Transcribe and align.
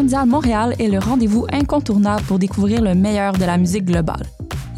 Mondial 0.00 0.26
Montréal 0.26 0.74
est 0.78 0.88
le 0.88 0.98
rendez-vous 0.98 1.44
incontournable 1.52 2.22
pour 2.22 2.38
découvrir 2.38 2.80
le 2.80 2.94
meilleur 2.94 3.34
de 3.34 3.44
la 3.44 3.58
musique 3.58 3.84
globale. 3.84 4.24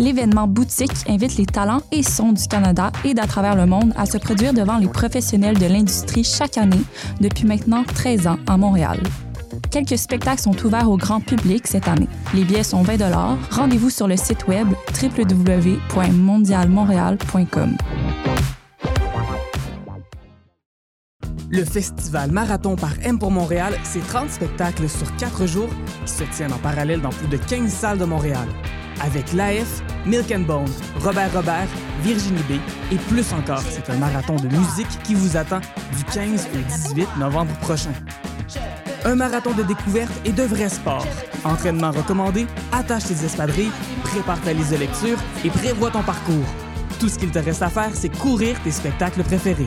L'événement 0.00 0.48
boutique 0.48 0.90
invite 1.08 1.36
les 1.36 1.46
talents 1.46 1.82
et 1.92 2.02
sons 2.02 2.32
du 2.32 2.48
Canada 2.48 2.90
et 3.04 3.14
d'à 3.14 3.28
travers 3.28 3.54
le 3.54 3.66
monde 3.66 3.92
à 3.96 4.04
se 4.04 4.18
produire 4.18 4.52
devant 4.52 4.78
les 4.78 4.88
professionnels 4.88 5.56
de 5.56 5.66
l'industrie 5.66 6.24
chaque 6.24 6.58
année 6.58 6.82
depuis 7.20 7.46
maintenant 7.46 7.84
13 7.84 8.26
ans 8.26 8.38
à 8.48 8.56
Montréal. 8.56 8.98
Quelques 9.70 9.96
spectacles 9.96 10.42
sont 10.42 10.60
ouverts 10.66 10.90
au 10.90 10.96
grand 10.96 11.20
public 11.20 11.68
cette 11.68 11.86
année. 11.86 12.08
Les 12.34 12.42
billets 12.42 12.64
sont 12.64 12.82
20 12.82 12.96
Rendez-vous 13.52 13.90
sur 13.90 14.08
le 14.08 14.16
site 14.16 14.48
web 14.48 14.66
www.mondialmontréal.com. 15.00 17.76
Le 21.54 21.66
festival 21.66 22.32
Marathon 22.32 22.76
par 22.76 22.94
M 23.02 23.18
pour 23.18 23.30
Montréal, 23.30 23.78
c'est 23.84 24.00
30 24.00 24.30
spectacles 24.30 24.88
sur 24.88 25.14
4 25.16 25.44
jours 25.44 25.68
qui 26.06 26.10
se 26.10 26.24
tiennent 26.24 26.54
en 26.54 26.58
parallèle 26.58 27.02
dans 27.02 27.10
plus 27.10 27.28
de 27.28 27.36
15 27.36 27.70
salles 27.70 27.98
de 27.98 28.06
Montréal. 28.06 28.48
Avec 29.02 29.34
l'AF, 29.34 29.82
Milk 30.06 30.32
and 30.34 30.46
Bone, 30.46 30.70
Robert 31.00 31.30
Robert, 31.34 31.68
Virginie 32.02 32.42
B 32.48 32.52
et 32.90 32.96
plus 32.96 33.34
encore. 33.34 33.60
C'est 33.68 33.90
un 33.90 33.98
marathon 33.98 34.36
de 34.36 34.48
musique 34.48 34.88
qui 35.04 35.14
vous 35.14 35.36
attend 35.36 35.60
du 35.94 36.04
15 36.04 36.48
au 36.54 36.88
18 36.94 37.18
novembre 37.18 37.52
prochain. 37.58 37.92
Un 39.04 39.16
marathon 39.16 39.52
de 39.52 39.62
découverte 39.62 40.12
et 40.24 40.32
de 40.32 40.44
vrai 40.44 40.70
sport. 40.70 41.06
Entraînement 41.44 41.90
recommandé, 41.90 42.46
attache 42.72 43.04
tes 43.04 43.26
espadrilles, 43.26 43.72
prépare 44.04 44.40
ta 44.40 44.54
liste 44.54 44.70
de 44.70 44.76
lecture 44.76 45.18
et 45.44 45.50
prévois 45.50 45.90
ton 45.90 46.02
parcours. 46.02 46.46
Tout 46.98 47.10
ce 47.10 47.18
qu'il 47.18 47.30
te 47.30 47.40
reste 47.40 47.60
à 47.60 47.68
faire, 47.68 47.90
c'est 47.92 48.08
courir 48.08 48.58
tes 48.62 48.70
spectacles 48.70 49.22
préférés. 49.22 49.66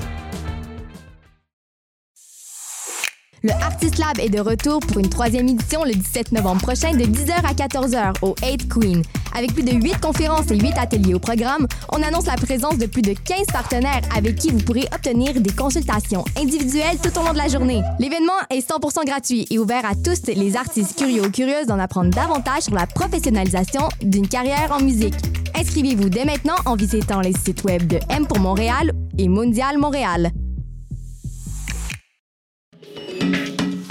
Le 3.46 3.52
Artist 3.62 4.00
Lab 4.00 4.18
est 4.18 4.30
de 4.30 4.40
retour 4.40 4.80
pour 4.80 4.98
une 4.98 5.08
troisième 5.08 5.48
édition 5.48 5.84
le 5.84 5.92
17 5.92 6.32
novembre 6.32 6.64
prochain 6.64 6.94
de 6.96 7.04
10h 7.04 7.32
à 7.44 7.54
14h 7.54 8.14
au 8.24 8.34
8 8.42 8.68
Queen. 8.68 9.04
Avec 9.38 9.54
plus 9.54 9.62
de 9.62 9.72
8 9.72 10.02
conférences 10.02 10.50
et 10.50 10.58
8 10.58 10.74
ateliers 10.76 11.14
au 11.14 11.20
programme, 11.20 11.68
on 11.94 12.02
annonce 12.02 12.26
la 12.26 12.38
présence 12.38 12.80
de 12.80 12.88
plus 12.88 13.04
de 13.04 13.14
15 13.14 13.46
partenaires 13.54 14.02
avec 14.18 14.38
qui 14.38 14.50
vous 14.50 14.58
pourrez 14.58 14.88
obtenir 14.92 15.40
des 15.40 15.52
consultations 15.52 16.26
individuelles 16.36 16.98
tout 17.04 17.16
au 17.20 17.24
long 17.24 17.34
de 17.34 17.38
la 17.38 17.48
journée. 17.48 17.84
L'événement 18.00 18.34
est 18.50 18.68
100% 18.68 19.06
gratuit 19.06 19.46
et 19.52 19.60
ouvert 19.60 19.86
à 19.86 19.94
tous 19.94 20.26
les 20.26 20.58
artistes 20.58 20.98
curieux 20.98 21.28
ou 21.28 21.30
curieuses 21.30 21.68
d'en 21.68 21.78
apprendre 21.78 22.10
davantage 22.10 22.64
sur 22.64 22.74
la 22.74 22.88
professionnalisation 22.88 23.90
d'une 24.02 24.28
carrière 24.28 24.72
en 24.72 24.82
musique. 24.82 25.14
Inscrivez-vous 25.54 26.10
dès 26.10 26.26
maintenant 26.26 26.56
en 26.66 26.76
visitant 26.76 27.22
les 27.22 27.34
sites 27.34 27.64
web 27.64 27.86
de 27.86 28.00
M 28.10 28.26
pour 28.26 28.40
Montréal 28.40 28.92
et 29.20 29.28
Mondial 29.28 29.78
Montréal. 29.78 30.32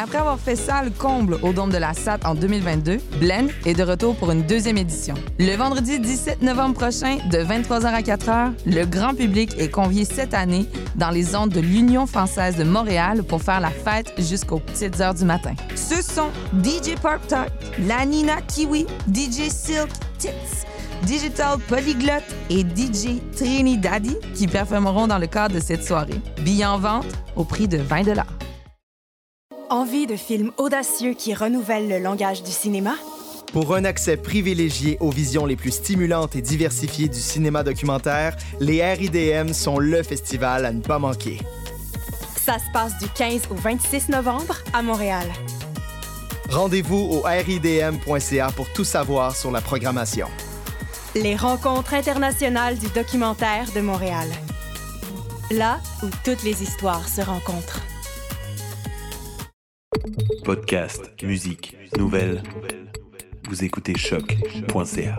Après 0.05 0.19
avoir 0.19 0.39
fait 0.39 0.57
ça 0.57 0.83
le 0.83 0.91
comble 0.91 1.39
au 1.43 1.55
Dôme 1.55 1.71
de 1.71 1.79
la 1.79 1.95
SAT 1.95 2.19
en 2.27 2.35
2022, 2.35 2.99
Blend 3.21 3.47
est 3.65 3.73
de 3.73 3.83
retour 3.83 4.15
pour 4.17 4.33
une 4.33 4.43
deuxième 4.43 4.77
édition. 4.77 5.15
Le 5.39 5.57
vendredi 5.57 5.99
17 5.99 6.43
novembre 6.43 6.75
prochain, 6.75 7.17
de 7.31 7.39
23h 7.39 7.87
à 7.87 8.03
4h, 8.03 8.53
le 8.67 8.85
grand 8.85 9.15
public 9.15 9.55
est 9.57 9.71
convié 9.71 10.05
cette 10.05 10.35
année 10.35 10.67
dans 10.97 11.09
les 11.09 11.35
ondes 11.35 11.51
de 11.51 11.61
l'Union 11.61 12.07
française 12.07 12.57
de 12.57 12.65
Montréal 12.65 13.23
pour 13.23 13.41
faire 13.41 13.61
la 13.61 13.71
fête 13.71 14.13
jusqu'aux 14.19 14.59
petites 14.59 15.01
heures 15.01 15.15
du 15.15 15.25
matin. 15.25 15.55
Ce 15.75 16.03
sont 16.03 16.29
DJ 16.63 16.97
Pop 17.01 17.27
Talk, 17.27 17.51
La 17.87 18.05
Nina 18.05 18.43
Kiwi, 18.43 18.87
DJ 19.11 19.49
Silk 19.49 19.89
Tits, 20.19 20.67
Digital 21.05 21.59
Polyglot 21.67 22.23
et 22.51 22.61
DJ 22.61 23.21
Trini 23.35 23.79
Daddy 23.79 24.17
qui 24.35 24.49
performeront 24.49 25.07
dans 25.07 25.19
le 25.19 25.29
cadre 25.29 25.55
de 25.55 25.61
cette 25.61 25.83
soirée. 25.83 26.21
Billets 26.43 26.67
en 26.67 26.79
vente 26.79 27.07
au 27.37 27.45
prix 27.45 27.69
de 27.69 27.79
20 27.79 28.03
Envie 29.71 30.07
de 30.07 30.15
films 30.15 30.53
audacieux 30.59 31.15
qui 31.15 31.33
renouvellent 31.33 31.89
le 31.89 31.99
langage 31.99 32.43
du 32.43 32.51
cinéma? 32.51 32.97
Pour 33.53 33.75
un 33.75 33.85
accès 33.85 34.19
privilégié 34.19 34.99
aux 35.01 35.11
visions 35.11 35.47
les 35.47 35.57
plus 35.57 35.71
stimulantes 35.71 36.37
et 36.37 36.43
diversifiées 36.43 37.09
du 37.09 37.19
cinéma 37.19 37.63
documentaire, 37.63 38.37
les 38.61 38.85
RIDM 38.85 39.53
sont 39.53 39.79
le 39.79 40.03
festival 40.03 40.67
à 40.67 40.73
ne 40.73 40.83
pas 40.83 40.99
manquer. 40.99 41.39
Ça 42.37 42.59
se 42.59 42.71
passe 42.75 42.99
du 42.99 43.09
15 43.09 43.49
au 43.51 43.55
26 43.55 44.11
novembre 44.11 44.59
à 44.75 44.83
Montréal. 44.83 45.27
Rendez-vous 46.51 46.97
au 46.97 47.23
ridm.ca 47.23 48.51
pour 48.55 48.71
tout 48.75 48.85
savoir 48.85 49.35
sur 49.35 49.51
la 49.51 49.63
programmation. 49.63 50.29
Les 51.15 51.37
rencontres 51.37 51.95
internationales 51.95 52.77
du 52.77 52.89
documentaire 52.89 53.67
de 53.75 53.81
Montréal. 53.81 54.29
Là 55.51 55.81
où 56.03 56.07
toutes 56.23 56.43
les 56.43 56.63
histoires 56.63 57.09
se 57.09 57.23
rencontrent. 57.23 57.81
Podcast, 60.45 61.11
musique, 61.23 61.75
nouvelles. 61.97 62.43
Vous 63.49 63.65
écoutez 63.65 63.95
choc.ca. 63.97 65.17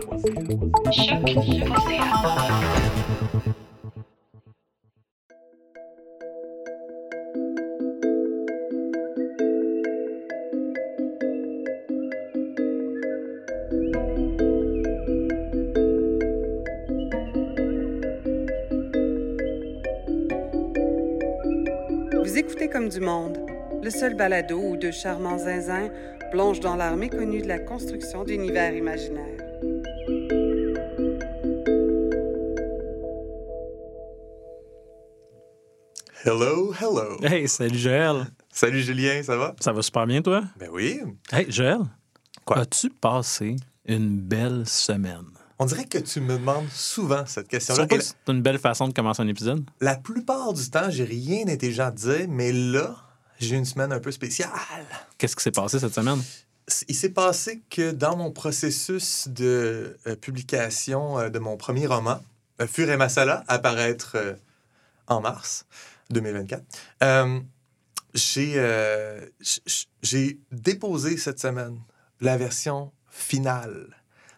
Vous 22.12 22.38
écoutez 22.38 22.68
comme 22.68 22.88
du 22.88 23.00
monde 23.00 23.55
le 23.86 23.92
seul 23.92 24.16
balado 24.16 24.58
où 24.58 24.76
deux 24.76 24.90
charmants 24.90 25.38
zinzins 25.38 25.90
plongent 26.32 26.58
dans 26.58 26.74
l'art 26.74 26.96
méconnu 26.96 27.40
de 27.40 27.46
la 27.46 27.60
construction 27.60 28.24
d'univers 28.24 28.74
imaginaires. 28.74 29.38
Hello, 36.24 36.74
hello. 36.74 37.22
Hey, 37.22 37.46
salut 37.46 37.78
Joël. 37.78 38.26
Salut 38.50 38.80
Julien, 38.80 39.22
ça 39.22 39.36
va? 39.36 39.54
Ça 39.60 39.72
va 39.72 39.82
super 39.82 40.04
bien, 40.08 40.20
toi? 40.20 40.42
Ben 40.58 40.68
oui. 40.72 41.00
Hey, 41.30 41.46
Joël. 41.48 41.78
Quoi? 42.44 42.58
As-tu 42.58 42.90
passé 42.90 43.54
une 43.84 44.18
belle 44.18 44.66
semaine? 44.66 45.26
On 45.60 45.64
dirait 45.64 45.84
que 45.84 45.98
tu 45.98 46.20
me 46.20 46.36
demandes 46.38 46.68
souvent 46.72 47.24
cette 47.24 47.46
question-là. 47.46 47.86
C'est 48.00 48.32
une 48.32 48.42
belle 48.42 48.58
façon 48.58 48.88
de 48.88 48.92
commencer 48.92 49.22
un 49.22 49.28
épisode? 49.28 49.64
La 49.80 49.94
plupart 49.94 50.52
du 50.54 50.68
temps, 50.68 50.90
j'ai 50.90 51.04
rien 51.04 51.44
d'intelligent 51.44 51.86
à 51.86 51.90
dire, 51.92 52.26
mais 52.28 52.50
là, 52.52 52.96
j'ai 53.38 53.56
une 53.56 53.64
semaine 53.64 53.92
un 53.92 54.00
peu 54.00 54.10
spéciale. 54.10 54.50
Qu'est-ce 55.18 55.36
qui 55.36 55.42
s'est 55.42 55.50
passé 55.50 55.78
cette 55.78 55.94
semaine? 55.94 56.22
Il 56.88 56.96
s'est 56.96 57.10
passé 57.10 57.62
que 57.70 57.92
dans 57.92 58.16
mon 58.16 58.32
processus 58.32 59.28
de 59.28 59.96
euh, 60.06 60.16
publication 60.16 61.18
euh, 61.18 61.28
de 61.28 61.38
mon 61.38 61.56
premier 61.56 61.86
roman, 61.86 62.20
euh, 62.60 62.66
Fur 62.66 62.90
et 62.90 62.96
Masala, 62.96 63.44
apparaître 63.46 64.16
en 65.06 65.20
mars 65.20 65.66
2024, 66.10 66.64
j'ai 70.02 70.40
déposé 70.50 71.16
cette 71.16 71.38
semaine 71.38 71.78
la 72.20 72.36
version 72.36 72.90
finale 73.10 73.96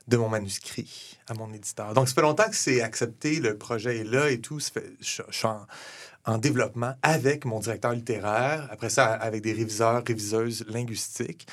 de 0.09 0.17
mon 0.17 0.29
manuscrit 0.29 1.19
à 1.29 1.35
mon 1.35 1.53
éditeur. 1.53 1.93
Donc, 1.95 2.09
ça 2.09 2.15
fait 2.15 2.23
longtemps 2.23 2.49
que 2.49 2.57
c'est 2.57 2.81
accepté, 2.81 3.41
le 3.41 3.57
projet 3.57 3.99
est 3.99 4.05
là 4.05 4.31
et 4.31 4.41
tout. 4.41 4.59
Ça 4.59 4.73
fait, 4.73 4.93
je, 5.01 5.23
en, 6.29 6.35
en 6.35 6.39
développement 6.39 6.95
avec 7.03 7.45
mon 7.45 7.61
directeur 7.61 7.93
littéraire, 7.93 8.69
après 8.71 8.91
ça 8.91 9.07
avec 9.07 9.43
des 9.43 9.53
réviseurs, 9.53 10.03
réviseuses 10.07 10.65
linguistiques. 10.69 11.47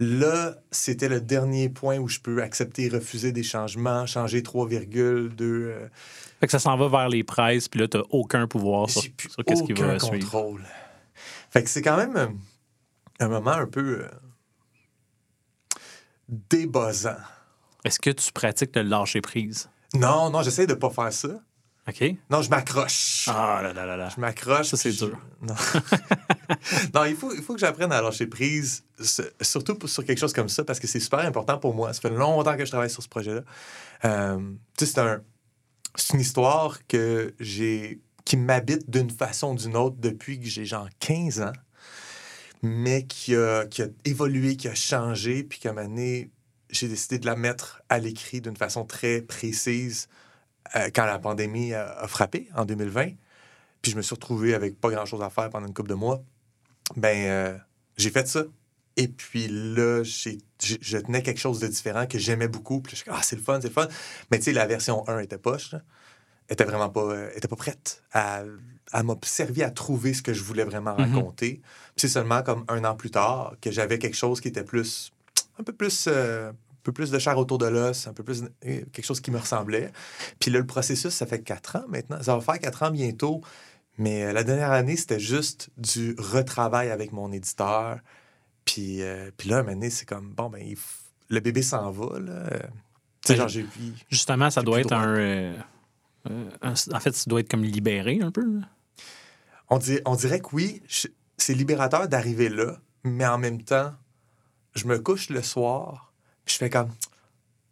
Là, 0.00 0.54
c'était 0.70 1.08
le 1.08 1.20
dernier 1.20 1.68
point 1.68 1.98
où 1.98 2.06
je 2.06 2.20
peux 2.20 2.40
accepter, 2.40 2.88
refuser 2.88 3.32
des 3.32 3.42
changements, 3.42 4.06
changer 4.06 4.42
3 4.42 4.68
virgules, 4.68 5.34
2... 5.34 5.44
Euh, 5.44 5.88
fait 6.38 6.46
que 6.46 6.52
ça 6.52 6.60
s'en 6.60 6.76
va 6.76 6.88
vers 6.88 7.08
les 7.08 7.24
presses, 7.24 7.68
puis 7.68 7.80
là, 7.80 7.88
tu 7.88 7.96
n'as 7.96 8.04
aucun 8.10 8.46
pouvoir 8.46 8.88
sur, 8.88 9.02
sur 9.02 9.44
qu'est-ce 9.44 9.64
qui 9.64 9.72
va 9.72 9.98
contrôle. 9.98 10.64
Fait 11.50 11.64
que 11.64 11.70
c'est 11.70 11.82
quand 11.82 11.96
même 11.96 12.16
euh, 12.16 12.28
un 13.18 13.28
moment 13.28 13.50
un 13.50 13.66
peu 13.66 14.04
euh, 14.04 14.08
débossant. 16.28 17.16
Est-ce 17.84 17.98
que 17.98 18.10
tu 18.10 18.30
pratiques 18.30 18.76
le 18.76 18.82
lâcher 18.82 19.20
prise? 19.20 19.68
Non, 19.94 20.30
non, 20.30 20.42
j'essaie 20.42 20.68
de 20.68 20.74
pas 20.74 20.90
faire 20.90 21.12
ça. 21.12 21.40
OK. 21.88 22.16
Non, 22.28 22.42
je 22.42 22.50
m'accroche. 22.50 23.28
Ah 23.28 23.60
là 23.62 23.72
là 23.72 23.86
là 23.86 23.96
là. 23.96 24.08
Je 24.14 24.20
m'accroche. 24.20 24.66
Ça, 24.68 24.76
c'est 24.76 24.92
dur. 24.92 25.18
Non. 25.40 25.54
non, 26.94 27.04
il 27.04 27.16
faut, 27.16 27.32
il 27.34 27.42
faut 27.42 27.54
que 27.54 27.60
j'apprenne 27.60 27.92
à 27.92 28.02
lâcher 28.02 28.26
prise, 28.26 28.84
surtout 29.40 29.78
sur 29.86 30.04
quelque 30.04 30.18
chose 30.18 30.34
comme 30.34 30.50
ça, 30.50 30.64
parce 30.64 30.80
que 30.80 30.86
c'est 30.86 31.00
super 31.00 31.20
important 31.20 31.58
pour 31.58 31.74
moi. 31.74 31.92
Ça 31.94 32.00
fait 32.00 32.10
longtemps 32.10 32.56
que 32.56 32.64
je 32.64 32.70
travaille 32.70 32.90
sur 32.90 33.02
ce 33.02 33.08
projet-là. 33.08 33.40
Euh, 34.04 34.38
tu 34.76 34.84
sais, 34.84 34.92
c'est 34.92 35.00
un, 35.00 35.22
une 36.12 36.20
histoire 36.20 36.86
que 36.86 37.34
j'ai 37.40 38.00
qui 38.26 38.36
m'habite 38.36 38.90
d'une 38.90 39.08
façon 39.08 39.52
ou 39.52 39.56
d'une 39.56 39.74
autre 39.74 39.96
depuis 39.98 40.38
que 40.38 40.46
j'ai 40.46 40.66
genre 40.66 40.88
15 41.00 41.40
ans, 41.40 41.52
mais 42.60 43.06
qui 43.06 43.34
a, 43.34 43.64
qui 43.64 43.80
a 43.80 43.86
évolué, 44.04 44.58
qui 44.58 44.68
a 44.68 44.74
changé, 44.74 45.42
puis 45.44 45.58
qu'à 45.58 45.70
un 45.70 45.72
moment 45.72 46.24
j'ai 46.70 46.88
décidé 46.88 47.18
de 47.18 47.24
la 47.24 47.34
mettre 47.34 47.80
à 47.88 47.98
l'écrit 47.98 48.42
d'une 48.42 48.56
façon 48.56 48.84
très 48.84 49.22
précise 49.22 50.08
euh, 50.76 50.90
quand 50.94 51.04
la 51.06 51.18
pandémie 51.18 51.74
a, 51.74 52.06
frappé 52.08 52.48
en 52.54 52.64
2020, 52.64 53.10
puis 53.82 53.92
je 53.92 53.96
me 53.96 54.02
suis 54.02 54.14
retrouvé 54.14 54.54
avec 54.54 54.80
pas 54.80 54.90
grand-chose 54.90 55.22
à 55.22 55.30
faire 55.30 55.50
pendant 55.50 55.66
une 55.66 55.74
couple 55.74 55.90
de 55.90 55.94
mois, 55.94 56.22
ben 56.96 57.16
euh, 57.26 57.56
j'ai 57.96 58.10
fait 58.10 58.26
ça. 58.28 58.44
Et 58.96 59.06
puis 59.08 59.46
là, 59.48 60.02
j'ai, 60.02 60.38
je 60.60 60.98
tenais 60.98 61.22
quelque 61.22 61.38
chose 61.38 61.60
de 61.60 61.68
différent 61.68 62.06
que 62.06 62.18
j'aimais 62.18 62.48
beaucoup. 62.48 62.80
Puis 62.80 62.96
je 62.96 63.02
suis 63.02 63.10
ah, 63.12 63.20
c'est 63.22 63.36
le 63.36 63.42
fun, 63.42 63.60
c'est 63.60 63.68
le 63.68 63.72
fun. 63.72 63.86
Mais 64.30 64.38
tu 64.38 64.44
sais, 64.46 64.52
la 64.52 64.66
version 64.66 65.08
1 65.08 65.20
était 65.20 65.38
poche. 65.38 65.70
là. 65.72 65.82
était 66.48 66.64
vraiment 66.64 66.88
pas, 66.88 67.02
euh, 67.02 67.30
était 67.36 67.46
pas 67.46 67.54
prête 67.56 68.02
à, 68.12 68.42
à 68.92 69.02
m'a 69.04 69.14
servi 69.22 69.62
à 69.62 69.70
trouver 69.70 70.14
ce 70.14 70.22
que 70.22 70.32
je 70.32 70.42
voulais 70.42 70.64
vraiment 70.64 70.96
Mhm. 70.96 71.14
raconter. 71.14 71.60
Puis 71.60 71.62
c'est 71.96 72.08
seulement 72.08 72.42
comme 72.42 72.64
un 72.68 72.82
an 72.84 72.96
plus 72.96 73.10
tard 73.10 73.54
que 73.60 73.70
j'avais 73.70 73.98
quelque 73.98 74.16
chose 74.16 74.40
qui 74.40 74.48
était 74.48 74.64
plus, 74.64 75.12
un 75.60 75.62
peu 75.62 75.72
plus, 75.72 76.06
euh, 76.08 76.50
peu 76.88 76.92
plus 76.94 77.10
de 77.10 77.18
chair 77.18 77.36
autour 77.36 77.58
de 77.58 77.66
l'os, 77.66 78.06
un 78.06 78.12
peu 78.14 78.22
plus 78.24 78.42
euh, 78.44 78.48
quelque 78.92 79.04
chose 79.04 79.20
qui 79.20 79.30
me 79.30 79.38
ressemblait. 79.38 79.92
Puis 80.40 80.50
là, 80.50 80.58
le 80.58 80.66
processus, 80.66 81.12
ça 81.12 81.26
fait 81.26 81.42
quatre 81.42 81.76
ans 81.76 81.84
maintenant. 81.88 82.22
Ça 82.22 82.34
va 82.34 82.40
faire 82.40 82.58
quatre 82.58 82.82
ans 82.82 82.90
bientôt. 82.90 83.42
Mais 83.98 84.24
euh, 84.24 84.32
la 84.32 84.42
dernière 84.44 84.72
année, 84.72 84.96
c'était 84.96 85.20
juste 85.20 85.68
du 85.76 86.14
retravail 86.18 86.90
avec 86.90 87.12
mon 87.12 87.30
éditeur. 87.32 87.98
Puis, 88.64 89.02
euh, 89.02 89.30
puis 89.36 89.48
là, 89.50 89.62
donné, 89.62 89.90
c'est 89.90 90.06
comme, 90.06 90.32
bon, 90.32 90.48
ben, 90.48 90.62
f- 90.62 90.76
le 91.28 91.40
bébé 91.40 91.60
s'en 91.62 91.90
va, 91.90 92.18
là. 92.18 92.48
Genre, 93.28 93.48
j'ai 93.48 93.62
vu. 93.62 93.92
Justement, 94.10 94.48
ça 94.50 94.62
doit 94.62 94.80
être 94.80 94.92
un, 94.92 95.16
euh, 95.16 95.54
euh, 96.30 96.50
un- 96.62 96.72
En 96.94 97.00
fait, 97.00 97.14
ça 97.14 97.24
doit 97.26 97.40
être 97.40 97.50
comme 97.50 97.64
libéré 97.64 98.20
un 98.22 98.30
peu. 98.30 98.42
là. 98.42 98.66
On, 99.68 99.78
dit- 99.78 100.00
on 100.06 100.14
dirait 100.14 100.40
que 100.40 100.48
oui, 100.52 100.80
je- 100.88 101.08
c'est 101.36 101.52
libérateur 101.54 102.08
d'arriver 102.08 102.48
là, 102.48 102.78
mais 103.04 103.26
en 103.26 103.36
même 103.36 103.62
temps, 103.62 103.92
je 104.74 104.86
me 104.86 104.98
couche 104.98 105.28
le 105.28 105.42
soir, 105.42 106.07
je 106.50 106.56
fais 106.56 106.70
comme 106.70 106.90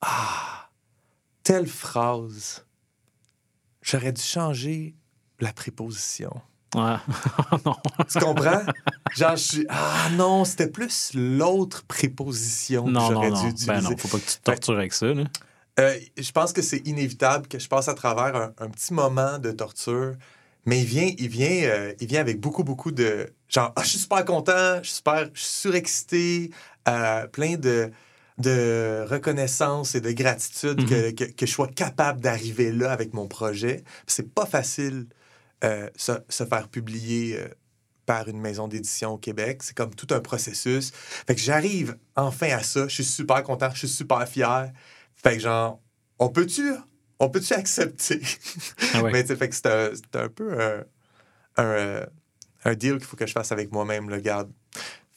Ah, 0.00 0.68
telle 1.42 1.66
phrase, 1.66 2.64
j'aurais 3.82 4.12
dû 4.12 4.22
changer 4.22 4.94
la 5.40 5.52
préposition. 5.52 6.30
Ouais. 6.74 6.96
non. 7.64 7.76
Tu 8.10 8.18
comprends? 8.18 8.62
Genre, 9.14 9.36
je 9.36 9.42
suis 9.42 9.66
Ah 9.68 10.08
non, 10.12 10.44
c'était 10.44 10.68
plus 10.68 11.12
l'autre 11.14 11.84
préposition 11.86 12.84
que 12.84 12.90
Non, 12.90 13.00
non, 13.00 13.10
j'aurais 13.12 13.30
non. 13.30 13.40
dû 13.42 13.48
utiliser. 13.48 13.66
Ben 13.66 13.80
non, 13.80 13.96
faut 13.96 14.08
pas 14.08 14.18
que 14.18 14.30
tu 14.30 14.36
te 14.38 14.42
tortures 14.42 14.76
avec 14.78 14.92
ça. 14.92 15.06
Là. 15.06 15.24
Euh, 15.78 15.98
je 16.18 16.32
pense 16.32 16.52
que 16.52 16.62
c'est 16.62 16.86
inévitable 16.86 17.48
que 17.48 17.58
je 17.58 17.68
passe 17.68 17.88
à 17.88 17.94
travers 17.94 18.34
un, 18.34 18.52
un 18.58 18.68
petit 18.68 18.92
moment 18.94 19.38
de 19.38 19.52
torture, 19.52 20.14
mais 20.64 20.80
il 20.80 20.86
vient, 20.86 21.10
il 21.18 21.28
vient, 21.28 21.68
euh, 21.68 21.94
il 22.00 22.08
vient 22.08 22.20
avec 22.20 22.40
beaucoup, 22.40 22.64
beaucoup 22.64 22.92
de 22.92 23.30
genre, 23.48 23.72
ah, 23.76 23.82
je 23.82 23.90
suis 23.90 23.98
super 23.98 24.24
content, 24.24 24.78
je 24.82 24.88
suis 24.88 24.96
super, 24.96 25.28
je 25.32 25.40
suis 25.40 25.60
surexcité, 25.60 26.50
euh, 26.88 27.26
plein 27.26 27.56
de, 27.56 27.90
de 28.38 29.04
reconnaissance 29.08 29.94
et 29.94 30.00
de 30.00 30.12
gratitude 30.12 30.86
que, 30.88 31.10
que, 31.12 31.24
que 31.24 31.46
je 31.46 31.50
sois 31.50 31.68
capable 31.68 32.20
d'arriver 32.20 32.70
là 32.72 32.92
avec 32.92 33.14
mon 33.14 33.28
projet. 33.28 33.82
C'est 34.06 34.34
pas 34.34 34.46
facile 34.46 35.06
euh, 35.64 35.88
se, 35.96 36.12
se 36.28 36.44
faire 36.44 36.68
publier. 36.68 37.38
euh, 37.38 37.48
par 38.04 38.28
une 38.28 38.40
maison 38.40 38.68
d'édition 38.68 39.14
au 39.14 39.18
Québec. 39.18 39.64
C'est 39.64 39.76
comme 39.76 39.92
tout 39.92 40.06
un 40.14 40.20
processus. 40.20 40.92
Fait 40.94 41.34
que 41.34 41.40
j'arrive 41.40 41.96
enfin 42.14 42.50
à 42.50 42.62
ça. 42.62 42.86
Je 42.86 42.94
suis 42.94 43.04
super 43.04 43.42
content. 43.42 43.68
Je 43.72 43.78
suis 43.78 43.88
super 43.88 44.28
fier. 44.28 44.70
Fait 45.16 45.34
que 45.34 45.42
genre, 45.42 45.80
on 46.20 46.28
peut-tu, 46.28 46.70
on 47.18 47.28
peut-tu 47.30 47.52
accepter? 47.54 48.20
Ah 48.94 49.02
ouais. 49.02 49.10
Mais 49.12 49.24
tu 49.24 49.34
fait 49.34 49.48
que 49.48 49.56
c'est 49.56 49.66
un, 49.66 49.90
un 50.20 50.28
peu 50.28 50.62
un, 50.62 50.84
un, 51.56 51.64
euh, 51.64 52.06
un 52.64 52.74
deal 52.74 52.98
qu'il 52.98 53.06
faut 53.06 53.16
que 53.16 53.26
je 53.26 53.32
fasse 53.32 53.50
avec 53.50 53.72
moi-même. 53.72 54.08
Le 54.08 54.20
garde, 54.20 54.52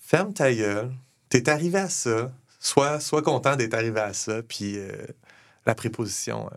ferme 0.01 0.33
ta 0.33 0.51
gueule. 0.51 0.91
T'es 1.29 1.47
arrivé 1.47 1.77
à 1.77 1.89
ça. 1.89 2.31
Sois, 2.59 2.99
sois 2.99 3.21
content 3.21 3.55
d'être 3.55 3.73
arrivé 3.73 3.99
à 3.99 4.13
ça. 4.13 4.41
Puis 4.43 4.77
euh, 4.77 4.91
la 5.65 5.75
préposition, 5.75 6.47
euh, 6.51 6.55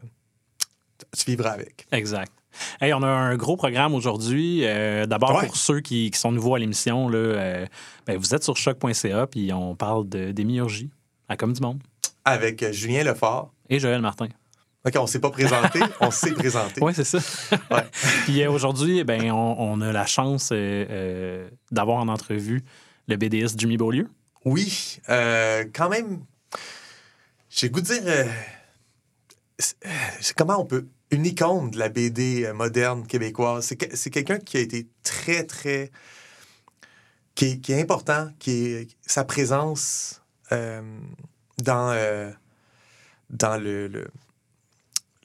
tu 1.16 1.24
vivras 1.30 1.50
avec. 1.50 1.86
Exact. 1.92 2.32
Hey, 2.80 2.92
on 2.92 3.02
a 3.02 3.06
un 3.06 3.36
gros 3.36 3.56
programme 3.56 3.94
aujourd'hui. 3.94 4.60
Euh, 4.64 5.06
D'abord, 5.06 5.36
Ouais. 5.36 5.46
pour 5.46 5.56
ceux 5.56 5.80
qui, 5.80 6.10
qui 6.10 6.18
sont 6.18 6.32
nouveaux 6.32 6.54
à 6.54 6.58
l'émission, 6.58 7.08
ben, 7.08 7.68
vous 8.18 8.34
êtes 8.34 8.44
sur 8.44 8.56
choc.ca, 8.56 9.26
puis 9.26 9.52
on 9.52 9.74
parle 9.74 10.08
de 10.08 10.32
démiurgie 10.32 10.90
à 11.28 11.36
Comme 11.36 11.54
du 11.54 11.62
Monde. 11.62 11.80
Avec 12.24 12.70
Julien 12.72 13.04
Lefort. 13.04 13.52
Et 13.70 13.78
Joël 13.80 14.02
Martin. 14.02 14.28
OK, 14.84 14.94
on 14.96 15.06
s'est 15.06 15.20
pas 15.20 15.30
présenté, 15.30 15.80
on 16.00 16.10
s'est 16.10 16.32
présenté. 16.32 16.82
Oui, 16.82 16.92
c'est 16.94 17.04
ça. 17.04 17.18
Ouais. 17.70 17.84
Puis 18.24 18.46
aujourd'hui, 18.46 19.02
ben, 19.04 19.30
on, 19.30 19.56
on 19.58 19.80
a 19.80 19.92
la 19.92 20.04
chance 20.06 20.50
euh, 20.52 20.84
euh, 20.90 21.48
d'avoir 21.70 21.98
en 21.98 22.08
entrevue 22.08 22.62
le 23.08 23.16
BDS 23.16 23.54
Jimmy 23.56 23.76
Beaulieu. 23.76 24.08
Oui, 24.44 24.98
euh, 25.08 25.64
quand 25.72 25.88
même, 25.88 26.24
j'ai 27.48 27.70
goût 27.70 27.80
de 27.80 27.86
dire, 27.86 28.02
euh, 28.06 28.24
euh, 29.86 29.88
comment 30.36 30.60
on 30.60 30.66
peut, 30.66 30.88
une 31.12 31.26
icône 31.26 31.70
de 31.70 31.78
la 31.78 31.88
BD 31.88 32.50
moderne 32.52 33.06
québécoise. 33.06 33.66
C'est 33.66 33.76
que- 33.76 33.96
c'est 33.96 34.10
quelqu'un 34.10 34.38
qui 34.38 34.56
a 34.56 34.60
été 34.60 34.88
très, 35.04 35.44
très, 35.44 35.92
qui 37.36 37.60
est, 37.68 37.80
important, 37.80 38.30
qui 38.38 38.66
est, 38.66 38.88
sa 39.06 39.24
présence 39.24 40.22
dans, 40.50 42.34
dans 43.30 43.62
le, 43.62 44.10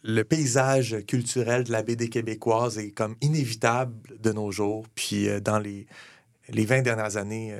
le, 0.04 0.24
paysage 0.24 0.98
culturel 1.06 1.64
de 1.66 1.72
la 1.72 1.84
BD 1.84 2.10
québécoise 2.10 2.78
est 2.78 2.92
comme 2.92 3.16
inévitable 3.22 4.20
de 4.20 4.32
nos 4.32 4.52
jours. 4.52 4.86
Puis 4.96 5.28
dans 5.42 5.60
les, 5.60 5.86
les 6.50 6.66
20 6.66 6.82
dernières 6.82 7.18
années, 7.18 7.54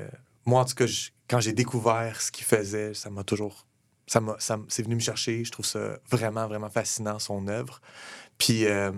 moi, 0.46 0.62
en 0.62 0.66
tout 0.66 0.76
cas, 0.76 0.86
quand 1.30 1.40
j'ai 1.40 1.54
découvert 1.54 2.22
ce 2.22 2.32
qu'il 2.32 2.46
faisait, 2.46 2.94
ça 2.94 3.10
m'a 3.10 3.24
toujours. 3.24 3.68
Ça 4.08 4.22
m'a, 4.22 4.36
ça 4.40 4.58
c'est 4.70 4.84
venu 4.84 4.96
me 4.96 5.02
chercher. 5.02 5.44
Je 5.44 5.52
trouve 5.52 5.66
ça 5.66 6.00
vraiment, 6.10 6.48
vraiment 6.48 6.70
fascinant, 6.70 7.20
son 7.20 7.48
œuvre. 7.48 7.82
Puis, 8.38 8.66
euh, 8.66 8.92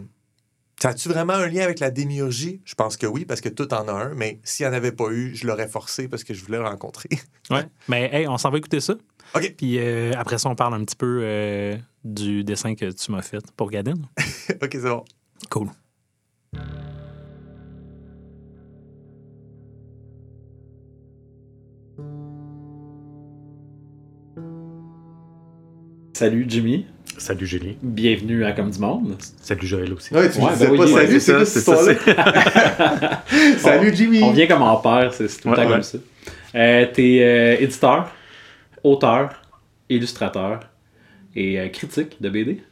ça 0.80 0.90
a-tu 0.90 1.10
vraiment 1.10 1.34
un 1.34 1.48
lien 1.48 1.64
avec 1.64 1.80
la 1.80 1.92
démiurgie? 1.92 2.62
Je 2.64 2.74
pense 2.76 2.96
que 2.96 3.06
oui, 3.06 3.26
parce 3.26 3.42
que 3.42 3.50
tout 3.50 3.74
en 3.74 3.88
a 3.88 3.92
un. 3.92 4.14
Mais 4.14 4.40
s'il 4.44 4.66
n'y 4.66 4.72
en 4.72 4.76
avait 4.76 4.92
pas 4.92 5.10
eu, 5.10 5.36
je 5.36 5.46
l'aurais 5.46 5.68
forcé 5.68 6.08
parce 6.08 6.24
que 6.24 6.34
je 6.34 6.44
voulais 6.44 6.58
le 6.58 6.66
rencontrer. 6.66 7.10
Ouais. 7.50 7.66
Mais 7.88 8.12
hey, 8.14 8.28
on 8.28 8.38
s'en 8.38 8.52
va 8.52 8.60
écouter 8.60 8.80
ça. 8.80 8.94
OK. 9.34 9.56
Puis 9.58 9.80
euh, 9.80 10.14
après 10.16 10.38
ça, 10.38 10.50
on 10.50 10.56
parle 10.56 10.76
un 10.76 10.86
petit 10.86 10.96
peu 10.96 11.22
euh, 11.24 11.76
du 12.04 12.44
dessin 12.44 12.76
que 12.76 12.92
tu 12.92 13.12
m'as 13.12 13.24
fait 13.24 13.44
pour 13.58 13.72
Gadine. 13.72 14.06
OK, 14.62 14.70
c'est 14.72 14.82
bon. 14.82 15.04
Cool. 15.50 15.70
Salut 26.20 26.44
Jimmy. 26.50 26.86
Salut 27.18 27.48
Julie. 27.48 27.78
Bienvenue 27.82 28.44
à 28.44 28.52
Comme 28.52 28.72
du 28.72 28.80
Monde. 28.80 29.16
Salut 29.42 29.66
Joël 29.66 29.94
aussi. 29.94 30.14
Ouais, 30.14 30.30
tu 30.30 30.38
Ouais, 30.42 30.52
disais 30.52 30.68
ben 30.68 30.76
pas 30.76 30.84
oui, 30.84 30.92
salut, 30.92 31.14
ouais, 31.14 31.46
c'est 31.46 31.62
ça? 31.62 31.78
Salut 33.58 33.96
Jimmy! 33.96 34.22
On 34.24 34.32
vient 34.32 34.46
comme 34.46 34.62
en 34.64 34.76
père, 34.76 35.14
c'est 35.14 35.30
c'est 35.30 35.40
tout 35.40 35.48
le 35.48 35.52
Ouais, 35.54 35.62
temps 35.64 35.68
ouais. 35.70 35.74
comme 35.76 35.84
ça. 35.84 35.98
Euh, 36.56 36.86
T'es 36.92 37.20
euh, 37.22 37.64
éditeur, 37.64 38.12
auteur, 38.84 39.42
illustrateur 39.88 40.60
et 41.38 41.58
euh, 41.58 41.70
critique 41.70 42.22
de 42.22 42.28
BD. 42.28 42.64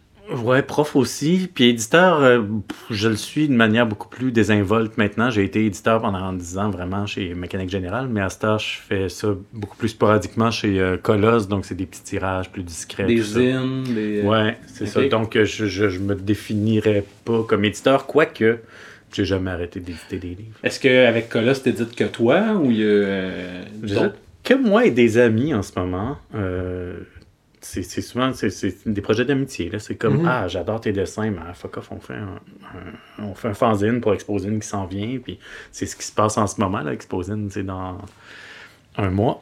Ouais, 0.43 0.61
prof 0.61 0.95
aussi. 0.95 1.49
Puis 1.53 1.65
éditeur, 1.69 2.21
euh, 2.21 2.41
je 2.89 3.07
le 3.07 3.15
suis 3.15 3.47
de 3.47 3.53
manière 3.53 3.85
beaucoup 3.87 4.09
plus 4.09 4.31
désinvolte 4.31 4.97
maintenant. 4.97 5.29
J'ai 5.29 5.43
été 5.43 5.65
éditeur 5.65 6.01
pendant 6.01 6.33
10 6.33 6.57
ans 6.57 6.69
vraiment 6.69 7.05
chez 7.05 7.33
Mécanique 7.33 7.69
Générale, 7.69 8.07
mais 8.09 8.21
à 8.21 8.29
ce 8.29 8.39
temps, 8.39 8.57
je 8.57 8.77
fais 8.87 9.09
ça 9.09 9.29
beaucoup 9.53 9.77
plus 9.77 9.89
sporadiquement 9.89 10.51
chez 10.51 10.79
euh, 10.79 10.97
Colosse, 10.97 11.47
donc 11.47 11.65
c'est 11.65 11.75
des 11.75 11.85
petits 11.85 12.03
tirages 12.03 12.49
plus 12.51 12.63
discrets. 12.63 13.05
Des 13.05 13.21
zines, 13.21 13.83
des. 13.85 14.21
euh, 14.23 14.27
Ouais, 14.29 14.57
c'est 14.67 14.85
ça. 14.87 14.99
Donc, 15.07 15.37
je, 15.37 15.65
je, 15.65 15.89
je 15.89 15.99
me 15.99 16.13
définirais 16.15 17.05
pas 17.23 17.43
comme 17.43 17.63
éditeur, 17.65 18.05
quoique 18.05 18.59
j'ai 19.13 19.23
jamais 19.25 19.51
arrêté 19.51 19.79
d'éditer 19.79 20.17
des 20.17 20.27
livres. 20.29 20.57
Est-ce 20.63 20.79
qu'avec 20.81 21.29
Colas, 21.29 21.55
t'édites 21.55 21.95
que 21.95 22.03
toi 22.03 22.53
ou 22.61 22.69
il 22.71 22.77
y 22.79 22.83
a. 22.83 22.85
euh, 22.85 23.63
que 24.43 24.53
moi 24.53 24.85
et 24.85 24.91
des 24.91 25.17
amis 25.17 25.53
en 25.53 25.61
ce 25.61 25.71
moment. 25.77 26.17
Euh, 26.35 26.97
c'est 27.69 27.83
c'est 27.83 28.01
souvent 28.01 28.31
c'est- 28.33 28.49
c'est 28.49 28.75
des 28.87 29.01
projets 29.01 29.25
d'amitié. 29.25 29.69
là. 29.69 29.79
C'est 29.79 29.95
comme 29.95 30.19
Mhm. 30.21 30.27
Ah, 30.27 30.47
j'adore 30.47 30.79
tes 30.81 30.91
dessins, 30.93 31.29
mais 31.29 31.41
ah, 31.47 31.53
fuck 31.53 31.77
off, 31.77 31.89
on 31.91 31.99
fait 31.99 32.13
un, 32.13 32.39
un- 33.19 33.23
on 33.25 33.33
fait 33.35 33.49
un 33.49 33.53
fanzine 33.53 33.99
pour 34.01 34.13
Exposine 34.13 34.59
qui 34.59 34.67
s'en 34.67 34.85
vient. 34.85 35.17
Puis 35.23 35.37
c'est 35.71 35.85
ce 35.85 35.95
qui 35.95 36.05
se 36.05 36.11
passe 36.13 36.37
en 36.37 36.47
ce 36.47 36.59
moment. 36.61 36.79
là 36.81 36.93
Exposine, 36.93 37.49
c'est 37.51 37.63
dans 37.63 37.97
un 38.97 39.09
mois. 39.09 39.41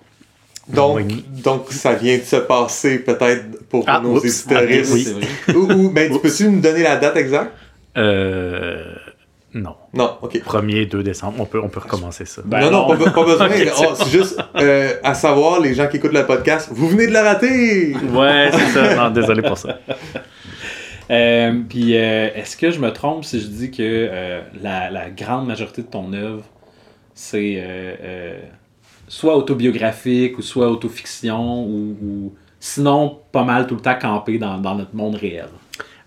Donc, 0.67 1.03
donc, 1.43 1.71
ça 1.71 1.93
vient 1.93 2.17
de 2.17 2.23
se 2.23 2.37
passer 2.37 2.97
peut-être 2.97 3.63
pour 3.69 3.83
Ah, 3.87 3.99
nos 4.03 4.15
oups. 4.17 4.25
éditeuristes. 4.25 5.09
Ah, 5.15 5.51
oui. 5.51 5.55
Ou, 5.55 5.71
ou, 5.73 5.89
ben, 5.91 6.11
peux-tu 6.19 6.49
nous 6.49 6.59
donner 6.59 6.81
la 6.81 6.95
date 6.97 7.17
exacte? 7.17 7.51
Euh, 7.97 8.94
non. 9.55 9.75
Non, 9.93 10.17
OK. 10.21 10.35
1er, 10.35 10.89
2 10.89 11.01
décembre, 11.01 11.37
on 11.39 11.45
peut, 11.45 11.61
on 11.63 11.69
peut 11.69 11.79
recommencer 11.79 12.25
ça. 12.25 12.41
Ben 12.43 12.59
non, 12.59 12.71
non, 12.71 12.89
non. 12.89 12.97
pas, 13.05 13.11
pas 13.11 13.23
besoin. 13.23 13.49
Oh, 13.79 13.93
c'est 13.95 14.09
juste 14.09 14.37
euh, 14.57 14.95
à 15.01 15.13
savoir, 15.13 15.61
les 15.61 15.73
gens 15.73 15.87
qui 15.87 15.97
écoutent 15.97 16.11
le 16.13 16.25
podcast, 16.25 16.69
vous 16.71 16.89
venez 16.89 17.07
de 17.07 17.13
le 17.13 17.19
rater! 17.19 17.95
Ouais, 18.13 18.49
c'est 18.51 18.67
ça. 18.73 18.95
Non, 18.95 19.11
désolé 19.11 19.41
pour 19.41 19.57
ça. 19.57 19.79
Euh, 21.09 21.61
puis, 21.69 21.95
euh, 21.97 22.29
est-ce 22.35 22.57
que 22.57 22.69
je 22.69 22.79
me 22.79 22.91
trompe 22.91 23.23
si 23.23 23.39
je 23.39 23.47
dis 23.47 23.71
que 23.71 23.77
euh, 23.81 24.41
la, 24.61 24.89
la 24.89 25.09
grande 25.09 25.47
majorité 25.47 25.83
de 25.83 25.87
ton 25.87 26.11
œuvre, 26.13 26.43
c'est 27.13 27.55
euh, 27.57 27.95
euh, 28.01 28.39
soit 29.07 29.37
autobiographique 29.37 30.37
ou 30.37 30.41
soit 30.41 30.69
autofiction 30.69 31.63
ou, 31.63 31.97
ou 32.03 32.33
sinon 32.59 33.19
pas 33.31 33.43
mal 33.43 33.67
tout 33.67 33.75
le 33.75 33.81
temps 33.81 33.97
campé 33.97 34.37
dans, 34.37 34.57
dans 34.57 34.75
notre 34.75 34.95
monde 34.95 35.15
réel? 35.15 35.47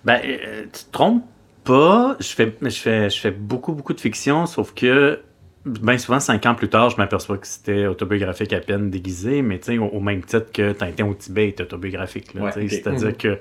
Ben, 0.04 0.20
euh, 0.24 0.64
tu 0.64 0.84
te 0.84 0.92
trompes? 0.92 1.24
Pas. 1.68 2.16
Je 2.18 2.28
fais, 2.28 2.54
je 2.62 2.68
fais, 2.70 3.10
je 3.10 3.20
fais 3.20 3.30
beaucoup, 3.30 3.72
beaucoup 3.72 3.92
de 3.92 4.00
fiction, 4.00 4.46
sauf 4.46 4.72
que 4.74 5.20
bien 5.66 5.98
souvent, 5.98 6.18
cinq 6.18 6.46
ans 6.46 6.54
plus 6.54 6.68
tard, 6.68 6.88
je 6.90 6.96
m'aperçois 6.96 7.36
que 7.36 7.46
c'était 7.46 7.86
autobiographique 7.86 8.52
à 8.54 8.60
peine 8.60 8.90
déguisé, 8.90 9.42
mais 9.42 9.60
au, 9.78 9.84
au, 9.84 10.00
même 10.00 10.22
titre 10.22 10.50
que 10.52 10.72
Tintin 10.72 11.06
au 11.06 11.14
Tibet 11.14 11.48
est 11.48 11.60
autobiographique. 11.60 12.30
Ouais. 12.34 12.50
C'est-à-dire 12.68 13.08
Mhm. 13.08 13.16
que 13.16 13.38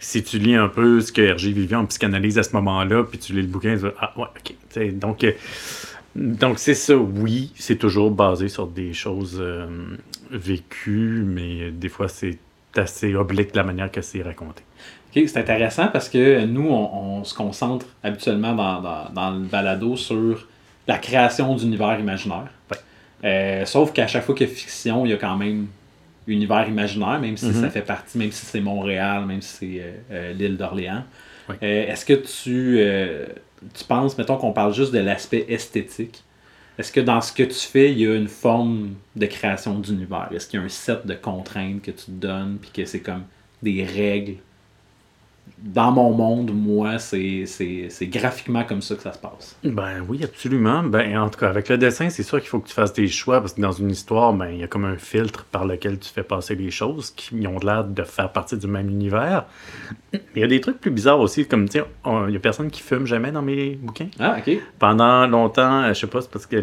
si 0.00 0.22
tu 0.24 0.38
lis 0.38 0.54
un 0.56 0.68
peu 0.68 1.00
ce 1.00 1.12
que 1.12 1.20
Hergé 1.20 1.52
Vivian 1.52 1.80
en 1.80 1.86
psychanalyse 1.86 2.38
à 2.38 2.42
ce 2.42 2.56
moment-là, 2.56 3.04
puis 3.04 3.18
tu 3.18 3.34
lis 3.34 3.42
le 3.42 3.48
bouquin, 3.48 3.74
tu 3.74 3.82
vas 3.82 3.92
Ah, 4.00 4.12
ouais, 4.16 4.24
ok. 4.24 4.54
T'sais, 4.70 4.88
donc, 4.90 5.22
euh, 5.22 5.32
donc 6.16 6.58
c'est 6.58 6.74
ça, 6.74 6.96
oui, 6.96 7.52
c'est 7.56 7.76
toujours 7.76 8.10
basé 8.10 8.48
sur 8.48 8.66
des 8.66 8.94
choses 8.94 9.38
euh, 9.40 9.66
vécues, 10.30 11.22
mais 11.26 11.70
des 11.70 11.88
fois, 11.90 12.08
c'est 12.08 12.38
assez 12.76 13.14
oblique 13.14 13.54
la 13.54 13.62
manière 13.64 13.90
que 13.92 14.00
c'est 14.00 14.22
raconté. 14.22 14.62
C'est 15.14 15.36
intéressant 15.36 15.88
parce 15.88 16.08
que 16.08 16.44
nous, 16.44 16.68
on, 16.68 17.18
on 17.20 17.24
se 17.24 17.34
concentre 17.34 17.86
habituellement 18.02 18.54
dans, 18.54 18.80
dans- 18.80 19.10
dans 19.12 19.30
le 19.30 19.40
balado 19.44 19.96
sur 19.96 20.48
la 20.88 20.98
création 20.98 21.54
d'univers 21.54 21.98
imaginaire. 22.00 22.50
Euh, 23.24 23.64
sauf 23.66 23.92
qu'à 23.92 24.06
chaque 24.06 24.24
fois 24.24 24.34
qu'il 24.34 24.48
y 24.48 24.50
a 24.50 24.54
fiction, 24.54 25.04
il 25.06 25.10
y 25.10 25.12
a 25.12 25.16
quand 25.16 25.36
même 25.36 25.68
univers 26.26 26.66
imaginaire, 26.68 27.20
même 27.20 27.36
si 27.36 27.46
Mhm. 27.46 27.60
ça 27.60 27.70
fait 27.70 27.82
partie, 27.82 28.16
même 28.18 28.32
si 28.32 28.46
c'est 28.46 28.60
Montréal, 28.60 29.26
même 29.26 29.42
si 29.42 29.56
c'est 29.56 29.80
euh, 29.80 29.92
euh, 30.10 30.32
l'île 30.32 30.56
d'Orléans. 30.56 31.04
Euh, 31.50 31.86
Est-ce 31.92 32.04
que 32.04 32.14
tu, 32.14 32.80
tu 33.74 33.84
penses, 33.84 34.16
mettons 34.18 34.36
qu'on 34.36 34.52
parle 34.52 34.72
juste 34.74 34.92
de 34.92 34.98
l'aspect 35.00 35.44
esthétique, 35.48 36.22
est-ce 36.78 36.90
que 36.90 37.00
dans 37.00 37.20
ce 37.20 37.32
que 37.32 37.42
tu 37.42 37.54
fais, 37.54 37.92
il 37.92 37.98
y 38.00 38.06
a 38.06 38.14
une 38.14 38.28
forme 38.28 38.94
de 39.14 39.26
création 39.26 39.78
d'univers? 39.78 40.28
Est-ce 40.34 40.48
qu'il 40.48 40.58
y 40.58 40.62
a 40.62 40.64
un 40.64 40.68
set 40.70 41.06
de 41.06 41.14
contraintes 41.14 41.82
que 41.82 41.90
tu 41.90 42.06
te 42.06 42.10
donnes, 42.12 42.56
puis 42.60 42.70
que 42.72 42.84
c'est 42.86 43.00
comme 43.00 43.24
des 43.62 43.84
règles? 43.84 44.36
Dans 45.58 45.92
mon 45.92 46.10
monde, 46.12 46.50
moi, 46.52 46.98
c'est 46.98 47.44
c'est- 47.46 47.86
c'est 47.88 48.06
graphiquement 48.06 48.64
comme 48.64 48.82
ça 48.82 48.94
que 48.96 49.02
ça 49.02 49.12
se 49.12 49.18
passe. 49.18 49.56
Ben 49.62 50.04
oui, 50.08 50.20
absolument. 50.24 50.82
Ben, 50.82 51.16
en 51.18 51.28
tout 51.28 51.38
cas, 51.38 51.48
avec 51.48 51.68
le 51.68 51.78
dessin, 51.78 52.10
c'est 52.10 52.22
sûr 52.22 52.40
qu'il 52.40 52.48
faut 52.48 52.58
que 52.58 52.68
tu 52.68 52.74
fasses 52.74 52.92
des 52.92 53.06
choix 53.08 53.40
parce 53.40 53.52
que 53.54 53.60
dans 53.60 53.72
une 53.72 53.90
histoire, 53.90 54.32
ben, 54.32 54.48
il 54.50 54.58
y 54.58 54.62
a 54.64 54.66
comme 54.66 54.84
un 54.84 54.96
filtre 54.96 55.44
par 55.52 55.64
lequel 55.64 55.98
tu 55.98 56.08
fais 56.10 56.22
passer 56.24 56.54
les 56.56 56.70
choses 56.70 57.10
qui 57.16 57.46
ont 57.46 57.58
l'air 57.60 57.84
de 57.84 58.02
faire 58.02 58.30
partie 58.32 58.56
du 58.56 58.66
même 58.66 58.88
univers. 58.88 59.44
Il 60.34 60.40
y 60.40 60.44
a 60.44 60.46
des 60.48 60.60
trucs 60.60 60.78
plus 60.80 60.90
bizarres 60.90 61.20
aussi, 61.20 61.46
comme, 61.46 61.68
tu 61.68 61.78
sais, 61.78 61.84
il 62.28 62.32
y 62.32 62.36
a 62.36 62.40
personne 62.40 62.70
qui 62.70 62.82
fume 62.82 63.06
jamais 63.06 63.30
dans 63.32 63.40
mes 63.42 63.76
bouquins. 63.76 64.08
Ah, 64.18 64.36
ok. 64.44 64.56
Pendant 64.78 65.26
longtemps, 65.26 65.88
je 65.88 65.94
sais 65.94 66.06
pas, 66.06 66.20
c'est 66.22 66.30
parce 66.30 66.46
que 66.46 66.62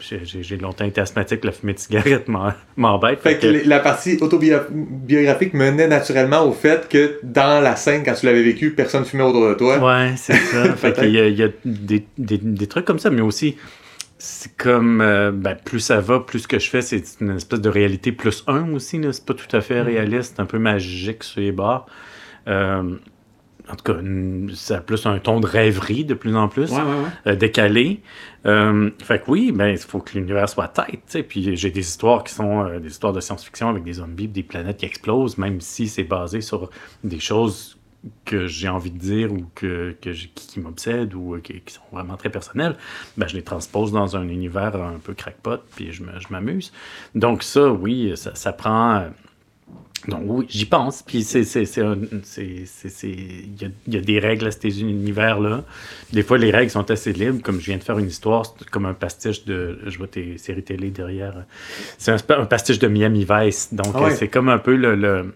j'ai 0.00 0.56
longtemps 0.56 0.84
été 0.84 1.00
asthmatique, 1.00 1.44
la 1.44 1.52
fumée 1.52 1.74
de 1.74 1.78
cigarette 1.78 2.26
m'embête. 2.76 3.20
Fait 3.20 3.38
que 3.38 3.46
la 3.68 3.80
partie 3.80 4.18
autobiographique 4.20 5.54
menait 5.54 5.88
naturellement 5.88 6.42
au 6.44 6.52
fait 6.52 6.88
que 6.88 7.18
dans 7.22 7.62
la 7.62 7.76
scène, 7.76 8.02
quand 8.04 8.14
tu 8.20 8.26
l'avais 8.26 8.42
vécu, 8.42 8.70
personne 8.74 9.04
fumait 9.04 9.22
autour 9.24 9.48
de 9.48 9.54
toi. 9.54 9.78
Ouais, 9.78 10.14
c'est 10.16 10.34
ça. 10.36 10.74
fait 10.76 10.92
qu'il 10.92 11.10
y 11.10 11.18
a, 11.20 11.26
il 11.28 11.36
y 11.38 11.42
a 11.42 11.48
des, 11.64 12.06
des- 12.18 12.38
des 12.38 12.66
trucs 12.66 12.84
comme 12.84 12.98
ça, 12.98 13.10
mais 13.10 13.20
aussi, 13.22 13.56
c'est 14.18 14.54
comme, 14.56 15.00
euh, 15.00 15.30
ben, 15.32 15.56
plus 15.56 15.80
ça 15.80 16.00
va, 16.00 16.20
plus 16.20 16.40
ce 16.40 16.48
que 16.48 16.58
je 16.58 16.68
fais, 16.68 16.82
c'est 16.82 17.02
une 17.20 17.36
espèce 17.36 17.60
de 17.60 17.68
réalité 17.70 18.12
plus 18.12 18.44
un 18.46 18.72
aussi. 18.74 18.98
là. 18.98 19.12
C'est 19.12 19.24
pas 19.24 19.34
tout 19.34 19.54
à 19.56 19.60
fait 19.60 19.80
Mhm. 19.80 19.86
réaliste, 19.86 20.38
un 20.40 20.46
peu 20.46 20.58
magique 20.58 21.24
sur 21.24 21.40
les 21.40 21.52
bords. 21.52 21.86
Euh, 22.48 22.96
en 23.70 23.76
tout 23.76 23.84
cas, 23.92 24.00
une- 24.00 24.50
ça 24.54 24.78
a 24.78 24.80
plus 24.80 25.06
un 25.06 25.18
ton 25.20 25.38
de 25.38 25.46
rêverie 25.46 26.04
de 26.04 26.14
plus 26.14 26.34
en 26.34 26.48
plus, 26.48 26.70
Ouais, 26.72 26.78
ouais, 26.78 26.82
ouais. 26.84 27.08
euh, 27.32 27.36
décalé. 27.36 28.00
Euh, 28.46 28.90
fait 29.02 29.20
que 29.20 29.30
oui, 29.30 29.52
ben, 29.52 29.68
il 29.68 29.78
faut 29.78 30.00
que 30.00 30.18
l'univers 30.18 30.48
soit 30.48 30.68
tête. 30.68 31.24
Puis 31.28 31.56
j'ai 31.56 31.70
des 31.70 31.80
histoires 31.80 32.24
qui 32.24 32.34
sont 32.34 32.64
euh, 32.64 32.78
des 32.80 32.88
histoires 32.88 33.12
de 33.12 33.20
science-fiction 33.20 33.68
avec 33.68 33.84
des 33.84 33.92
zombies, 33.94 34.26
des 34.28 34.42
planètes 34.42 34.78
qui 34.78 34.86
explosent, 34.86 35.38
même 35.38 35.60
si 35.60 35.86
c'est 35.88 36.02
basé 36.04 36.40
sur 36.40 36.68
des 37.04 37.20
choses 37.20 37.78
que 38.24 38.46
j'ai 38.46 38.68
envie 38.68 38.90
de 38.90 38.98
dire 38.98 39.32
ou 39.32 39.44
que, 39.54 39.94
que 40.00 40.10
qui, 40.10 40.28
qui 40.28 40.60
m'obsèdent 40.60 41.14
ou 41.14 41.34
euh, 41.34 41.40
qui, 41.40 41.60
qui 41.60 41.74
sont 41.74 41.82
vraiment 41.92 42.16
très 42.16 42.30
personnelles, 42.30 42.76
ben, 43.16 43.28
je 43.28 43.36
les 43.36 43.42
transpose 43.42 43.92
dans 43.92 44.16
un 44.16 44.28
univers 44.28 44.76
un 44.76 44.98
peu 45.02 45.14
crackpot, 45.14 45.58
puis 45.76 45.92
je 45.92 46.02
m'amuse. 46.30 46.72
Donc 47.14 47.42
ça, 47.42 47.70
oui, 47.70 48.12
ça, 48.16 48.34
ça 48.34 48.52
prend... 48.52 48.96
euh, 48.96 49.08
donc 50.08 50.22
oui, 50.24 50.46
j'y 50.48 50.64
pense. 50.64 51.02
Puis 51.02 51.22
c'est, 51.22 51.44
c'est, 51.44 51.62
il 51.62 53.54
y 53.60 53.72
y 53.88 53.96
a 53.96 54.00
des 54.00 54.18
règles 54.18 54.46
à 54.46 54.50
ces 54.50 54.80
univers-là. 54.80 55.62
Des 56.12 56.22
fois, 56.22 56.38
les 56.38 56.50
règles 56.50 56.70
sont 56.70 56.90
assez 56.90 57.12
libres. 57.12 57.42
Comme 57.42 57.60
je 57.60 57.66
viens 57.66 57.76
de 57.76 57.82
faire 57.82 57.98
une 57.98 58.08
histoire, 58.08 58.46
c'est 58.58 58.68
comme 58.70 58.86
un 58.86 58.94
pastiche 58.94 59.44
de. 59.44 59.78
Je 59.86 59.98
vois 59.98 60.08
tes 60.08 60.38
séries 60.38 60.62
télé 60.62 60.90
derrière. 60.90 61.44
C'est 61.98 62.12
un, 62.30 62.44
pastiche 62.46 62.78
de 62.78 62.88
Miami 62.88 63.26
Vice. 63.28 63.74
Donc 63.74 63.92
Ah 63.94 64.04
ouais. 64.04 64.14
c'est 64.14 64.28
comme 64.28 64.48
un 64.48 64.58
peu 64.58 64.74
le. 64.74 64.94
le 64.94 65.34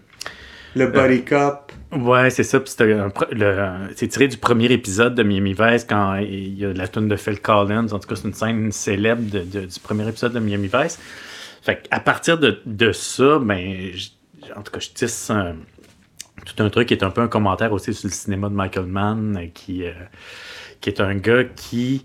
Le 0.75 0.87
body 0.87 1.23
cop. 1.23 1.71
Ouais, 1.93 2.29
c'est 2.29 2.43
ça. 2.43 2.59
C'est, 2.65 4.07
tiré 4.09 4.27
du 4.27 4.37
premier 4.37 4.71
épisode 4.71 5.15
de 5.15 5.23
Miami 5.23 5.53
Vice 5.57 5.85
quand 5.87 6.15
il 6.15 6.59
y 6.59 6.65
a 6.65 6.73
la 6.73 6.87
tune 6.87 7.07
de 7.07 7.15
Phil 7.15 7.39
Collins. 7.39 7.87
En 7.91 7.99
tout 7.99 8.07
cas, 8.07 8.15
c'est 8.15 8.27
une 8.27 8.33
scène 8.33 8.71
célèbre 8.71 9.23
de- 9.29 9.39
de- 9.39 9.65
du 9.65 9.79
premier 9.79 10.07
épisode 10.07 10.33
de 10.33 10.39
Miami 10.39 10.69
Vice. 10.73 10.99
Fait 11.61 11.83
à 11.91 11.99
partir 11.99 12.37
de, 12.37 12.59
de 12.65 12.91
ça, 12.91 13.39
ben, 13.39 13.91
j- 13.93 14.17
en 14.55 14.61
tout 14.61 14.71
cas, 14.71 14.79
je 14.79 14.89
tisse 14.89 15.29
un- 15.29 15.55
tout 16.45 16.61
un 16.61 16.69
truc 16.69 16.89
qui 16.89 16.93
est 16.93 17.03
un 17.03 17.09
peu 17.09 17.21
un 17.21 17.27
commentaire 17.27 17.71
aussi 17.71 17.93
sur 17.93 18.07
le 18.07 18.13
cinéma 18.13 18.49
de 18.49 18.53
Michael 18.55 18.85
Mann, 18.85 19.37
euh, 19.37 19.47
qui, 19.53 19.85
euh, 19.85 19.91
qui 20.81 20.89
est 20.89 20.99
un 20.99 21.15
gars 21.15 21.45
qui 21.45 22.03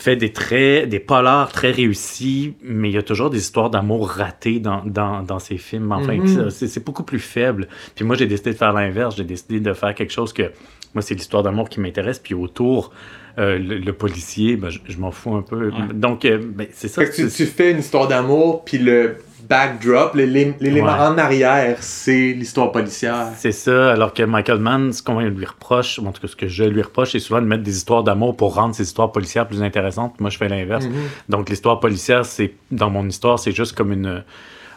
fait 0.00 0.16
des 0.16 0.32
traits, 0.32 0.88
des 0.88 0.98
polars 0.98 1.52
très 1.52 1.70
réussis, 1.70 2.54
mais 2.62 2.88
il 2.88 2.94
y 2.94 2.98
a 2.98 3.02
toujours 3.02 3.28
des 3.28 3.38
histoires 3.38 3.68
d'amour 3.68 4.08
ratées 4.08 4.58
dans, 4.58 4.82
dans, 4.84 5.22
dans 5.22 5.38
ses 5.38 5.58
films. 5.58 5.92
Enfin, 5.92 6.16
Mhm. 6.16 6.48
c'est 6.50 6.68
c'est 6.68 6.84
beaucoup 6.84 7.02
plus 7.02 7.18
faible. 7.18 7.68
Puis 7.94 8.04
moi, 8.06 8.16
j'ai 8.16 8.26
décidé 8.26 8.52
de 8.52 8.56
faire 8.56 8.72
l'inverse. 8.72 9.14
J'ai 9.16 9.24
décidé 9.24 9.60
de 9.60 9.72
faire 9.74 9.94
quelque 9.94 10.12
chose 10.12 10.32
que... 10.32 10.50
Moi, 10.94 11.02
c'est 11.02 11.14
l'histoire 11.14 11.42
d'amour 11.42 11.68
qui 11.68 11.78
m'intéresse. 11.80 12.18
Puis 12.18 12.34
autour, 12.34 12.92
euh, 13.38 13.58
le, 13.58 13.78
le 13.78 13.92
policier, 13.92 14.56
ben, 14.56 14.70
je, 14.70 14.78
je 14.88 14.98
m'en 14.98 15.10
fous 15.12 15.34
un 15.36 15.42
peu. 15.42 15.70
Donc, 15.92 16.24
euh, 16.24 16.40
ben, 16.42 16.66
c'est 16.72 16.88
ça. 16.88 17.04
Que 17.04 17.14
tu, 17.14 17.28
tu 17.28 17.46
fais 17.46 17.70
une 17.70 17.78
histoire 17.78 18.08
d'amour, 18.08 18.64
puis 18.64 18.78
le 18.78 19.16
backdrop, 19.48 20.14
l'élé- 20.14 20.54
l'élément 20.60 20.88
Ouais. 20.88 21.06
en 21.06 21.18
arrière, 21.18 21.76
c'est 21.80 22.32
l'histoire 22.32 22.72
policière. 22.72 23.28
C'est 23.36 23.52
ça, 23.52 23.92
alors 23.92 24.12
que 24.14 24.22
Michael 24.22 24.58
Mann, 24.58 24.92
ce 24.92 25.02
qu'on 25.02 25.20
lui 25.20 25.44
reproche, 25.44 25.98
ou 25.98 26.06
en 26.06 26.12
tout 26.12 26.20
cas 26.22 26.28
ce 26.28 26.36
que 26.36 26.48
je 26.48 26.64
lui 26.64 26.82
reproche, 26.82 27.12
c'est 27.12 27.18
souvent 27.18 27.40
de 27.40 27.46
mettre 27.46 27.62
des 27.62 27.76
histoires 27.76 28.02
d'amour 28.04 28.36
pour 28.36 28.54
rendre 28.54 28.74
ces 28.74 28.82
histoires 28.84 29.12
policières 29.12 29.46
plus 29.46 29.62
intéressantes. 29.62 30.20
Moi, 30.20 30.30
je 30.30 30.38
fais 30.38 30.48
l'inverse. 30.48 30.84
Mhm. 30.86 30.92
Donc, 31.28 31.48
l'histoire 31.50 31.80
policière, 31.80 32.24
c'est 32.24 32.52
dans 32.70 32.90
mon 32.90 33.06
histoire, 33.08 33.38
c'est 33.38 33.52
juste 33.52 33.76
comme 33.76 33.92
une, 33.92 34.22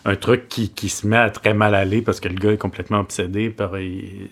un 0.06 0.16
truc 0.18 0.50
qui, 0.50 0.70
qui 0.70 0.90
se 0.90 1.08
met 1.08 1.16
à 1.18 1.30
très 1.30 1.54
mal 1.54 1.74
aller 1.76 2.02
parce 2.02 2.20
que 2.20 2.28
le 2.28 2.36
gars 2.36 2.52
est 2.52 2.58
complètement 2.58 3.00
obsédé 3.00 3.50
par, 3.50 3.78
il- 3.80 4.30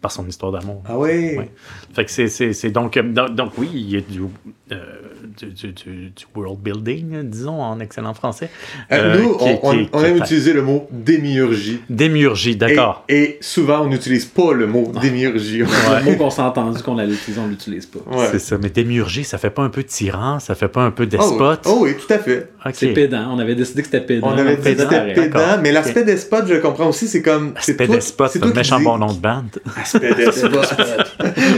par 0.00 0.10
son 0.10 0.26
histoire 0.26 0.52
d'amour. 0.52 0.82
Ah 0.88 0.96
oui? 0.96 1.36
Ouais. 1.36 1.50
Fait 1.94 2.04
que 2.04 2.10
c'est, 2.28 2.70
donc, 2.70 2.96
euh, 2.96 3.02
donc, 3.02 3.34
donc 3.34 3.52
oui, 3.58 3.68
il 3.74 3.90
y 3.90 3.96
a 3.98 4.00
du, 4.00 4.22
du, 4.68 5.46
du- 5.46 5.72
du- 5.72 6.10
du 6.10 6.24
world 6.34 6.58
building, 6.60 7.14
euh, 7.14 7.22
disons, 7.22 7.60
en 7.62 7.78
excellent 7.80 8.14
français. 8.14 8.50
Euh, 8.90 8.96
Euh, 9.16 9.22
nous, 9.22 9.36
qui- 9.36 9.44
on, 9.62 9.72
qui- 9.72 9.88
on 9.92 9.98
qui 10.00 10.04
aime 10.06 10.16
utiliser 10.16 10.52
le 10.52 10.62
mot 10.62 10.88
démiurgie. 10.90 11.80
Démiurgie, 11.88 12.56
d'accord. 12.56 13.04
Et, 13.08 13.22
et 13.22 13.38
souvent, 13.40 13.82
on 13.82 13.86
n'utilise 13.86 14.24
pas 14.24 14.52
le 14.52 14.66
mot 14.66 14.90
démiurgie. 15.00 15.58
Le 15.58 16.04
mot 16.04 16.16
qu'on 16.16 16.30
s'est 16.30 16.42
entendu 16.42 16.82
qu'on 16.82 16.98
allait 16.98 17.10
l'utiliser, 17.12 17.40
on 17.40 17.48
l'utilise 17.48 17.86
pas. 17.86 18.00
Ouais. 18.10 18.26
C'est 18.32 18.38
ça, 18.40 18.58
mais 18.60 18.70
démiurgie, 18.70 19.22
ça 19.24 19.38
fait 19.38 19.50
pas 19.50 19.62
un 19.62 19.68
peu 19.70 19.84
tyran, 19.84 20.40
ça 20.40 20.54
fait 20.56 20.68
pas 20.68 20.82
un 20.82 20.90
peu 20.90 21.04
Oh, 21.04 21.06
despote. 21.06 21.60
oh 21.66 21.78
oui, 21.82 21.94
tout 21.94 22.12
à 22.12 22.18
fait. 22.18 22.48
C'est 22.72 22.88
pédant. 22.88 23.28
On 23.32 23.38
avait 23.38 23.54
décidé 23.54 23.82
que 23.82 23.86
c'était 23.88 24.00
pédant. 24.04 24.28
On 24.28 24.38
avait 24.38 24.56
dit 24.56 24.62
que 24.62 24.62
Pédant, 24.64 24.88
c'était 24.90 25.14
pédant, 25.14 25.58
mais 25.62 25.70
l'aspect 25.70 26.02
despote, 26.02 26.46
je 26.48 26.54
le 26.54 26.60
comprends 26.60 26.88
aussi, 26.88 27.06
c'est 27.06 27.22
comme. 27.22 27.54
c'est 27.60 27.72
Aspect 27.80 27.86
despote, 27.86 28.30
c'est 28.32 28.42
un 28.42 28.52
méchant 28.52 28.80
bon 28.80 28.98
nom 28.98 29.12
de 29.12 29.18
bande. 29.20 29.44
Aspect 29.80 30.14
despote. 30.16 30.74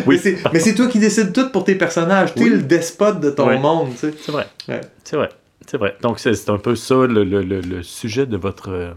Mais 0.06 0.18
c'est- 0.18 0.36
Mais 0.52 0.60
c'est 0.60 0.74
toi 0.74 0.86
qui 0.88 0.98
décides 0.98 1.32
tout 1.32 1.48
pour 1.50 1.64
tes 1.64 1.74
personnages. 1.76 2.34
Tu 2.34 2.40
es 2.40 2.44
Oui. 2.44 2.50
le 2.50 2.58
despote 2.58 2.97
de 3.12 3.30
ton 3.30 3.58
monde, 3.58 3.90
tu 3.92 3.96
sais. 3.98 4.14
C'est 4.20 4.32
vrai. 4.32 4.46
Ouais. 4.68 4.80
C'est 5.04 5.16
vrai. 5.16 5.28
C'est 5.66 5.76
vrai. 5.76 5.96
Donc, 6.02 6.18
c'est 6.18 6.48
un 6.50 6.58
peu 6.58 6.74
ça 6.76 6.94
le, 7.06 7.24
le- 7.24 7.42
le- 7.42 7.60
le 7.60 7.82
sujet 7.82 8.26
de 8.26 8.36
votre, 8.36 8.70
euh, 8.70 8.92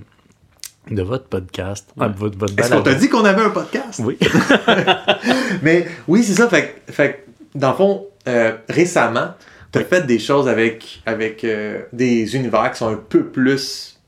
de 0.90 1.02
votre 1.02 1.26
podcast. 1.26 1.90
Ah, 2.00 2.08
votre, 2.08 2.38
votre 2.38 2.58
Est-ce 2.58 2.72
qu'on 2.72 2.82
t'a 2.82 2.94
dit 2.96 3.10
qu'on 3.10 3.26
avait 3.26 3.42
un 3.44 3.50
podcast? 3.50 4.00
Oui. 4.04 4.18
Mais 5.62 5.88
oui, 6.08 6.24
c'est 6.24 6.34
ça. 6.34 6.48
Fait, 6.50 6.82
que- 6.88 6.92
fait 6.94 7.26
dans 7.56 7.72
le 7.72 7.76
fond, 7.76 8.06
euh, 8.28 8.54
récemment, 8.70 9.34
tu 9.72 9.80
as 9.80 9.84
fait 9.84 10.06
des 10.06 10.20
choses 10.20 10.48
avec, 10.48 11.02
avec 11.06 11.44
euh, 11.44 11.82
des 11.94 12.36
univers 12.36 12.72
qui 12.72 12.78
sont 12.80 12.90
un 12.90 12.96
peu 13.10 13.24
plus 13.26 14.00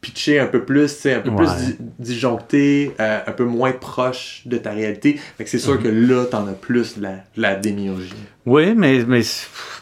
pitchés, 0.00 0.40
un 0.40 0.46
peu 0.46 0.64
plus, 0.64 1.06
un 1.06 1.20
peu 1.20 1.34
plus 1.34 1.46
Ouais. 1.46 1.76
disjonctés, 1.98 2.92
euh, 2.98 3.20
un 3.26 3.32
peu 3.32 3.44
moins 3.44 3.72
proches 3.72 4.42
de 4.46 4.58
ta 4.58 4.72
réalité. 4.72 5.18
Fait 5.38 5.44
que 5.44 5.50
c'est 5.50 5.58
sûr 5.60 5.74
Mhm. 5.76 5.82
que 5.82 5.88
là, 5.88 6.24
t'en 6.26 6.46
as 6.48 6.52
plus 6.52 6.98
de 6.98 7.02
la, 7.04 7.10
de 7.12 7.18
la 7.42 7.54
démiurgie. 7.54 8.12
Oui, 8.44 8.74
mais, 8.76 9.04
mais 9.06 9.20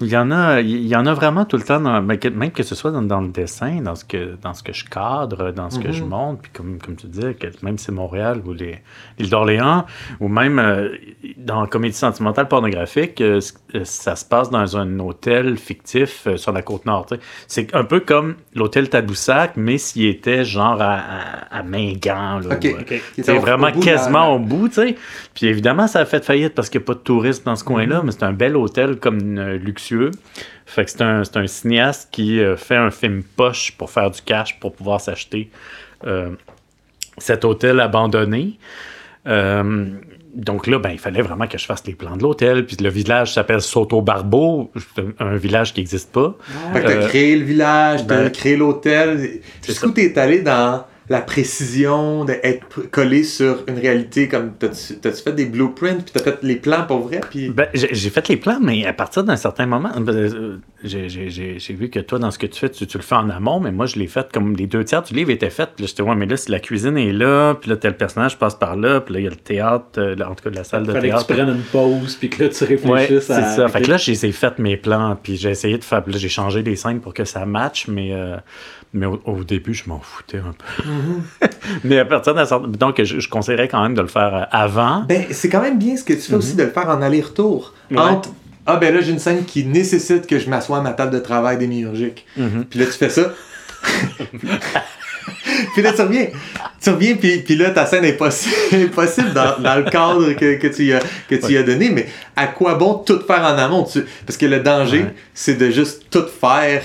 il 0.03 0.09
y 0.09 0.17
en 0.19 0.31
a, 0.31 0.61
il 0.61 0.87
y 0.87 0.95
en 0.95 1.07
a 1.07 1.15
vraiment 1.15 1.47
tout 1.47 1.57
le 1.57 1.63
temps, 1.63 1.81
dans- 1.81 2.07
que- 2.19 2.29
même 2.29 2.51
que 2.51 2.63
ce 2.63 2.75
soit 2.75 2.91
dans, 2.91 3.01
dans 3.01 3.23
le 3.23 3.29
dessin, 3.29 3.81
dans 3.81 3.95
ce 3.95 4.05
que, 4.05 4.37
dans 4.43 4.53
ce 4.53 4.63
que 4.63 4.75
je 4.75 4.85
cadre, 4.85 5.51
dans 5.51 5.71
ce 5.71 5.79
que 5.79 5.89
Mhm. 5.89 5.95
je 5.95 6.05
montre, 6.05 6.43
puis 6.43 6.51
comme, 6.53 6.79
comme 6.79 6.95
tu 6.97 7.07
que 7.09 7.47
même 7.65 7.79
si 7.79 7.87
c'est 7.87 7.93
Montréal 7.93 8.43
ou 8.45 8.53
les- 8.53 8.81
l'île 9.19 9.31
d'Orléans, 9.31 9.87
ou 10.21 10.29
même 10.29 10.59
euh, 10.59 10.91
dans 11.39 11.67
Comédie 11.67 11.97
sentimentale 11.97 12.49
pornographique, 12.49 13.23
euh, 13.23 13.41
euh, 13.75 13.81
ça 13.85 14.15
se 14.15 14.27
passe 14.27 14.51
dans 14.51 14.77
un 14.77 14.99
hôtel 14.99 15.57
fictif 15.57 16.27
euh, 16.27 16.37
sur 16.37 16.53
la 16.53 16.61
côte 16.61 16.85
nord. 16.85 17.07
C'est 17.47 17.75
un 17.75 17.85
peu 17.85 18.01
comme 18.01 18.35
l'hôtel 18.55 18.91
Tadoussac, 18.91 19.53
mais 19.57 19.79
s'il 19.79 20.05
était 20.05 20.45
genre 20.45 20.83
à, 20.83 20.97
à, 21.51 21.59
à 21.59 21.63
Mingan. 21.63 22.41
là, 22.47 22.59
C'est 23.17 23.39
vraiment 23.39 23.69
au 23.69 23.71
la- 23.71 23.81
quasiment 23.81 24.35
au 24.35 24.39
bout, 24.39 24.69
tu 24.69 24.75
sais. 24.75 24.97
Puis 25.35 25.47
évidemment, 25.47 25.87
ça 25.87 26.01
a 26.01 26.05
fait 26.05 26.23
faillite 26.23 26.55
parce 26.55 26.69
qu'il 26.69 26.81
n'y 26.81 26.85
a 26.85 26.89
pas 26.89 26.95
de 26.95 26.99
touristes 26.99 27.47
dans 27.47 27.57
ce 27.57 27.65
coin-là, 27.65 28.03
mais 28.05 28.13
c'est 28.13 28.23
un 28.25 28.33
bel 28.35 28.50
hôtel 28.57 28.97
comme 28.97 29.39
euh, 29.39 29.59
luxueux. 29.59 30.11
Fait 30.67 30.85
que 30.85 30.91
c'est 30.91 31.03
un, 31.03 31.47
cinéaste 31.47 32.09
qui 32.11 32.41
euh, 32.41 32.57
fait 32.57 32.77
un 32.77 32.91
film 32.91 33.23
poche 33.23 33.73
pour 33.73 33.91
faire 33.91 34.11
du 34.11 34.23
cash 34.23 34.59
pour 34.61 34.73
pouvoir 34.75 35.01
s'acheter 35.01 35.51
euh, 36.07 36.31
cet 37.19 37.45
hôtel 37.45 37.81
abandonné. 37.81 38.59
Donc 40.33 40.69
là, 40.69 40.79
ben, 40.79 40.91
il 40.91 40.99
fallait 40.99 41.23
vraiment 41.23 41.49
que 41.49 41.59
je 41.59 41.65
fasse 41.65 41.85
les 41.87 41.95
plans 41.95 42.17
de 42.17 42.23
l'hôtel. 42.23 42.65
Puis 42.65 42.77
le 42.81 42.89
village 42.89 43.35
s'appelle 43.35 43.61
Soto 43.61 44.01
Barbeau, 44.01 44.71
c'est 44.95 45.03
un, 45.19 45.37
village 45.37 45.75
qui 45.75 45.81
n'existe 45.81 46.13
pas. 46.13 46.37
Fait 46.73 46.83
que 46.83 46.87
t'as 46.87 47.09
créé 47.09 47.37
le 47.37 47.45
village, 47.45 48.07
t'as 48.07 48.23
ben, 48.23 48.31
créé 48.31 48.57
l'hôtel. 48.57 49.41
Jusqu'où 49.67 49.91
t'es 49.91 50.17
allé 50.17 50.41
dans 50.41 50.85
la 51.11 51.21
précision 51.21 52.25
d'être 52.25 52.89
collé 52.91 53.25
sur 53.25 53.65
une 53.67 53.79
réalité 53.79 54.29
comme 54.29 54.53
t'as-tu 54.55 55.23
fait 55.23 55.33
des 55.33 55.45
blueprints 55.45 56.05
puis 56.05 56.13
t'as 56.15 56.23
fait 56.23 56.39
les 56.43 56.57
plans 56.57 56.85
pour 56.87 57.01
vrai 57.01 57.21
puis 57.29 57.51
Ben, 57.51 57.67
j'ai 57.75 57.89
j'ai 57.93 58.11
fait 58.11 58.27
les 58.29 58.37
plans, 58.37 58.59
mais 58.61 58.87
à 58.87 58.93
partir 58.93 59.25
d'un 59.25 59.37
certain 59.37 59.67
moment, 59.67 59.91
euh, 60.09 60.59
j'ai- 60.85 61.09
j'ai 61.09 61.31
j'ai- 61.31 61.59
j'ai 61.59 61.75
vu 61.75 61.91
que 61.91 61.99
toi, 62.01 62.19
dans 62.19 62.31
ce 62.31 62.39
que 62.39 62.47
tu 62.47 62.59
fais, 62.59 62.69
tu, 62.71 62.87
tu 62.87 62.97
le 62.97 63.03
fais 63.03 63.15
en 63.15 63.29
amont, 63.31 63.61
mais 63.61 63.73
moi, 63.73 63.87
je 63.87 63.97
l'ai 63.97 64.07
fait 64.07 64.31
comme 64.33 64.57
les 64.57 64.67
deux 64.67 64.85
tiers 64.85 65.03
du 65.03 65.15
livre 65.15 65.31
étaient 65.31 65.51
faits. 65.51 65.71
Puis 65.77 65.85
là, 65.85 65.89
j'étais, 65.89 66.03
ouais, 66.03 66.15
mais 66.17 66.27
là, 66.27 66.37
si 66.37 66.51
la 66.51 66.59
cuisine 66.61 66.97
est 66.99 67.13
là, 67.13 67.55
puis 67.55 67.71
là, 67.71 67.77
tel 67.77 67.97
personnage 67.97 68.39
passe 68.39 68.55
par 68.55 68.77
là, 68.77 69.01
puis 69.01 69.15
là, 69.15 69.21
il 69.21 69.25
y 69.25 69.27
a 69.27 69.31
le 69.31 69.37
théâtre, 69.37 69.85
euh, 69.99 70.17
en 70.25 70.35
tout 70.35 70.45
cas, 70.45 70.51
la 70.51 70.65
salle 70.65 70.83
de 70.87 70.93
Fallait 70.93 71.09
que 71.11 71.15
théâtre. 71.15 71.27
tu 71.27 71.35
prennes 71.35 71.49
une 71.49 71.63
pause, 71.63 72.17
puis 72.17 72.31
que 72.31 72.45
là, 72.45 72.49
tu 72.51 72.65
Ouais, 72.65 72.69
réfléchisses 73.07 73.27
c'est 73.27 73.33
à. 73.35 73.57
ça. 73.57 73.69
Fait 73.69 73.83
que 73.83 73.91
là, 73.91 73.97
j'ai 73.97 74.15
fait 74.33 74.59
mes 74.59 74.77
plans, 74.77 75.17
puis 75.23 75.37
j'ai 75.37 75.51
essayé 75.51 75.79
de 75.79 75.85
faire. 75.85 76.03
puis 76.03 76.13
Là, 76.13 76.19
j'ai 76.19 76.29
changé 76.29 76.63
les 76.63 76.77
scènes 76.77 77.01
pour 77.01 77.15
que 77.15 77.25
ça 77.25 77.45
matche, 77.47 77.87
mais, 77.89 78.11
euh, 78.13 78.37
mais 78.95 79.07
au, 79.07 79.21
au 79.25 79.45
début, 79.45 79.75
je 79.75 79.85
m'en 79.89 80.01
foutais 80.01 80.39
un 80.39 80.53
peu. 80.57 81.47
mais 81.85 81.99
à 81.99 82.05
partir 82.05 82.35
d'un 82.35 82.45
certain. 82.45 82.67
Donc, 82.69 83.03
je, 83.03 83.21
je 83.21 83.29
conseillerais 83.29 83.69
quand 83.69 83.83
même 83.83 83.95
de 83.95 84.03
le 84.03 84.09
faire 84.09 84.35
euh, 84.35 84.43
avant. 84.51 85.03
Ben, 85.09 85.25
c'est 85.31 85.49
quand 85.49 85.61
même 85.63 85.79
bien 85.79 85.97
ce 85.97 86.05
que 86.05 86.13
tu 86.15 86.21
fais 86.21 86.35
aussi 86.35 86.55
de 86.57 86.63
le 86.65 86.71
faire 86.71 86.89
en 86.89 87.01
aller-retour. 87.03 87.75
Ouais. 87.91 87.99
Entre 87.99 88.31
Ah, 88.73 88.77
ben 88.77 88.95
là, 88.95 89.01
j'ai 89.01 89.11
une 89.13 89.19
scène 89.19 89.45
qui 89.45 89.65
nécessite 89.65 90.27
que 90.27 90.39
je 90.39 90.49
m'assoie 90.49 90.79
à 90.79 90.81
ma 90.81 90.93
table 90.93 91.13
de 91.13 91.19
travail 91.19 91.59
démiurgique. 91.59 92.27
Mhm. 92.37 92.65
Puis 92.69 92.79
là, 92.79 92.87
tu 92.87 92.93
fais 92.93 93.09
ça. 93.11 93.33
puis 95.75 95.83
là, 95.83 95.93
tu 95.93 96.03
reviens. 96.03 96.27
Tu 96.83 96.91
reviens, 96.91 97.15
puis, 97.17 97.39
puis 97.39 97.57
là, 97.57 97.71
ta 97.71 97.87
scène 97.87 98.05
est 98.05 98.19
possi- 98.19 98.49
est 98.73 98.87
possible 98.89 99.33
dans, 99.33 99.59
dans 99.59 99.77
le 99.77 99.85
cadre 99.91 100.33
que, 100.33 100.57
que 100.57 100.67
tu, 100.69 100.85
y 100.87 100.93
as, 100.95 101.01
que 101.29 101.35
tu 101.35 101.53
y 101.53 101.57
as 101.57 101.63
donné. 101.63 101.91
Mais 101.91 102.07
à 102.37 102.47
quoi 102.47 102.75
bon 102.75 102.95
tout 102.95 103.21
faire 103.27 103.41
en 103.43 103.59
amont? 103.59 103.85
Tu- 103.85 104.05
Parce 104.27 104.37
que 104.37 104.47
le 104.47 104.61
danger, 104.61 105.01
Ouais. 105.01 105.15
c'est 105.35 105.55
de 105.57 105.71
juste 105.71 106.05
tout 106.11 106.25
faire. 106.41 106.83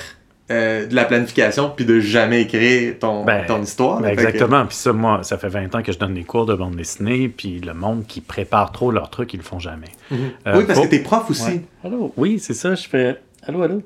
Euh, 0.51 0.85
de 0.85 0.93
la 0.95 1.05
planification 1.05 1.71
puis 1.75 1.85
de 1.85 1.99
jamais 1.99 2.41
écrire 2.43 2.99
ton, 2.99 3.25
Ben, 3.25 3.45
ton 3.47 3.61
histoire. 3.61 3.99
Ben, 4.01 4.09
Fait 4.09 4.15
que- 4.15 4.21
exactement. 4.21 4.65
Puis 4.65 4.75
ça, 4.75 4.93
moi, 4.93 5.21
ça 5.23 5.37
fait 5.37 5.49
20 5.49 5.73
ans 5.75 5.81
que 5.81 5.91
je 5.91 5.97
donne 5.97 6.13
des 6.13 6.23
cours 6.23 6.45
de 6.45 6.53
bande 6.53 6.75
dessinée, 6.75 7.29
puis 7.29 7.59
le 7.61 7.73
monde 7.73 8.05
qui 8.07 8.21
prépare 8.21 8.71
trop 8.71 8.91
leurs 8.91 9.09
trucs, 9.09 9.33
ils 9.33 9.37
le 9.37 9.43
font 9.43 9.59
jamais. 9.59 9.87
Euh, 10.11 10.57
oui, 10.57 10.63
parce 10.67 10.77
faut- 10.79 10.85
que 10.85 10.89
t'es 10.91 10.99
prof 10.99 11.29
aussi. 11.29 11.43
Ouais. 11.43 11.61
Allô? 11.83 12.13
Oui, 12.17 12.39
c'est 12.39 12.53
ça, 12.53 12.75
je 12.75 12.87
fais. 12.87 13.19
Allô, 13.47 13.61
allô? 13.61 13.83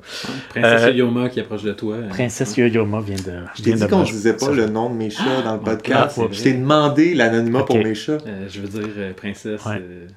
Princesse 0.50 0.84
Euh, 0.84 0.92
Yoma 0.92 1.28
qui 1.28 1.42
approche 1.42 1.64
de 1.64 1.74
toi. 1.74 1.98
Princesse 2.10 2.56
Yo-Yoma 2.56 3.02
vient 3.02 3.18
de. 3.18 3.44
Je 3.58 3.62
t'ai 3.64 3.74
dit 3.74 3.88
qu'on 3.88 4.00
ne 4.00 4.06
disait 4.06 4.32
pas 4.34 4.46
ça- 4.46 4.52
le 4.54 4.68
nom 4.68 4.90
de 4.90 4.96
mes 4.96 5.10
chats 5.10 5.42
dans 5.44 5.54
le 5.56 5.60
podcast. 5.60 6.18
Ah, 6.22 6.28
je 6.32 6.44
t'ai 6.44 6.54
demandé 6.54 7.14
l'anonymat 7.14 7.64
pour 7.64 7.78
mes 7.78 7.94
chats. 7.94 8.20
Euh, 8.26 8.48
je 8.50 8.62
veux 8.62 8.70
dire, 8.70 8.88
euh, 8.98 9.12
princesse. 9.14 9.66
Ouais. 9.66 9.76
euh, 9.82 10.08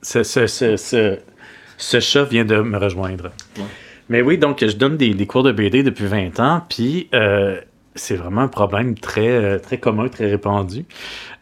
ce, 0.00 0.22
ce, 0.22 0.46
ce, 0.46 0.76
ce, 0.78 1.18
ce 1.76 2.00
chat 2.00 2.24
vient 2.24 2.46
de 2.46 2.56
me 2.62 2.78
rejoindre. 2.78 3.32
Ouais. 3.58 3.64
Mais 4.08 4.22
oui, 4.22 4.38
donc 4.38 4.64
je 4.64 4.76
donne 4.76 4.96
des, 4.96 5.14
des 5.14 5.26
cours 5.26 5.42
de 5.42 5.52
BD 5.52 5.82
depuis 5.82 6.06
20 6.06 6.38
ans, 6.40 6.62
puis 6.68 7.08
euh, 7.14 7.60
c'est 7.96 8.14
vraiment 8.14 8.42
un 8.42 8.48
problème 8.48 8.94
très, 8.94 9.28
euh, 9.28 9.58
très 9.58 9.78
commun, 9.78 10.08
très 10.08 10.30
répandu. 10.30 10.84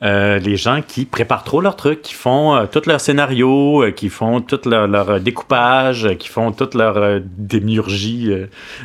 Euh, 0.02 0.38
les 0.38 0.56
gens 0.56 0.80
qui 0.86 1.04
préparent 1.04 1.44
trop 1.44 1.60
leurs 1.60 1.76
trucs, 1.76 2.02
qui 2.02 2.14
font 2.14 2.54
euh, 2.54 2.66
tout 2.66 2.82
leur 2.86 3.00
scénario, 3.00 3.84
qui 3.94 4.08
font 4.08 4.40
tout 4.40 4.60
leur, 4.66 4.86
leur, 4.86 5.20
découpage, 5.20 6.16
qui 6.18 6.28
font 6.28 6.52
toute 6.52 6.74
leur 6.74 7.20
démiurgie, 7.36 8.30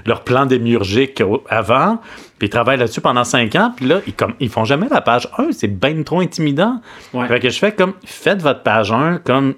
leur 0.05 0.23
plan 0.23 0.45
démiurgique 0.45 1.21
avant, 1.49 1.99
puis 2.37 2.47
ils 2.47 2.51
travaillent 2.51 2.77
là-dessus 2.77 3.01
pendant 3.01 3.23
5 3.23 3.55
ans, 3.55 3.73
puis 3.75 3.85
là, 3.85 4.01
ils, 4.07 4.13
comme, 4.13 4.33
ils 4.39 4.49
font 4.49 4.65
jamais 4.65 4.87
la 4.89 5.01
page 5.01 5.29
1, 5.37 5.51
c'est 5.51 5.67
bien 5.67 6.01
trop 6.03 6.21
intimidant. 6.21 6.81
Ouais. 7.13 7.27
Fait 7.27 7.39
que 7.39 7.49
je 7.49 7.59
fais 7.59 7.71
comme, 7.71 7.93
faites 8.05 8.41
votre 8.41 8.63
page 8.63 8.91
1 8.91 9.19
comme 9.19 9.55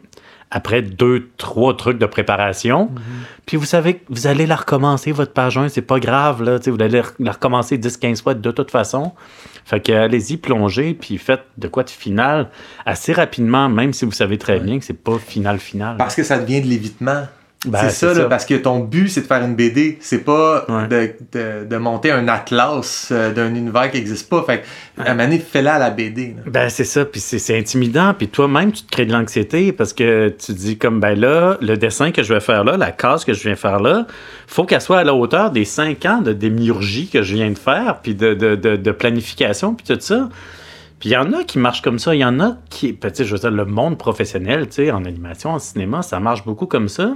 après 0.51 0.81
deux, 0.81 1.29
trois 1.37 1.75
trucs 1.75 1.97
de 1.97 2.05
préparation. 2.05 2.91
Puis 3.45 3.57
vous 3.57 3.65
savez 3.65 3.95
que 3.95 4.03
vous 4.09 4.27
allez 4.27 4.45
la 4.45 4.57
recommencer, 4.57 5.13
votre 5.13 5.31
page 5.31 5.57
1, 5.57 5.69
c'est 5.69 5.81
pas 5.81 5.99
grave, 5.99 6.43
là. 6.43 6.59
tu 6.59 6.65
sais, 6.65 6.71
Vous 6.71 6.81
allez 6.81 7.01
la 7.19 7.31
recommencer 7.31 7.77
10-15 7.77 8.21
fois 8.21 8.33
de 8.33 8.51
toute 8.51 8.69
façon. 8.69 9.13
Fait 9.65 9.79
que 9.79 9.93
allez-y, 9.93 10.37
plongez, 10.37 10.93
puis 10.93 11.17
faites 11.17 11.43
de 11.57 11.67
quoi 11.67 11.83
de 11.83 11.89
final 11.89 12.49
assez 12.85 13.13
rapidement, 13.13 13.69
même 13.69 13.93
si 13.93 14.05
vous 14.05 14.11
savez 14.11 14.37
très 14.37 14.59
bien 14.59 14.77
que 14.79 14.85
c'est 14.85 14.93
pas 14.93 15.17
final 15.17 15.59
final. 15.59 15.97
Parce 15.97 16.15
que 16.15 16.23
ça 16.23 16.37
devient 16.37 16.61
de 16.61 16.67
l'évitement. 16.67 17.23
Ben, 17.67 17.80
c'est 17.84 17.89
ça, 17.91 18.13
ça. 18.15 18.21
Là, 18.21 18.26
parce 18.28 18.45
que 18.45 18.56
ton 18.56 18.80
but, 18.80 19.08
c'est 19.08 19.21
de 19.21 19.28
faire 19.28 19.43
une 19.43 19.56
BD. 19.56 20.00
C'est 20.02 20.24
pas 20.26 20.65
Ouais. 20.67 20.88
de, 20.88 21.12
de, 21.32 21.65
de 21.65 21.78
monter 21.78 22.12
un 22.12 22.28
atlas 22.28 23.10
euh, 23.12 23.32
d'un 23.32 23.54
univers 23.54 23.91
qui 23.91 23.97
n'existe 23.97 24.30
pas. 24.30 24.43
Fait 24.43 24.63
que, 24.97 25.02
à 25.02 25.15
fais-la 25.39 25.76
à 25.76 25.80
la 25.80 25.89
BD. 25.91 26.36
là. 26.38 26.43
Ben, 26.47 26.69
c'est 26.69 26.84
ça, 26.84 27.06
puis 27.06 27.19
c'est 27.19 27.38
c'est 27.38 27.58
intimidant, 27.58 28.13
puis 28.17 28.28
toi-même, 28.30 28.71
tu 28.71 28.84
te 28.84 28.91
crées 28.91 29.06
de 29.06 29.12
l'anxiété 29.12 29.71
parce 29.71 29.93
que 29.93 30.30
tu 30.30 30.47
te 30.47 30.52
dis 30.54 30.78
comme, 30.78 31.00
ben 31.00 31.19
là, 31.19 31.58
le 31.62 31.78
dessin 31.78 32.12
que 32.12 32.24
je 32.24 32.34
vais 32.34 32.39
faire 32.39 32.63
là, 32.63 32.78
la 32.78 32.91
case 32.91 33.26
que 33.26 33.34
je 33.34 33.43
viens 33.43 33.56
faire 33.56 33.80
là, 33.80 34.08
faut 34.47 34.63
qu'elle 34.65 34.82
soit 34.82 35.00
à 35.00 35.04
la 35.04 35.13
hauteur 35.13 35.52
des 35.52 35.65
cinq 35.65 36.06
ans 36.06 36.21
de 36.21 36.34
démiurgie 36.34 37.10
que 37.10 37.21
je 37.21 37.36
viens 37.36 37.52
de 37.52 37.58
faire, 37.58 38.00
puis 38.02 38.15
de, 38.15 38.34
de, 38.34 38.56
de, 38.56 38.76
de 38.76 38.91
planification, 38.91 39.76
puis 39.76 39.86
tout 39.88 40.02
ça. 40.02 40.30
Puis 41.01 41.09
il 41.09 41.13
y 41.13 41.17
en 41.17 41.33
a 41.33 41.43
qui 41.43 41.57
marchent 41.57 41.81
comme 41.81 41.97
ça, 41.99 42.13
il 42.15 42.19
y 42.19 42.25
en 42.25 42.39
a 42.39 42.57
qui, 42.69 42.93
ben, 42.93 43.09
tu 43.09 43.17
sais, 43.17 43.25
je 43.25 43.33
veux 43.33 43.39
dire, 43.39 43.49
le 43.51 43.65
monde 43.65 43.97
professionnel, 43.97 44.67
tu 44.67 44.73
sais, 44.75 44.91
en 44.91 45.03
animation, 45.03 45.49
en 45.49 45.57
cinéma, 45.59 46.03
ça 46.03 46.19
marche 46.19 46.45
beaucoup 46.45 46.67
comme 46.67 46.87
ça. 46.87 47.15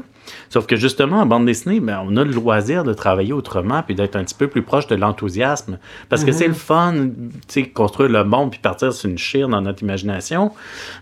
Sauf 0.49 0.65
que 0.65 0.75
justement, 0.75 1.17
en 1.21 1.27
bande 1.27 1.45
dessinée, 1.45 1.79
ben, 1.79 2.01
on 2.03 2.17
a 2.17 2.23
le 2.23 2.31
loisir 2.31 2.83
de 2.83 2.93
travailler 2.93 3.31
autrement 3.31 3.83
puis 3.83 3.93
d'être 3.93 4.15
un 4.15 4.23
petit 4.23 4.33
peu 4.33 4.47
plus 4.47 4.63
proche 4.63 4.87
de 4.87 4.95
l'enthousiasme. 4.95 5.77
Parce 6.09 6.23
que 6.23 6.31
c'est 6.39 6.47
le 6.47 6.55
fun, 6.55 6.93
tu 6.93 7.29
sais, 7.47 7.69
construire 7.69 8.09
le 8.09 8.23
monde 8.23 8.49
puis 8.49 8.59
partir 8.59 8.91
sur 8.91 9.07
une 9.07 9.19
chire 9.19 9.47
dans 9.49 9.61
notre 9.61 9.83
imagination. 9.83 10.51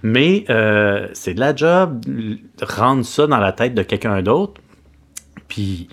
Mais 0.04 0.44
euh, 0.50 1.08
c'est 1.14 1.34
de 1.36 1.40
la 1.40 1.56
job, 1.56 2.04
rendre 2.62 3.06
ça 3.06 3.28
dans 3.28 3.38
la 3.40 3.54
tête 3.54 3.74
de 3.76 3.84
quelqu'un 3.84 4.22
d'autre. 4.22 4.60
Puis 5.48 5.88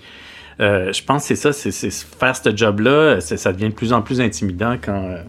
euh, 0.59 0.91
je 0.91 1.01
pense 1.03 1.21
que 1.21 1.27
c'est 1.29 1.35
ça, 1.41 1.53
c'est 1.53 1.71
c'est 1.71 1.89
faire 1.89 2.35
ce 2.35 2.53
job-là, 2.53 3.21
c'est- 3.21 3.37
ça 3.37 3.53
devient 3.53 3.69
de 3.69 3.73
plus 3.75 3.93
en 3.93 4.01
plus 4.01 4.19
intimidant 4.19 4.75
quand, 4.83 5.05
euh, 5.05 5.23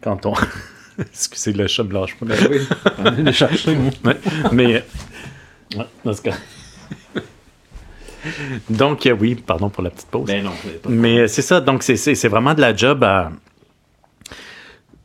quand 0.00 0.24
on. 0.26 0.34
Excusez 1.12 1.52
le 1.52 1.66
chat 1.66 1.82
blanche. 1.82 2.16
Ben 2.22 2.36
oui, 2.50 2.58
on 2.98 3.04
est 3.04 3.08
allé 3.08 3.32
chercher. 3.32 3.76
Ouais, 4.04 4.16
mais. 4.52 4.74
euh, 4.76 4.80
ouais, 5.78 5.86
dans 6.04 6.12
ce 6.12 6.22
cas. 6.22 6.34
Donc, 8.68 9.06
euh, 9.06 9.16
oui, 9.18 9.34
pardon 9.34 9.70
pour 9.70 9.82
la 9.82 9.90
petite 9.90 10.08
pause. 10.08 10.26
Ben 10.26 10.44
non, 10.44 10.52
c'est 10.62 10.82
pas- 10.82 10.88
Mais 10.90 11.20
euh, 11.20 11.26
c'est 11.26 11.42
ça, 11.42 11.60
donc 11.60 11.82
c'est- 11.82 12.28
vraiment 12.28 12.54
de 12.54 12.60
la 12.60 12.74
job 12.76 13.02
à. 13.02 13.32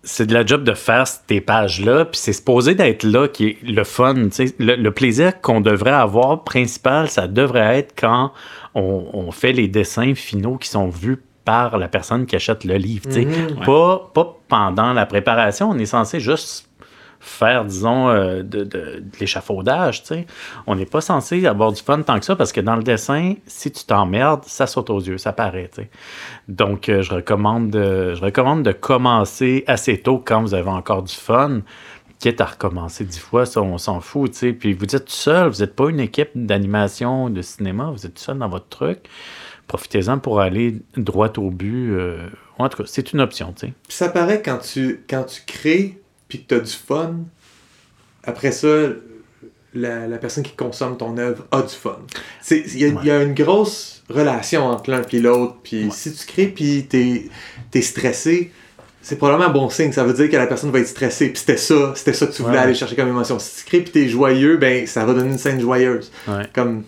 C'est 0.08 0.27
de 0.27 0.34
la 0.36 0.45
job 0.45 0.63
de 0.63 0.73
faire 0.75 1.05
tes 1.25 1.41
pages-là, 1.41 2.05
puis 2.05 2.19
c'est 2.19 2.34
supposé 2.34 2.75
d'être 2.75 3.03
là 3.03 3.27
qui 3.27 3.47
est 3.47 3.58
le 3.63 3.84
fun. 3.84 4.13
tu 4.13 4.31
sais. 4.31 4.55
Le, 4.60 4.75
le 4.75 4.91
plaisir 4.91 5.41
qu'on 5.41 5.62
devrait 5.62 5.89
avoir 5.89 6.43
principal, 6.43 7.10
ça 7.10 7.27
devrait 7.27 7.79
être 7.79 7.95
quand 7.99 8.31
on, 8.75 9.08
on 9.13 9.31
fait 9.31 9.51
les 9.51 9.67
dessins 9.67 10.13
finaux 10.13 10.58
qui 10.58 10.69
sont 10.69 10.89
vus 10.89 11.23
par 11.45 11.77
la 11.77 11.88
personne 11.88 12.25
qui 12.25 12.36
achète 12.36 12.63
le 12.65 12.75
livre. 12.75 13.08
Mhm. 13.08 13.63
pas, 13.65 14.12
pas 14.13 14.38
pendant 14.47 14.91
la 14.93 15.05
préparation, 15.05 15.69
on 15.69 15.77
est 15.77 15.86
censé 15.86 16.19
juste 16.19 16.67
faire, 17.19 17.65
disons, 17.65 18.10
euh, 18.10 18.43
de, 18.43 18.60
de- 18.63 18.65
de 18.65 19.03
l'échafaudage. 19.19 20.03
On 20.67 20.75
n'est 20.75 20.86
pas 20.86 21.01
censé 21.01 21.45
avoir 21.47 21.71
du 21.71 21.81
fun 21.81 22.01
tant 22.03 22.19
que 22.19 22.25
ça, 22.25 22.36
parce 22.36 22.51
que 22.51 22.62
dans 22.62 22.75
le 22.75 22.84
dessin, 22.84 23.34
si 23.47 23.71
tu 23.71 23.84
t'emmerdes, 23.86 24.43
ça 24.45 24.67
saute 24.67 24.89
aux 24.91 24.99
yeux, 24.99 25.17
ça 25.17 25.34
paraît, 25.34 25.69
tu 25.73 25.81
sais. 25.84 25.89
Donc, 26.47 26.88
euh, 26.89 27.01
je, 27.01 27.13
recommande 27.13 27.71
de, 27.71 28.13
je 28.13 28.21
recommande 28.21 28.62
de 28.63 28.71
commencer 28.73 29.63
assez 29.65 29.97
tôt 29.99 30.21
quand 30.23 30.41
vous 30.41 30.53
avez 30.53 30.69
encore 30.69 31.01
du 31.01 31.15
fun, 31.15 31.62
quitte 32.19 32.41
à 32.41 32.45
recommencer 32.45 33.05
dix 33.05 33.19
fois, 33.19 33.45
ça, 33.47 33.62
on 33.62 33.77
s'en 33.79 34.01
fout, 34.01 34.31
tu 34.31 34.38
sais. 34.38 34.53
Puis 34.53 34.73
vous 34.73 34.95
êtes 34.95 35.05
tout 35.05 35.12
seul, 35.12 35.49
vous 35.49 35.60
n'êtes 35.62 35.75
pas 35.75 35.89
une 35.89 35.99
équipe 36.01 36.29
d'animation, 36.36 37.29
de 37.31 37.41
cinéma, 37.41 37.89
vous 37.91 38.05
êtes 38.05 38.13
tout 38.15 38.23
seul 38.23 38.38
dans 38.38 38.49
votre 38.49 38.67
truc. 38.69 38.99
Profitez-en 39.67 40.19
pour 40.19 40.39
aller 40.41 40.75
droit 40.95 41.32
au 41.38 41.49
but. 41.49 41.91
euh, 41.91 42.28
en 42.58 42.69
tout 42.69 42.78
cas, 42.84 42.84
c'est 42.88 43.12
une 43.13 43.19
option, 43.21 43.54
tu 43.54 43.67
sais. 43.67 43.73
Ça 43.89 44.10
paraît 44.10 44.41
quand 44.41 44.60
tu, 44.60 45.01
quand 45.10 45.23
tu 45.23 45.41
crées 45.45 45.97
puis 46.28 46.43
que 46.43 46.47
tu 46.49 46.56
as 46.56 46.60
du 46.60 46.71
fun, 46.71 47.15
après 48.23 48.51
ça, 48.51 48.67
la, 49.73 50.08
la 50.08 50.17
personne 50.17 50.43
qui 50.43 50.56
consomme 50.56 50.97
ton 50.97 51.17
œuvre 51.17 51.45
a 51.51 51.62
du 51.62 51.73
fun. 51.73 51.97
Il 52.49 52.78
y, 52.78 52.86
a- 52.86 52.88
il 52.88 53.06
y 53.06 53.12
a 53.12 53.21
une 53.23 53.34
grosse 53.34 54.04
relation 54.10 54.65
entre 54.65 54.89
l'un 54.89 55.01
et 55.01 55.19
l'autre. 55.19 55.58
Puis 55.63 55.89
si 55.91 56.13
tu 56.13 56.25
crées 56.25 56.47
puis 56.47 56.88
tu 56.89 57.30
es, 57.73 57.82
stressé, 57.82 58.51
c'est 59.01 59.17
probablement 59.17 59.49
un 59.49 59.54
bon 59.54 59.69
signe. 59.69 59.91
Ça 59.91 60.04
veut 60.06 60.13
dire 60.13 60.30
que 60.30 60.38
la 60.38 60.47
personne 60.47 60.71
va 60.71 60.80
être 60.80 60.88
stressée. 60.88 61.28
Puis 61.30 61.39
c'était 61.39 61.58
ça, 61.58 61.91
c'était 61.95 62.13
ça 62.13 62.25
que 62.28 62.32
tu 62.32 62.41
voulais 62.41 62.56
Ouais. 62.58 62.63
aller 62.63 62.73
chercher 62.73 62.95
comme 62.95 63.10
émotion. 63.10 63.38
Si 63.38 63.63
tu 63.63 63.65
crées 63.69 63.82
puis 63.82 63.91
tu 63.91 64.04
es 64.06 64.08
joyeux, 64.08 64.58
ben 64.58 64.88
ça 64.88 65.06
va 65.06 65.13
donner 65.13 65.30
une 65.32 65.38
scène 65.38 65.60
joyeuse. 65.60 66.10
Comme 66.54 66.84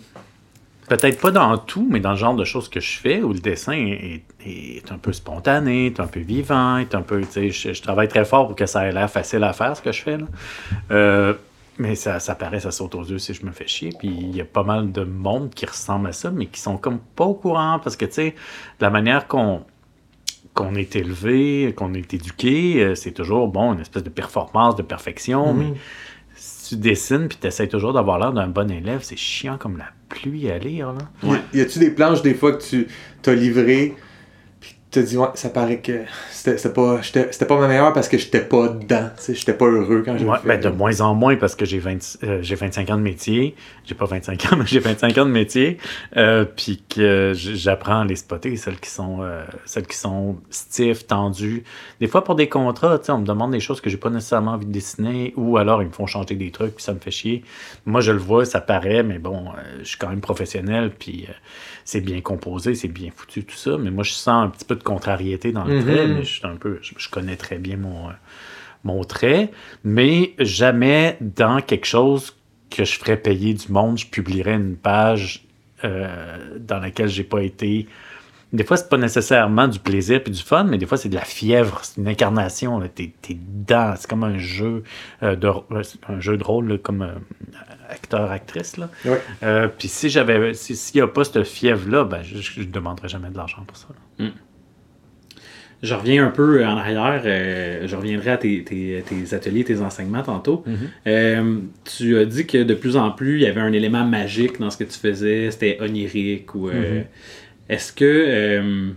peut-être 0.87 1.19
pas 1.19 1.31
dans 1.31 1.57
tout, 1.57 1.87
mais 1.89 1.99
dans 1.99 2.11
le 2.11 2.17
genre 2.17 2.35
de 2.35 2.43
choses 2.45 2.69
que 2.69 2.79
je 2.79 2.97
fais, 2.97 3.21
où 3.21 3.33
le 3.33 3.39
dessin 3.39 3.73
est, 3.73 4.23
est 4.45 4.91
un 4.91 4.97
peu 4.97 5.13
spontané, 5.13 5.87
est 5.87 5.99
un 5.99 6.07
peu 6.07 6.19
vivant, 6.21 6.77
est 6.77 6.95
un 6.95 7.01
peu, 7.01 7.21
tu 7.21 7.27
sais, 7.31 7.49
je, 7.49 7.73
je 7.73 7.81
travaille 7.81 8.07
très 8.07 8.25
fort 8.25 8.47
pour 8.47 8.55
que 8.55 8.65
ça 8.65 8.85
ait 8.87 8.91
l'air 8.91 9.09
facile 9.09 9.43
à 9.43 9.53
faire, 9.53 9.75
ce 9.75 9.81
que 9.81 9.91
je 9.91 10.01
fais, 10.01 10.17
là. 10.17 10.25
Euh, 10.91 11.33
mais 11.79 11.93
ça, 11.95 12.19
ça 12.19 12.33
paraît, 12.33 12.59
ça 12.59 12.71
saute 12.71 12.95
aux 12.95 13.03
yeux 13.03 13.19
si 13.19 13.33
je 13.35 13.45
me 13.45 13.51
fais 13.51 13.67
chier. 13.67 13.91
Puis 13.99 14.07
il 14.07 14.35
y 14.35 14.41
a 14.41 14.45
pas 14.45 14.63
mal 14.63 14.91
de 14.91 15.03
monde 15.03 15.51
qui 15.53 15.65
ressemble 15.67 16.07
à 16.07 16.11
ça, 16.11 16.31
mais 16.31 16.47
qui 16.47 16.59
sont 16.59 16.77
comme 16.77 16.97
pas 17.15 17.25
au 17.25 17.35
courant 17.35 17.79
parce 17.83 17.95
que, 17.95 18.05
tu 18.05 18.13
sais, 18.13 18.35
la 18.79 18.89
manière 18.89 19.27
qu'on 19.27 19.63
qu'on 20.55 20.73
est 20.73 20.95
élevé, 20.95 21.71
qu'on 21.77 21.93
est 21.93 22.11
éduqué, 22.15 22.83
euh, 22.83 22.95
c'est 22.95 23.11
toujours, 23.11 23.47
bon, 23.47 23.73
une 23.73 23.79
espèce 23.81 24.01
de 24.03 24.09
performance, 24.09 24.75
de 24.75 24.81
perfection, 24.81 25.53
Mhm. 25.53 25.59
mais 25.59 25.73
si 26.35 26.69
tu 26.69 26.81
dessines 26.81 27.27
puis 27.27 27.37
tu 27.39 27.45
essaies 27.45 27.67
toujours 27.67 27.93
d'avoir 27.93 28.17
l'air 28.17 28.33
d'un 28.33 28.47
bon 28.47 28.71
élève, 28.71 29.01
c'est 29.03 29.17
chiant 29.17 29.59
comme 29.59 29.77
la 29.77 29.85
pluie 30.09 30.49
à 30.49 30.57
lire, 30.57 30.93
là. 30.93 31.39
Y 31.53 31.61
a-tu 31.61 31.79
des 31.79 31.91
planches 31.91 32.21
des 32.21 32.33
fois 32.33 32.53
que 32.53 32.63
tu 32.63 32.87
t'as 33.21 33.33
livré 33.33 33.87
puis 33.87 33.95
tu 33.95 34.06
te 34.99 35.05
dis 35.05 35.17
ouais, 35.17 35.27
ça 35.35 35.49
paraît 35.49 35.79
que 35.79 36.03
c'était 36.31 36.69
pas 36.69 36.99
pas 37.47 37.59
ma 37.59 37.67
meilleure 37.67 37.93
parce 37.93 38.07
que 38.07 38.17
j'étais 38.17 38.41
pas 38.41 38.69
dedans, 38.69 39.09
j'étais 39.27 39.53
pas 39.53 39.65
heureux 39.65 40.03
quand 40.05 40.17
j'ai 40.17 40.25
Ouais, 40.25 40.37
fait. 40.39 40.47
ben, 40.47 40.59
de 40.59 40.69
moins 40.69 41.01
en 41.01 41.13
moins 41.15 41.35
parce 41.35 41.55
que 41.55 41.65
j'ai 41.65 41.79
20 41.79 42.17
euh, 42.23 42.39
j'ai 42.41 42.55
25 42.55 42.89
ans 42.89 42.97
de 42.97 43.01
métier. 43.01 43.55
J'ai 43.85 43.95
pas 43.95 44.05
25 44.05 44.45
ans, 44.53 44.55
mais 44.59 44.65
j'ai 44.65 44.79
25 44.79 45.17
ans 45.17 45.25
de 45.25 45.31
métier. 45.31 45.77
Euh, 46.15 46.45
puis 46.45 46.83
que 46.89 47.33
j'apprends 47.35 48.01
à 48.01 48.05
les 48.05 48.15
spotter, 48.15 48.55
celles 48.57 48.79
qui 48.79 48.89
sont 48.89 49.19
euh, 49.21 49.43
celles 49.65 49.87
qui 49.87 49.97
sont 49.97 50.37
stiff, 50.49 51.07
tendues. 51.07 51.63
Des 51.99 52.07
fois 52.07 52.23
pour 52.23 52.35
des 52.35 52.49
contrats, 52.49 52.99
on 53.09 53.19
me 53.19 53.25
demande 53.25 53.51
des 53.51 53.59
choses 53.59 53.81
que 53.81 53.89
j'ai 53.89 53.97
pas 53.97 54.09
nécessairement 54.09 54.51
envie 54.51 54.65
de 54.65 54.71
dessiner 54.71 55.33
ou 55.35 55.57
alors 55.57 55.81
ils 55.81 55.87
me 55.87 55.93
font 55.93 56.05
changer 56.05 56.35
des 56.35 56.51
trucs 56.51 56.75
puis 56.75 56.83
ça 56.83 56.93
me 56.93 56.99
fait 56.99 57.11
chier. 57.11 57.43
Moi 57.85 58.01
je 58.01 58.11
le 58.11 58.19
vois, 58.19 58.45
ça 58.45 58.61
paraît, 58.61 59.03
mais 59.03 59.19
bon, 59.19 59.47
euh, 59.49 59.79
je 59.79 59.85
suis 59.89 59.97
quand 59.97 60.09
même 60.09 60.21
professionnel 60.21 60.91
puis 60.97 61.25
euh, 61.29 61.33
c'est 61.85 62.01
bien 62.01 62.21
composé, 62.21 62.75
c'est 62.75 62.87
bien 62.87 63.09
foutu 63.15 63.43
tout 63.45 63.55
ça. 63.55 63.77
Mais 63.77 63.91
moi 63.91 64.03
je 64.03 64.11
sens 64.13 64.45
un 64.45 64.49
petit 64.49 64.65
peu 64.65 64.75
de 64.75 64.83
contrariété 64.91 65.51
dans 65.51 65.65
le 65.65 65.75
Mhm. 65.75 65.83
trait, 65.83 66.07
mais 66.07 66.23
je 66.23 66.33
suis 66.37 66.45
un 66.47 66.55
peu, 66.55 66.79
je, 66.81 66.93
je 66.97 67.09
connais 67.09 67.35
très 67.35 67.57
bien 67.57 67.77
mon 67.77 68.09
euh, 68.09 68.13
mon 68.83 69.03
trait, 69.03 69.51
mais 69.83 70.33
jamais 70.39 71.17
dans 71.19 71.59
quelque 71.61 71.85
chose 71.87 72.35
que 72.69 72.85
je 72.85 72.97
ferais 72.99 73.17
payer 73.17 73.53
du 73.53 73.71
monde, 73.71 73.97
je 73.97 74.05
publierais 74.07 74.53
une 74.55 74.75
page 74.77 75.43
euh, 75.83 76.57
dans 76.59 76.79
laquelle 76.79 77.09
j'ai 77.09 77.23
pas 77.23 77.41
été. 77.43 77.87
Des 78.53 78.63
fois, 78.63 78.77
c'est 78.77 78.87
pas 78.87 78.97
nécessairement 78.97 79.67
du 79.67 79.79
plaisir 79.79 80.23
puis 80.23 80.31
du 80.31 80.41
fun, 80.41 80.63
mais 80.63 80.77
des 80.77 80.85
fois, 80.85 80.97
c'est 80.97 81.09
de 81.09 81.15
la 81.15 81.25
fièvre, 81.25 81.81
c'est 81.83 81.97
une 81.99 82.07
incarnation. 82.07 82.79
T'es 82.95 83.11
t'es 83.21 83.33
dedans, 83.33 83.93
c'est 83.97 84.09
comme 84.09 84.23
un 84.23 84.37
jeu 84.37 84.83
euh, 85.21 85.35
de 85.35 85.49
un 86.07 86.19
jeu 86.21 86.37
de 86.37 86.43
rôle 86.43 86.67
là, 86.69 86.77
comme 86.77 87.01
euh, 87.01 87.11
acteur 87.89 88.31
actrice 88.31 88.77
là. 88.77 88.89
Euh, 89.43 89.67
puis 89.67 89.87
si 89.89 90.09
j'avais 90.09 90.53
si- 90.53 90.75
s'il 90.77 90.99
y 90.99 91.01
a 91.01 91.07
pas 91.07 91.25
cette 91.25 91.43
fièvre 91.43 91.89
là, 91.89 92.05
ben 92.05 92.21
je, 92.23 92.37
je 92.39 92.63
demanderais 92.63 93.09
jamais 93.09 93.29
de 93.29 93.37
l'argent 93.37 93.63
pour 93.67 93.75
ça. 93.75 93.87
là. 93.89 94.25
Je 95.83 95.93
reviens 95.93 96.25
un 96.25 96.31
peu 96.31 96.65
en 96.65 96.75
arrière. 96.77 97.21
euh, 97.25 97.87
je 97.87 97.95
reviendrai 97.95 98.31
à 98.31 98.37
tes, 98.37 98.63
tes- 98.63 99.03
tes 99.07 99.35
ateliers, 99.35 99.63
tes 99.63 99.79
enseignements 99.81 100.23
tantôt. 100.23 100.63
Euh, 101.05 101.59
tu 101.97 102.17
as 102.17 102.25
dit 102.25 102.47
que 102.47 102.63
de 102.63 102.73
plus 102.73 102.97
en 102.97 103.11
plus, 103.11 103.35
il 103.35 103.41
y 103.43 103.45
avait 103.45 103.61
un 103.61 103.71
élément 103.71 104.03
magique 104.03 104.59
dans 104.59 104.69
ce 104.71 104.77
que 104.77 104.83
tu 104.85 104.97
faisais. 104.97 105.51
C'était 105.51 105.77
onirique. 105.81 106.55
Ou, 106.55 106.69
euh, 106.69 106.99
Mhm. 106.99 107.03
Est-ce 107.69 107.93
que. 107.93 108.93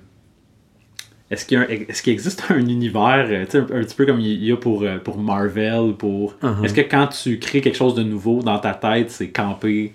est-ce 1.30 2.02
qu'il 2.02 2.12
existe 2.12 2.44
un 2.50 2.58
univers, 2.66 3.26
un, 3.30 3.42
un 3.58 3.84
petit 3.84 3.94
peu 3.94 4.04
comme 4.06 4.20
il 4.20 4.42
y 4.44 4.50
a 4.50 4.56
pour, 4.56 4.84
pour 5.04 5.18
Marvel, 5.18 5.92
pour... 5.98 6.34
Mhm. 6.42 6.64
Est-ce 6.64 6.74
que 6.74 6.80
quand 6.80 7.06
tu 7.08 7.38
crées 7.38 7.60
quelque 7.60 7.76
chose 7.76 7.94
de 7.94 8.02
nouveau 8.02 8.42
dans 8.42 8.58
ta 8.58 8.72
tête, 8.74 9.10
c'est 9.10 9.28
camper 9.28 9.92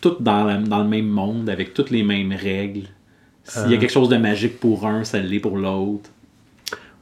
tout 0.00 0.16
dans, 0.20 0.44
la- 0.44 0.56
dans 0.56 0.82
le 0.82 0.88
même 0.88 1.06
monde, 1.08 1.48
avec 1.50 1.74
toutes 1.74 1.90
les 1.90 2.02
mêmes 2.02 2.32
règles? 2.32 2.88
S'il 3.48 3.62
y 3.62 3.74
a 3.74 3.76
Euh. 3.76 3.80
quelque 3.80 3.90
chose 3.92 4.08
de 4.08 4.16
magique 4.16 4.60
pour 4.60 4.86
un, 4.86 5.04
ça 5.04 5.18
l'est 5.18 5.40
pour 5.40 5.56
l'autre. 5.56 6.10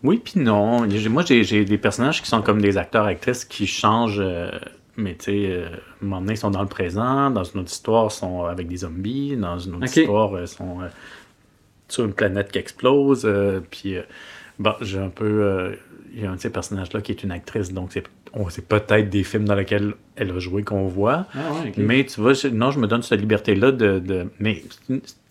Oui, 0.02 0.20
puis 0.24 0.40
non. 0.40 0.87
Moi, 1.11 1.24
j'ai 1.26 1.64
des 1.64 1.78
personnages 1.78 2.22
qui 2.22 2.28
sont 2.28 2.42
comme 2.42 2.61
des 2.62 2.76
acteurs-actrices 2.78 3.44
qui 3.44 3.66
changent. 3.66 4.20
euh, 4.20 4.50
mais 4.96 5.14
tu 5.14 5.24
sais, 5.26 5.46
euh, 5.50 5.66
à 5.66 5.70
un 5.70 6.06
moment 6.06 6.20
donné, 6.20 6.35
ils 6.35 6.38
sont 6.38 6.50
dans 6.50 6.62
le 6.62 6.68
présent. 6.68 7.30
Dans 7.30 7.44
une 7.44 7.61
autre 7.61 7.70
histoire, 7.72 8.06
ils 8.11 8.14
sont 8.14 8.44
avec 8.44 8.68
des 8.68 8.78
zombies. 8.78 9.37
Dans 9.37 9.59
une 9.59 9.74
autre 9.76 9.85
histoire, 9.98 10.40
ils 10.40 10.48
sont 10.48 10.80
euh, 10.82 10.87
sur 11.88 12.04
une 12.04 12.12
planète 12.12 12.52
qui 12.52 12.59
explose. 12.59 13.22
euh, 13.24 13.61
puis, 13.70 13.96
euh, 13.96 14.02
bon, 14.59 14.72
j'ai 14.80 14.98
un 14.98 15.09
peu. 15.11 15.24
euh, 15.42 15.74
Il 16.14 16.22
y 16.22 16.26
a 16.26 16.30
un 16.30 16.37
de 16.37 16.40
ces 16.40 16.48
personnages-là 16.50 17.02
qui 17.02 17.12
est 17.12 17.22
une 17.24 17.30
actrice. 17.32 17.72
Donc, 17.74 17.90
c'est 17.92 18.66
peut-être 18.68 19.11
des 19.11 19.22
films 19.22 19.44
dans 19.44 19.54
lesquels 19.54 19.92
elle 20.14 20.30
a 20.30 20.38
joué 20.38 20.62
qu'on 20.62 20.87
voit. 20.87 21.26
Ah 21.35 21.38
ouais. 21.62 21.72
Mais 21.76 22.06
tu 22.06 22.22
vois, 22.22 22.32
non, 22.52 22.70
je 22.70 22.78
me 22.78 22.87
donne 22.87 23.02
cette 23.02 23.20
liberté-là 23.20 23.70
de, 23.72 23.98
de- 23.98 24.26
Mais 24.38 24.62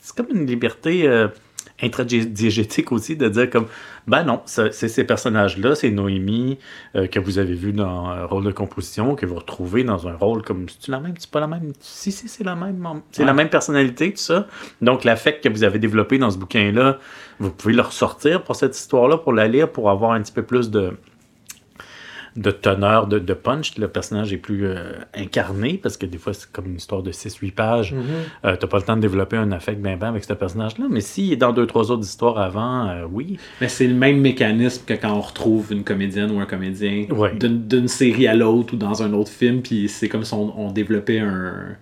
c'est 0.06 0.16
comme 0.16 0.36
une 0.38 0.46
liberté 0.46 1.08
euh, 1.08 1.28
intradiégétique 1.82 2.92
aussi 2.92 3.16
de 3.16 3.28
dire 3.28 3.50
comme, 3.50 3.66
ben 4.08 4.24
non, 4.24 4.42
c'est 4.46 4.72
ces 4.72 5.04
personnages-là, 5.04 5.74
c'est 5.76 5.90
Noémie 5.90 6.60
euh, 6.96 7.08
que 7.08 7.20
vous 7.20 7.40
avez 7.40 7.56
vu 7.56 7.74
dans 7.74 8.06
un 8.08 8.26
rôle 8.26 8.46
de 8.46 8.52
composition, 8.52 9.16
que 9.16 9.26
vous 9.26 9.36
retrouvez 9.36 9.84
dans 9.84 10.08
un 10.08 10.16
rôle 10.16 10.44
comme, 10.44 10.68
c'est 10.80 10.92
la 10.92 11.00
même, 11.00 11.16
c'est 11.18 11.30
pas 11.32 11.40
la 11.40 11.48
même, 11.48 11.74
si, 11.80 12.12
si, 12.12 12.28
c'est 12.28 12.44
la 12.44 12.56
même, 12.56 13.02
c'est 13.12 13.22
Ouais. 13.22 13.26
la 13.26 13.34
même 13.34 13.50
personnalité, 13.50 14.12
tout 14.12 14.18
ça. 14.20 14.48
Donc 14.82 15.04
l'affect 15.04 15.44
que 15.44 15.50
vous 15.50 15.64
avez 15.64 15.80
développé 15.80 16.18
dans 16.20 16.30
ce 16.30 16.38
bouquin-là, 16.38 17.00
vous 17.40 17.50
pouvez 17.52 17.74
le 17.74 17.82
ressortir 17.82 18.44
pour 18.44 18.56
cette 18.56 18.78
histoire-là, 18.78 19.18
pour 19.18 19.34
la 19.34 19.48
lire, 19.48 19.72
pour 19.72 19.90
avoir 19.90 20.12
un 20.12 20.22
petit 20.22 20.34
peu 20.34 20.44
plus 20.44 20.70
de 20.70 20.92
de 22.36 22.52
teneur, 22.52 23.08
de, 23.08 23.18
de 23.20 23.34
punch. 23.34 23.78
Le 23.78 23.88
personnage 23.88 24.34
est 24.34 24.38
plus 24.38 24.66
euh, 24.66 24.92
incarné 25.16 25.80
parce 25.82 25.96
que 25.96 26.06
des 26.06 26.18
fois, 26.18 26.34
c'est 26.34 26.52
comme 26.52 26.66
une 26.66 26.76
histoire 26.76 27.02
de 27.02 27.12
6-8 27.12 27.52
pages. 27.54 27.94
Mhm. 27.94 28.02
Euh, 28.46 28.56
T'as 28.58 28.68
pas 28.68 28.78
le 28.78 28.84
temps 28.84 28.96
de 28.98 29.02
développer 29.02 29.38
un 29.38 29.52
affect 29.54 29.82
bien 29.82 29.96
ben 29.98 30.10
avec 30.10 30.24
ce 30.26 30.34
personnage-là. 30.34 30.86
Mais 30.90 31.00
s'il 31.02 31.32
est 31.32 31.38
dans 31.38 31.54
deux, 31.54 31.66
trois 31.66 31.92
autres 31.92 32.04
histoires 32.04 32.38
avant, 32.38 32.90
euh, 32.90 33.06
oui. 33.10 33.38
Mais 33.62 33.70
c'est 33.70 33.88
le 33.88 33.94
même 33.94 34.20
mécanisme 34.20 34.84
que 34.86 34.94
quand 34.96 35.14
on 35.14 35.22
retrouve 35.22 35.72
une 35.72 35.84
comédienne 35.84 36.32
ou 36.32 36.40
un 36.40 36.46
comédien 36.46 37.06
Ouais. 37.10 37.34
d'une 37.36 37.68
d'une 37.68 37.88
série 37.88 38.28
à 38.28 38.36
l'autre 38.36 38.74
ou 38.74 38.78
dans 38.78 39.02
un 39.02 39.14
autre 39.14 39.32
film, 39.32 39.62
puis 39.62 39.88
c'est 39.88 40.10
comme 40.10 40.24
si 40.26 40.34
on, 40.34 40.60
on 40.60 40.72
développait 40.72 41.20
un, 41.20 41.78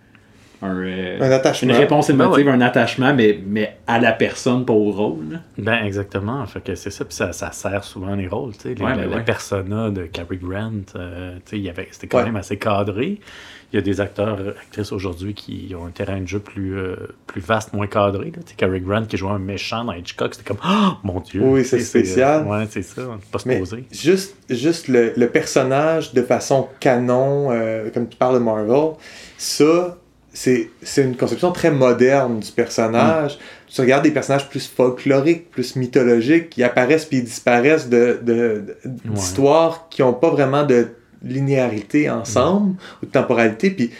un, 0.63 0.78
euh, 0.84 1.17
Un 1.21 1.32
attachement. 1.32 1.69
une 1.73 1.76
réponse 1.78 2.08
Ben 2.10 2.13
émotive, 2.26 2.45
ouais. 2.47 2.52
un 2.52 2.62
attachement, 2.62 3.13
mais, 3.13 3.39
mais 3.45 3.78
à 3.88 3.99
la 3.99 4.12
personne, 4.13 4.65
pas 4.65 4.73
au 4.73 4.91
rôle. 4.91 5.26
là. 5.34 5.38
Ben, 5.58 5.86
exactement. 5.86 6.45
Fait 6.45 6.62
que 6.63 6.76
c'est 6.76 6.89
ça. 6.91 7.06
Puis 7.06 7.15
ça, 7.15 7.32
ça 7.34 7.52
sert 7.52 7.84
souvent 7.84 8.15
les 8.15 8.28
rôles. 8.28 8.54
tu 8.54 8.60
sais. 8.62 8.73
Les- 8.76 8.84
Ouais, 8.84 8.91
la, 8.91 8.97
ben 9.04 9.10
la 9.10 9.17
ouais. 9.17 9.23
persona 9.23 9.89
de 9.89 10.04
Cary 10.04 10.38
Grant, 10.38 10.71
euh, 10.95 11.36
tu 11.38 11.41
sais, 11.52 11.58
il 11.58 11.63
y 11.63 11.69
avait- 11.69 11.88
c'était 11.91 12.08
quand 12.08 12.19
Ouais. 12.19 12.26
même 12.26 12.36
assez 12.38 12.58
cadré. 12.58 13.19
Il 13.71 13.78
y 13.78 13.80
a 13.80 13.82
des 13.82 13.99
acteurs, 14.02 14.38
actrices 14.62 14.91
aujourd'hui 14.91 15.34
qui 15.34 15.73
ont 15.76 15.88
un 15.88 15.89
terrain 15.89 16.21
de 16.21 16.28
jeu 16.28 16.38
plus, 16.38 16.78
euh, 16.78 16.95
plus 17.26 17.41
vaste, 17.41 17.73
moins 17.73 17.88
cadré. 17.88 18.26
Là. 18.26 18.34
Tu 18.45 18.49
sais, 18.52 18.56
Cary 18.56 18.80
Grant 18.82 19.06
qui 19.06 19.17
jouait 19.17 19.32
un 19.32 19.39
méchant 19.39 19.84
dans 19.84 19.93
Hitchcock, 19.93 20.36
c'était 20.36 20.47
comme 20.47 20.60
Oh 20.63 20.91
mon 21.04 21.19
Dieu! 21.21 21.41
Oui, 21.43 21.65
c'est 21.65 21.80
spécial. 21.80 22.43
euh, 22.45 22.52
ouais, 22.52 22.67
c'est 22.69 22.84
ça. 22.84 23.02
On 23.10 23.13
peut 23.17 23.23
pas 23.32 23.39
se 23.39 23.47
Mais 23.47 23.58
poser. 23.58 23.86
juste, 23.91 24.36
juste 24.47 24.89
le, 24.89 25.13
le 25.17 25.28
personnage 25.28 26.13
de 26.13 26.21
façon 26.21 26.67
canon, 26.80 27.47
euh, 27.52 27.89
comme 27.91 28.08
tu 28.08 28.15
parles 28.15 28.36
de 28.36 28.43
Marvel, 28.43 28.91
ça, 29.39 29.97
c'est 30.34 30.69
c'est 30.82 31.04
une 31.04 31.15
conception 31.15 31.52
très 31.52 31.69
moderne 31.72 32.39
du 32.39 32.52
personnage. 32.52 33.38
Tu 33.74 33.82
regardes 33.82 34.04
des 34.04 34.12
personnages 34.12 34.50
plus 34.50 34.67
folkloriques, 34.67 35.50
plus 35.52 35.76
mythologiques, 35.76 36.50
qui 36.50 36.63
apparaissent 36.63 37.06
puis 37.06 37.22
disparaissent 37.22 37.89
de, 37.89 38.19
de, 38.22 38.63
de- 38.84 39.12
d'histoires 39.13 39.88
qui 39.89 40.02
n'ont 40.02 40.13
pas 40.13 40.30
vraiment 40.30 40.63
de 40.63 40.88
linéarité 41.24 42.10
ensemble 42.10 42.76
ou 43.02 43.06
de 43.06 43.12
temporalité. 43.12 43.72
Puis 43.72 43.91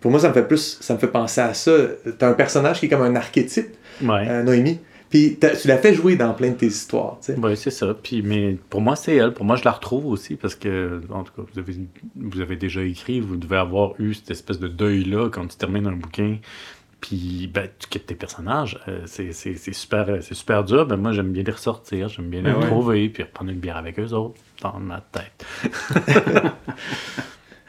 pour 0.00 0.10
moi, 0.10 0.18
ça 0.20 0.28
me 0.28 0.32
fait 0.34 0.42
plus, 0.42 0.78
ça 0.80 0.94
me 0.94 0.98
fait 0.98 1.06
penser 1.08 1.40
à 1.40 1.54
ça. 1.54 1.72
T'as 2.18 2.28
un 2.28 2.32
personnage 2.32 2.80
qui 2.80 2.86
est 2.86 2.88
comme 2.88 3.02
un 3.02 3.14
archétype, 3.16 3.68
Ouais. 4.02 4.26
euh, 4.28 4.42
Noémie. 4.42 4.80
Puis 5.10 5.38
tu 5.40 5.66
l'as 5.68 5.78
fait 5.78 5.92
jouer 5.92 6.14
dans 6.16 6.32
plein 6.34 6.50
de 6.50 6.54
tes 6.54 6.66
histoires. 6.68 7.18
tu 7.20 7.32
sais. 7.32 7.38
Oui, 7.38 7.56
c'est 7.56 7.70
ça. 7.72 7.94
Puis, 8.00 8.22
mais 8.22 8.56
pour 8.70 8.80
moi, 8.80 8.94
c'est 8.94 9.16
elle. 9.16 9.34
Pour 9.34 9.44
moi, 9.44 9.56
je 9.56 9.64
la 9.64 9.72
retrouve 9.72 10.06
aussi 10.06 10.36
parce 10.36 10.54
que, 10.54 11.00
en 11.10 11.24
tout 11.24 11.32
cas, 11.36 11.42
vous 11.52 11.58
avez, 11.58 11.74
vous 12.14 12.40
avez 12.40 12.54
déjà 12.56 12.82
écrit, 12.82 13.18
vous 13.20 13.36
devez 13.36 13.56
avoir 13.56 13.92
eu 13.98 14.14
cette 14.14 14.30
espèce 14.30 14.60
de 14.60 14.68
deuil-là 14.68 15.28
quand 15.28 15.46
tu 15.48 15.56
termines 15.56 15.86
un 15.88 15.92
bouquin. 15.96 16.38
Puis, 17.00 17.50
ben, 17.52 17.68
tu 17.78 17.88
quittes 17.88 18.06
tes 18.06 18.14
personnages. 18.14 18.78
Euh, 18.86 19.00
c'est, 19.06 19.32
c'est, 19.32 19.54
c'est 19.56 19.72
super, 19.72 20.06
c'est 20.22 20.34
super 20.34 20.62
dur. 20.62 20.86
Ben, 20.86 20.96
moi, 20.96 21.12
j'aime 21.12 21.32
bien 21.32 21.42
les 21.42 21.52
ressortir. 21.52 22.08
J'aime 22.08 22.28
bien 22.28 22.42
les 22.42 22.50
Ah 22.50 22.58
ouais. 22.58 22.64
retrouver. 22.66 23.08
Puis 23.08 23.22
reprendre 23.24 23.50
une 23.50 23.58
bière 23.58 23.78
avec 23.78 23.98
eux 23.98 24.12
autres 24.12 24.36
dans 24.62 24.78
ma 24.78 25.00
tête. 25.00 25.44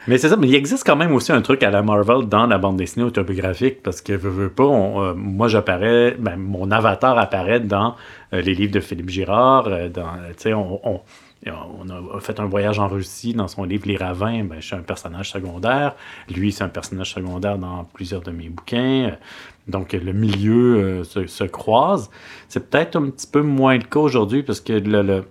Mais 0.08 0.18
c'est 0.18 0.28
ça, 0.28 0.36
mais 0.36 0.48
il 0.48 0.54
existe 0.56 0.84
quand 0.84 0.96
même 0.96 1.12
aussi 1.12 1.30
un 1.30 1.42
truc 1.42 1.62
à 1.62 1.70
la 1.70 1.82
Marvel 1.82 2.28
dans 2.28 2.46
la 2.46 2.58
bande 2.58 2.76
dessinée 2.76 3.04
autobiographique 3.04 3.82
parce 3.84 4.00
que 4.00 4.12
veux, 4.12 4.30
veux 4.30 4.48
pas, 4.50 4.64
euh, 4.64 5.14
moi 5.14 5.46
j'apparais, 5.46 6.16
ben, 6.18 6.36
mon 6.36 6.72
avatar 6.72 7.16
apparaît 7.18 7.60
dans 7.60 7.94
euh, 8.34 8.40
les 8.40 8.54
livres 8.54 8.72
de 8.72 8.80
Philippe 8.80 9.10
Girard, 9.10 9.68
euh, 9.68 9.88
dans, 9.88 10.08
on, 10.46 10.80
on, 10.84 11.00
on 11.46 12.16
a 12.16 12.20
fait 12.20 12.40
un 12.40 12.46
voyage 12.46 12.80
en 12.80 12.88
Russie 12.88 13.32
dans 13.34 13.46
son 13.46 13.62
livre 13.62 13.84
Les 13.86 13.96
Ravins, 13.96 14.42
ben, 14.44 14.56
je 14.60 14.66
suis 14.66 14.74
un 14.76 14.80
personnage 14.82 15.30
secondaire, 15.30 15.94
lui 16.28 16.50
c'est 16.50 16.64
un 16.64 16.68
personnage 16.68 17.14
secondaire 17.14 17.56
dans 17.58 17.84
plusieurs 17.84 18.22
de 18.22 18.32
mes 18.32 18.48
bouquins, 18.48 19.12
donc 19.68 19.92
le 19.92 20.12
milieu 20.12 21.04
se, 21.04 21.28
se 21.28 21.44
croise. 21.44 22.10
C'est 22.48 22.68
peut-être 22.70 22.96
un 22.96 23.08
petit 23.10 23.28
peu 23.28 23.42
moins 23.42 23.76
le 23.76 23.84
cas 23.84 24.00
aujourd'hui 24.00 24.42
parce 24.42 24.60
que 24.60 24.72
le, 24.72 25.02
le- 25.02 25.24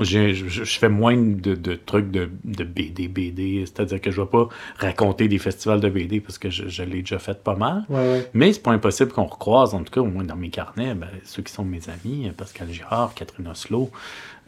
je, 0.00 0.32
je 0.32 0.78
fais 0.78 0.88
moins 0.88 1.16
de, 1.16 1.54
de 1.54 1.74
trucs 1.74 2.10
de, 2.10 2.28
de 2.44 2.64
BD, 2.64 3.08
BD. 3.08 3.64
C'est-à-dire 3.66 4.00
que 4.00 4.10
je 4.10 4.20
ne 4.20 4.26
vais 4.26 4.30
pas 4.30 4.48
raconter 4.78 5.28
des 5.28 5.38
festivals 5.38 5.80
de 5.80 5.88
BD 5.88 6.20
parce 6.20 6.38
que 6.38 6.50
je, 6.50 6.68
je 6.68 6.82
l'ai 6.82 7.00
déjà 7.00 7.18
fait 7.18 7.42
pas 7.42 7.56
mal. 7.56 7.84
Ouais, 7.88 7.96
ouais. 7.96 8.30
Mais 8.34 8.52
c'est 8.52 8.62
pas 8.62 8.72
impossible 8.72 9.12
qu'on 9.12 9.24
recroise, 9.24 9.74
en 9.74 9.82
tout 9.82 9.92
cas, 9.92 10.00
au 10.00 10.06
moins 10.06 10.24
dans 10.24 10.36
mes 10.36 10.50
carnets, 10.50 10.94
ben, 10.94 11.08
ceux 11.24 11.42
qui 11.42 11.52
sont 11.52 11.64
mes 11.64 11.80
amis, 11.88 12.30
Pascal 12.36 12.70
Girard, 12.70 13.14
Catherine 13.14 13.48
Oslo, 13.48 13.90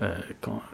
euh, 0.01 0.15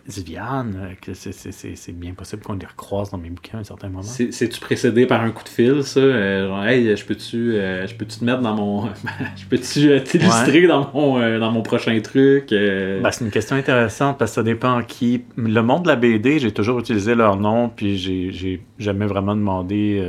Viviane, 0.06 0.76
euh, 0.76 0.94
que 1.00 1.14
c'est- 1.14 1.92
bien 1.92 2.12
possible 2.12 2.42
qu'on 2.42 2.54
les 2.54 2.66
recroise 2.66 3.10
dans 3.10 3.18
mes 3.18 3.30
bouquins 3.30 3.58
à 3.58 3.60
un 3.60 3.64
certain 3.64 3.88
moment. 3.88 4.02
C'est- 4.02 4.32
C'est-tu 4.32 4.60
précédé 4.60 5.06
par 5.06 5.22
un 5.22 5.30
coup 5.30 5.44
de 5.44 5.48
fil, 5.48 5.82
ça? 5.82 6.00
Euh, 6.00 6.48
genre, 6.48 6.64
hey, 6.66 6.94
je 6.96 7.04
peux-tu 7.04 7.54
euh, 7.54 7.86
je 7.86 7.94
peux-tu 7.94 8.18
te 8.18 8.24
mettre 8.24 8.40
dans 8.42 8.54
mon. 8.54 8.86
je 9.36 9.46
peux-tu 9.48 9.90
euh, 9.90 10.00
t'illustrer 10.00 10.66
dans, 10.66 10.90
mon, 10.92 11.38
dans 11.38 11.50
mon 11.52 11.62
prochain 11.62 11.98
truc? 12.00 12.52
Ben, 13.00 13.10
c'est 13.10 13.24
une 13.24 13.30
question 13.30 13.56
intéressante 13.56 14.18
parce 14.18 14.32
que 14.32 14.34
ça 14.36 14.42
dépend 14.42 14.82
qui. 14.82 15.24
Le 15.36 15.60
monde 15.62 15.84
de 15.84 15.88
la 15.88 15.96
BD, 15.96 16.38
j'ai 16.38 16.52
toujours 16.52 16.78
utilisé 16.80 17.14
leur 17.14 17.36
nom, 17.36 17.68
puis 17.70 17.96
j'ai 17.96 18.62
jamais 18.78 19.06
vraiment 19.06 19.34
demandé 19.34 20.02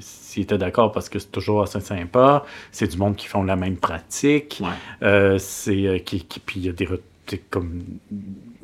s'ils 0.00 0.44
étaient 0.44 0.58
d'accord 0.58 0.92
parce 0.92 1.08
que 1.08 1.18
c'est 1.18 1.30
toujours 1.32 1.62
assez 1.62 1.80
sympa. 1.80 2.44
C'est 2.70 2.86
du 2.90 2.96
monde 2.96 3.16
qui 3.16 3.26
font 3.26 3.42
la 3.42 3.56
même 3.56 3.76
pratique. 3.76 4.60
Euh, 5.02 5.36
c'est 5.38 6.02
qui, 6.06 6.24
qui- 6.24 6.40
puis 6.40 6.60
il 6.60 6.66
y 6.66 6.68
a 6.68 6.72
des 6.72 6.86
re- 6.86 6.96
tu 6.96 6.98
sais, 6.98 7.02
comme 7.50 7.80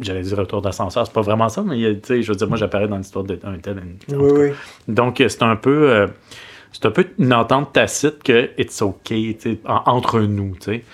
j'allais 0.01 0.23
dire 0.23 0.37
retour 0.38 0.62
d'ascenseur, 0.62 1.07
c'est 1.07 1.12
pas 1.12 1.23
vraiment 1.23 1.49
ça, 1.49 1.62
mais 1.62 1.79
je 1.81 2.27
veux 2.29 2.35
dire, 2.35 2.49
moi 2.49 2.57
j'apparais 2.57 2.88
dans 2.88 2.99
l'histoire 2.99 3.25
d'un 3.25 3.59
tel. 3.62 3.83
Oui. 4.11 4.51
Donc 4.88 5.23
c'est 5.27 5.42
un 5.42 5.57
peu. 5.57 5.90
euh, 5.90 6.07
c'est 6.73 6.85
un 6.87 6.90
peu 6.90 7.07
une 7.18 7.33
entente 7.33 7.73
tacite 7.73 8.23
que 8.23 8.51
it's 8.59 8.83
okay 8.83 9.38
en- 9.64 9.83
entre 9.87 10.21
nous. 10.21 10.55
tu 10.61 10.73
sais. 10.73 10.85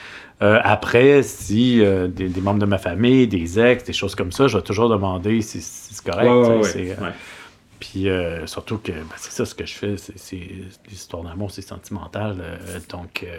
Euh, 0.42 0.60
après, 0.62 1.22
si 1.22 1.80
euh, 1.80 2.06
des, 2.08 2.28
des 2.28 2.40
membres 2.40 2.60
de 2.60 2.66
ma 2.66 2.78
famille, 2.78 3.26
des 3.26 3.58
ex, 3.58 3.84
des 3.84 3.92
choses 3.92 4.14
comme 4.14 4.30
ça, 4.32 4.46
je 4.46 4.56
vais 4.58 4.62
toujours 4.62 4.88
demander 4.88 5.40
si, 5.42 5.60
si 5.60 5.94
c'est 5.94 6.04
correct. 6.04 6.26
Ouais, 6.28 6.58
ouais, 6.58 6.90
euh, 6.98 7.02
ouais. 7.04 7.12
Puis 7.80 8.08
euh, 8.08 8.46
surtout 8.46 8.78
que 8.78 8.92
ben, 8.92 9.04
c'est 9.16 9.32
ça 9.32 9.44
ce 9.46 9.54
que 9.54 9.64
je 9.66 9.74
fais, 9.74 9.94
c'est, 9.96 10.40
histoires 10.90 11.22
d'amour, 11.22 11.50
c'est 11.50 11.62
sentimental. 11.62 12.36
euh, 12.40 12.56
donc, 12.90 13.24
euh, 13.24 13.38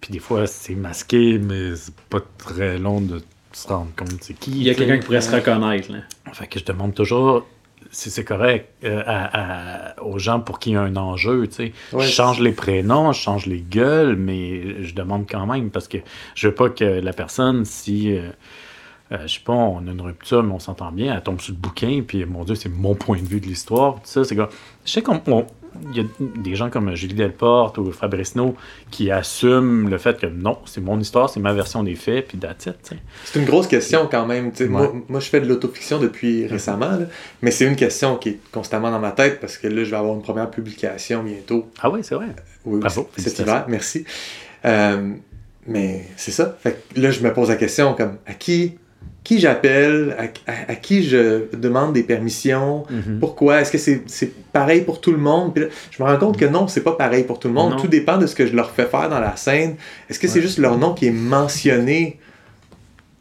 puis 0.00 0.12
des 0.12 0.18
fois 0.18 0.46
c'est 0.46 0.74
masqué, 0.74 1.38
mais 1.38 1.76
c'est 1.76 1.94
pas 2.10 2.20
très 2.38 2.78
long 2.78 3.00
de 3.00 3.20
se 3.52 3.68
rendre 3.68 3.90
compte 3.96 4.12
c'est 4.22 4.34
qui. 4.34 4.50
Il 4.52 4.62
y 4.62 4.70
a 4.70 4.74
quelqu'un 4.74 4.98
qui 4.98 5.06
pourrait 5.06 5.20
se 5.20 5.34
reconnaître. 5.34 5.90
Là. 5.92 5.98
Fait 6.32 6.46
que 6.46 6.58
je 6.58 6.64
demande 6.64 6.94
toujours 6.94 7.46
si 7.90 8.10
c'est 8.10 8.24
correct 8.24 8.70
euh, 8.84 9.02
à- 9.06 9.90
à- 9.96 10.02
aux 10.02 10.18
gens 10.18 10.40
pour 10.40 10.58
qu'il 10.58 10.72
y 10.72 10.74
ait 10.76 10.78
un 10.78 10.96
enjeu. 10.96 11.46
tu 11.48 11.54
sais. 11.54 11.72
Ouais, 11.92 12.04
je 12.04 12.10
change 12.10 12.40
les 12.40 12.52
prénoms, 12.52 13.12
je 13.12 13.20
change 13.20 13.46
les 13.46 13.60
gueules, 13.60 14.16
mais 14.16 14.82
je 14.82 14.94
demande 14.94 15.26
quand 15.30 15.46
même 15.46 15.70
parce 15.70 15.88
que 15.88 15.98
je 16.34 16.48
veux 16.48 16.54
pas 16.54 16.68
que 16.70 16.84
la 16.84 17.12
personne, 17.12 17.64
si. 17.64 18.12
euh, 18.16 18.30
euh, 19.10 19.18
je 19.26 19.34
sais 19.34 19.40
pas, 19.44 19.52
on 19.52 19.86
a 19.86 19.90
une 19.90 20.00
rupture, 20.00 20.42
mais 20.42 20.52
on 20.54 20.58
s'entend 20.58 20.90
bien, 20.90 21.14
elle 21.14 21.22
tombe 21.22 21.40
sur 21.40 21.52
le 21.52 21.58
bouquin, 21.58 22.02
puis 22.06 22.24
mon 22.24 22.44
Dieu, 22.44 22.54
c'est 22.54 22.70
mon 22.70 22.94
point 22.94 23.18
de 23.20 23.26
vue 23.26 23.40
de 23.40 23.46
l'histoire. 23.46 23.96
tout 23.96 24.00
ça, 24.04 24.24
c'est 24.24 24.36
comme. 24.36 24.48
Je 24.86 24.90
sais 24.90 25.02
qu'on. 25.02 25.20
Il 25.90 25.96
y 25.96 26.00
a 26.00 26.04
des 26.18 26.54
gens 26.54 26.70
comme 26.70 26.94
Julie 26.94 27.14
Delporte 27.14 27.78
ou 27.78 27.92
Fabrice 27.92 28.34
No 28.34 28.54
qui 28.90 29.10
assument 29.10 29.88
le 29.88 29.98
fait 29.98 30.18
que 30.18 30.26
non, 30.26 30.58
c'est 30.64 30.80
mon 30.80 30.98
histoire, 30.98 31.30
c'est 31.30 31.40
ma 31.40 31.52
version 31.52 31.82
des 31.82 31.94
faits, 31.94 32.28
puis 32.28 32.38
that's 32.38 32.66
it. 32.66 32.94
C'est 33.24 33.38
une 33.38 33.44
grosse 33.44 33.66
question 33.66 34.08
quand 34.10 34.26
même. 34.26 34.52
Moi, 34.68 34.92
moi, 35.08 35.20
je 35.20 35.28
fais 35.28 35.40
de 35.40 35.46
l'autofiction 35.46 35.98
depuis 35.98 36.46
récemment, 36.46 36.90
là, 36.90 37.06
mais 37.42 37.50
c'est 37.50 37.66
une 37.66 37.76
question 37.76 38.16
qui 38.16 38.30
est 38.30 38.38
constamment 38.52 38.90
dans 38.90 39.00
ma 39.00 39.12
tête 39.12 39.40
parce 39.40 39.58
que 39.58 39.68
là, 39.68 39.84
je 39.84 39.90
vais 39.90 39.96
avoir 39.96 40.14
une 40.14 40.22
première 40.22 40.50
publication 40.50 41.22
bientôt. 41.22 41.66
Ah 41.80 41.90
oui, 41.90 42.00
c'est 42.02 42.14
vrai. 42.14 42.26
Oui, 42.64 42.80
Bravo, 42.80 43.08
cet 43.16 43.38
hiver, 43.38 43.64
merci. 43.68 44.04
Euh, 44.64 45.14
mais 45.66 46.06
c'est 46.16 46.30
ça. 46.30 46.56
Fait 46.60 46.82
que 46.94 47.00
là, 47.00 47.10
je 47.10 47.20
me 47.20 47.32
pose 47.32 47.48
la 47.48 47.56
question 47.56 47.94
comme 47.94 48.16
à 48.26 48.34
qui, 48.34 48.78
qui 49.24 49.38
j'appelle, 49.38 50.16
à, 50.18 50.50
à- 50.50 50.72
à 50.72 50.74
qui 50.74 51.04
je 51.04 51.42
demande 51.56 51.92
des 51.92 52.02
permissions, 52.02 52.84
Mhm. 52.90 53.18
pourquoi, 53.20 53.60
est-ce 53.60 53.70
que 53.70 53.78
c'est 53.78 54.02
c'est 54.06 54.32
pareil 54.52 54.80
pour 54.80 55.00
tout 55.00 55.12
le 55.12 55.18
monde? 55.18 55.54
Puis 55.54 55.62
là, 55.64 55.70
je 55.90 56.02
me 56.02 56.08
rends 56.08 56.16
compte 56.18 56.36
que 56.38 56.44
non, 56.44 56.66
c'est 56.68 56.80
pas 56.82 56.92
pareil 56.92 57.22
pour 57.24 57.38
tout 57.38 57.48
le 57.48 57.54
monde. 57.54 57.70
Non. 57.72 57.76
Tout 57.76 57.86
dépend 57.88 58.18
de 58.18 58.26
ce 58.26 58.34
que 58.34 58.46
je 58.46 58.54
leur 58.56 58.70
fais 58.72 58.86
faire 58.86 59.08
dans 59.08 59.20
la 59.20 59.36
scène. 59.36 59.76
Est-ce 60.10 60.18
que 60.18 60.26
c'est 60.28 60.42
juste 60.42 60.58
leur 60.58 60.76
nom 60.76 60.92
qui 60.92 61.06
est 61.06 61.10
mentionné, 61.12 62.18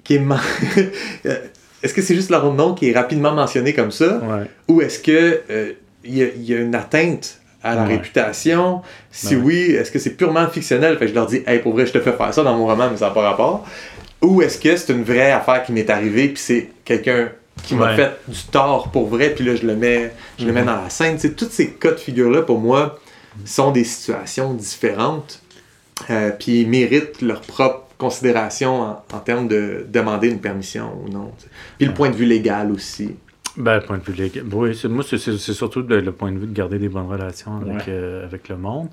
qui 0.04 0.16
est 0.16 0.20
Euh, 1.26 1.36
Est-ce 1.84 1.94
que 1.96 2.02
c'est 2.02 2.16
juste 2.16 2.30
leur 2.30 2.52
nom 2.54 2.74
qui 2.76 2.90
est 2.90 2.94
rapidement 2.96 3.34
mentionné 3.34 3.74
comme 3.74 3.92
ça? 3.92 4.18
Ouais. 4.20 4.46
Ou 4.68 4.82
est-ce 4.82 5.00
que 5.00 5.42
euh, 5.50 5.72
il 6.04 6.18
y, 6.18 6.24
a- 6.24 6.28
il 6.36 6.44
y 6.44 6.54
a 6.56 6.60
une 6.60 6.76
atteinte 6.76 7.40
à 7.64 7.76
la 7.76 7.84
Ouais. 7.84 7.96
réputation? 7.98 8.82
Si 9.12 9.36
oui, 9.36 9.72
est-ce 9.72 9.92
que 9.92 9.98
c'est 10.00 10.12
purement 10.12 10.48
fictionnel? 10.48 10.98
Fait 10.98 11.06
que 11.06 11.12
je 11.12 11.16
leur 11.16 11.26
dis, 11.28 11.42
hey, 11.48 11.60
pour 11.60 11.74
vrai, 11.74 11.86
je 11.88 11.92
te 11.94 12.00
fais 12.00 12.12
faire 12.12 12.34
ça 12.34 12.44
dans 12.44 12.56
mon 12.58 12.66
roman, 12.66 12.88
mais 12.92 12.98
ça 12.98 13.08
n'a 13.08 13.12
pas 13.14 13.22
rapport. 13.22 13.68
Ou 14.22 14.42
est-ce 14.42 14.60
que 14.60 14.76
c'est 14.76 14.94
une 14.94 15.04
vraie 15.04 15.32
affaire 15.32 15.64
qui 15.64 15.72
m'est 15.72 15.90
arrivée, 15.90 16.28
puis 16.30 16.38
c'est 16.38 16.70
quelqu'un 16.86 17.30
qui 17.64 17.76
m'a 17.76 17.88
Ouais. 17.92 17.96
fait 17.96 18.12
du 18.28 18.42
tort 18.52 18.90
pour 18.92 19.08
vrai, 19.08 19.32
puis 19.36 19.44
là, 19.46 19.56
je 19.56 19.66
le 19.66 19.76
mets, 19.76 20.12
je 20.40 20.46
le 20.46 20.54
mets 20.54 20.62
Mhm. 20.62 20.68
dans 20.68 20.82
la 20.82 20.90
scène. 20.90 21.16
Tu 21.16 21.22
sais, 21.28 21.34
tous 21.34 21.50
ces 21.50 21.72
cas 21.72 21.92
de 21.92 21.98
figure-là, 21.98 22.42
pour 22.44 22.60
moi, 22.60 23.00
sont 23.46 23.72
des 23.72 23.84
situations 23.84 24.54
différentes, 24.54 25.42
euh, 26.10 26.32
puis 26.38 26.62
ils 26.62 26.68
méritent 26.70 27.22
leur 27.22 27.42
propre 27.42 27.86
considération 27.98 28.82
en, 28.82 29.04
en 29.14 29.20
termes 29.20 29.48
de 29.48 29.86
demander 29.88 30.28
une 30.30 30.40
permission 30.40 30.92
ou 31.06 31.10
non. 31.10 31.32
Puis 31.78 31.88
le 31.88 31.94
point 31.94 32.10
de 32.10 32.16
vue 32.16 32.26
légal 32.26 32.72
aussi. 32.72 33.16
Ben, 33.58 33.76
le 33.76 33.82
point 33.82 33.98
de 34.00 34.04
vue 34.04 34.14
légal. 34.14 34.44
Oui, 34.52 34.76
c'est- 34.76 34.88
moi, 34.88 35.04
c'est- 35.08 35.18
surtout 35.38 35.82
le, 35.88 36.00
le 36.02 36.12
point 36.12 36.32
de 36.32 36.40
vue 36.40 36.48
de 36.48 36.54
garder 36.54 36.80
des 36.80 36.90
bonnes 36.90 37.08
relations 37.08 37.58
avec, 37.58 37.76
Ouais. 37.76 37.84
euh, 37.90 38.26
avec 38.26 38.50
le 38.50 38.58
monde. 38.58 38.88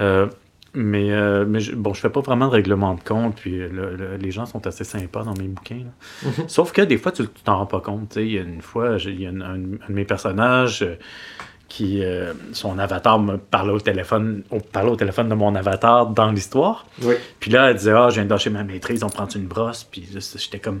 Euh, 0.00 0.26
mais 0.74 1.10
euh, 1.12 1.44
mais 1.46 1.60
je, 1.60 1.74
bon, 1.74 1.94
je 1.94 2.00
fais 2.00 2.10
pas 2.10 2.20
vraiment 2.20 2.46
de 2.48 2.52
règlement 2.52 2.94
de 2.94 3.00
compte, 3.00 3.36
puis 3.36 3.58
le- 3.58 3.96
le- 3.96 4.16
les 4.16 4.30
gens 4.30 4.46
sont 4.46 4.66
assez 4.66 4.84
sympas 4.84 5.24
dans 5.24 5.34
mes 5.34 5.48
bouquins. 5.48 5.82
là. 5.84 6.30
Mhm. 6.30 6.48
Sauf 6.48 6.72
que 6.72 6.82
des 6.82 6.98
fois, 6.98 7.12
tu 7.12 7.26
t'en 7.44 7.58
rends 7.58 7.66
pas 7.66 7.80
compte. 7.80 8.16
Il 8.16 8.30
y 8.32 8.38
a 8.38 8.42
une 8.42 8.62
fois, 8.62 8.96
il 9.04 9.20
y 9.20 9.26
a 9.26 9.30
un, 9.30 9.40
un- 9.40 9.54
un 9.54 9.88
de 9.88 9.92
mes 9.92 10.04
personnages 10.04 10.82
euh, 10.82 10.94
qui, 11.68 12.02
euh, 12.02 12.32
son 12.52 12.78
avatar 12.78 13.18
me 13.18 13.36
parlait 13.36 13.72
au 13.72 13.80
téléphone, 13.80 14.42
au, 14.50 14.58
parlait 14.60 14.90
au 14.90 14.96
téléphone 14.96 15.28
de 15.28 15.34
mon 15.34 15.54
avatar 15.54 16.06
dans 16.06 16.30
l'histoire. 16.30 16.86
Oui. 17.02 17.14
Puis 17.40 17.50
là, 17.50 17.70
elle 17.70 17.76
disait 17.76 17.92
Ah, 17.92 18.08
je 18.10 18.14
viens 18.16 18.24
de 18.24 18.30
lâcher 18.30 18.50
ma 18.50 18.62
maîtrise, 18.64 19.02
on 19.04 19.08
prend 19.10 19.26
une 19.28 19.46
brosse? 19.46 19.84
Puis 19.84 20.08
j'étais 20.36 20.58
comme. 20.60 20.80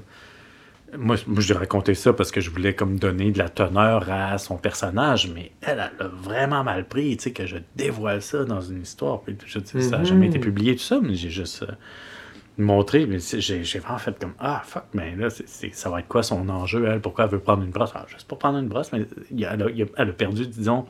Moi, 0.96 1.16
moi 1.26 1.40
je 1.40 1.48
lui 1.48 1.54
ai 1.54 1.58
raconté 1.58 1.94
ça 1.94 2.12
parce 2.12 2.30
que 2.30 2.40
je 2.40 2.50
voulais 2.50 2.74
comme 2.74 2.98
donner 2.98 3.30
de 3.30 3.38
la 3.38 3.48
teneur 3.50 4.10
à 4.10 4.38
son 4.38 4.56
personnage, 4.56 5.30
mais 5.34 5.52
elle, 5.60 5.90
elle 6.00 6.06
a 6.06 6.08
vraiment 6.08 6.64
mal 6.64 6.86
pris, 6.88 7.16
tu 7.16 7.24
sais, 7.24 7.32
que 7.32 7.46
je 7.46 7.56
dévoile 7.76 8.22
ça 8.22 8.44
dans 8.44 8.60
une 8.62 8.82
histoire. 8.82 9.20
Puis 9.20 9.36
je 9.46 9.58
ça 9.80 9.98
n'a 9.98 10.04
jamais 10.04 10.26
Mhm. 10.26 10.30
été 10.30 10.38
publié, 10.38 10.74
tout 10.76 10.82
ça, 10.82 10.98
mais 11.02 11.14
j'ai 11.14 11.28
juste 11.30 11.62
euh, 11.64 11.72
montré, 12.56 13.06
mais 13.06 13.18
j'ai 13.20 13.62
j'ai 13.64 13.78
vraiment 13.80 13.98
fait 13.98 14.18
comme 14.18 14.32
Ah, 14.38 14.62
fuck, 14.64 14.84
mais 14.94 15.14
là, 15.14 15.28
c'est- 15.30 15.46
c'est- 15.48 15.74
ça 15.74 15.90
va 15.90 16.00
être 16.00 16.08
quoi 16.08 16.22
son 16.22 16.48
enjeu, 16.48 16.86
elle, 16.86 17.00
pourquoi 17.00 17.24
elle 17.26 17.30
veut 17.32 17.38
prendre 17.40 17.62
une 17.62 17.70
brosse? 17.70 17.90
Alors, 17.94 18.08
juste 18.08 18.26
pour 18.26 18.38
prendre 18.38 18.58
une 18.58 18.68
brosse, 18.68 18.90
mais 18.92 19.00
elle, 19.30 19.62
a, 19.62 19.70
il 19.70 19.76
y 19.78 19.82
a- 19.82 19.86
elle 19.96 20.08
a 20.10 20.12
perdu, 20.12 20.46
disons, 20.46 20.86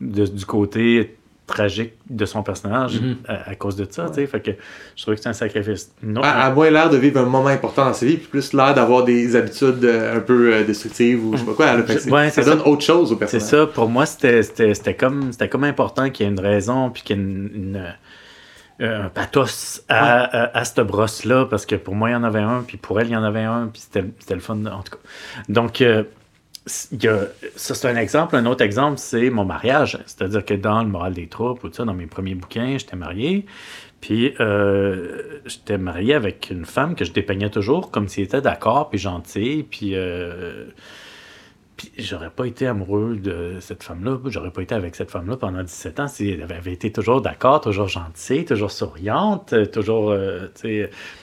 de- 0.00 0.26
du 0.26 0.46
côté 0.46 1.16
tragique 1.46 1.92
de 2.08 2.24
son 2.24 2.42
personnage 2.42 3.00
Mhm. 3.00 3.16
à, 3.28 3.50
à 3.50 3.54
cause 3.54 3.76
de 3.76 3.86
ça, 3.90 4.06
tu 4.08 4.14
sais, 4.14 4.26
fait 4.26 4.40
que 4.40 4.50
je 4.96 5.02
trouvais 5.02 5.16
que 5.16 5.22
c'est 5.22 5.28
un 5.28 5.34
sacrifice. 5.34 5.92
Non, 6.02 6.22
À, 6.22 6.30
à 6.30 6.50
moins 6.50 6.70
l'air 6.70 6.88
de 6.88 6.96
vivre 6.96 7.20
un 7.20 7.24
moment 7.26 7.48
important 7.48 7.84
dans 7.84 7.92
sa 7.94 8.06
vie, 8.06 8.16
puis 8.16 8.28
plus 8.28 8.52
l'air 8.54 8.74
d'avoir 8.74 9.04
des 9.04 9.36
habitudes 9.36 9.84
euh, 9.84 10.16
un 10.16 10.20
peu 10.20 10.54
euh, 10.54 10.64
destructives 10.64 11.24
ou 11.24 11.32
je 11.34 11.40
sais 11.40 11.44
pas 11.44 11.52
quoi. 11.54 11.76
Je- 11.86 12.10
ouais, 12.10 12.30
ça 12.30 12.42
c'est 12.42 12.48
donne 12.48 12.60
ça. 12.60 12.66
autre 12.66 12.82
chose 12.82 13.12
au 13.12 13.14
C'est 13.14 13.18
personnage. 13.18 13.46
ça, 13.48 13.66
pour 13.66 13.88
moi, 13.90 14.06
c'était 14.06 14.94
comme, 14.98 15.30
comme 15.50 15.64
important 15.64 16.08
qu'il 16.10 16.24
y 16.24 16.28
ait 16.28 16.32
une 16.32 16.40
raison, 16.40 16.88
puis 16.90 17.02
qu'il 17.02 17.16
y 17.16 17.20
ait 17.20 17.22
une, 17.22 17.50
une, 17.54 17.84
euh, 18.80 19.04
un 19.04 19.08
pathos 19.08 19.82
à, 19.88 20.22
à, 20.24 20.58
à 20.58 20.64
cette 20.64 20.80
brosse-là, 20.80 21.44
parce 21.46 21.66
que 21.66 21.74
pour 21.76 21.94
moi, 21.94 22.08
il 22.10 22.12
y 22.14 22.16
en 22.16 22.24
avait 22.24 22.40
un, 22.40 22.64
puis 22.66 22.76
pour 22.78 22.98
elle, 23.00 23.08
il 23.08 23.12
y 23.12 23.16
en 23.16 23.22
avait 23.22 23.44
un, 23.44 23.68
puis 23.72 23.82
c'était 23.82 24.04
c'était 24.18 24.34
le 24.34 24.40
fun, 24.40 24.56
en 24.66 24.82
tout 24.82 24.92
cas. 24.92 24.98
Donc, 25.48 25.80
euh, 25.82 26.04
ça, 26.66 27.74
c'est 27.74 27.88
un 27.88 27.96
exemple. 27.96 28.36
Un 28.36 28.46
autre 28.46 28.62
exemple, 28.64 28.98
c'est 28.98 29.30
mon 29.30 29.44
mariage. 29.44 29.98
C'est-à-dire 30.06 30.44
que 30.44 30.54
dans 30.54 30.82
Le 30.82 30.88
moral 30.88 31.12
des 31.14 31.28
troupes, 31.28 31.62
ou 31.64 31.72
ça, 31.72 31.84
dans 31.84 31.94
mes 31.94 32.06
premiers 32.06 32.34
bouquins, 32.34 32.76
j'étais 32.78 32.96
marié. 32.96 33.46
Puis, 34.00 34.34
euh, 34.40 35.40
j'étais 35.46 35.78
marié 35.78 36.14
avec 36.14 36.50
une 36.50 36.64
femme 36.66 36.94
que 36.94 37.04
je 37.04 37.12
dépeignais 37.12 37.50
toujours 37.50 37.90
comme 37.90 38.08
s'il 38.08 38.24
était 38.24 38.42
d'accord, 38.42 38.90
puis 38.90 38.98
gentil, 38.98 39.66
puis... 39.70 39.94
euh, 39.94 40.66
puis 41.76 41.90
j'aurais 41.98 42.30
pas 42.30 42.44
été 42.46 42.66
amoureux 42.66 43.16
de 43.16 43.56
cette 43.60 43.82
femme-là, 43.82 44.18
j'aurais 44.26 44.50
pas 44.50 44.62
été 44.62 44.74
avec 44.74 44.94
cette 44.94 45.10
femme-là 45.10 45.36
pendant 45.36 45.62
17 45.62 46.00
ans 46.00 46.08
si 46.08 46.30
elle 46.30 46.42
avait 46.52 46.72
été 46.72 46.92
toujours 46.92 47.20
d'accord, 47.20 47.60
toujours 47.60 47.88
gentille, 47.88 48.44
toujours 48.44 48.70
souriante, 48.70 49.52
euh, 49.52 49.66
toujours, 49.66 50.10
euh. 50.10 50.46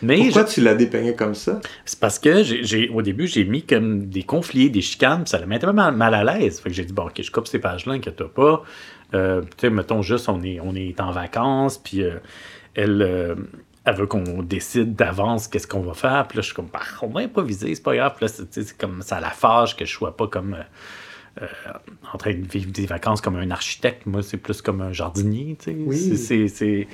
Mais 0.01 0.17
Pourquoi 0.25 0.45
je- 0.45 0.53
tu 0.55 0.61
l'as 0.61 0.75
dépeigné 0.75 1.15
comme 1.15 1.35
ça? 1.35 1.61
c'est 1.85 1.99
parce 1.99 2.19
que 2.19 2.43
j'ai, 2.43 2.89
au 2.89 3.01
début, 3.01 3.27
j'ai 3.27 3.45
mis 3.45 3.63
comme 3.63 4.07
des 4.07 4.23
conflits, 4.23 4.69
des 4.69 4.81
chicanes, 4.81 5.23
puis 5.23 5.29
ça 5.29 5.39
la 5.39 5.45
mettait 5.45 5.71
mal, 5.71 5.95
mal 5.95 6.13
à 6.13 6.23
l'aise. 6.23 6.59
Fait 6.59 6.69
que 6.69 6.75
j'ai 6.75 6.85
dit, 6.85 6.93
bon, 6.93 7.03
ok, 7.05 7.21
je 7.21 7.31
coupe 7.31 7.47
ces 7.47 7.59
pages-là, 7.59 7.93
inquiète-toi 7.93 8.33
pas. 8.33 8.63
Euh, 9.13 9.41
tu 9.41 9.47
sais, 9.61 9.69
mettons 9.69 10.01
juste, 10.01 10.27
on 10.29 10.41
est, 10.43 10.59
on 10.61 10.75
est 10.75 10.99
en 10.99 11.11
vacances, 11.11 11.77
puis 11.77 12.03
euh, 12.03 12.15
elle, 12.75 13.01
elle 13.85 13.95
veut 13.95 14.05
qu'on 14.07 14.43
décide 14.43 14.95
d'avance 14.95 15.47
qu'est-ce 15.47 15.67
qu'on 15.67 15.81
va 15.81 15.93
faire. 15.93 16.27
Puis 16.27 16.37
là, 16.37 16.41
je 16.41 16.47
suis 16.47 16.55
comme, 16.55 16.67
bah, 16.71 16.81
on 17.01 17.07
va 17.07 17.21
improviser, 17.21 17.73
c'est 17.73 17.81
pas 17.83 17.95
grave. 17.95 18.13
Puis 18.15 18.25
là, 18.27 18.31
c'est, 18.51 18.77
comme 18.77 19.01
ça 19.01 19.19
la 19.19 19.31
fâche 19.31 19.75
que 19.75 19.85
je 19.85 19.91
sois 19.91 20.15
pas 20.15 20.27
comme. 20.27 20.53
euh, 20.53 20.63
euh, 21.41 21.45
en 22.13 22.17
train 22.17 22.33
de 22.33 22.45
vivre 22.45 22.71
des 22.71 22.85
vacances 22.85 23.21
comme 23.21 23.37
un 23.37 23.51
architecte. 23.51 24.05
Moi, 24.05 24.21
c'est 24.21 24.35
plus 24.37 24.61
comme 24.61 24.81
un 24.81 24.91
jardinier. 24.91 25.57
Oui. 25.85 26.17
C'est- 26.17 26.87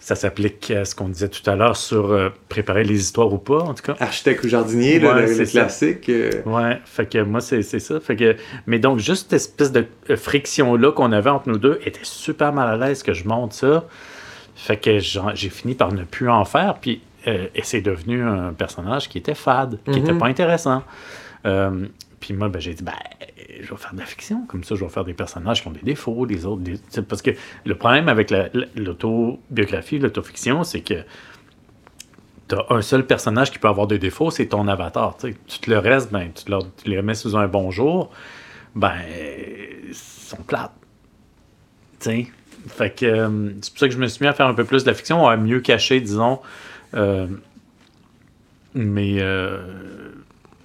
ça 0.00 0.14
s'applique 0.14 0.70
à 0.70 0.84
ce 0.86 0.94
qu'on 0.94 1.08
disait 1.08 1.28
tout 1.28 1.42
à 1.50 1.56
l'heure 1.56 1.76
sur 1.76 2.12
euh, 2.12 2.30
préparer 2.48 2.84
les 2.84 2.98
histoires 2.98 3.30
ou 3.32 3.36
pas, 3.38 3.58
en 3.58 3.74
tout 3.74 3.82
cas. 3.82 3.96
Architecte 4.00 4.44
ou 4.44 4.48
jardinier, 4.48 5.00
Ouais, 5.04 5.26
le, 5.26 5.44
classique. 5.44 6.08
euh, 6.08 6.30
Ouais, 6.46 6.78
fait 6.86 7.10
que 7.10 7.18
moi, 7.22 7.40
c'est 7.42 7.62
ça. 7.62 8.00
Fait 8.00 8.16
que, 8.16 8.36
mais 8.66 8.78
donc, 8.78 9.00
juste 9.00 9.24
cette 9.30 9.34
espèce 9.34 9.72
de 9.72 9.84
friction-là 10.16 10.92
qu'on 10.92 11.12
avait 11.12 11.28
entre 11.30 11.48
nous 11.50 11.58
deux 11.58 11.78
était 11.84 11.98
super 12.04 12.52
mal 12.52 12.68
à 12.80 12.86
l'aise 12.86 13.02
que 13.02 13.12
je 13.12 13.24
monte 13.26 13.52
ça. 13.52 13.84
Fait 14.60 14.76
que 14.76 14.98
j'ai 14.98 15.50
fini 15.50 15.74
par 15.74 15.92
ne 15.92 16.02
plus 16.04 16.28
en 16.28 16.44
faire. 16.44 16.74
Puis, 16.80 17.00
euh, 17.28 17.46
et 17.54 17.62
c'est 17.62 17.80
devenu 17.80 18.22
un 18.22 18.52
personnage 18.52 19.08
qui 19.08 19.16
était 19.18 19.34
fade, 19.36 19.78
qui 19.84 19.90
Mhm. 19.92 19.96
était 19.98 20.14
pas 20.14 20.26
intéressant. 20.26 20.82
Euh, 21.46 21.86
puis 22.20 22.34
moi, 22.34 22.48
ben, 22.48 22.58
j'ai 22.60 22.74
dit, 22.74 22.82
ben, 22.82 22.92
je 23.60 23.70
vais 23.70 23.76
faire 23.76 23.94
de 23.94 23.98
la 24.00 24.04
fiction. 24.04 24.44
Comme 24.48 24.64
ça, 24.64 24.74
je 24.74 24.84
vais 24.84 24.90
faire 24.90 25.04
des 25.04 25.14
personnages 25.14 25.62
qui 25.62 25.68
ont 25.68 25.72
des 25.72 25.80
défauts, 25.82 26.26
des 26.26 26.44
autres. 26.44 26.62
des- 26.62 26.80
Parce 27.08 27.22
que 27.22 27.30
le 27.64 27.74
problème 27.76 28.08
avec 28.08 28.30
la- 28.30 28.48
la- 28.52 28.66
l'autobiographie, 28.74 30.00
l'autofiction, 30.00 30.64
c'est 30.64 30.80
que 30.80 31.04
tu 32.48 32.54
as 32.56 32.66
un 32.70 32.82
seul 32.82 33.06
personnage 33.06 33.52
qui 33.52 33.58
peut 33.60 33.68
avoir 33.68 33.86
des 33.86 33.98
défauts, 33.98 34.30
c'est 34.32 34.46
ton 34.46 34.66
avatar. 34.66 35.16
tu. 35.18 35.34
Tout 35.34 35.70
le 35.70 35.78
reste, 35.78 36.10
ben, 36.12 36.30
tu, 36.32 36.50
les 36.90 37.00
mets 37.02 37.14
sous 37.14 37.36
un 37.36 37.46
bonjour, 37.46 38.10
ben, 38.74 38.92
ils 39.88 39.94
sont 39.94 40.42
plates. 40.42 40.72
Tu 42.00 42.10
sais? 42.10 42.26
Fait 42.66 42.90
que 42.94 43.06
euh, 43.06 43.50
c'est 43.62 43.70
pour 43.72 43.78
ça 43.80 43.88
que 43.88 43.94
je 43.94 43.98
me 43.98 44.06
suis 44.08 44.22
mis 44.24 44.28
à 44.28 44.32
faire 44.32 44.46
un 44.46 44.54
peu 44.54 44.64
plus 44.64 44.84
de 44.84 44.90
la 44.90 44.94
fiction, 44.94 45.26
à 45.28 45.36
mieux 45.36 45.60
cacher, 45.60 46.00
disons. 46.00 46.40
euh, 46.94 47.26
mais 48.74 49.16
euh, 49.20 49.58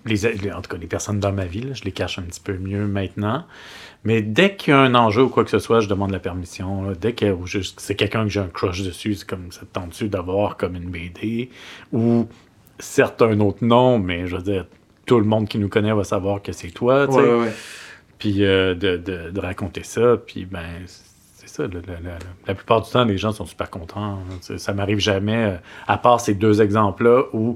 les, 0.05 0.25
en 0.51 0.61
tout 0.61 0.69
cas, 0.69 0.77
les 0.77 0.87
personnes 0.87 1.19
dans 1.19 1.31
ma 1.31 1.45
vie, 1.45 1.61
là, 1.61 1.73
je 1.73 1.83
les 1.83 1.91
cache 1.91 2.19
un 2.19 2.23
petit 2.23 2.41
peu 2.41 2.57
mieux 2.57 2.85
maintenant. 2.85 3.45
Mais 4.03 4.21
dès 4.21 4.55
qu'il 4.55 4.71
y 4.71 4.75
a 4.75 4.79
un 4.79 4.95
enjeu 4.95 5.23
ou 5.23 5.29
quoi 5.29 5.45
que 5.45 5.49
ce 5.49 5.59
soit, 5.59 5.79
je 5.79 5.87
demande 5.87 6.11
la 6.11 6.19
permission. 6.19 6.83
là. 6.89 6.93
Dès 6.99 7.13
que 7.13 7.25
c'est 7.77 7.95
quelqu'un 7.95 8.23
que 8.23 8.29
j'ai 8.29 8.41
un 8.41 8.47
crush 8.49 8.81
dessus, 8.83 9.15
c'est 9.15 9.27
comme 9.27 9.51
ça 9.51 9.61
te 9.61 9.65
tente-tu 9.73 10.09
d'avoir 10.09 10.57
comme 10.57 10.75
une 10.75 10.89
BD 10.89 11.49
ou 11.93 12.27
certes 12.79 13.21
un 13.21 13.39
autre 13.39 13.63
nom, 13.63 13.97
mais 13.99 14.27
je 14.27 14.35
veux 14.35 14.43
dire, 14.43 14.65
tout 15.05 15.19
le 15.19 15.25
monde 15.25 15.47
qui 15.47 15.57
nous 15.57 15.69
connaît 15.69 15.93
va 15.93 16.03
savoir 16.03 16.41
que 16.41 16.51
c'est 16.51 16.71
toi. 16.71 17.05
Ouais, 17.09 17.33
ouais. 17.45 17.53
Puis 18.19 18.43
euh, 18.43 18.75
de, 18.75 18.97
de- 18.97 19.29
de 19.31 19.39
raconter 19.39 19.83
ça, 19.83 20.17
puis 20.17 20.43
ben 20.45 20.65
ça. 21.53 21.63
la 22.47 22.55
plupart 22.55 22.81
du 22.81 22.89
temps, 22.91 23.05
les 23.05 23.17
gens 23.17 23.31
sont 23.31 23.45
super 23.45 23.69
contents. 23.69 24.01
hein. 24.15 24.19
Tu 24.45 24.57
Ça 24.59 24.73
m'arrive 24.73 24.99
jamais, 24.99 25.45
euh, 25.45 25.57
à 25.87 25.97
part 25.97 26.19
ces 26.19 26.33
deux 26.33 26.61
exemples-là 26.61 27.23
où 27.33 27.55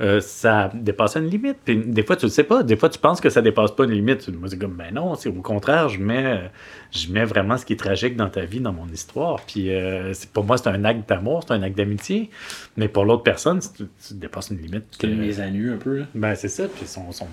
euh, 0.00 0.20
ça 0.20 0.70
dépasse 0.74 1.14
une 1.16 1.26
limite. 1.28 1.58
Puis 1.64 1.76
des 1.76 2.02
fois, 2.02 2.16
tu 2.16 2.26
le 2.26 2.30
sais 2.30 2.42
pas. 2.42 2.62
Des 2.64 2.76
fois, 2.76 2.88
tu 2.88 2.98
penses 2.98 3.20
que 3.20 3.30
ça 3.30 3.42
dépasse 3.42 3.70
pas 3.70 3.84
une 3.84 3.92
limite. 3.92 4.28
Moi, 4.28 4.48
c'est 4.48 4.58
comme, 4.58 4.74
ben 4.74 4.92
non, 4.92 5.14
c'est 5.14 5.28
au 5.28 5.34
contraire, 5.42 5.88
je 5.88 6.00
mets, 6.00 6.24
euh, 6.26 6.48
je 6.90 7.12
mets 7.12 7.24
vraiment 7.24 7.56
ce 7.56 7.64
qui 7.64 7.74
est 7.74 7.76
tragique 7.76 8.16
dans 8.16 8.28
ta 8.28 8.44
vie, 8.44 8.60
dans 8.60 8.72
mon 8.72 8.88
histoire. 8.88 9.36
Puis 9.46 9.72
euh, 9.72 10.12
pour 10.32 10.44
moi, 10.44 10.58
c'est 10.58 10.68
un 10.68 10.84
acte 10.84 11.08
d'amour, 11.08 11.44
c'est 11.46 11.54
un 11.54 11.62
acte 11.62 11.76
d'amitié. 11.76 12.30
Mais 12.76 12.88
pour 12.88 13.04
l'autre 13.04 13.22
personne, 13.22 13.60
tu, 13.60 13.84
tu 14.06 14.14
dépasses 14.14 14.50
une 14.50 14.58
limite. 14.58 15.00
Mise 15.04 15.38
à 15.40 15.48
nu 15.50 15.72
un 15.72 15.76
peu. 15.76 15.98
là. 16.00 16.04
Ben 16.14 16.34
c'est 16.34 16.48
ça. 16.48 16.64
Puis 16.64 16.82
ils 16.82 16.88
sont, 16.88 17.12
sont, 17.12 17.28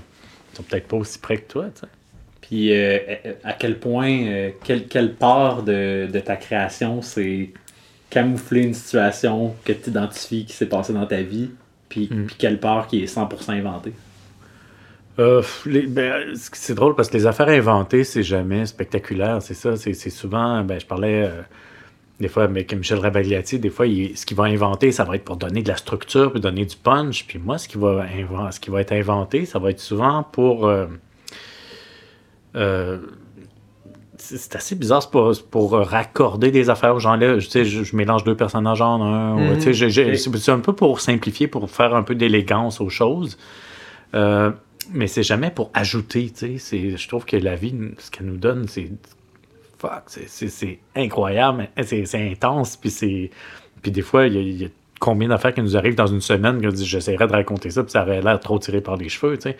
sont 0.54 0.63
peut-être 0.63 0.88
pas 0.88 0.97
aussi 0.97 1.17
près 1.17 1.38
que 1.38 1.52
toi, 1.52 1.65
tu 1.74 1.82
sais. 1.82 1.88
Puis 2.52 2.74
euh, 2.74 2.98
à 3.46 3.54
quel 3.54 3.80
point, 3.80 4.12
euh, 4.26 4.50
quelle, 4.66 4.86
quelle 4.88 5.14
part 5.14 5.64
de, 5.64 6.06
de 6.12 6.20
ta 6.20 6.36
création 6.36 7.02
c'est 7.02 7.50
camoufler 8.10 8.64
une 8.64 8.74
situation 8.74 9.56
que 9.64 9.72
tu 9.72 9.90
identifies 9.90 10.44
qui 10.44 10.52
s'est 10.52 10.66
passée 10.66 10.92
dans 10.92 11.06
ta 11.06 11.22
vie, 11.22 11.50
puis, 11.88 12.10
Mm. 12.12 12.26
puis 12.26 12.36
quelle 12.38 12.60
part 12.60 12.88
qui 12.88 13.02
est 13.02 13.06
100% 13.08 13.54
inventée? 13.54 13.94
Euh, 15.20 15.42
ben, 15.66 16.34
c'est 16.36 16.74
drôle 16.76 16.96
parce 16.96 17.10
que 17.10 17.16
les 17.18 17.26
affaires 17.26 17.48
inventées, 17.48 18.04
c'est 18.04 18.24
jamais 18.24 18.66
spectaculaire. 18.66 19.42
C'est 19.42 19.54
ça. 19.54 19.76
C'est 19.78 19.94
c'est 19.94 20.10
souvent. 20.10 20.62
Ben, 20.64 20.78
je 20.80 20.86
parlais 20.86 21.24
euh, 21.26 21.42
des 22.20 22.28
fois 22.28 22.44
avec 22.44 22.74
Michel 22.74 22.98
Rabagliati. 23.00 23.60
Des 23.60 23.70
fois, 23.70 23.88
il- 23.88 24.18
ce 24.18 24.26
qu'il 24.26 24.36
va 24.38 24.44
inventer, 24.46 24.92
ça 24.92 25.04
va 25.06 25.16
être 25.16 25.24
pour 25.26 25.38
donner 25.38 25.64
de 25.64 25.68
la 25.70 25.78
structure, 25.78 26.32
puis 26.32 26.42
donner 26.42 26.66
du 26.66 26.76
punch. 26.78 27.26
Puis 27.28 27.40
moi, 27.40 27.58
ce 27.58 27.68
qui 27.70 27.78
va, 27.78 28.06
ce 28.52 28.60
qui 28.60 28.70
va 28.72 28.82
être 28.82 28.92
inventé, 28.94 29.46
ça 29.46 29.58
va 29.60 29.70
être 29.72 29.80
souvent 29.80 30.24
pour. 30.24 30.68
euh, 30.68 30.88
euh, 32.56 32.98
c'est 34.18 34.56
assez 34.56 34.76
bizarre, 34.76 35.02
c'est 35.02 35.10
pour, 35.12 35.34
pour 35.50 35.72
raccorder 35.74 36.52
des 36.52 36.70
affaires 36.70 36.94
aux 36.96 37.00
gens 37.00 37.16
là. 37.16 37.40
Je, 37.40 37.64
je, 37.64 37.84
je 37.84 37.96
mélange 37.96 38.24
deux 38.24 38.36
personnages 38.36 38.82
en 38.82 39.02
un. 39.02 39.54
Ok. 39.56 39.74
c'est 39.74 40.52
un 40.52 40.60
peu 40.60 40.74
pour 40.74 41.02
simplifier, 41.02 41.48
pour 41.48 41.70
faire 41.70 41.96
un 41.96 42.04
peu 42.04 42.14
d'élégance 42.16 42.82
aux 42.82 42.90
choses. 42.90 43.38
Euh, 44.14 44.52
mais 44.94 45.08
c'est 45.08 45.24
jamais 45.24 45.50
pour 45.52 45.72
ajouter, 45.74 46.32
Je 46.38 47.08
trouve 47.08 47.26
que 47.26 47.38
la 47.38 47.56
vie, 47.56 47.74
ce 47.98 48.12
qu'elle 48.12 48.28
nous 48.28 48.38
donne, 48.38 48.68
c'est. 48.68 48.92
Fuck, 49.80 50.04
c'est- 50.08 50.80
incroyable, 50.96 51.70
c'est 51.84 52.06
c'est 52.06 52.32
intense, 52.32 52.78
puis 52.78 52.92
c'est. 52.92 53.32
Puis 53.82 53.92
des 53.92 54.04
fois, 54.04 54.28
il 54.28 54.36
y 54.36 54.38
a, 54.38 54.42
y 54.42 54.66
a 54.66 54.70
combien 55.02 55.28
d'affaires 55.30 55.54
qui 55.54 55.62
nous 55.64 55.76
arrivent 55.76 55.96
dans 55.96 56.08
une 56.08 56.22
semaine 56.22 56.62
que 56.62 56.74
j'essaierais 56.76 57.26
de 57.28 57.34
raconter 57.34 57.72
ça, 57.72 57.82
puis 57.84 57.92
ça 57.92 58.04
aurait 58.04 58.22
l'air 58.22 58.40
trop 58.40 58.60
tiré 58.60 58.82
par 58.82 58.96
les 58.98 59.10
cheveux, 59.10 59.36
tu 59.36 59.50
sais. 59.50 59.58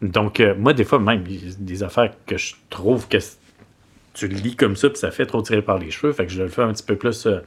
Donc, 0.00 0.38
euh, 0.38 0.54
moi, 0.56 0.72
des 0.72 0.84
fois, 0.84 1.00
même, 1.00 1.24
des 1.58 1.82
affaires 1.82 2.12
que 2.26 2.36
je 2.38 2.54
trouve 2.70 3.08
que 3.08 3.18
tu 4.14 4.28
lis 4.28 4.54
comme 4.54 4.76
ça, 4.76 4.88
puis 4.88 4.98
ça 4.98 5.10
fait 5.10 5.26
trop 5.26 5.42
tiré 5.42 5.62
par 5.62 5.78
les 5.78 5.90
cheveux, 5.90 6.12
fait 6.12 6.26
que 6.26 6.32
je 6.32 6.40
le 6.42 6.48
fais 6.48 6.62
un 6.62 6.72
petit 6.72 6.84
peu 6.84 6.94
plus 6.96 7.26
euh, 7.26 7.40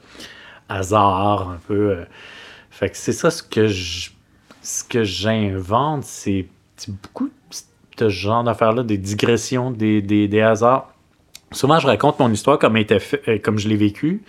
hasard, 0.68 1.48
un 1.50 1.58
peu. 1.66 1.90
euh. 1.92 2.04
Fait 2.70 2.90
que 2.90 2.96
c'est 2.98 3.12
ça 3.12 3.30
ce 3.30 3.42
que 3.42 3.66
je 3.66 4.10
ce 4.62 4.84
que 4.84 5.02
j'invente, 5.02 6.04
c'est 6.04 6.46
beaucoup 6.86 7.30
ce 7.98 8.08
genre 8.10 8.44
d'affaires-là, 8.44 8.82
des 8.82 8.98
digressions, 8.98 9.70
des, 9.70 10.02
des, 10.02 10.28
des 10.28 10.40
hasards. 10.42 10.92
Souvent, 11.52 11.78
je 11.78 11.86
raconte 11.86 12.18
mon 12.18 12.30
histoire 12.30 12.58
comme, 12.58 12.76
était 12.76 12.98
fait- 13.00 13.40
comme 13.40 13.58
je 13.58 13.68
l'ai 13.68 13.76
vécue. 13.76 14.22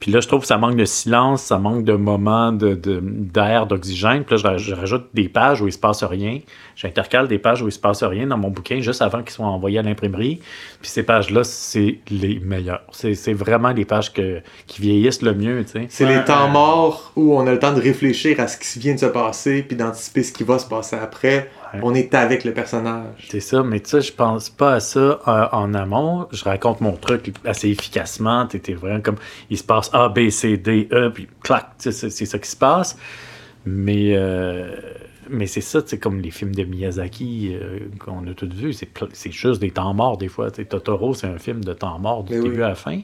Puis 0.00 0.12
là, 0.12 0.20
je 0.20 0.28
trouve 0.28 0.42
que 0.42 0.46
ça 0.46 0.58
manque 0.58 0.76
de 0.76 0.84
silence, 0.84 1.42
ça 1.42 1.58
manque 1.58 1.82
de 1.84 1.92
moments 1.94 2.52
de- 2.52 2.74
de- 2.74 3.00
d'air, 3.02 3.66
d'oxygène. 3.66 4.22
Puis 4.24 4.36
là, 4.36 4.40
je, 4.40 4.46
ra- 4.46 4.56
je 4.56 4.74
rajoute 4.74 5.06
des 5.12 5.28
pages 5.28 5.60
où 5.60 5.66
il 5.66 5.72
se 5.72 5.78
passe 5.78 6.04
rien. 6.04 6.38
J'intercale 6.76 7.26
des 7.26 7.38
pages 7.40 7.62
où 7.62 7.66
il 7.68 7.72
se 7.72 7.80
passe 7.80 8.04
rien 8.04 8.28
dans 8.28 8.38
mon 8.38 8.50
bouquin 8.50 8.80
juste 8.80 9.02
avant 9.02 9.22
qu'ils 9.22 9.32
soient 9.32 9.46
envoyés 9.46 9.80
à 9.80 9.82
l'imprimerie. 9.82 10.38
Puis 10.80 10.90
ces 10.90 11.02
pages-là, 11.02 11.42
c'est 11.42 11.98
les 12.10 12.38
meilleures. 12.38 12.82
C'est 12.92 13.14
c'est 13.14 13.32
vraiment 13.32 13.70
les 13.70 13.84
pages 13.84 14.12
que, 14.12 14.40
qui 14.68 14.82
vieillissent 14.82 15.22
le 15.22 15.34
mieux, 15.34 15.64
tu 15.64 15.72
sais. 15.72 15.86
C'est 15.88 16.06
les 16.06 16.24
temps 16.24 16.48
morts 16.48 17.12
où 17.16 17.36
on 17.36 17.44
a 17.48 17.52
le 17.52 17.58
temps 17.58 17.72
de 17.74 17.80
réfléchir 17.80 18.38
à 18.38 18.46
ce 18.46 18.56
qui 18.56 18.78
vient 18.78 18.94
de 18.94 19.00
se 19.00 19.06
passer 19.06 19.62
puis 19.64 19.76
d'anticiper 19.76 20.22
ce 20.22 20.32
qui 20.32 20.44
va 20.44 20.60
se 20.60 20.66
passer 20.68 20.94
après. 20.94 21.50
Ouais. 21.74 21.80
On 21.82 21.94
est 21.94 22.14
avec 22.14 22.44
le 22.44 22.52
personnage. 22.52 23.28
C'est 23.30 23.40
ça, 23.40 23.62
mais 23.62 23.80
tu 23.80 23.90
sais, 23.90 24.00
je 24.00 24.12
pense 24.12 24.50
pas 24.50 24.74
à 24.74 24.80
ça 24.80 24.98
euh, 25.00 25.46
en 25.52 25.74
amont. 25.74 26.28
Je 26.32 26.44
raconte 26.44 26.80
mon 26.80 26.92
truc 26.92 27.32
assez 27.44 27.68
efficacement. 27.68 28.46
T'étais 28.46 28.74
vraiment 28.74 29.00
comme, 29.00 29.16
il 29.50 29.58
se 29.58 29.64
passe 29.64 29.90
A, 29.92 30.08
B, 30.08 30.30
C, 30.30 30.56
D, 30.56 30.88
E, 30.92 31.10
puis 31.10 31.28
clac, 31.42 31.66
c'est 31.78 31.92
ça 31.92 32.38
qui 32.38 32.50
se 32.50 32.56
passe. 32.56 32.96
Mais, 33.66 34.14
euh, 34.16 34.74
mais 35.30 35.46
c'est 35.46 35.60
ça, 35.60 35.80
c'est 35.84 35.98
comme 35.98 36.20
les 36.20 36.30
films 36.30 36.54
de 36.54 36.64
Miyazaki 36.64 37.54
euh, 37.54 37.80
qu'on 37.98 38.26
a 38.26 38.34
tous 38.34 38.48
vus. 38.48 38.74
C'est 39.12 39.30
juste 39.32 39.60
des 39.60 39.70
temps 39.70 39.92
morts, 39.94 40.16
des 40.18 40.28
fois. 40.28 40.50
Totoro, 40.50 41.14
c'est 41.14 41.26
un 41.26 41.38
film 41.38 41.62
de 41.64 41.72
temps 41.72 41.98
mort 41.98 42.24
du 42.24 42.34
Mais 42.34 42.38
oui. 42.40 42.48
début 42.50 42.62
à 42.62 42.68
la 42.68 42.74
fin. 42.74 43.00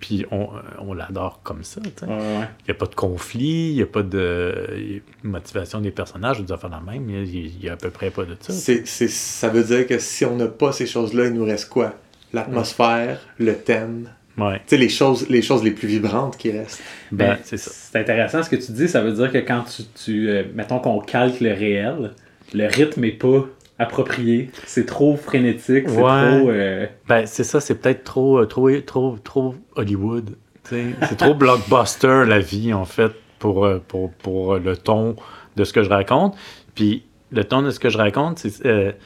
Puis 0.00 0.24
on, 0.30 0.48
on 0.80 0.92
l'adore 0.94 1.40
comme 1.42 1.62
ça. 1.64 1.80
Ouais. 1.80 1.88
Il 2.02 2.64
n'y 2.68 2.70
a 2.70 2.74
pas 2.74 2.86
de 2.86 2.94
conflit, 2.94 3.70
il 3.70 3.74
n'y 3.76 3.82
a 3.82 3.86
pas 3.86 4.02
de 4.02 5.02
motivation 5.22 5.80
des 5.80 5.90
personnages, 5.90 6.40
des 6.42 6.52
affaires 6.52 6.70
de 6.70 6.90
même. 6.90 7.08
Il 7.10 7.52
n'y 7.60 7.68
a, 7.68 7.72
à 7.72 7.76
peu 7.76 7.90
près 7.90 8.10
pas 8.10 8.24
de 8.24 8.36
ça. 8.40 8.52
C'est, 8.52 8.86
c'est- 8.86 9.08
ça 9.08 9.48
veut 9.48 9.64
dire 9.64 9.86
que 9.86 9.98
si 9.98 10.24
on 10.24 10.36
n'a 10.36 10.46
pas 10.48 10.72
ces 10.72 10.86
choses-là, 10.86 11.26
il 11.26 11.34
nous 11.34 11.44
reste 11.44 11.68
quoi? 11.68 11.94
L'atmosphère, 12.32 13.20
le 13.38 13.54
thème. 13.56 14.08
Ouais. 14.36 14.56
Tu 14.58 14.62
sais, 14.66 14.76
les 14.76 14.88
choses, 14.88 15.28
les 15.28 15.42
choses 15.42 15.62
les 15.62 15.70
plus 15.70 15.86
vibrantes 15.88 16.36
qui 16.36 16.50
restent. 16.50 16.82
Ben, 17.12 17.30
Ben, 17.34 17.38
c'est 17.44 17.56
ça. 17.56 17.70
C'est 17.72 17.98
intéressant 18.00 18.42
ce 18.42 18.50
que 18.50 18.56
tu 18.56 18.72
dis. 18.72 18.88
Ça 18.88 19.00
veut 19.00 19.12
dire 19.12 19.30
que 19.30 19.38
quand 19.38 19.62
tu, 19.64 19.82
tu 20.04 20.28
euh, 20.28 20.42
mettons 20.54 20.78
qu'on 20.80 20.98
calque 21.00 21.40
le 21.40 21.52
réel, 21.52 22.12
le 22.52 22.66
rythme 22.66 23.04
est 23.04 23.12
pas 23.12 23.44
approprié. 23.78 24.50
C'est 24.66 24.86
trop 24.86 25.16
frénétique. 25.16 25.84
C'est 25.88 25.96
Ouais. 25.96 26.38
trop. 26.40 26.50
euh, 26.50 26.86
Ben, 27.08 27.26
c'est 27.26 27.44
ça, 27.44 27.60
c'est 27.60 27.76
peut-être 27.76 28.02
trop, 28.04 28.38
euh, 28.38 28.46
trop, 28.46 28.70
trop, 28.80 29.16
trop 29.22 29.54
Hollywood. 29.76 30.30
C'est 30.64 31.16
trop 31.18 31.34
blockbuster, 31.34 32.24
la 32.26 32.38
vie, 32.40 32.72
en 32.72 32.84
fait, 32.86 33.12
pour, 33.38 33.68
pour, 33.86 34.10
pour 34.12 34.56
le 34.56 34.76
ton 34.76 35.14
de 35.56 35.64
ce 35.64 35.72
que 35.72 35.82
je 35.82 35.90
raconte. 35.90 36.34
Puis, 36.74 37.04
le 37.30 37.44
ton 37.44 37.62
de 37.62 37.70
ce 37.70 37.78
que 37.78 37.88
je 37.90 37.98
raconte, 37.98 38.38
c'est. 38.38 38.96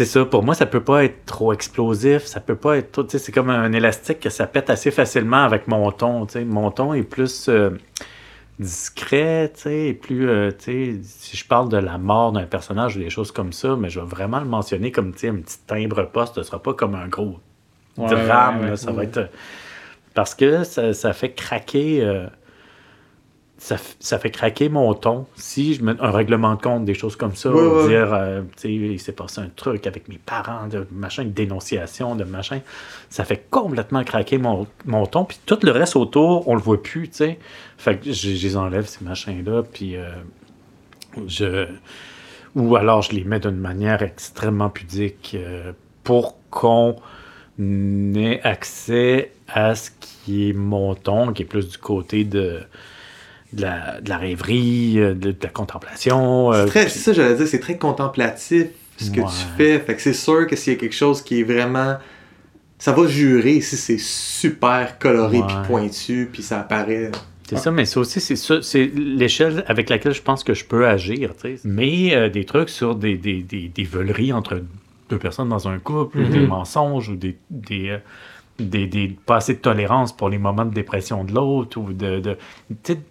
Euh, 0.00 0.04
c'est 0.04 0.04
ça, 0.04 0.24
pour 0.24 0.42
moi, 0.44 0.54
ça 0.54 0.66
peut 0.66 0.84
pas 0.84 1.04
être 1.04 1.24
trop 1.26 1.52
explosif, 1.52 2.24
ça 2.24 2.40
peut 2.40 2.56
pas 2.56 2.78
être 2.78 2.92
trop, 2.92 3.04
tu 3.04 3.10
sais, 3.10 3.18
c'est 3.18 3.32
comme 3.32 3.50
un 3.50 3.72
élastique 3.72 4.20
que 4.20 4.30
ça 4.30 4.46
pète 4.46 4.70
assez 4.70 4.90
facilement 4.90 5.44
avec 5.44 5.68
mon 5.68 5.90
ton, 5.92 6.26
tu 6.26 6.34
sais. 6.34 6.44
Mon 6.44 6.70
ton 6.70 6.94
est 6.94 7.02
plus 7.02 7.48
euh, 7.48 7.70
discret, 8.58 9.52
tu 9.54 9.62
sais, 9.62 9.88
et 9.88 9.94
plus, 9.94 10.28
euh, 10.28 10.50
tu 10.52 10.94
sais, 10.94 11.00
si 11.02 11.36
je 11.36 11.46
parle 11.46 11.68
de 11.68 11.76
la 11.78 11.98
mort 11.98 12.32
d'un 12.32 12.46
personnage 12.46 12.96
ou 12.96 13.00
des 13.00 13.10
choses 13.10 13.32
comme 13.32 13.52
ça, 13.52 13.76
mais 13.76 13.90
je 13.90 14.00
vais 14.00 14.06
vraiment 14.06 14.40
le 14.40 14.46
mentionner 14.46 14.92
comme, 14.92 15.12
tu 15.12 15.20
sais, 15.20 15.28
un 15.28 15.36
petit 15.36 15.58
timbre 15.66 16.04
poste, 16.10 16.36
ce 16.36 16.42
sera 16.42 16.62
pas 16.62 16.74
comme 16.74 16.94
un 16.94 17.08
gros 17.08 17.38
Ouais, 17.96 18.06
drame, 18.08 18.60
ouais, 18.60 18.64
ouais, 18.64 18.70
là, 18.70 18.76
ça 18.76 18.92
va 18.92 19.04
être... 19.04 19.30
Parce 20.14 20.34
que 20.34 20.64
ça, 20.64 20.92
ça 20.94 21.12
fait 21.12 21.32
craquer... 21.32 22.04
euh, 22.04 22.26
ça, 23.60 23.76
ça 23.98 24.18
fait 24.20 24.30
craquer 24.30 24.68
mon 24.68 24.94
ton. 24.94 25.26
Si 25.34 25.74
je 25.74 25.82
mets 25.82 25.94
un 26.00 26.10
règlement 26.12 26.54
de 26.54 26.62
compte, 26.62 26.84
des 26.84 26.94
choses 26.94 27.16
comme 27.16 27.34
ça, 27.34 27.50
Ouais, 27.50 27.60
ou 27.60 27.76
ouais. 27.82 27.88
dire, 27.88 28.14
euh, 28.14 28.42
tu 28.56 28.62
sais, 28.62 28.72
il 28.72 29.00
s'est 29.00 29.12
passé 29.12 29.40
un 29.40 29.50
truc 29.54 29.86
avec 29.88 30.08
mes 30.08 30.18
parents, 30.18 30.68
de 30.68 30.86
machin, 30.92 31.24
une 31.24 31.32
dénonciation, 31.32 32.14
de 32.14 32.22
machin, 32.24 32.60
ça 33.10 33.24
fait 33.24 33.44
complètement 33.50 34.04
craquer 34.04 34.38
mon, 34.38 34.66
mon 34.86 35.06
ton. 35.06 35.24
Puis 35.24 35.38
tout 35.44 35.58
le 35.64 35.72
reste 35.72 35.96
autour, 35.96 36.46
on 36.48 36.54
le 36.54 36.60
voit 36.60 36.80
plus, 36.82 37.08
tu 37.08 37.16
sais. 37.16 37.38
Fait 37.76 37.98
que 37.98 38.06
je, 38.06 38.12
je 38.12 38.46
les 38.46 38.56
enlève, 38.56 38.86
ces 38.86 39.04
machins-là, 39.04 39.62
puis 39.64 39.96
euh, 39.96 40.08
je. 41.26 41.66
Ou 42.54 42.76
alors 42.76 43.02
je 43.02 43.12
les 43.12 43.24
mets 43.24 43.40
d'une 43.40 43.58
manière 43.58 44.02
extrêmement 44.02 44.70
pudique 44.70 45.36
euh, 45.38 45.72
pour 46.02 46.36
qu'on 46.50 46.96
ait 47.60 48.40
accès 48.42 49.32
à 49.48 49.74
ce 49.74 49.90
qui 50.00 50.48
est 50.48 50.52
mon 50.52 50.94
ton, 50.94 51.32
qui 51.32 51.42
est 51.42 51.44
plus 51.44 51.68
du 51.68 51.78
côté 51.78 52.24
de, 52.24 52.60
de, 53.52 53.62
la, 53.62 54.00
de 54.00 54.08
la 54.08 54.18
rêverie, 54.18 54.94
euh, 54.98 55.14
de, 55.14 55.30
de 55.32 55.36
la 55.42 55.48
contemplation. 55.48 56.52
euh, 56.52 56.64
C'est 56.64 56.70
très, 56.70 56.88
c'est 56.88 56.98
ça, 56.98 57.12
j'allais 57.12 57.34
dire, 57.36 57.46
c'est 57.46 57.60
très 57.60 57.76
contemplatif 57.78 58.66
ce 58.98 59.10
que 59.10 59.20
Ouais. 59.20 59.26
tu 59.26 59.56
fais. 59.56 59.78
Fait 59.78 59.94
que 59.94 60.02
c'est 60.02 60.12
sûr 60.12 60.46
que 60.46 60.56
s'il 60.56 60.72
y 60.72 60.76
a 60.76 60.78
quelque 60.78 60.94
chose 60.94 61.22
qui 61.22 61.40
est 61.40 61.44
vraiment. 61.44 61.96
Ça 62.80 62.92
va 62.92 63.06
jurer 63.08 63.60
si 63.60 63.76
c'est 63.76 63.98
super 63.98 64.98
coloré 65.00 65.40
puis 65.46 65.56
pointu, 65.66 66.28
puis 66.32 66.42
ça 66.44 66.60
apparaît. 66.60 67.10
C'est 67.48 67.58
ça, 67.58 67.70
mais 67.70 67.86
ça 67.86 67.98
aussi, 68.00 68.20
c'est 68.20 68.36
ça, 68.36 68.60
c'est 68.62 68.86
l'échelle 68.94 69.64
avec 69.66 69.88
laquelle 69.88 70.12
je 70.12 70.20
pense 70.22 70.44
que 70.44 70.52
je 70.54 70.64
peux 70.64 70.86
agir. 70.86 71.32
Mais 71.64 72.14
euh, 72.14 72.28
des 72.28 72.44
trucs 72.44 72.68
sur 72.68 72.94
des, 72.94 73.16
des, 73.16 73.42
des, 73.42 73.68
des 73.68 73.84
veuleries 73.84 74.32
entre 74.32 74.62
deux 75.08 75.18
personnes 75.18 75.48
dans 75.48 75.66
un 75.66 75.78
couple, 75.78 76.18
ou 76.18 76.28
des 76.28 76.40
mensonges, 76.46 77.08
ou 77.08 77.16
des, 77.16 77.36
des, 77.50 77.88
euh, 77.88 77.98
des, 78.58 78.86
des- 78.86 79.16
pas 79.26 79.36
assez 79.36 79.54
de 79.54 79.58
tolérance 79.58 80.16
pour 80.16 80.28
les 80.28 80.38
moments 80.38 80.64
de 80.64 80.74
dépression 80.74 81.24
de 81.24 81.32
l'autre, 81.32 81.78
ou 81.78 81.92
de, 81.92 82.20
de 82.20 82.36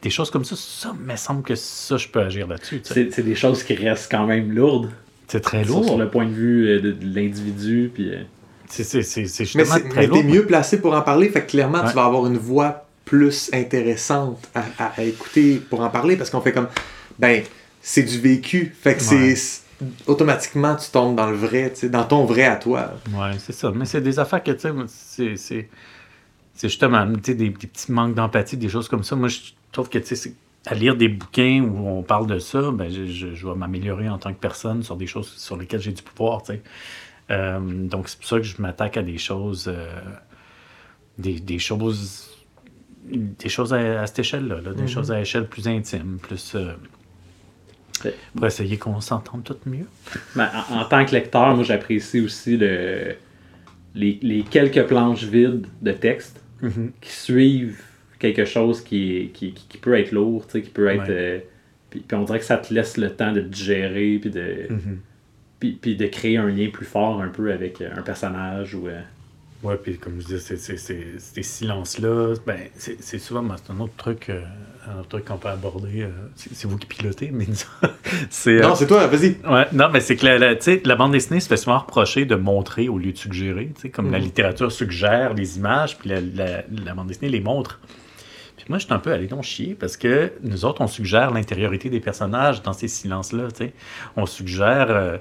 des 0.01 0.09
choses 0.09 0.29
comme 0.29 0.43
ça, 0.45 0.55
ça 0.57 0.93
me 0.93 1.15
semble 1.15 1.43
que 1.43 1.55
ça, 1.55 1.97
je 1.97 2.07
peux 2.07 2.19
agir 2.21 2.47
là-dessus. 2.47 2.81
C'est 2.83 3.13
c'est 3.13 3.23
des 3.23 3.35
choses 3.35 3.63
qui 3.63 3.73
restent 3.75 4.11
quand 4.11 4.25
même 4.25 4.51
lourdes. 4.51 4.89
C'est 5.27 5.41
très 5.41 5.63
lourd. 5.65 5.83
sur 5.85 5.97
le 5.97 6.09
point 6.09 6.25
de 6.25 6.31
vue 6.31 6.67
euh, 6.69 6.79
de, 6.81 6.91
de 6.91 7.15
l'individu. 7.15 7.91
Puis, 7.93 8.11
euh, 8.13 8.23
C'est 8.69 8.83
c'est- 8.83 9.01
c'est- 9.03 9.27
c'est 9.27 9.43
Mais 9.43 9.63
justement 9.63 9.75
c'est- 9.75 9.89
très 9.89 10.01
mais 10.01 10.07
lourd. 10.07 10.17
t'es 10.17 10.23
mieux 10.23 10.45
placé 10.45 10.79
pour 10.81 10.93
en 10.93 11.01
parler, 11.01 11.29
fait 11.29 11.41
que 11.45 11.51
clairement, 11.51 11.81
Ouais. 11.81 11.89
tu 11.89 11.95
vas 11.95 12.05
avoir 12.05 12.25
une 12.27 12.37
voix 12.37 12.85
plus 13.05 13.49
intéressante 13.53 14.39
à, 14.53 14.63
à- 14.79 14.93
à 14.99 15.03
écouter 15.03 15.61
pour 15.69 15.79
en 15.81 15.89
parler, 15.89 16.17
parce 16.17 16.29
qu'on 16.29 16.41
fait 16.41 16.51
comme, 16.51 16.67
ben, 17.19 17.43
c'est 17.81 18.03
du 18.03 18.19
vécu, 18.19 18.73
fait 18.81 18.95
que 18.95 18.99
Ouais. 19.15 19.35
c'est 19.35 19.61
automatiquement 20.07 20.75
tu 20.75 20.89
tombes 20.91 21.15
dans 21.15 21.29
le 21.29 21.35
vrai, 21.37 21.71
tu 21.71 21.81
sais, 21.81 21.89
dans 21.89 22.03
ton 22.03 22.25
vrai 22.25 22.45
à 22.45 22.55
toi. 22.55 22.93
Ouais, 23.13 23.33
c'est 23.37 23.53
ça. 23.53 23.71
Mais 23.71 23.85
c'est 23.85 24.01
des 24.01 24.19
affaires 24.19 24.43
que, 24.43 24.51
tu 24.51 24.67
sais, 24.87 25.35
c'est- 25.37 25.69
c'est 26.53 26.67
justement 26.69 27.05
des, 27.05 27.35
des 27.35 27.51
petits 27.51 27.91
manques 27.91 28.15
d'empathie, 28.15 28.57
des 28.57 28.69
choses 28.69 28.87
comme 28.87 29.03
ça. 29.03 29.15
Moi, 29.15 29.27
je 29.27 29.39
trouve 29.71 29.89
que, 29.89 29.99
tu 29.99 30.15
sais, 30.15 30.33
à 30.65 30.73
lire 30.73 30.95
des 30.95 31.07
bouquins 31.07 31.61
où 31.61 31.87
on 31.87 32.01
parle 32.03 32.25
de 32.27 32.39
ça, 32.39 32.71
ben, 32.71 32.91
je, 32.91 33.05
je- 33.05 33.33
je 33.35 33.47
vais 33.47 33.55
m'améliorer 33.55 34.09
en 34.09 34.17
tant 34.17 34.33
que 34.33 34.39
personne 34.39 34.81
sur 34.83 34.95
des 34.97 35.07
choses 35.07 35.31
sur 35.37 35.55
lesquelles 35.57 35.81
j'ai 35.81 35.91
du 35.93 36.01
pouvoir, 36.01 36.41
tu 36.41 36.53
sais. 36.53 36.61
Euh, 37.29 37.59
donc, 37.87 38.09
c'est 38.09 38.17
pour 38.17 38.27
ça 38.27 38.37
que 38.37 38.43
je 38.43 38.61
m'attaque 38.61 38.97
à 38.97 39.03
des 39.03 39.17
choses... 39.17 39.67
euh, 39.67 39.87
des, 41.17 41.39
des 41.39 41.59
choses... 41.59 42.29
Des 43.05 43.47
choses 43.49 43.73
à, 43.73 44.01
à 44.01 44.07
cette 44.07 44.19
échelle-là, 44.19 44.59
là, 44.61 44.73
des 44.73 44.81
Mhm. 44.81 44.87
choses 44.89 45.11
à 45.11 45.21
échelle 45.21 45.47
plus 45.47 45.67
intime, 45.67 46.17
plus... 46.21 46.55
euh, 46.55 46.73
pour 48.35 48.45
essayer 48.47 48.77
qu'on 48.77 48.99
s'entende 49.01 49.43
tout 49.43 49.57
mieux. 49.65 49.85
ben, 50.35 50.49
en, 50.69 50.79
en 50.81 50.85
tant 50.85 51.05
que 51.05 51.11
lecteur, 51.11 51.55
moi 51.55 51.63
j'apprécie 51.63 52.21
aussi 52.21 52.57
le, 52.57 53.15
les, 53.95 54.19
les 54.21 54.43
quelques 54.43 54.83
planches 54.87 55.23
vides 55.23 55.67
de 55.81 55.91
texte 55.91 56.41
Mhm. 56.61 56.91
qui 57.01 57.11
suivent 57.11 57.81
quelque 58.17 58.45
chose 58.45 58.81
qui, 58.83 59.29
qui, 59.33 59.53
peut 59.79 59.93
être 59.93 60.11
lourd, 60.11 60.47
tu 60.47 60.53
sais, 60.53 60.61
qui 60.63 60.71
peut 60.71 60.87
être. 60.87 61.01
Ouais. 61.03 61.07
euh, 61.09 61.39
puis, 61.91 61.99
puis 61.99 62.17
on 62.17 62.23
dirait 62.23 62.39
que 62.39 62.45
ça 62.45 62.57
te 62.57 62.73
laisse 62.73 62.97
le 62.97 63.11
temps 63.11 63.31
de 63.31 63.41
digérer, 63.41 64.17
puis 64.19 64.31
de, 64.31 64.67
Mhm. 64.71 64.99
puis, 65.59 65.71
puis 65.79 65.95
de 65.95 66.07
créer 66.07 66.37
un 66.37 66.47
lien 66.47 66.69
plus 66.73 66.85
fort 66.87 67.21
un 67.21 67.27
peu 67.29 67.51
avec 67.53 67.79
euh, 67.81 67.89
un 67.95 68.01
personnage 68.01 68.73
ou. 68.73 68.87
euh, 68.87 68.99
Ouais, 69.67 69.75
puis 69.77 69.97
comme 69.97 70.21
je 70.21 70.27
dis, 70.27 70.39
c'est, 70.39 70.57
c'est, 70.57 70.77
c'est- 70.77 71.19
ces 71.19 71.43
silences-là, 71.43 72.35
ben, 72.45 72.57
c'est, 72.77 72.97
c'est 73.01 73.19
souvent, 73.19 73.43
c'est 73.57 73.73
un 73.73 73.79
autre 73.79 73.93
truc, 73.97 74.29
euh, 74.29 74.41
un 74.87 74.99
autre 74.99 75.09
truc 75.09 75.25
qu'on 75.25 75.37
peut 75.37 75.49
aborder. 75.49 76.03
euh, 76.03 76.09
c'est, 76.35 76.65
vous 76.65 76.77
qui 76.77 76.87
pilotez, 76.87 77.31
mais 77.33 77.45
c'est. 78.29 78.59
Non, 78.61 78.71
euh, 78.71 78.75
c'est 78.75 78.87
toi, 78.87 79.07
vas-y. 79.07 79.35
Ouais, 79.45 79.65
non, 79.73 79.89
mais 79.91 79.99
c'est 79.99 80.15
que 80.15 80.25
la, 80.25 80.37
la, 80.37 80.55
la 80.85 80.95
bande 80.95 81.11
dessinée 81.11 81.39
se 81.39 81.47
fait 81.49 81.57
souvent 81.57 81.79
reprocher 81.79 82.25
de 82.25 82.35
montrer 82.35 82.87
au 82.87 82.97
lieu 82.97 83.11
de 83.11 83.17
suggérer. 83.17 83.71
Comme 83.93 84.11
la 84.11 84.19
Mhm. 84.19 84.23
littérature 84.25 84.71
suggère 84.71 85.33
les 85.33 85.57
images, 85.57 85.97
puis 85.97 86.09
la, 86.09 86.21
la- 86.21 86.93
bande 86.93 87.07
dessinée 87.07 87.29
les 87.29 87.41
montre. 87.41 87.79
Puis 88.55 88.65
moi, 88.69 88.77
je 88.79 88.85
suis 88.85 88.93
un 88.93 88.99
peu 88.99 89.11
allé 89.11 89.27
donc 89.27 89.43
chier 89.43 89.75
parce 89.75 89.97
que 89.97 90.31
nous 90.43 90.65
autres, 90.65 90.81
on 90.81 90.87
suggère 90.87 91.31
l'intériorité 91.31 91.89
des 91.89 91.99
personnages 91.99 92.61
dans 92.63 92.73
ces 92.73 92.87
silences-là. 92.87 93.49
On 94.15 94.25
suggère, 94.25 95.19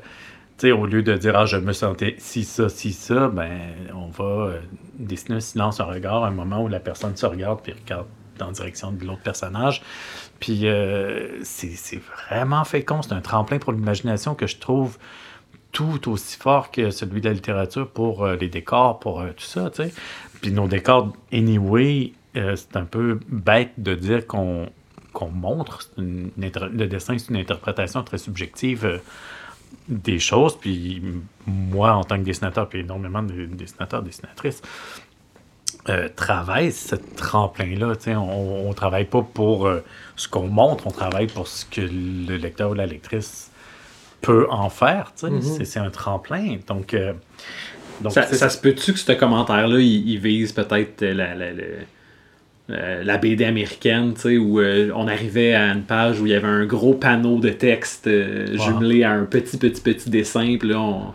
euh, 0.57 0.59
tu 0.59 0.69
sais, 0.69 0.73
au 0.73 0.87
lieu 0.87 1.03
de 1.03 1.15
dire 1.17 1.37
Ah, 1.37 1.47
je 1.47 1.57
me 1.57 1.73
sentais 1.73 2.17
si, 2.19 2.45
ça, 2.45 2.69
si, 2.69 2.93
ça, 2.93 3.29
ben, 3.29 3.75
on 3.95 4.09
va 4.09 4.25
euh, 4.25 4.61
dessiner 4.99 5.37
un 5.37 5.41
silence, 5.41 5.81
un 5.81 5.85
regard, 5.85 6.25
un 6.25 6.31
moment 6.31 6.63
où 6.63 6.69
la 6.69 6.81
personne 6.81 7.17
se 7.17 7.27
regarde 7.27 7.61
puis 7.63 7.73
regarde 7.73 8.07
dans 8.39 8.47
la 8.47 8.53
direction 8.53 8.93
de 8.93 9.05
l'autre 9.05 9.23
personnage. 9.23 9.83
Puis 10.41 10.67
euh, 10.67 11.43
c'est 11.43 12.01
vraiment 12.29 12.65
fécond. 12.65 13.03
C'est 13.03 13.15
un 13.15 13.21
tremplin 13.21 13.59
pour 13.59 13.73
l'imagination 13.73 14.35
que 14.35 14.47
je 14.47 14.59
trouve 14.59 14.99
tout 15.73 16.11
aussi 16.11 16.39
fort 16.39 16.71
que 16.71 16.91
celui 16.91 17.21
de 17.21 17.29
la 17.29 17.35
littérature 17.35 17.89
pour 17.89 18.25
euh, 18.25 18.37
les 18.37 18.49
décors, 18.49 18.99
pour 18.99 19.23
tout 19.37 19.45
ça. 19.45 19.71
Puis 20.41 20.53
nos 20.53 20.69
décors, 20.69 21.13
anyway, 21.33 22.13
c'est 22.35 22.77
un 22.77 22.85
peu 22.85 23.19
bête 23.29 23.73
de 23.79 23.95
dire 23.95 24.27
qu'on 24.27 24.69
montre. 25.33 25.91
Le 25.97 26.85
dessin, 26.87 27.17
c'est 27.17 27.31
une 27.31 27.37
interprétation 27.37 28.03
très 28.03 28.19
subjective 28.19 29.01
des 29.89 30.19
choses. 30.19 30.57
Puis 30.59 31.03
moi, 31.47 31.93
en 31.95 32.05
tant 32.05 32.19
que 32.19 32.25
dessinateur, 32.25 32.69
puis 32.69 32.81
énormément 32.81 33.23
de 33.23 33.47
dessinateurs, 33.47 34.03
dessinatrices, 34.03 34.62
euh, 35.89 36.09
travaille 36.14 36.73
ce 36.73 36.97
tremplin-là. 36.97 37.93
On, 38.19 38.69
on 38.69 38.73
travaille 38.73 39.05
pas 39.05 39.23
pour 39.23 39.67
euh, 39.67 39.85
ce 40.17 40.27
qu'on 40.29 40.49
montre, 40.49 40.87
on 40.87 40.91
travaille 40.91 41.29
pour 41.29 41.47
ce 41.47 41.64
que 41.64 41.81
le 41.81 42.37
lecteur 42.37 42.71
ou 42.71 42.75
la 42.75 42.87
lectrice 42.87 43.51
peut 44.21 44.49
en 44.51 44.69
faire. 44.71 45.12
Mhm. 45.23 45.41
C'est- 45.43 45.79
un 45.79 45.91
tremplin. 45.91 46.57
Donc, 46.67 46.95
euh, 46.95 47.12
donc 48.01 48.12
ça, 48.12 48.25
ça 48.27 48.49
se 48.49 48.59
peut-tu 48.59 48.95
que 48.95 48.99
ce 48.99 49.12
commentaire-là, 49.12 49.79
il, 49.79 50.09
il 50.09 50.19
vise 50.19 50.53
peut-être 50.53 51.03
euh, 51.03 51.14
la, 51.14 51.35
la, 51.35 51.53
la, 51.53 51.62
euh, 52.71 53.05
la 53.05 53.17
BD 53.17 53.45
américaine, 53.45 54.14
tu 54.14 54.21
sais, 54.23 54.39
où 54.39 54.59
euh, 54.59 54.91
on 54.95 55.07
arrivait 55.07 55.55
à 55.55 55.73
une 55.73 55.83
page 55.83 56.21
où 56.21 56.27
il 56.27 56.33
y 56.33 56.35
avait 56.35 56.49
un 56.49 56.67
gros 56.67 56.95
panneau 56.95 57.39
de 57.39 57.51
texte 57.51 58.09
euh, 58.09 58.47
Wow. 58.57 58.64
jumelé 58.64 59.05
à 59.05 59.12
un 59.12 59.25
petit, 59.25 59.57
petit, 59.57 59.81
petit 59.81 60.11
dessin, 60.11 60.57
puis 60.59 60.69
là, 60.71 60.81
on... 60.81 61.12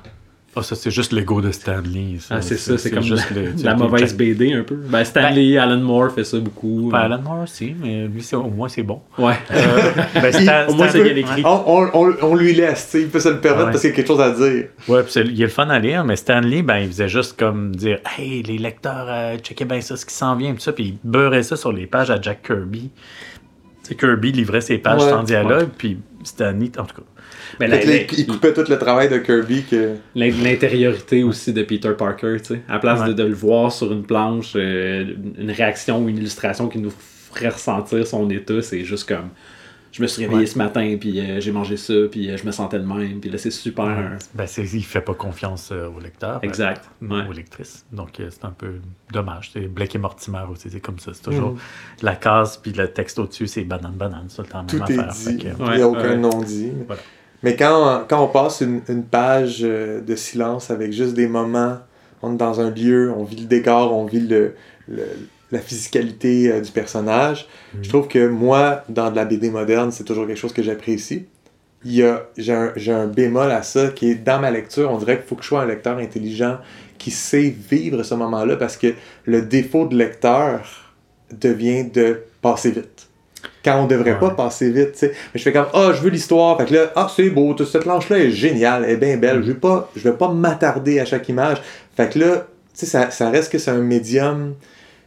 Ah, 0.53 0.61
ça, 0.63 0.75
c'est 0.75 0.91
juste 0.91 1.13
l'ego 1.13 1.39
de 1.39 1.49
Stanley. 1.51 2.17
ça. 2.19 2.35
Ah, 2.35 2.41
c'est 2.41 2.57
ça, 2.57 2.77
c'est 2.77 2.91
comme 2.91 3.03
juste 3.03 3.25
la, 3.63 3.73
mauvaise 3.75 4.13
BD 4.15 4.51
un 4.51 4.63
peu. 4.63 4.75
Ben, 4.75 5.05
Stanley, 5.05 5.57
Alan 5.57 5.79
Moore 5.79 6.11
fait 6.11 6.25
ça 6.25 6.37
beaucoup. 6.39 6.89
Ben, 6.91 6.99
Alan 6.99 7.21
Moore 7.21 7.43
aussi, 7.43 7.73
mais 7.81 8.05
lui, 8.07 8.21
c'est- 8.21 8.35
au 8.35 8.49
moins, 8.49 8.67
c'est 8.67 8.83
bon. 8.83 8.99
Ouais. 9.17 9.35
Euh, 9.51 9.91
ben, 10.15 10.25
Il- 10.33 10.43
Stan- 10.43 10.67
au 10.67 10.73
moins, 10.75 10.89
Stan- 10.89 10.97
c'est 10.97 11.03
bien 11.03 11.15
écrit. 11.15 11.41
On, 11.45 11.63
on- 11.67 11.89
on- 11.93 12.15
on 12.21 12.35
lui 12.35 12.53
laisse, 12.53 12.85
tu 12.91 12.97
sais, 12.97 13.01
il 13.03 13.07
peut 13.09 13.21
se 13.21 13.29
le 13.29 13.39
permettre 13.39 13.65
Ouais. 13.67 13.71
parce 13.71 13.81
qu'il 13.81 13.91
y 13.91 13.93
a 13.93 13.95
quelque 13.95 14.07
chose 14.07 14.19
à 14.19 14.31
dire. 14.31 14.65
Ouais, 14.89 15.03
puis 15.03 15.13
il 15.25 15.39
est 15.41 15.45
le 15.45 15.47
fun 15.47 15.69
à 15.69 15.79
lire, 15.79 16.03
mais 16.03 16.17
Stanley, 16.17 16.63
ben, 16.63 16.79
il 16.79 16.87
faisait 16.87 17.07
juste 17.07 17.39
comme 17.39 17.73
dire 17.73 17.99
Hey, 18.17 18.43
les 18.43 18.57
lecteurs, 18.57 19.05
euh, 19.07 19.37
checkez 19.37 19.63
bien 19.63 19.79
ça, 19.79 19.95
ce 19.95 20.05
qui 20.05 20.13
s'en 20.13 20.35
vient, 20.35 20.53
puis 20.53 20.61
ça, 20.61 20.73
puis 20.73 20.83
il 20.83 21.09
beurrait 21.09 21.43
ça 21.43 21.55
sur 21.55 21.71
les 21.71 21.87
pages 21.87 22.11
à 22.11 22.19
Jack 22.21 22.41
Kirby. 22.45 22.89
Tu 23.83 23.87
sais, 23.87 23.95
Kirby 23.95 24.33
livrait 24.33 24.59
ses 24.61 24.79
pages 24.79 25.01
Ouais. 25.01 25.09
sans 25.09 25.23
dialogue, 25.23 25.69
puis 25.77 25.97
Stanley, 26.23 26.71
en 26.77 26.83
tout 26.83 26.95
cas. 26.97 27.01
Mais 27.67 27.85
la- 27.85 28.01
il, 28.17 28.27
coupait 28.27 28.53
tout 28.53 28.63
le 28.69 28.77
travail 28.77 29.09
de 29.09 29.17
Kirby 29.17 29.63
que. 29.63 29.95
l'in- 30.15 30.31
l'intériorité 30.43 31.23
aussi 31.23 31.53
de 31.53 31.63
Peter 31.63 31.91
Parker, 31.97 32.37
tu 32.39 32.55
sais. 32.55 32.61
À 32.67 32.73
la 32.73 32.79
place 32.79 33.01
de, 33.03 33.09
Ouais. 33.09 33.13
de 33.13 33.23
le 33.23 33.33
voir 33.33 33.71
sur 33.71 33.91
une 33.91 34.03
planche, 34.03 34.53
euh, 34.55 35.05
une 35.37 35.51
réaction 35.51 36.03
ou 36.03 36.09
une 36.09 36.17
illustration 36.17 36.67
qui 36.67 36.79
nous 36.79 36.91
ferait 37.31 37.49
ressentir 37.49 38.05
son 38.05 38.29
état, 38.29 38.61
c'est 38.61 38.83
juste 38.83 39.07
comme 39.07 39.29
je 39.93 40.01
me 40.01 40.07
suis 40.07 40.21
réveillé 40.23 40.41
Ouais. 40.41 40.45
ce 40.47 40.57
matin, 40.57 40.95
puis 40.97 41.19
euh, 41.19 41.41
j'ai 41.41 41.51
mangé 41.51 41.75
ça, 41.75 41.93
puis 42.09 42.29
euh, 42.31 42.37
je 42.37 42.45
me 42.45 42.51
sentais 42.51 42.79
de 42.79 42.85
même, 42.85 43.19
puis 43.19 43.29
là 43.29 43.37
c'est 43.37 43.51
super. 43.51 43.83
hein. 43.85 44.17
Ben, 44.33 44.47
c'est, 44.47 44.63
il 44.63 44.83
fait 44.85 45.01
pas 45.01 45.13
confiance 45.13 45.69
euh, 45.73 45.89
au 45.89 45.99
lecteur. 45.99 46.39
Exact. 46.43 46.89
Ouais. 47.01 47.27
Aux 47.29 47.33
lectrices. 47.33 47.85
Donc, 47.91 48.19
euh, 48.21 48.27
c'est 48.29 48.45
un 48.45 48.51
peu 48.57 48.75
dommage. 49.11 49.49
C'est 49.51 49.67
Blake 49.67 49.93
et 49.95 49.97
Mortimer 49.97 50.43
aussi, 50.49 50.69
c'est 50.69 50.79
comme 50.79 50.97
ça. 50.99 51.11
C'est 51.13 51.23
toujours 51.23 51.51
Mhm. 51.51 51.57
la 52.03 52.15
case, 52.15 52.55
puis 52.55 52.71
le 52.71 52.87
texte 52.87 53.19
au-dessus, 53.19 53.47
c'est 53.47 53.65
banane, 53.65 53.91
banane. 53.95 54.27
Tout 54.33 54.41
le 54.43 54.47
temps 54.47 54.63
Tout 54.65 54.77
même 54.77 54.85
est 54.91 54.99
affaire. 54.99 55.33
Dit. 55.33 55.37
que- 55.37 55.47
Il 55.59 55.63
n'y 55.63 55.69
Ouais, 55.69 55.81
a 55.81 55.87
aucun 55.89 56.01
ouais. 56.11 56.17
nom 56.17 56.41
dit. 56.41 56.71
Voilà. 56.87 57.01
Mais 57.43 57.55
quand, 57.55 58.03
quand 58.07 58.23
on 58.23 58.27
passe 58.27 58.61
une, 58.61 58.81
une 58.89 59.03
page 59.03 59.59
euh, 59.63 60.01
de 60.01 60.15
silence 60.15 60.69
avec 60.71 60.91
juste 60.93 61.13
des 61.13 61.27
moments, 61.27 61.77
on 62.21 62.33
est 62.33 62.37
dans 62.37 62.61
un 62.61 62.69
lieu, 62.69 63.11
on 63.15 63.23
vit 63.23 63.37
le 63.41 63.47
décor, 63.47 63.93
on 63.95 64.05
vit 64.05 64.19
le, 64.19 64.53
le- 64.87 65.05
la 65.51 65.59
physicalité 65.59 66.51
euh, 66.51 66.61
du 66.61 66.71
personnage, 66.71 67.47
Mhm. 67.73 67.83
je 67.83 67.89
trouve 67.89 68.07
que 68.07 68.27
moi, 68.27 68.83
dans 68.89 69.09
de 69.11 69.15
la 69.15 69.25
BD 69.25 69.49
moderne, 69.49 69.91
c'est 69.91 70.03
toujours 70.03 70.27
quelque 70.27 70.37
chose 70.39 70.53
que 70.53 70.61
j'apprécie. 70.63 71.25
Il 71.83 71.93
y 71.95 72.03
a, 72.03 72.27
j'ai, 72.37 72.53
un, 72.53 72.71
j'ai 72.75 72.91
un 72.93 73.07
bémol 73.07 73.49
à 73.49 73.63
ça 73.63 73.87
qui 73.89 74.11
est 74.11 74.15
dans 74.15 74.39
ma 74.39 74.51
lecture, 74.51 74.91
on 74.91 74.97
dirait 74.99 75.17
qu'il 75.17 75.25
faut 75.27 75.35
que 75.35 75.41
je 75.41 75.47
sois 75.47 75.61
un 75.63 75.65
lecteur 75.65 75.97
intelligent 75.97 76.57
qui 76.99 77.09
sait 77.11 77.49
vivre 77.71 78.03
ce 78.03 78.13
moment-là 78.13 78.55
parce 78.55 78.77
que 78.77 78.93
le 79.25 79.41
défaut 79.41 79.87
de 79.87 79.95
lecteur 79.97 80.93
devient 81.31 81.85
de 81.85 82.21
passer 82.41 82.71
vite. 82.71 83.07
Quand 83.63 83.81
on 83.81 83.85
devrait 83.87 84.17
pas 84.19 84.31
passer 84.31 84.71
vite, 84.71 84.93
tu 84.93 84.99
sais. 84.99 85.11
Mais 85.33 85.39
je 85.39 85.43
fais 85.43 85.53
comme, 85.53 85.67
ah, 85.73 85.91
je 85.93 86.01
veux 86.01 86.09
l'histoire. 86.09 86.57
Fait 86.57 86.65
que 86.65 86.73
là, 86.73 86.91
ah, 86.95 87.07
c'est 87.15 87.29
beau, 87.29 87.53
toute 87.53 87.67
cette 87.67 87.83
planche-là 87.83 88.17
est 88.19 88.31
géniale, 88.31 88.83
elle 88.85 88.91
est 88.91 88.97
bien 88.97 89.17
belle. 89.17 89.41
Je 89.43 89.51
vais 89.51 89.57
pas, 89.59 89.89
je 89.95 90.01
vais 90.01 90.15
pas 90.15 90.29
m'attarder 90.29 90.99
à 90.99 91.05
chaque 91.05 91.27
image. 91.29 91.61
Fait 91.95 92.09
que 92.11 92.19
là, 92.19 92.35
tu 92.37 92.41
sais, 92.73 92.85
ça, 92.85 93.11
ça 93.11 93.29
reste 93.29 93.51
que 93.51 93.57
c'est 93.57 93.71
un 93.71 93.81
médium 93.81 94.55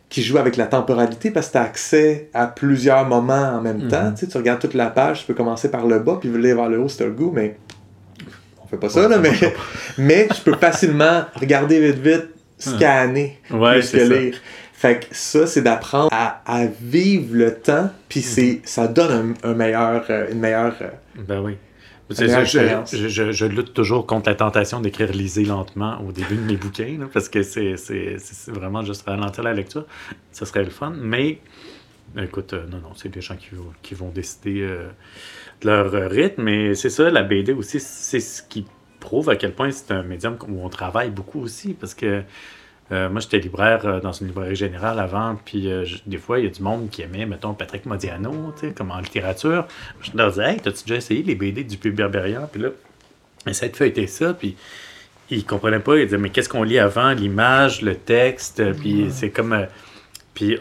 qui 0.09 0.23
joue 0.23 0.39
avec 0.39 0.57
la 0.57 0.67
temporalité 0.67 1.31
parce 1.33 1.49
que 1.49 1.53
tu 1.53 1.59
as 1.59 1.63
accès 1.63 2.29
à 2.35 2.47
plusieurs 2.47 3.05
moments 3.07 3.55
en 3.57 3.61
même 3.61 3.89
temps. 3.89 4.13
Tu, 4.13 4.21
sais, 4.21 4.27
tu 4.29 4.37
regardes 4.37 4.61
toute 4.61 4.75
la 4.75 4.87
page, 4.87 5.21
tu 5.23 5.27
peux 5.27 5.35
commencer 5.35 5.71
par 5.71 5.87
le 5.87 5.99
bas 5.99 6.19
puis 6.21 6.33
aller 6.33 6.55
vers 6.55 6.69
le 6.69 6.79
haut 6.79 6.89
si 6.89 6.99
tu 6.99 7.05
le 7.05 7.11
goût, 7.11 7.33
mais 7.35 7.57
on 8.63 8.69
fait 8.69 8.77
pas 8.77 8.89
ça, 8.89 9.09
là, 9.09 9.19
mais, 9.19 9.33
mais 9.99 10.29
je 10.33 10.41
peux 10.43 10.57
facilement 10.57 11.23
regarder 11.35 11.81
vite 11.81 11.99
vite, 11.99 12.27
scanner, 12.59 13.41
Ouais, 13.51 13.81
plus 13.81 13.91
que 13.91 13.99
c'est 13.99 14.07
ça. 14.09 14.15
lire. 14.15 14.37
Fait 14.85 15.01
que 15.09 15.15
ça, 15.17 15.47
c'est 15.47 15.63
d'apprendre 15.63 16.11
à, 16.13 16.43
à 16.45 16.67
vivre 16.67 17.35
le 17.35 17.55
temps, 17.55 17.91
puis 18.11 18.21
c'est, 18.21 18.61
ça 18.65 18.87
donne 18.87 19.35
un, 19.43 19.51
un 19.51 19.55
meilleur, 19.55 20.05
euh, 20.11 20.31
une 20.31 20.41
meilleure... 20.41 20.75
euh, 20.83 20.91
Ben 21.27 21.41
oui. 21.41 21.57
Je, 22.11 22.23
expérience. 22.25 22.95
je- 22.95 23.09
je- 23.09 23.33
je 23.33 23.47
lutte 23.47 23.73
toujours 23.73 24.07
contre 24.07 24.29
la 24.29 24.35
tentation 24.35 24.81
d'écrire 24.83 25.11
lisez 25.11 25.47
lentement 25.47 25.99
au 26.07 26.13
début 26.13 26.37
de 26.37 26.43
mes 26.43 26.57
bouquins, 26.57 26.97
là, 27.01 27.07
parce 27.11 27.31
que 27.31 27.43
c'est 27.43 27.79
c'est- 27.79 28.19
c'est- 28.19 28.35
c'est 28.35 28.51
vraiment 28.53 28.83
juste 28.85 29.07
ralentir 29.09 29.43
la 29.43 29.55
lecture. 29.55 29.87
Ce 30.31 30.45
serait 30.45 30.65
le 30.65 30.69
fun. 30.71 30.93
Mais 30.95 31.39
écoute, 32.19 32.53
euh, 32.53 32.67
non, 32.71 32.77
non, 32.77 32.91
c'est 32.95 33.09
des 33.09 33.23
gens 33.23 33.37
qui, 33.37 33.55
vont- 33.55 33.73
qui 33.81 33.95
vont 33.95 34.11
décider 34.11 34.61
euh, 34.61 34.89
de 35.63 35.67
leur 35.67 36.11
rythme. 36.11 36.43
Mais 36.43 36.75
c'est 36.75 36.91
ça, 36.91 37.09
la 37.11 37.23
BD 37.23 37.55
aussi, 37.55 37.81
c'est 37.81 38.21
ce 38.21 38.43
qui 38.43 38.67
prouve 39.01 39.31
à 39.31 39.37
quel 39.37 39.55
point 39.55 39.71
c'est 39.71 39.91
un 39.93 40.03
médium 40.03 40.37
où 40.47 40.63
on 40.63 40.69
travaille 40.69 41.09
beaucoup 41.11 41.41
aussi. 41.41 41.73
Parce 41.73 41.95
que 41.95 42.23
euh, 42.93 43.09
moi, 43.09 43.21
j'étais 43.21 43.39
libraire 43.39 43.87
euh, 43.87 44.01
dans 44.01 44.13
une 44.13 44.27
librairie 44.27 44.57
générale 44.57 44.99
avant, 44.99 45.37
puis 45.43 45.73
euh, 45.73 45.87
des 46.07 46.19
fois, 46.19 46.39
il 46.39 46.45
y 46.45 46.49
a 46.49 46.51
du 46.51 46.63
monde 46.63 46.91
qui 46.91 47.01
aimait, 47.03 47.25
mettons, 47.25 47.55
Patrick 47.55 47.87
Modiano, 47.87 48.53
tu 48.59 48.69
sais, 48.69 48.75
comme 48.75 48.91
en 48.91 48.99
littérature. 48.99 49.67
Je 50.03 50.11
leur 50.15 50.31
disais, 50.31 50.53
hey, 50.53 50.61
t'as-tu 50.61 50.85
déjà 50.85 50.97
essayé 50.97 51.23
les 51.23 51.35
BD 51.35 51.65
du 51.65 51.79
Pub 51.79 51.95
Berberian? 51.95 52.47
Puis 52.51 52.61
là, 52.61 52.69
essaie 53.47 53.71
de 53.71 53.77
feuilleter 53.77 54.07
ça, 54.07 54.35
puis 54.35 54.57
ils 55.31 55.47
comprenaient 55.47 55.81
pas. 55.81 55.97
Ils 55.97 56.05
disaient, 56.05 56.19
mais 56.19 56.29
qu'est-ce 56.29 56.51
qu'on 56.51 56.63
lit 56.63 56.79
avant? 56.79 57.13
L'image, 57.13 57.81
le 57.81 57.95
texte, 57.95 58.63
puis 58.75 59.07
c'est 59.11 59.31
comme. 59.31 59.67
puis 60.35 60.59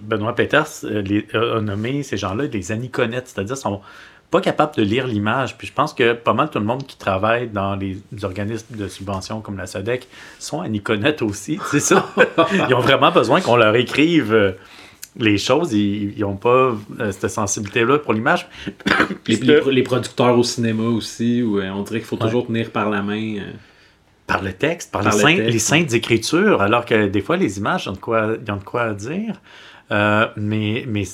Benoît 0.00 0.34
Peters 0.34 0.84
euh, 0.84 1.02
les, 1.02 1.26
a 1.34 1.60
nommé 1.60 2.02
ces 2.02 2.16
gens-là 2.16 2.48
des 2.48 2.72
aniconettes, 2.72 3.28
c'est-à-dire 3.28 3.56
sont 3.56 3.80
pas 4.30 4.40
capables 4.40 4.74
de 4.76 4.82
lire 4.82 5.06
l'image. 5.06 5.56
Puis 5.56 5.66
je 5.68 5.72
pense 5.72 5.94
que 5.94 6.12
pas 6.12 6.32
mal 6.32 6.50
tout 6.50 6.58
le 6.58 6.64
monde 6.64 6.84
qui 6.86 6.96
travaille 6.98 7.48
dans 7.48 7.76
les 7.76 7.98
organismes 8.22 8.76
de 8.76 8.88
subvention 8.88 9.40
comme 9.40 9.56
la 9.56 9.66
SODEC 9.66 10.08
sont 10.38 10.60
aniconettes 10.60 11.22
aussi, 11.22 11.58
c'est 11.70 11.80
ça. 11.80 12.06
Ils 12.68 12.74
ont 12.74 12.80
vraiment 12.80 13.10
besoin 13.12 13.40
qu'on 13.40 13.56
leur 13.56 13.74
écrive 13.76 14.34
euh, 14.34 14.52
les 15.16 15.38
choses. 15.38 15.72
Ils 15.72 16.18
n'ont 16.18 16.36
pas 16.36 16.74
euh, 17.00 17.12
cette 17.12 17.28
sensibilité-là 17.30 17.98
pour 18.00 18.12
l'image. 18.14 18.48
Les, 19.28 19.36
les 19.70 19.82
producteurs 19.84 20.36
au 20.36 20.42
cinéma 20.42 20.82
aussi, 20.84 21.42
où 21.42 21.58
euh, 21.60 21.70
on 21.70 21.82
dirait 21.82 22.00
qu'il 22.00 22.08
faut 22.08 22.16
Ouais. 22.16 22.22
toujours 22.26 22.46
tenir 22.46 22.70
par 22.70 22.90
la 22.90 23.02
main. 23.02 23.36
euh, 23.38 23.52
par 24.26 24.42
le 24.42 24.52
texte, 24.54 24.90
par, 24.90 25.02
Par 25.02 25.12
les, 25.12 25.18
le 25.18 25.22
saints- 25.22 25.36
texte. 25.36 25.52
les 25.52 25.58
saintes 25.58 25.92
écritures, 25.92 26.62
alors 26.62 26.84
que 26.86 27.06
des 27.08 27.20
fois, 27.20 27.36
les 27.36 27.58
images, 27.58 27.86
ont 27.88 27.92
de 27.92 27.98
quoi, 27.98 28.22
ont 28.48 28.56
de 28.56 28.64
quoi 28.64 28.92
dire. 28.94 29.40
Mais 30.36 30.84
mais 30.88 31.04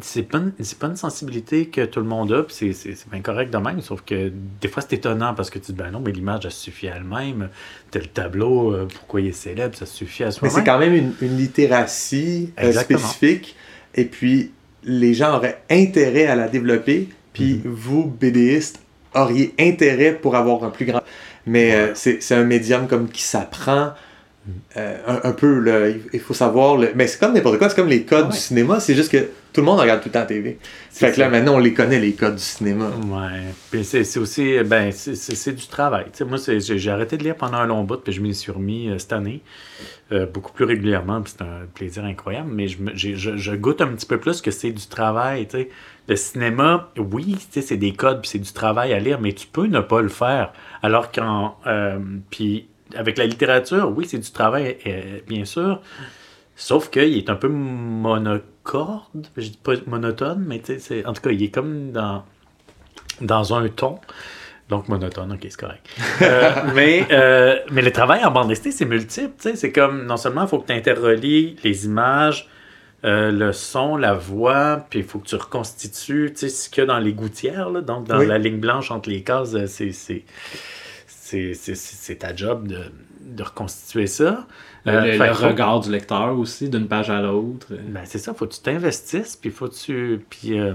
c'est 0.00 0.22
pas, 0.22 0.38
une- 0.38 0.52
c'est 0.60 0.78
pas 0.78 0.86
une 0.88 0.96
sensibilité 0.96 1.66
que 1.66 1.84
tout 1.84 2.00
le 2.00 2.06
monde 2.06 2.32
a, 2.32 2.42
puis 2.42 2.54
c'est- 2.74 3.10
bien 3.10 3.20
correct 3.20 3.52
de 3.52 3.58
même, 3.58 3.80
sauf 3.80 4.02
que 4.02 4.30
des 4.60 4.68
fois 4.68 4.82
c'est 4.82 4.96
étonnant 4.96 5.34
parce 5.34 5.50
que 5.50 5.58
tu 5.58 5.66
te 5.66 5.72
dis, 5.72 5.78
ben 5.78 5.90
non, 5.90 6.00
mais 6.00 6.12
l'image, 6.12 6.42
elle 6.44 6.50
suffit 6.52 6.88
à 6.88 6.96
elle-même. 6.96 7.48
Tel 7.90 8.08
tableau, 8.08 8.72
euh, 8.72 8.86
pourquoi 8.92 9.20
il 9.20 9.28
est 9.28 9.32
célèbre, 9.32 9.74
ça 9.76 9.86
suffit 9.86 10.22
à 10.22 10.26
Mais 10.26 10.32
soi-même. 10.32 10.54
c'est 10.56 10.64
quand 10.64 10.78
même 10.78 10.94
une, 10.94 11.12
une 11.20 11.36
littératie 11.36 12.52
euh, 12.60 12.72
spécifique. 12.72 13.56
Et 13.94 14.04
puis, 14.04 14.52
les 14.84 15.14
gens 15.14 15.34
auraient 15.36 15.62
intérêt 15.70 16.26
à 16.26 16.34
la 16.36 16.48
développer. 16.48 17.08
Puis, 17.32 17.54
Mm-hmm. 17.56 17.60
vous, 17.68 18.04
BDistes, 18.06 18.80
auriez 19.14 19.54
intérêt 19.58 20.12
pour 20.14 20.36
avoir 20.36 20.64
un 20.64 20.70
plus 20.70 20.86
grand. 20.86 21.02
Mais 21.46 21.74
euh, 21.74 21.94
c'est 21.94 22.22
c'est 22.22 22.34
un 22.34 22.44
médium 22.44 22.86
comme 22.88 23.08
qui 23.08 23.22
s'apprend. 23.22 23.92
Euh, 24.76 24.96
un, 25.06 25.28
un 25.28 25.32
peu, 25.32 25.58
là, 25.60 25.88
il, 26.12 26.20
faut 26.20 26.34
savoir. 26.34 26.76
le- 26.76 26.92
Mais 26.94 27.06
c'est 27.06 27.18
comme 27.18 27.34
n'importe 27.34 27.58
quoi, 27.58 27.68
c'est 27.68 27.76
comme 27.76 27.88
les 27.88 28.04
codes 28.04 28.30
du 28.30 28.36
cinéma, 28.36 28.80
c'est 28.80 28.94
juste 28.94 29.10
que 29.12 29.18
tout 29.52 29.60
le 29.60 29.62
monde 29.62 29.80
regarde 29.80 30.00
tout 30.00 30.08
le 30.08 30.12
temps 30.12 30.20
la 30.20 30.26
TV. 30.26 30.58
Fait 30.90 31.12
que 31.12 31.20
là, 31.20 31.28
maintenant, 31.28 31.54
on 31.56 31.58
les 31.58 31.74
connaît, 31.74 31.98
les 32.00 32.12
codes 32.12 32.36
du 32.36 32.42
cinéma. 32.42 32.86
Ouais. 33.06 33.42
Puis 33.70 33.84
c'est 33.84 34.04
c'est 34.04 34.18
aussi, 34.20 34.58
ben, 34.64 34.92
c'est- 34.92 35.14
c'est 35.16 35.34
c'est 35.34 35.52
du 35.52 35.66
travail. 35.66 36.04
Tu 36.12 36.18
sais, 36.18 36.24
moi, 36.24 36.38
j'ai 36.58 36.90
arrêté 36.90 37.16
de 37.16 37.24
lire 37.24 37.36
pendant 37.36 37.58
un 37.58 37.66
long 37.66 37.84
bout, 37.84 37.96
puis 37.98 38.12
je 38.12 38.20
m'y 38.20 38.34
suis 38.34 38.52
remis 38.52 38.88
euh, 38.88 38.98
cette 38.98 39.12
année, 39.12 39.42
euh, 40.12 40.26
beaucoup 40.26 40.52
plus 40.52 40.64
régulièrement, 40.64 41.20
puis 41.22 41.32
c'est 41.36 41.44
un 41.44 41.66
plaisir 41.74 42.04
incroyable, 42.04 42.50
mais 42.52 42.68
je, 42.68 42.78
je, 42.94 43.36
je 43.36 43.52
goûte 43.54 43.80
un 43.80 43.88
petit 43.88 44.06
peu 44.06 44.18
plus 44.18 44.40
que 44.40 44.50
c'est 44.50 44.70
du 44.70 44.86
travail. 44.86 45.46
Tu 45.46 45.56
sais. 45.58 45.68
Le 46.08 46.16
cinéma, 46.16 46.90
oui, 46.96 47.36
tu 47.38 47.60
sais, 47.60 47.60
c'est 47.60 47.76
des 47.76 47.92
codes, 47.92 48.22
puis 48.22 48.30
c'est 48.30 48.38
du 48.38 48.52
travail 48.52 48.94
à 48.94 48.98
lire, 48.98 49.20
mais 49.20 49.32
tu 49.34 49.46
peux 49.46 49.66
ne 49.66 49.80
pas 49.80 50.00
le 50.00 50.08
faire. 50.08 50.52
Alors 50.82 51.12
qu'en. 51.12 51.56
euh, 51.66 51.98
puis 52.30 52.66
avec 52.94 53.18
la 53.18 53.26
littérature, 53.26 53.92
oui, 53.96 54.06
c'est 54.08 54.18
du 54.18 54.30
travail, 54.30 54.76
euh, 54.86 55.20
bien 55.26 55.44
sûr. 55.44 55.80
Sauf 56.56 56.90
qu'il 56.90 57.16
est 57.16 57.30
un 57.30 57.36
peu 57.36 57.48
monocorde, 57.48 59.26
je 59.36 59.48
dis 59.48 59.60
pas 59.62 59.74
monotone, 59.86 60.44
mais 60.46 60.58
tu 60.58 60.66
sais, 60.74 60.78
c'est- 60.78 61.06
en 61.06 61.12
tout 61.12 61.22
cas, 61.22 61.30
il 61.30 61.42
est 61.42 61.50
comme 61.50 61.92
dans, 61.92 62.24
dans 63.20 63.54
un 63.54 63.68
ton. 63.68 63.98
Donc 64.68 64.88
monotone, 64.88 65.32
ok, 65.32 65.38
c'est 65.48 65.56
correct. 65.58 65.86
Euh, 66.20 66.50
mais, 66.74 67.06
euh, 67.10 67.58
mais 67.70 67.80
le 67.80 67.90
travail 67.90 68.22
en 68.24 68.30
bande 68.30 68.48
dessinée, 68.48 68.72
c'est 68.72 68.84
multiple. 68.84 69.32
tu 69.40 69.50
sais, 69.50 69.56
C'est 69.56 69.72
comme, 69.72 70.04
non 70.04 70.16
seulement 70.18 70.42
il 70.42 70.48
faut 70.48 70.58
que 70.58 70.66
tu 70.66 70.74
interrelies 70.74 71.56
les 71.64 71.86
images, 71.86 72.48
euh, 73.04 73.30
le 73.30 73.52
son, 73.52 73.96
la 73.96 74.12
voix, 74.12 74.84
puis 74.90 74.98
il 74.98 75.04
faut 75.06 75.20
que 75.20 75.26
tu 75.28 75.36
reconstitues 75.36 76.32
ce 76.36 76.68
qu'il 76.68 76.82
y 76.82 76.84
a 76.84 76.86
dans 76.86 76.98
les 76.98 77.12
gouttières. 77.14 77.70
là. 77.70 77.80
donc 77.80 78.06
dans 78.08 78.18
Oui. 78.18 78.26
la 78.26 78.36
ligne 78.38 78.58
blanche 78.58 78.90
entre 78.90 79.08
les 79.08 79.22
cases, 79.22 79.56
c'est- 79.66 80.24
c'est 81.28 82.16
ta 82.18 82.34
job 82.34 82.66
de, 82.68 82.84
de 83.20 83.42
reconstituer 83.42 84.06
ça. 84.06 84.46
le 84.84 84.92
Euh, 84.92 85.16
le- 85.18 85.46
regard 85.46 85.80
du 85.80 85.90
lecteur 85.90 86.38
aussi, 86.38 86.68
d'une 86.70 86.88
page 86.88 87.10
à 87.10 87.20
l'autre. 87.20 87.66
ben, 87.88 88.02
c'est 88.04 88.18
ça, 88.18 88.32
faut 88.34 88.46
que 88.46 88.54
tu 88.54 88.60
t'investisses, 88.60 89.36
puis 89.36 89.50
faut 89.50 89.68
que 89.68 89.74
tu. 89.74 90.20
Puis, 90.30 90.58
euh, 90.58 90.74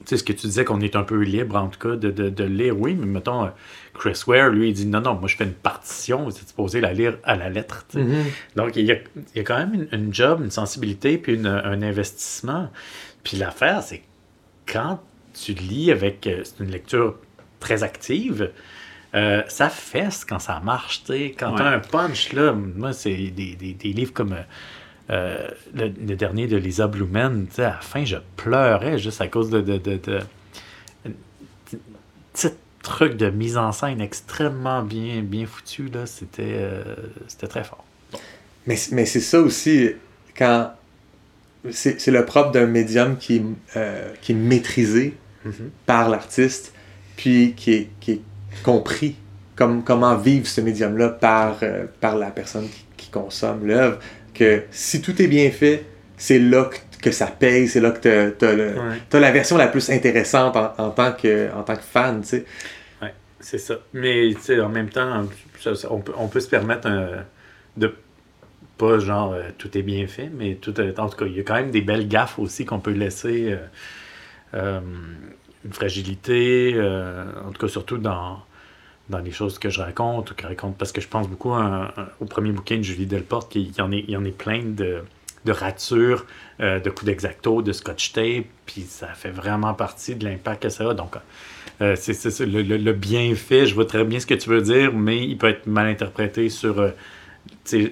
tu 0.00 0.08
sais, 0.08 0.16
ce 0.16 0.24
que 0.24 0.32
tu 0.32 0.46
disais 0.46 0.64
qu'on 0.64 0.80
est 0.80 0.96
un 0.96 1.04
peu 1.04 1.20
libre, 1.22 1.56
en 1.56 1.68
tout 1.68 1.78
cas, 1.78 1.96
de, 1.96 2.10
de, 2.10 2.28
de 2.28 2.44
lire, 2.44 2.78
oui, 2.78 2.94
mais 2.94 3.06
mettons, 3.06 3.44
euh, 3.44 3.48
Chris 3.94 4.20
Ware, 4.26 4.50
lui, 4.50 4.68
il 4.70 4.72
dit 4.74 4.86
non, 4.86 5.00
non, 5.00 5.14
moi, 5.14 5.28
je 5.28 5.36
fais 5.36 5.44
une 5.44 5.52
partition, 5.52 6.28
c'est 6.30 6.46
supposé 6.48 6.80
la 6.80 6.92
lire 6.92 7.18
à 7.24 7.36
la 7.36 7.48
lettre. 7.50 7.84
Mhm. 7.94 8.24
Donc, 8.56 8.74
il 8.76 8.84
y, 8.86 8.92
a, 8.92 8.96
il 9.16 9.36
y 9.36 9.40
a 9.40 9.44
quand 9.44 9.58
même 9.58 9.74
une, 9.74 9.88
une 9.92 10.14
job, 10.14 10.40
une 10.42 10.50
sensibilité, 10.50 11.18
puis 11.18 11.34
une- 11.34 11.46
un 11.46 11.82
investissement. 11.82 12.68
Puis 13.22 13.36
l'affaire, 13.36 13.82
c'est 13.82 14.02
quand 14.70 15.00
tu 15.34 15.52
lis 15.54 15.90
avec. 15.92 16.26
euh, 16.26 16.42
c'est 16.44 16.62
une 16.64 16.70
lecture 16.70 17.16
très 17.60 17.82
active. 17.84 18.50
Euh, 19.14 19.42
ça 19.48 19.68
fesse 19.68 20.24
quand 20.24 20.38
ça 20.38 20.60
marche, 20.60 21.04
tu 21.04 21.12
sais. 21.12 21.34
Quand 21.38 21.52
Ouais. 21.52 21.58
t'as 21.58 21.70
un 21.70 21.78
punch, 21.80 22.32
là, 22.32 22.52
moi, 22.52 22.92
c'est 22.92 23.14
des, 23.14 23.54
des- 23.56 23.74
des 23.74 23.92
livres 23.92 24.12
comme 24.12 24.34
euh, 25.10 25.48
le, 25.74 25.88
le 25.88 26.16
dernier 26.16 26.46
de 26.46 26.56
Lisa 26.56 26.86
Blumen, 26.86 27.46
tu 27.48 27.56
sais, 27.56 27.64
à 27.64 27.70
la 27.74 27.80
fin, 27.80 28.04
je 28.04 28.16
pleurais 28.36 28.98
juste 28.98 29.20
à 29.20 29.28
cause 29.28 29.50
de, 29.50 29.60
de, 29.60 29.76
de, 29.78 29.96
de- 29.98 30.20
un 31.06 31.10
petit 32.32 32.48
truc 32.82 33.16
de 33.16 33.28
mise 33.30 33.56
en 33.56 33.72
scène 33.72 34.00
extrêmement 34.00 34.82
bien, 34.82 35.22
bien 35.22 35.46
foutu, 35.46 35.88
là. 35.88 36.06
C'était 36.06 36.42
euh, 36.56 36.82
c'était 37.28 37.48
très 37.48 37.64
fort. 37.64 37.84
Mais, 38.66 38.76
mais 38.92 39.04
c'est 39.06 39.20
ça 39.20 39.40
aussi, 39.40 39.90
quand. 40.36 40.72
C'est 41.70 42.00
c'est 42.00 42.10
le 42.10 42.24
propre 42.24 42.50
d'un 42.50 42.66
médium 42.66 43.16
qui, 43.16 43.36
est, 43.36 43.42
euh, 43.76 44.12
qui 44.20 44.32
est 44.32 44.36
maîtrisé 44.36 45.14
par 45.86 46.08
l'artiste, 46.08 46.72
puis 47.16 47.54
qui 47.56 47.72
est, 47.72 47.88
qui 48.00 48.12
est 48.12 48.20
compris. 48.62 49.16
Comme, 49.54 49.84
comment 49.84 50.16
vivre 50.16 50.46
ce 50.46 50.60
médium-là 50.62 51.10
par, 51.10 51.58
euh, 51.62 51.84
par 52.00 52.16
la 52.16 52.30
personne 52.30 52.68
qui, 52.68 52.84
qui 52.96 53.10
consomme 53.10 53.66
l'œuvre. 53.66 53.98
Que 54.32 54.62
si 54.70 55.02
tout 55.02 55.20
est 55.20 55.26
bien 55.26 55.50
fait, 55.50 55.84
c'est 56.16 56.38
là 56.38 56.64
que, 56.64 56.78
que 57.02 57.10
ça 57.10 57.26
paye, 57.26 57.68
c'est 57.68 57.80
là 57.80 57.90
que 57.90 58.30
tu 58.38 58.44
as, 58.46 59.20
la 59.20 59.30
version 59.30 59.58
la 59.58 59.68
plus 59.68 59.90
intéressante 59.90 60.56
en, 60.56 60.72
en 60.78 60.90
tant, 60.90 61.12
que, 61.12 61.52
en 61.54 61.62
tant 61.64 61.76
que 61.76 61.82
fan, 61.82 62.22
tu 62.22 62.28
sais. 62.28 62.44
Ouais, 63.02 63.12
c'est 63.40 63.58
ça. 63.58 63.74
Mais 63.92 64.32
en 64.60 64.68
même 64.70 64.88
temps, 64.88 65.26
on, 65.90 65.98
peut, 66.00 66.12
on 66.16 66.28
peut 66.28 66.40
se 66.40 66.48
permettre 66.48 66.86
un- 66.88 67.24
de 67.76 67.94
pas 68.78 68.98
genre 68.98 69.34
euh, 69.34 69.42
tout 69.58 69.76
est 69.76 69.82
bien 69.82 70.06
fait, 70.06 70.30
mais 70.34 70.54
tout 70.54 70.80
est- 70.80 70.98
en 70.98 71.08
tout 71.10 71.16
cas, 71.18 71.26
il 71.26 71.36
y 71.36 71.40
a 71.40 71.42
quand 71.42 71.54
même 71.54 71.70
des 71.70 71.82
belles 71.82 72.08
gaffes 72.08 72.38
aussi 72.38 72.64
qu'on 72.64 72.80
peut 72.80 72.92
laisser. 72.92 73.52
euh, 73.52 73.56
euh, 74.54 74.80
une 75.64 75.72
fragilité, 75.72 76.72
euh, 76.74 77.24
en 77.46 77.52
tout 77.52 77.60
cas 77.66 77.68
surtout 77.68 77.98
dans, 77.98 78.42
dans 79.10 79.18
les 79.18 79.30
choses 79.32 79.58
que 79.58 79.70
je 79.70 79.80
raconte 79.80 80.30
ou 80.30 80.34
que 80.34 80.42
je 80.42 80.48
raconte, 80.48 80.76
parce 80.78 80.92
que 80.92 81.00
je 81.00 81.08
pense 81.08 81.28
beaucoup 81.28 81.52
à 81.54 81.92
au 82.20 82.24
premier 82.24 82.50
bouquin 82.52 82.76
de 82.78 82.82
Julie 82.82 83.06
Delporte, 83.06 83.54
y 83.56 83.72
en 83.80 83.92
est, 83.92 84.00
il 84.00 84.10
y 84.10 84.16
en 84.16 84.24
est 84.24 84.36
plein 84.36 84.62
de, 84.64 85.02
de 85.44 85.52
ratures, 85.52 86.26
euh, 86.60 86.80
de 86.80 86.90
coups 86.90 87.04
d'exacto, 87.06 87.62
de 87.62 87.72
scotch 87.72 88.12
tape, 88.12 88.46
puis 88.66 88.82
ça 88.82 89.08
fait 89.08 89.30
vraiment 89.30 89.74
partie 89.74 90.14
de 90.16 90.24
l'impact 90.24 90.62
que 90.64 90.68
ça 90.68 90.90
a. 90.90 90.94
Donc, 90.94 91.14
euh, 91.80 91.96
c'est 91.96 92.40
le, 92.40 92.62
le- 92.62 92.76
le 92.76 92.92
bienfait, 92.92 93.66
je 93.66 93.74
vois 93.74 93.86
très 93.86 94.04
bien 94.04 94.20
ce 94.20 94.26
que 94.26 94.34
tu 94.34 94.48
veux 94.50 94.62
dire, 94.62 94.92
mais 94.92 95.24
il 95.26 95.36
peut 95.38 95.48
être 95.48 95.66
mal 95.66 95.86
interprété 95.88 96.48
sur, 96.48 96.92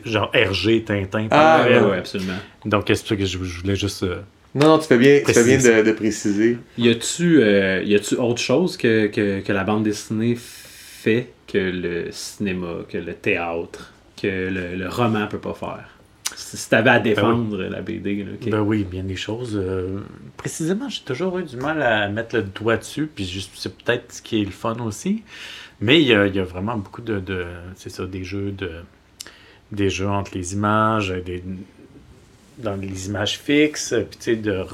genre 0.05 0.31
RG, 0.35 0.85
Tintin. 0.85 1.29
par 1.29 1.39
Ah, 1.63 1.65
ouais, 1.69 1.81
ouais, 1.81 1.99
absolument. 1.99 2.35
Donc, 2.65 2.85
c'est 2.89 2.95
ça 2.95 3.17
que 3.17 3.25
je, 3.25 3.39
je 3.43 3.61
voulais 3.61 3.77
juste 3.77 4.03
euh, 4.05 4.21
Non, 4.55 4.67
non, 4.69 4.79
tu 4.79 4.87
fais 4.87 4.99
bien, 4.99 5.21
tu 5.25 5.33
fais 5.33 5.45
bien 5.45 5.59
de, 5.59 5.83
de 5.85 5.93
préciser. 5.93 6.59
Y 6.77 6.89
a-tu 6.89 7.41
euh, 7.43 7.83
y 7.85 7.95
a-tu 7.95 8.17
autre 8.17 8.41
chose 8.41 8.77
que, 8.77 9.07
que, 9.07 9.41
que 9.41 9.53
la 9.53 9.63
bande 9.65 9.85
dessinée 9.85 10.37
fait 10.37 11.31
que 11.47 11.59
le 11.59 12.09
cinéma, 12.11 12.79
que 12.89 12.99
le 12.99 13.15
théâtre, 13.15 13.93
que 14.21 14.27
le, 14.27 14.77
le 14.77 14.89
roman 14.89 15.27
peut 15.29 15.39
pas 15.39 15.55
faire? 15.55 15.89
Si, 16.35 16.57
si 16.57 16.69
t'avais 16.71 16.91
à 16.91 16.99
défendre 17.01 17.59
la 17.63 17.81
BD, 17.83 18.25
là, 18.25 18.31
ok. 18.41 18.51
Ben 18.51 18.61
oui, 18.61 18.85
bien 18.85 19.05
des 19.05 19.17
choses. 19.17 19.53
euh, 19.61 20.01
précisément, 20.37 20.89
j'ai 20.89 21.03
toujours 21.03 21.39
eu 21.39 21.45
du 21.45 21.57
mal 21.57 21.83
à 21.83 22.09
mettre 22.09 22.37
le 22.37 22.43
doigt 22.43 22.77
dessus, 22.77 23.09
puis 23.13 23.25
juste- 23.27 23.53
c'est 23.57 23.77
peut-être 23.77 24.13
ce 24.15 24.23
qui 24.23 24.41
est 24.41 24.45
le 24.45 24.51
fun 24.51 24.77
aussi. 24.81 25.23
Mais 25.81 26.01
il 26.01 26.07
y 26.09 26.15
a, 26.15 26.27
il 26.27 26.35
y 26.35 26.39
a 26.41 26.45
vraiment 26.45 26.77
beaucoup 26.77 27.03
de, 27.03 27.19
de- 27.21 27.47
c'est 27.77 27.91
ça, 27.91 28.05
des 28.07 28.25
jeux 28.25 28.51
de, 28.53 28.71
des 29.73 29.91
jeux 29.91 30.09
entre 30.09 30.33
les 30.35 30.55
images, 30.55 31.11
des, 31.25 31.43
dans 32.61 32.77
les 32.77 33.07
images 33.07 33.39
fixes, 33.39 33.95
puis 34.11 34.19
tu 34.19 34.25
sais, 34.25 34.37
de 34.37 34.65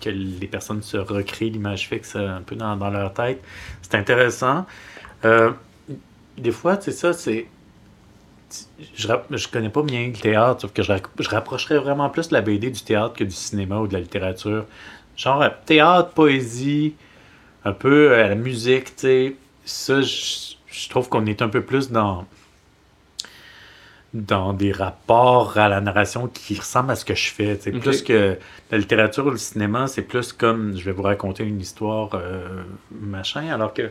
que 0.00 0.08
les 0.08 0.46
personnes 0.46 0.82
se 0.82 0.96
recréent 0.96 1.52
l'image 1.52 1.88
fixe 1.88 2.14
euh, 2.16 2.28
un 2.28 2.40
peu 2.40 2.56
dans, 2.56 2.76
dans 2.76 2.88
leur 2.88 3.12
tête. 3.12 3.42
C'est 3.82 3.96
intéressant. 3.96 4.64
Euh, 5.24 5.50
des 6.38 6.52
fois, 6.52 6.78
c'est 6.80 6.92
ça, 6.92 7.12
c'est 7.12 7.46
je, 8.94 9.08
je 9.30 9.48
connais 9.48 9.68
pas 9.68 9.82
bien 9.82 10.08
le 10.08 10.12
théâtre, 10.12 10.62
sauf 10.62 10.72
que 10.72 10.82
je, 10.82 10.92
je 11.18 11.28
rapprocherais 11.28 11.78
vraiment 11.78 12.08
plus 12.10 12.30
la 12.30 12.40
BD 12.40 12.70
du 12.70 12.82
théâtre 12.82 13.14
que 13.14 13.24
du 13.24 13.34
cinéma 13.34 13.78
ou 13.78 13.86
de 13.86 13.92
la 13.92 14.00
littérature. 14.00 14.64
Genre 15.16 15.42
euh, 15.42 15.48
théâtre, 15.66 16.10
poésie, 16.10 16.94
un 17.64 17.72
peu 17.72 18.12
euh, 18.12 18.28
la 18.28 18.34
musique, 18.34 18.96
tu 18.96 19.02
sais. 19.02 19.36
Ça, 19.64 20.00
je 20.00 20.88
trouve 20.88 21.08
qu'on 21.08 21.26
est 21.26 21.42
un 21.42 21.48
peu 21.48 21.62
plus 21.62 21.90
dans 21.90 22.26
dans 24.12 24.52
des 24.52 24.72
rapports 24.72 25.56
à 25.58 25.68
la 25.68 25.80
narration 25.80 26.26
qui 26.28 26.58
ressemblent 26.58 26.90
à 26.90 26.96
ce 26.96 27.04
que 27.04 27.14
je 27.14 27.30
fais. 27.30 27.52
Ok. 27.66 27.80
Plus 27.80 28.02
que 28.02 28.36
la 28.70 28.78
littérature 28.78 29.26
ou 29.26 29.30
le 29.30 29.36
cinéma, 29.36 29.86
c'est 29.86 30.02
plus 30.02 30.32
comme 30.32 30.76
je 30.76 30.84
vais 30.84 30.92
vous 30.92 31.02
raconter 31.02 31.44
une 31.44 31.60
histoire, 31.60 32.10
euh, 32.14 32.62
machin, 32.90 33.48
alors 33.52 33.72
que 33.72 33.90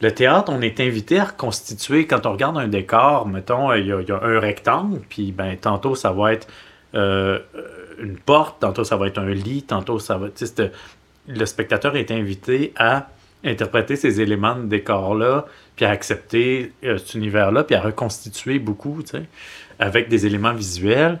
le 0.00 0.12
théâtre, 0.12 0.52
on 0.52 0.60
est 0.60 0.80
invité 0.80 1.18
à 1.18 1.24
reconstituer, 1.24 2.06
quand 2.06 2.26
on 2.26 2.32
regarde 2.32 2.58
un 2.58 2.68
décor, 2.68 3.26
mettons, 3.26 3.72
il 3.74 3.86
y 3.86 3.92
a, 3.92 4.00
il 4.00 4.08
y 4.08 4.12
a 4.12 4.22
un 4.22 4.38
rectangle, 4.40 5.00
puis 5.08 5.32
ben, 5.32 5.56
tantôt 5.56 5.94
ça 5.94 6.12
va 6.12 6.32
être 6.32 6.46
euh, 6.94 7.38
une 7.98 8.18
porte, 8.18 8.60
tantôt 8.60 8.84
ça 8.84 8.96
va 8.96 9.06
être 9.08 9.18
un 9.18 9.30
lit, 9.30 9.62
tantôt 9.62 9.98
ça 9.98 10.16
va... 10.18 10.28
c'est- 10.34 10.70
Le 11.26 11.46
spectateur 11.46 11.96
est 11.96 12.10
invité 12.10 12.72
à 12.76 13.08
interpréter 13.44 13.96
ces 13.96 14.20
éléments 14.20 14.56
de 14.56 14.66
décor-là, 14.66 15.46
puis 15.76 15.84
à 15.84 15.90
accepter 15.90 16.72
euh, 16.84 16.98
cet 16.98 17.14
univers-là, 17.14 17.64
puis 17.64 17.74
à 17.74 17.80
reconstituer 17.80 18.58
beaucoup, 18.58 19.02
tu 19.02 19.18
sais, 19.18 19.24
avec 19.78 20.08
des 20.08 20.26
éléments 20.26 20.54
visuels. 20.54 21.20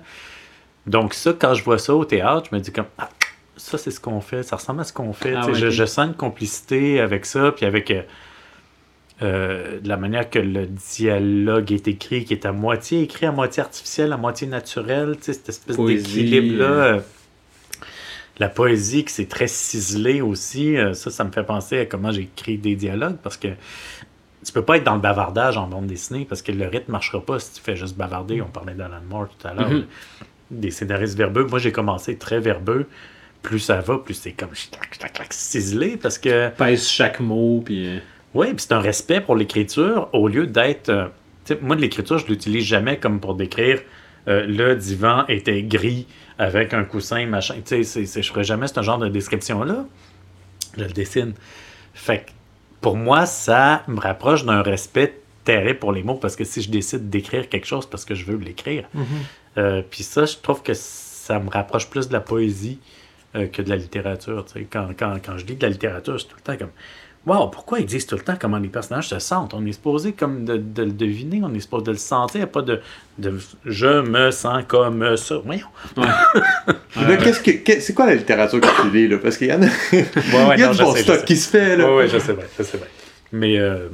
Donc 0.86 1.14
ça, 1.14 1.34
quand 1.38 1.54
je 1.54 1.64
vois 1.64 1.78
ça 1.78 1.94
au 1.94 2.04
théâtre, 2.04 2.48
je 2.50 2.56
me 2.56 2.60
dis 2.60 2.72
comme, 2.72 2.86
ah, 2.98 3.08
ça 3.56 3.78
c'est 3.78 3.90
ce 3.90 4.00
qu'on 4.00 4.20
fait, 4.20 4.42
ça 4.42 4.56
ressemble 4.56 4.80
à 4.80 4.84
ce 4.84 4.92
qu'on 4.92 5.12
fait. 5.12 5.34
Ah 5.34 5.46
ouais, 5.46 5.54
je, 5.54 5.84
sens 5.84 6.08
une 6.08 6.14
complicité 6.14 7.00
avec 7.00 7.26
ça, 7.26 7.52
puis 7.52 7.66
avec 7.66 7.90
euh, 7.90 8.02
euh, 9.22 9.78
la 9.84 9.96
manière 9.96 10.28
que 10.28 10.38
le 10.38 10.66
dialogue 10.66 11.72
est 11.72 11.88
écrit, 11.88 12.24
qui 12.24 12.34
est 12.34 12.46
à 12.46 12.52
moitié 12.52 13.02
écrit, 13.02 13.26
à 13.26 13.32
moitié 13.32 13.62
artificiel, 13.62 14.12
à 14.12 14.16
moitié 14.16 14.46
naturel, 14.46 15.16
tu 15.16 15.24
sais, 15.24 15.32
cette 15.34 15.48
espèce 15.48 15.76
d'équilibre-là. 15.76 17.00
La 18.38 18.48
poésie, 18.48 19.04
que 19.04 19.10
c'est 19.10 19.28
très 19.28 19.46
ciselé 19.46 20.20
aussi, 20.20 20.76
euh, 20.76 20.92
ça, 20.94 21.10
ça 21.10 21.24
me 21.24 21.30
fait 21.30 21.44
penser 21.44 21.78
à 21.80 21.86
comment 21.86 22.10
j'écris 22.10 22.58
des 22.58 22.74
dialogues, 22.74 23.16
parce 23.22 23.36
que 23.36 23.48
tu 24.44 24.52
peux 24.52 24.62
pas 24.62 24.76
être 24.76 24.84
dans 24.84 24.94
le 24.96 25.00
bavardage 25.00 25.56
en 25.56 25.66
bande 25.68 25.86
dessinée, 25.86 26.26
parce 26.28 26.42
que 26.42 26.52
le 26.52 26.66
rythme 26.66 26.92
marchera 26.92 27.20
pas 27.24 27.38
si 27.38 27.52
tu 27.54 27.60
fais 27.62 27.76
juste 27.76 27.96
bavarder. 27.96 28.42
On 28.42 28.46
parlait 28.48 28.74
d'Alan 28.74 29.00
Moore 29.08 29.28
tout 29.28 29.46
à 29.48 29.54
l'heure, 29.54 29.70
Mhm. 29.70 29.84
des 30.50 30.70
scénaristes 30.70 31.16
verbeux. 31.16 31.44
Moi, 31.44 31.58
j'ai 31.58 31.72
commencé 31.72 32.16
très 32.16 32.40
verbeux. 32.40 32.86
Plus 33.42 33.58
ça 33.58 33.80
va, 33.80 33.98
plus 33.98 34.14
c'est 34.14 34.32
comme 34.32 34.50
ciselé, 35.30 35.96
parce 35.96 36.18
que... 36.18 36.48
Pèse 36.50 36.88
chaque 36.88 37.20
mot, 37.20 37.62
puis... 37.64 37.86
euh, 37.86 37.98
Oui, 38.34 38.48
puis 38.48 38.56
c'est 38.58 38.72
un 38.72 38.80
respect 38.80 39.20
pour 39.20 39.36
l'écriture 39.36 40.08
au 40.12 40.28
lieu 40.28 40.46
d'être. 40.46 40.88
euh, 40.88 41.06
tu 41.44 41.54
moi, 41.62 41.76
de 41.76 41.80
l'écriture, 41.82 42.18
je 42.18 42.26
l'utilise 42.26 42.64
jamais 42.64 42.98
comme 42.98 43.20
pour 43.20 43.34
décrire 43.34 43.80
euh, 44.28 44.46
le 44.46 44.74
divan 44.74 45.24
était 45.28 45.62
gris 45.62 46.06
avec 46.38 46.74
un 46.74 46.84
coussin, 46.84 47.26
machin. 47.26 47.56
Tu 47.64 47.84
sais, 47.84 48.04
je 48.04 48.28
ferais 48.28 48.44
jamais 48.44 48.66
ce 48.66 48.82
genre 48.82 48.98
de 48.98 49.08
description-là. 49.08 49.86
Je 50.76 50.84
le 50.84 50.92
dessine. 50.92 51.34
Fait 51.94 52.20
que 52.20 52.30
pour 52.80 52.96
moi, 52.96 53.26
ça 53.26 53.82
me 53.88 54.00
rapproche 54.00 54.44
d'un 54.44 54.62
respect 54.62 55.20
terrible 55.44 55.78
pour 55.78 55.92
les 55.92 56.02
mots 56.02 56.16
parce 56.16 56.36
que 56.36 56.44
si 56.44 56.62
je 56.62 56.70
décide 56.70 57.08
d'écrire 57.08 57.48
quelque 57.48 57.66
chose 57.66 57.86
parce 57.86 58.04
que 58.04 58.14
je 58.14 58.24
veux 58.24 58.36
l'écrire, 58.36 58.88
euh, 59.56 59.82
puis 59.88 60.02
ça, 60.02 60.24
je 60.24 60.36
trouve 60.36 60.62
que 60.62 60.74
ça 60.74 61.38
me 61.38 61.50
rapproche 61.50 61.88
plus 61.88 62.08
de 62.08 62.12
la 62.12 62.20
poésie 62.20 62.80
euh, 63.36 63.46
que 63.46 63.62
de 63.62 63.70
la 63.70 63.76
littérature. 63.76 64.44
tu 64.44 64.52
sais. 64.52 64.66
Quand, 64.70 64.88
quand, 64.98 65.16
quand 65.24 65.38
je 65.38 65.46
lis 65.46 65.56
de 65.56 65.62
la 65.62 65.70
littérature, 65.70 66.20
c'est 66.20 66.26
tout 66.26 66.36
le 66.36 66.42
temps 66.42 66.56
comme 66.56 66.72
Wow, 67.26 67.48
pourquoi 67.48 67.80
ils 67.80 67.86
disent 67.86 68.06
tout 68.06 68.16
le 68.16 68.20
temps 68.20 68.36
comment 68.38 68.58
les 68.58 68.68
personnages 68.68 69.08
se 69.08 69.18
sentent? 69.18 69.54
On 69.54 69.64
est 69.64 69.72
supposé 69.72 70.12
comme 70.12 70.44
de, 70.44 70.58
de 70.58 70.82
le 70.82 70.92
deviner, 70.92 71.40
on 71.42 71.54
est 71.54 71.60
supposé 71.60 71.84
de 71.86 71.90
le 71.92 71.96
sentir, 71.96 72.36
il 72.36 72.40
n'y 72.40 72.44
a 72.44 72.48
pas 72.48 72.60
de, 72.60 72.80
de 73.18 73.38
je 73.64 74.02
me 74.02 74.30
sens 74.30 74.62
comme 74.68 75.16
ça. 75.16 75.36
Voyons. 75.42 75.66
Là, 75.96 77.16
qu'est-ce 77.22 77.40
que, 77.40 77.52
qu'est- 77.52 77.80
c'est 77.80 77.94
quoi 77.94 78.04
la 78.06 78.14
littérature 78.16 78.60
que 78.60 78.82
tu 78.82 78.90
lis, 78.90 79.08
là? 79.08 79.16
Parce 79.22 79.38
qu'il 79.38 79.46
y 79.48 79.52
en 79.54 79.62
a. 79.62 79.66
Ouais, 79.66 79.70
ouais, 79.94 80.54
il 80.56 80.60
y 80.60 80.62
a 80.64 80.66
non, 80.66 80.72
du 80.72 80.78
bon 80.82 80.94
sais, 80.94 81.02
stock 81.02 81.24
qui 81.24 81.36
se 81.36 81.48
fait, 81.48 81.76
là. 81.78 81.86
Ouais, 81.88 81.96
ouais, 81.96 82.08
je 82.08 82.18
sais 82.18 82.34
bien, 82.34 82.44
je 82.58 82.62
sais 82.62 82.76
bien. 82.76 82.86
Mais, 83.32 83.58
euh, 83.58 83.88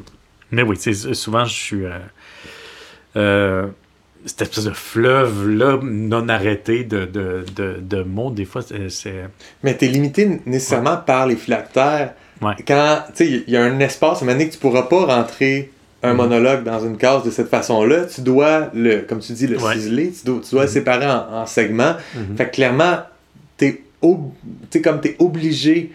mais 0.51 0.63
oui, 0.63 0.77
c'est- 0.79 1.15
souvent, 1.15 1.45
je 1.45 1.55
suis. 1.55 1.85
euh, 1.85 1.99
euh, 3.17 3.67
cette 4.27 4.43
espèce 4.43 4.65
de 4.65 4.71
fleuve-là, 4.73 5.79
non 5.83 6.29
arrêté 6.29 6.85
de, 6.85 7.07
de, 7.07 7.45
de, 7.57 7.77
de 7.81 8.03
mots, 8.03 8.31
des 8.31 8.45
fois, 8.45 8.61
c'est- 8.63 8.91
c'est. 8.91 9.25
Mais 9.63 9.75
t'es 9.77 9.87
limité 9.87 10.41
nécessairement 10.47 10.97
par 10.99 11.27
les 11.27 11.37
phylactères. 11.37 12.15
Ouais. 12.43 12.55
Quand, 12.67 13.01
tu 13.15 13.25
sais, 13.27 13.43
il 13.47 13.53
y 13.53 13.57
a 13.57 13.63
un 13.65 13.79
espace, 13.81 14.19
à 14.19 14.23
un 14.23 14.27
moment 14.27 14.33
donné, 14.39 14.49
que 14.49 14.55
tu 14.55 14.59
pourras 14.59 14.83
pas 14.83 15.05
rentrer 15.05 15.71
un 16.03 16.13
Mhm. 16.13 16.17
monologue 16.17 16.65
dans 16.65 16.81
une 16.85 16.97
case 16.97 17.25
de 17.25 17.31
cette 17.31 17.49
façon-là, 17.49 18.07
tu 18.07 18.23
dois, 18.23 18.71
le, 18.75 19.01
comme 19.01 19.19
tu 19.19 19.33
dis, 19.33 19.47
le 19.47 19.59
Ouais. 19.59 19.75
ciseler, 19.75 20.11
tu 20.13 20.25
dois, 20.25 20.41
tu 20.43 20.51
dois 20.55 20.63
le 20.65 20.69
séparer 20.71 21.07
en, 21.07 21.43
en 21.43 21.47
segments. 21.47 21.95
Mhm. 22.15 22.37
Fait 22.39 22.47
que 22.47 22.55
clairement, 22.55 23.01
t'es 23.59 23.83
t'sais, 24.71 24.81
comme 24.81 25.01
t'es 25.03 25.17
obligé 25.19 25.93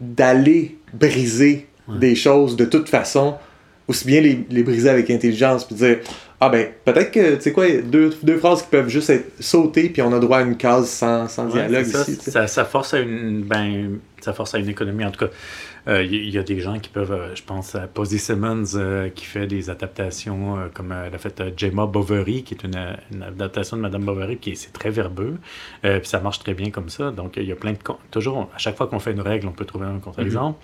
d'aller 0.00 0.76
briser 0.92 1.66
des 1.88 2.14
choses 2.14 2.54
de 2.56 2.64
toute 2.66 2.88
façon, 2.88 3.34
aussi 3.88 4.06
bien 4.06 4.20
les, 4.20 4.46
les 4.50 4.62
briser 4.62 4.90
avec 4.90 5.10
intelligence, 5.10 5.64
puis 5.64 5.74
dire 5.74 5.98
ah 6.40 6.50
ben 6.50 6.68
peut-être 6.84 7.10
que 7.10 7.34
tu 7.36 7.40
sais 7.42 7.52
quoi, 7.52 7.66
deux, 7.82 8.10
deux 8.22 8.36
phrases 8.38 8.62
qui 8.62 8.68
peuvent 8.68 8.88
juste 8.90 9.10
être 9.10 9.24
sautées, 9.40 9.88
puis 9.88 10.02
on 10.02 10.12
a 10.12 10.20
droit 10.20 10.38
à 10.38 10.42
une 10.42 10.56
case 10.56 10.88
sans, 10.88 11.26
sans 11.26 11.46
Ouais, 11.46 11.66
dialogue 11.66 11.86
ça, 11.86 12.02
ici. 12.02 12.18
ça, 12.30 12.46
ça 12.46 12.64
force 12.64 12.94
à 12.94 13.00
une 13.00 13.40
ben, 13.42 13.98
ça 14.20 14.32
force 14.34 14.54
à 14.54 14.58
une 14.58 14.68
économie 14.68 15.04
en 15.04 15.10
tout 15.10 15.24
cas 15.24 15.32
il 15.88 16.12
y, 16.12 16.16
il 16.18 16.30
y 16.30 16.38
a 16.38 16.42
des 16.42 16.60
gens 16.60 16.78
qui 16.78 16.90
peuvent 16.90 17.12
euh, 17.12 17.34
je 17.34 17.42
pense 17.42 17.74
à 17.74 17.86
Posy 17.86 18.18
Simmons 18.18 18.74
euh, 18.74 19.08
qui 19.08 19.24
fait 19.24 19.46
des 19.46 19.70
adaptations 19.70 20.58
euh, 20.58 20.68
comme 20.72 20.92
euh, 20.92 21.06
elle 21.06 21.14
a 21.14 21.18
fait 21.18 21.40
euh, 21.40 21.50
Gemma 21.56 21.86
Bovary 21.86 22.42
qui 22.42 22.52
est 22.54 22.62
une, 22.62 22.76
euh, 22.76 22.92
une 23.10 23.22
adaptation 23.22 23.76
de 23.78 23.82
Madame 23.82 24.04
Bovary 24.04 24.36
qui 24.36 24.50
est 24.50 24.54
c'est 24.54 24.72
très 24.72 24.90
verbeux. 24.90 25.38
Euh, 25.86 25.98
puis 25.98 26.08
ça 26.08 26.20
marche 26.20 26.40
très 26.40 26.52
bien 26.52 26.70
comme 26.70 26.90
ça. 26.90 27.10
Donc 27.10 27.38
il 27.38 27.44
y 27.44 27.52
a 27.52 27.56
plein 27.56 27.72
de 27.72 27.78
toujours 28.10 28.50
à 28.54 28.58
chaque 28.58 28.76
fois 28.76 28.86
qu'on 28.86 28.98
fait 28.98 29.12
une 29.12 29.22
règle 29.22 29.46
on 29.48 29.52
peut 29.52 29.64
trouver 29.64 29.86
un 29.86 29.98
contre-exemple. 29.98 30.58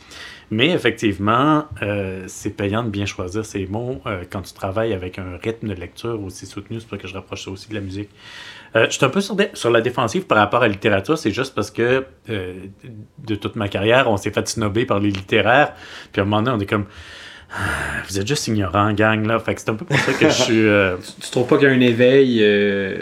Mais 0.50 0.68
effectivement 0.68 1.64
euh, 1.82 2.24
c'est 2.26 2.50
payant 2.50 2.82
de 2.84 2.90
bien 2.90 3.06
choisir 3.06 3.46
ses 3.46 3.66
mots 3.66 4.02
euh, 4.06 4.24
quand 4.28 4.42
tu 4.42 4.52
travailles 4.52 4.92
avec 4.92 5.18
un 5.18 5.38
rythme 5.42 5.68
de 5.68 5.74
lecture 5.74 6.22
aussi 6.22 6.44
soutenu. 6.44 6.80
C'est 6.80 6.86
pour 6.86 6.98
ça 6.98 7.02
que 7.02 7.08
je 7.08 7.14
rapproche 7.14 7.44
ça 7.44 7.50
aussi 7.50 7.70
de 7.70 7.74
la 7.74 7.80
musique 7.80 8.10
euh, 8.76 8.86
je 8.88 8.96
suis 8.96 9.04
un 9.04 9.08
peu 9.08 9.20
sur, 9.20 9.36
sur 9.54 9.70
la 9.70 9.80
défensive 9.80 10.24
par 10.26 10.38
rapport 10.38 10.62
à 10.62 10.66
la 10.66 10.72
littérature. 10.72 11.16
C'est 11.18 11.30
juste 11.30 11.54
parce 11.54 11.70
que 11.70 12.04
euh, 12.30 12.54
de 13.18 13.34
toute 13.36 13.56
ma 13.56 13.68
carrière, 13.68 14.10
on 14.10 14.16
s'est 14.16 14.30
fait 14.30 14.46
snobber 14.48 14.84
par 14.86 14.98
les 15.00 15.10
littéraires. 15.10 15.74
Puis 16.12 16.20
à 16.20 16.24
un 16.24 16.26
moment 16.26 16.42
donné, 16.42 16.56
on 16.56 16.60
est 16.60 16.66
comme. 16.66 16.86
Ah, 17.56 17.56
Vous 18.08 18.18
êtes 18.18 18.26
juste 18.26 18.48
ignorants, 18.48 18.92
gang, 18.94 19.24
là. 19.26 19.38
Fait 19.38 19.54
que 19.54 19.60
c'est 19.60 19.70
un 19.70 19.74
peu 19.74 19.84
pour 19.84 19.96
ça 19.98 20.12
que 20.12 20.26
je 20.28 20.34
suis. 20.34 20.66
euh, 20.66 20.96
Tu 21.20 21.30
trouves 21.30 21.46
pas 21.46 21.56
qu'il 21.58 21.68
y 21.68 21.70
a 21.70 21.74
un 21.74 21.80
éveil 21.80 22.40
euh, 22.42 22.96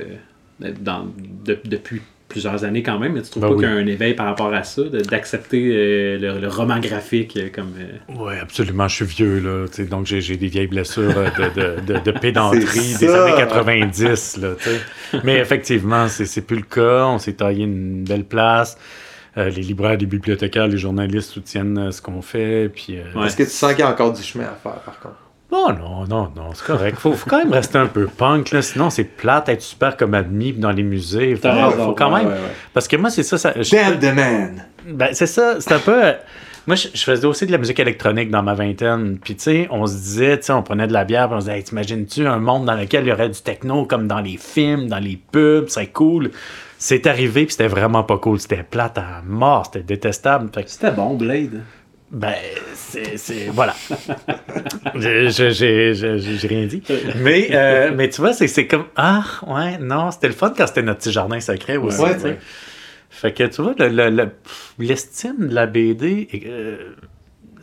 depuis 0.61 2.03
plusieurs 2.33 2.65
années 2.65 2.83
quand 2.83 2.99
même, 2.99 3.13
mais 3.13 3.23
tu 3.23 3.31
trouves 3.31 3.43
Ben 3.43 3.49
pas 3.51 3.55
oui. 3.55 3.61
qu'il 3.65 3.73
y 3.73 3.77
a 3.77 3.77
un 3.77 3.87
éveil 3.87 4.15
par 4.15 4.27
rapport 4.27 4.53
à 4.53 4.65
ça, 4.65 4.83
d'accepter 4.83 5.71
euh, 5.73 6.19
le, 6.19 6.41
le 6.41 6.49
roman 6.49 6.81
graphique 6.81 7.37
euh, 7.37 7.49
comme... 7.55 7.73
euh, 7.79 8.15
Oui, 8.19 8.35
absolument. 8.41 8.89
Je 8.89 8.95
suis 8.97 9.05
vieux, 9.05 9.39
là. 9.41 9.67
tu 9.69 9.75
sais, 9.75 9.85
donc, 9.85 10.07
j'ai 10.07 10.21
j'ai 10.21 10.37
des 10.37 10.49
vieilles 10.49 10.67
blessures 10.67 11.15
euh, 11.17 11.29
de, 11.55 11.61
de, 11.85 11.95
de, 11.95 11.99
de 12.01 12.11
pédanterie 12.19 12.95
des 12.99 13.09
années 13.09 13.37
90, 13.37 14.39
là, 14.39 14.49
tu 14.59 14.65
sais. 14.65 15.21
Mais 15.25 15.39
effectivement, 15.39 16.09
c'est 16.09 16.27
c'est 16.27 16.43
plus 16.43 16.57
le 16.57 16.63
cas. 16.63 17.07
On 17.07 17.19
s'est 17.19 17.35
taillé 17.35 17.65
une 17.65 18.05
belle 18.05 18.25
place. 18.25 18.77
Euh, 19.39 19.49
les 19.49 19.63
libraires, 19.63 19.97
les 19.97 20.05
bibliothécaires, 20.07 20.67
les 20.67 20.77
journalistes 20.77 21.31
soutiennent 21.31 21.79
euh, 21.79 21.91
ce 21.91 22.03
qu'on 22.03 22.21
fait. 22.21 22.69
Puis, 22.69 22.99
euh, 22.99 23.03
Ouais. 23.19 23.27
Est-ce 23.27 23.37
que 23.37 23.45
tu 23.45 23.49
sens 23.51 23.71
qu'il 23.71 23.81
y 23.81 23.83
a 23.83 23.91
encore 23.91 24.13
du 24.13 24.23
chemin 24.23 24.45
à 24.45 24.59
faire, 24.63 24.81
par 24.81 25.01
contre? 25.01 25.17
Oh 25.55 25.71
non, 25.79 26.07
non, 26.07 26.31
non, 26.35 26.51
c'est 26.55 26.65
correct. 26.65 26.99
Faut, 26.99 27.13
faut 27.13 27.29
quand 27.29 27.39
même 27.39 27.53
rester 27.53 27.77
un 27.77 27.87
peu 27.87 28.07
punk, 28.07 28.53
là. 28.53 28.63
Sinon, 28.63 28.89
c'est 28.89 29.05
plate 29.05 29.51
être 29.51 29.61
super 29.61 29.97
comme 29.99 30.15
admis 30.15 30.55
dans 30.55 30.71
les 30.71 30.83
musées. 30.83 31.37
Faut, 31.37 31.49
raison, 31.51 31.71
faut 31.85 31.93
quand 31.93 32.11
ouais, 32.13 32.21
même. 32.21 32.29
ouais, 32.29 32.33
ouais. 32.35 32.53
Parce 32.73 32.89
que 32.89 32.97
moi, 32.97 33.11
c'est 33.11 33.23
ça. 33.23 33.37
ça 33.37 33.53
the 33.53 34.15
man! 34.15 34.65
ben, 34.89 35.09
c'est 35.13 35.27
ça. 35.27 35.61
C'est 35.61 35.73
un 35.73 35.79
peu. 35.79 36.05
euh, 36.07 36.13
Moi, 36.67 36.77
je, 36.77 36.89
je 36.95 37.03
faisais 37.05 37.27
aussi 37.27 37.45
de 37.47 37.53
la 37.53 37.59
musique 37.59 37.79
électronique 37.81 38.31
dans 38.31 38.43
ma 38.43 38.55
vingtaine. 38.55 39.19
Puis, 39.23 39.37
tu 39.37 39.43
sais, 39.43 39.69
on 39.71 39.87
se 39.87 39.93
disait, 39.95 40.39
tu 40.39 40.45
sais, 40.47 40.53
on 40.55 40.63
prenait 40.63 40.87
de 40.87 40.93
la 40.95 41.05
bière, 41.05 41.27
puis 41.29 41.37
on 41.37 41.41
se 41.41 41.45
disait, 41.47 41.59
Hey, 41.59 41.65
t'imagines-tu 41.65 42.27
un 42.27 42.39
monde 42.39 42.65
dans 42.65 42.75
lequel 42.75 43.05
il 43.05 43.09
y 43.09 43.13
aurait 43.13 43.29
du 43.29 43.41
techno 43.43 43.85
comme 43.85 44.09
dans 44.09 44.21
les 44.21 44.39
films, 44.39 44.89
dans 44.89 44.99
les 45.01 45.21
pubs, 45.31 45.69
c'est 45.69 45.89
cool. 45.89 46.31
C'est 46.79 47.07
arrivé, 47.07 47.45
puis 47.45 47.53
c'était 47.53 47.69
vraiment 47.69 48.03
pas 48.05 48.17
cool. 48.17 48.41
C'était 48.41 48.63
plate 48.69 48.97
à 48.97 49.21
mort, 49.27 49.67
c'était 49.67 49.85
détestable. 49.85 50.49
Fait 50.55 50.65
que- 50.65 50.71
C'était 50.71 50.91
bon, 50.93 51.15
Blade. 51.15 51.61
Ben, 52.13 52.35
c'est. 52.75 53.47
Voilà. 53.53 53.75
J'ai 54.95 56.47
rien 56.49 56.67
dit. 56.67 56.83
Mais, 57.17 57.49
euh, 57.53 57.91
mais 57.95 58.09
tu 58.11 58.21
vois, 58.21 58.33
c'est 58.35 58.67
comme. 58.67 58.85
Ah, 58.97 59.25
ouais, 59.47 59.79
non, 59.79 60.11
c'était 60.11 60.29
le 60.29 60.35
fun 60.35 60.53
quand 60.57 60.67
c'était 60.67 60.83
notre 60.83 61.01
petit 61.01 61.13
jardin 61.13 61.41
secret 61.41 61.77
aussi. 61.77 62.01
Ouais, 62.01 62.17
ouais. 62.23 62.39
Fait 63.11 63.33
que 63.33 63.45
tu 63.45 63.63
vois, 63.63 63.75
le- 63.79 63.89
le- 63.89 64.11
le- 64.11 64.31
l'estime 64.79 65.49
de 65.49 65.55
la 65.55 65.67
BD, 65.67 66.29
euh, 66.47 66.95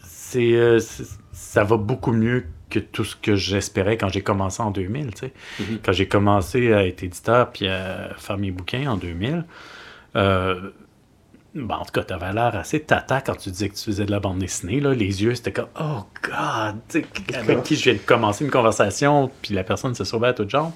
c'est, 0.03 0.53
euh, 0.53 0.79
c'est- 0.79 1.17
ça 1.31 1.63
va 1.63 1.77
beaucoup 1.77 2.11
mieux 2.11 2.45
que 2.69 2.77
tout 2.79 3.03
ce 3.03 3.15
que 3.15 3.35
j'espérais 3.35 3.97
quand 3.97 4.09
j'ai 4.09 4.21
commencé 4.21 4.61
en 4.61 4.69
2000. 4.69 5.11
tu 5.15 5.21
sais. 5.27 5.33
Mhm. 5.59 5.79
Quand 5.83 5.91
j'ai 5.91 6.07
commencé 6.07 6.71
à 6.71 6.85
être 6.85 7.01
éditeur 7.03 7.51
puis 7.51 7.67
à 7.67 8.11
faire 8.17 8.37
mes 8.37 8.51
bouquins 8.51 8.85
en 8.91 8.97
2000, 8.97 9.43
euh, 10.15 10.69
ben, 11.55 11.75
en 11.75 11.85
tout 11.85 11.91
cas, 11.91 12.03
t'avais 12.03 12.33
l'air 12.33 12.55
assez 12.55 12.79
tata 12.79 13.21
quand 13.21 13.35
tu 13.35 13.49
disais 13.49 13.69
que 13.69 13.75
tu 13.75 13.83
faisais 13.83 14.05
de 14.05 14.11
la 14.11 14.19
bande 14.19 14.39
dessinée. 14.39 14.79
Là. 14.79 14.93
Les 14.93 15.23
yeux, 15.23 15.35
c'était 15.35 15.51
comme 15.51 15.69
«Oh 15.79 16.05
God!» 16.23 17.03
Avec 17.35 17.63
qui 17.63 17.75
je 17.75 17.83
viens 17.85 17.93
de 17.93 17.99
commencer 17.99 18.45
une 18.45 18.51
conversation, 18.51 19.31
puis 19.41 19.53
la 19.53 19.63
personne 19.63 19.95
se 19.95 20.03
sauvait 20.03 20.27
à 20.27 20.33
tout 20.33 20.47
genre. 20.47 20.71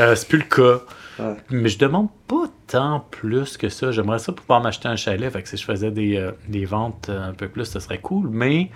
Euh, 0.00 0.14
c'est 0.14 0.28
plus 0.28 0.38
le 0.38 0.44
cas. 0.44 0.82
Ouais. 1.18 1.36
Mais 1.50 1.68
je 1.68 1.78
demande 1.78 2.08
pas 2.26 2.46
tant 2.66 3.06
plus 3.10 3.56
que 3.56 3.68
ça. 3.68 3.90
J'aimerais 3.92 4.18
ça 4.18 4.32
pouvoir 4.32 4.60
m'acheter 4.62 4.88
un 4.88 4.96
chalet. 4.96 5.30
Fait 5.30 5.42
que 5.42 5.48
si 5.48 5.56
je 5.56 5.64
faisais 5.64 5.90
des, 5.90 6.16
euh, 6.16 6.32
des 6.48 6.64
ventes 6.64 7.08
euh, 7.10 7.28
un 7.28 7.34
peu 7.34 7.48
plus, 7.48 7.66
ce 7.66 7.80
serait 7.80 7.98
cool. 7.98 8.28
Mais 8.30 8.70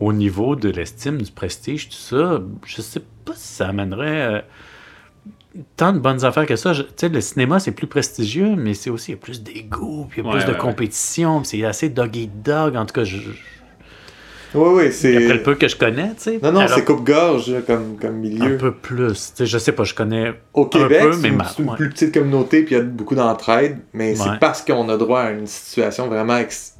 au 0.00 0.12
niveau 0.12 0.56
de 0.56 0.68
l'estime, 0.68 1.20
du 1.20 1.32
prestige, 1.32 1.88
tout 1.88 1.96
ça, 1.96 2.40
je 2.64 2.82
sais 2.82 3.02
pas 3.24 3.34
si 3.34 3.54
ça 3.54 3.68
amènerait 3.68 4.36
euh, 4.36 4.40
tant 5.76 5.92
de 5.92 5.98
bonnes 5.98 6.24
affaires 6.24 6.46
que 6.46 6.56
ça. 6.56 6.72
Tu 6.74 6.82
sais, 6.96 7.08
le 7.08 7.20
cinéma, 7.20 7.58
c'est 7.60 7.72
plus 7.72 7.86
prestigieux, 7.86 8.54
mais 8.56 8.74
c'est 8.74 8.90
aussi, 8.90 9.12
il 9.12 9.14
y 9.14 9.18
a 9.18 9.20
plus 9.20 9.42
d'ego, 9.42 10.06
puis 10.08 10.20
il 10.20 10.24
y 10.24 10.28
a 10.28 10.30
Ouais, 10.32 10.38
plus 10.38 10.46
de 10.46 10.52
ouais, 10.52 10.58
compétition, 10.58 11.44
c'est 11.44 11.64
assez 11.64 11.88
dog 11.88 12.16
eat 12.16 12.42
dog. 12.42 12.76
En 12.76 12.86
tout 12.86 12.94
cas, 12.94 13.04
je, 13.04 13.18
Oui, 14.54 14.68
oui, 14.84 14.92
c'est. 14.92 15.16
après 15.16 15.34
le 15.34 15.42
peu 15.42 15.54
que 15.54 15.66
je 15.66 15.76
connais, 15.76 16.08
tu 16.14 16.14
sais. 16.24 16.38
Non, 16.42 16.52
non, 16.52 16.60
Alors, 16.60 16.76
c'est 16.76 16.84
coupe-gorge 16.84 17.54
comme, 17.66 17.96
comme 17.98 18.16
un 18.16 18.18
milieu. 18.18 18.56
peu 18.58 18.72
plus. 18.74 19.12
Tu 19.12 19.36
sais, 19.36 19.46
je 19.46 19.56
sais 19.58 19.72
pas, 19.72 19.84
je 19.84 19.94
connais 19.94 20.34
Au 20.52 20.66
Québec, 20.66 21.00
peu, 21.02 21.12
c'est 21.12 21.20
mais 21.22 21.28
une, 21.28 21.36
ma- 21.36 21.46
une 21.58 21.70
ouais. 21.70 21.76
plus 21.76 21.88
petite 21.88 22.12
communauté, 22.12 22.62
puis 22.62 22.74
il 22.74 22.78
y 22.78 22.80
a 22.80 22.84
beaucoup 22.84 23.14
d'entraide, 23.14 23.78
mais 23.94 24.10
Ouais. 24.10 24.16
c'est 24.16 24.38
parce 24.40 24.60
qu'on 24.62 24.88
a 24.90 24.96
droit 24.98 25.20
à 25.20 25.30
une 25.30 25.46
situation 25.46 26.06
vraiment 26.08 26.36
ex- 26.36 26.74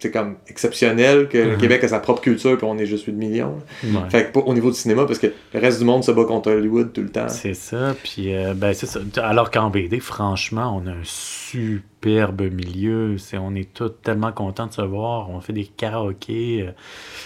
c'est 0.00 0.10
comme 0.12 0.36
exceptionnelle 0.46 1.28
que 1.28 1.38
le 1.38 1.52
Mhm. 1.52 1.58
Québec 1.58 1.84
a 1.84 1.88
sa 1.88 1.98
propre 1.98 2.20
culture, 2.20 2.56
puis 2.56 2.66
on 2.68 2.78
est 2.78 2.86
juste 2.86 3.06
8 3.06 3.12
millions. 3.12 3.58
Ouais. 3.84 3.90
Fait 4.10 4.26
que 4.26 4.32
pour- 4.32 4.46
au 4.46 4.54
niveau 4.54 4.70
du 4.70 4.76
cinéma, 4.76 5.04
parce 5.06 5.18
que 5.18 5.26
le 5.54 5.60
reste 5.60 5.78
du 5.80 5.84
monde 5.84 6.04
se 6.04 6.12
bat 6.12 6.24
contre 6.24 6.52
Hollywood 6.52 6.92
tout 6.92 7.00
le 7.02 7.10
temps. 7.10 7.28
C'est 7.28 7.54
ça, 7.54 7.94
puis 8.02 8.34
euh, 8.34 8.54
ben 8.54 8.72
c'est 8.74 8.86
ça. 8.86 9.00
Alors 9.22 9.50
qu'en 9.50 9.70
BD, 9.70 9.98
franchement, 10.00 10.80
on 10.82 10.86
a 10.86 10.92
un 10.92 11.02
superbe 11.04 12.42
milieu. 12.42 13.18
C'est, 13.18 13.38
on 13.38 13.54
est 13.54 13.72
tous 13.74 13.88
tellement 14.02 14.32
contents 14.32 14.66
de 14.66 14.72
se 14.72 14.82
voir. 14.82 15.30
On 15.30 15.40
fait 15.40 15.52
des 15.52 15.64
karaokés. 15.64 16.64
euh, 16.68 16.72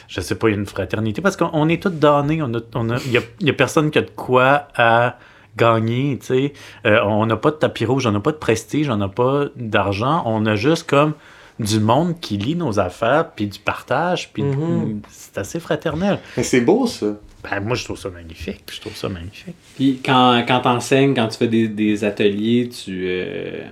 je 0.08 0.20
sais 0.20 0.34
pas, 0.34 0.48
il 0.48 0.52
y 0.52 0.54
a 0.54 0.58
une 0.58 0.66
fraternité. 0.66 1.20
Parce 1.20 1.36
qu'on 1.36 1.50
on 1.52 1.68
est 1.68 1.82
tous 1.82 1.90
donnés. 1.90 2.42
On 2.42 2.52
a, 2.54 2.60
on 2.74 2.90
a, 2.90 2.96
il 3.06 3.12
y 3.12 3.18
a, 3.18 3.22
y 3.40 3.50
a 3.50 3.52
personne 3.52 3.90
qui 3.90 3.98
a 3.98 4.02
de 4.02 4.10
quoi 4.10 4.68
à 4.76 5.18
gagner, 5.56 6.18
tu 6.18 6.26
sais. 6.26 6.52
Euh, 6.86 7.00
on 7.04 7.26
n'a 7.26 7.36
pas 7.36 7.50
de 7.50 7.56
tapis 7.56 7.84
rouge, 7.84 8.06
on 8.06 8.12
n'a 8.12 8.20
pas 8.20 8.32
de 8.32 8.38
prestige, 8.38 8.88
on 8.88 8.96
n'a 8.96 9.08
pas 9.08 9.46
d'argent. 9.56 10.22
On 10.24 10.46
a 10.46 10.54
juste 10.54 10.88
comme 10.88 11.12
du 11.58 11.80
monde 11.80 12.18
qui 12.20 12.36
lit 12.38 12.56
nos 12.56 12.80
affaires, 12.80 13.30
puis 13.34 13.46
du 13.46 13.58
partage, 13.58 14.32
puis 14.32 14.42
Mhm. 14.42 15.02
c'est 15.08 15.38
assez 15.38 15.60
fraternel. 15.60 16.18
Mais 16.36 16.42
c'est 16.42 16.60
beau, 16.62 16.86
ça. 16.86 17.18
Ben, 17.44 17.60
moi, 17.60 17.74
je 17.76 17.84
trouve 17.84 17.98
ça 17.98 18.08
magnifique. 18.10 18.62
Je 18.72 18.80
trouve 18.80 18.94
ça 18.96 19.08
magnifique. 19.08 19.54
Puis 19.74 20.00
quand, 20.04 20.44
quand 20.46 20.60
t'enseignes, 20.60 21.14
quand 21.14 21.28
tu 21.28 21.38
fais 21.38 21.48
des, 21.48 21.68
des 21.68 22.04
ateliers, 22.04 22.68
tu, 22.68 23.04
euh, 23.06 23.62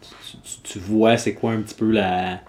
tu, 0.00 0.36
tu- 0.42 0.72
tu 0.72 0.78
vois 0.78 1.16
c'est 1.16 1.34
quoi 1.34 1.52
un 1.52 1.60
petit 1.62 1.74
peu 1.74 1.90
la, 1.90 2.40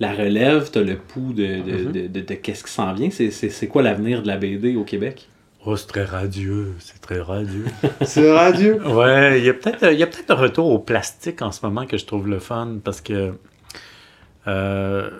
la 0.00 0.12
relève, 0.12 0.70
t'as 0.70 0.80
le 0.82 0.96
pouls 0.96 1.32
de, 1.32 1.44
de, 1.62 1.72
Mhm. 1.84 1.92
de, 1.92 2.06
de- 2.06 2.20
de 2.20 2.34
qu'est-ce 2.34 2.64
qui 2.64 2.72
s'en 2.72 2.92
vient? 2.94 3.10
C'est, 3.10 3.30
c'est, 3.30 3.50
c'est 3.50 3.66
quoi 3.68 3.82
l'avenir 3.82 4.22
de 4.22 4.28
la 4.28 4.36
BD 4.36 4.76
au 4.76 4.84
Québec? 4.84 5.28
Oh, 5.66 5.76
c'est 5.76 5.88
très 5.88 6.04
radieux. 6.04 6.74
C'est 6.78 7.00
très 7.00 7.20
radieux. 7.20 7.66
C'est 8.02 8.32
radieux. 8.32 8.80
Ouais, 8.86 9.38
il 9.40 9.44
y 9.44 9.48
a 9.50 9.54
peut-être 9.54 9.92
il 9.92 9.98
y 9.98 10.02
a 10.02 10.06
peut-être 10.06 10.30
un 10.30 10.36
retour 10.36 10.68
au 10.70 10.78
plastique 10.78 11.42
en 11.42 11.52
ce 11.52 11.64
moment 11.66 11.84
que 11.84 11.98
je 11.98 12.06
trouve 12.06 12.28
le 12.28 12.38
fun 12.38 12.78
parce 12.82 13.00
que 13.00 13.34
euh, 14.48 15.10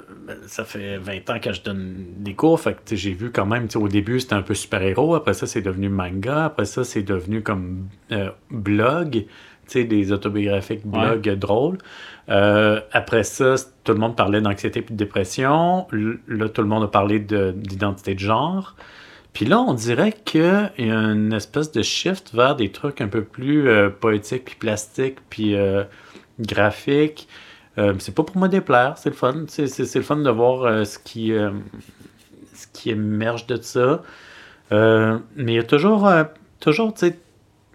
ça 0.47 0.65
fait 0.65 0.97
20 0.97 1.31
ans 1.31 1.39
que 1.41 1.53
je 1.53 1.63
donne 1.63 1.95
des 2.19 2.35
cours, 2.35 2.59
fait 2.61 2.77
que 2.85 2.97
j'ai 2.97 3.13
vu 3.13 3.31
quand 3.31 3.47
même, 3.47 3.69
au 3.77 3.89
début 3.89 4.21
c'était 4.21 4.35
un 4.35 4.43
peu 4.43 4.55
super-héros, 4.55 5.15
après 5.15 5.35
ça 5.35 5.47
c'est 5.47 5.61
devenu 5.63 5.89
manga, 5.89 6.47
après 6.47 6.65
ça 6.65 6.83
c'est 6.83 7.03
devenu 7.03 7.43
comme 7.43 7.89
euh, 8.11 8.31
blog, 8.51 9.27
des 9.75 10.13
autobiographiques 10.13 10.87
blog 10.87 11.29
drôles. 11.35 11.77
Euh, 12.31 12.81
après 12.93 13.23
ça, 13.23 13.55
tout 13.85 13.93
le 13.93 13.99
monde 13.99 14.17
parlait 14.17 14.41
d'anxiété 14.41 14.81
et 14.81 14.83
de 14.83 14.97
dépression. 14.97 15.87
Là, 15.93 16.49
tout 16.49 16.63
le 16.63 16.69
monde 16.69 16.85
a 16.85 16.89
parlé 16.89 17.21
de- 17.21 17.53
d'identité 17.55 18.15
de 18.15 18.19
genre. 18.19 18.77
Puis 19.35 19.45
là, 19.45 19.61
on 19.61 19.75
dirait 19.75 20.15
qu'il 20.25 20.41
y 20.79 20.91
a 20.91 21.05
une 21.13 21.35
espèce 21.35 21.71
de 21.71 21.83
shift 21.83 22.35
vers 22.35 22.57
des 22.57 22.73
trucs 22.73 23.03
un 23.03 23.09
peu 23.09 23.23
plus 23.23 23.69
poétiques, 24.01 24.47
puis 24.47 24.55
plastiques, 24.59 25.19
puis 25.29 25.55
graphiques. 26.41 27.29
Euh, 27.79 27.95
c'est 27.99 28.15
pas 28.15 28.25
pour 28.25 28.37
me 28.37 28.49
déplaire, 28.49 28.99
c'est 28.99 29.11
le 29.11 29.15
fun. 29.15 29.45
C'est, 29.47 29.95
le 29.95 30.03
fun 30.03 30.17
de 30.17 30.31
voir 30.31 30.63
euh, 30.63 30.85
ce, 30.85 30.99
qui, 30.99 31.33
euh, 31.33 31.51
ce 32.55 32.67
qui 32.73 32.91
émerge 32.91 33.47
de 33.47 33.61
ça. 33.61 34.03
Mais 34.71 35.19
il 35.37 35.55
y 35.55 35.59
a 35.59 35.63
toujours, 35.63 36.11
toujours 36.61 36.93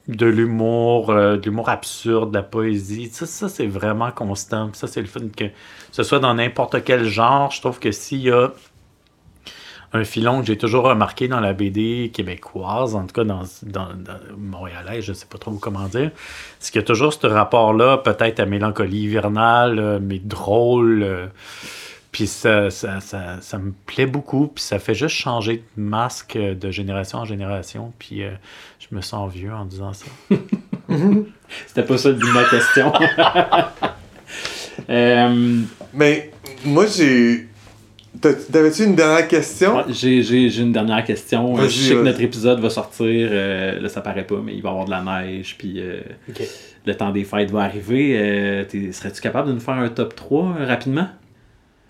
de 0.07 0.25
l'humour, 0.25 1.13
de 1.13 1.41
l'humour 1.43 1.69
absurde, 1.69 2.31
de 2.31 2.37
la 2.37 2.43
poésie. 2.43 3.09
Ça, 3.09 3.25
ça 3.25 3.49
c'est 3.49 3.67
vraiment 3.67 4.11
constant. 4.11 4.69
Ça, 4.73 4.87
c'est 4.87 5.01
le 5.01 5.07
fun 5.07 5.21
que 5.35 5.45
ce 5.91 6.03
soit 6.03 6.19
dans 6.19 6.33
n'importe 6.33 6.83
quel 6.83 7.05
genre. 7.05 7.51
Je 7.51 7.61
trouve 7.61 7.79
que 7.79 7.91
s'il 7.91 8.21
y 8.21 8.31
a 8.31 8.51
un 9.93 10.03
filon 10.03 10.41
que 10.41 10.47
j'ai 10.47 10.57
toujours 10.57 10.85
remarqué 10.85 11.27
dans 11.27 11.39
la 11.39 11.53
BD 11.53 12.11
québécoise, 12.13 12.95
en 12.95 13.05
tout 13.05 13.13
cas 13.13 13.23
dans, 13.23 13.43
dans, 13.63 13.89
dans 13.93 14.19
montréalais, 14.37 15.01
je 15.01 15.11
ne 15.11 15.15
sais 15.15 15.27
pas 15.27 15.37
trop 15.37 15.51
comment 15.53 15.87
dire, 15.87 16.11
c'est 16.59 16.71
qu'il 16.71 16.81
y 16.81 16.83
a 16.83 16.87
toujours 16.87 17.13
ce 17.13 17.27
rapport-là, 17.27 17.97
peut-être 17.97 18.39
à 18.39 18.45
mélancolie 18.45 19.01
hivernale, 19.03 19.79
euh, 19.79 19.99
mais 20.01 20.19
drôle. 20.19 21.03
euh, 21.03 21.27
puis 22.11 22.27
ça, 22.27 22.69
ça, 22.69 22.99
ça, 23.01 23.41
ça 23.41 23.57
me 23.57 23.71
plaît 23.87 24.05
beaucoup, 24.05 24.45
puis 24.47 24.63
ça 24.63 24.77
fait 24.77 24.93
juste 24.93 25.15
changer 25.15 25.57
de 25.75 25.81
masque 25.81 26.35
euh, 26.35 26.53
de 26.53 26.69
génération 26.69 27.17
en 27.19 27.25
génération, 27.25 27.91
puis 27.97 28.23
euh, 28.23 28.29
je 28.79 28.95
me 28.95 29.01
sens 29.01 29.31
vieux 29.33 29.51
en 29.51 29.65
disant 29.65 29.93
ça. 29.93 30.05
C'était 31.67 31.83
pas 31.83 31.97
ça 31.97 32.09
le 32.09 32.15
but 32.15 32.27
de 32.27 32.33
ma 32.33 32.43
question. 32.45 32.93
Euh, 34.89 35.61
Mais 35.93 36.31
moi, 36.65 36.85
j'ai. 36.87 37.47
T'avais-tu 38.51 38.83
une 38.85 38.95
dernière 38.95 39.27
question? 39.27 39.77
ouais, 39.77 39.83
j'ai, 39.89 40.23
j'ai- 40.23 40.49
j'ai 40.49 40.61
une 40.61 40.71
dernière 40.71 41.03
question. 41.03 41.57
Euh, 41.57 41.63
Je 41.63 41.69
sais 41.69 41.93
que 41.95 42.01
notre 42.01 42.21
épisode 42.21 42.59
va 42.59 42.69
sortir, 42.69 43.29
euh, 43.31 43.79
là 43.79 43.89
ça 43.89 44.01
paraît 44.01 44.25
pas, 44.25 44.37
mais 44.43 44.53
il 44.55 44.61
va 44.61 44.69
y 44.69 44.71
avoir 44.71 44.85
de 44.85 44.91
la 44.91 45.01
neige, 45.01 45.55
puis 45.57 45.75
euh, 45.79 46.01
le 46.85 46.95
temps 46.95 47.11
des 47.11 47.23
fêtes 47.23 47.51
va 47.51 47.61
arriver. 47.61 48.17
Euh, 48.19 48.91
serais-tu 48.91 49.21
capable 49.21 49.49
de 49.49 49.53
nous 49.53 49.59
faire 49.59 49.75
un 49.75 49.89
top 49.89 50.15
3 50.15 50.55
euh, 50.59 50.65
rapidement? 50.65 51.07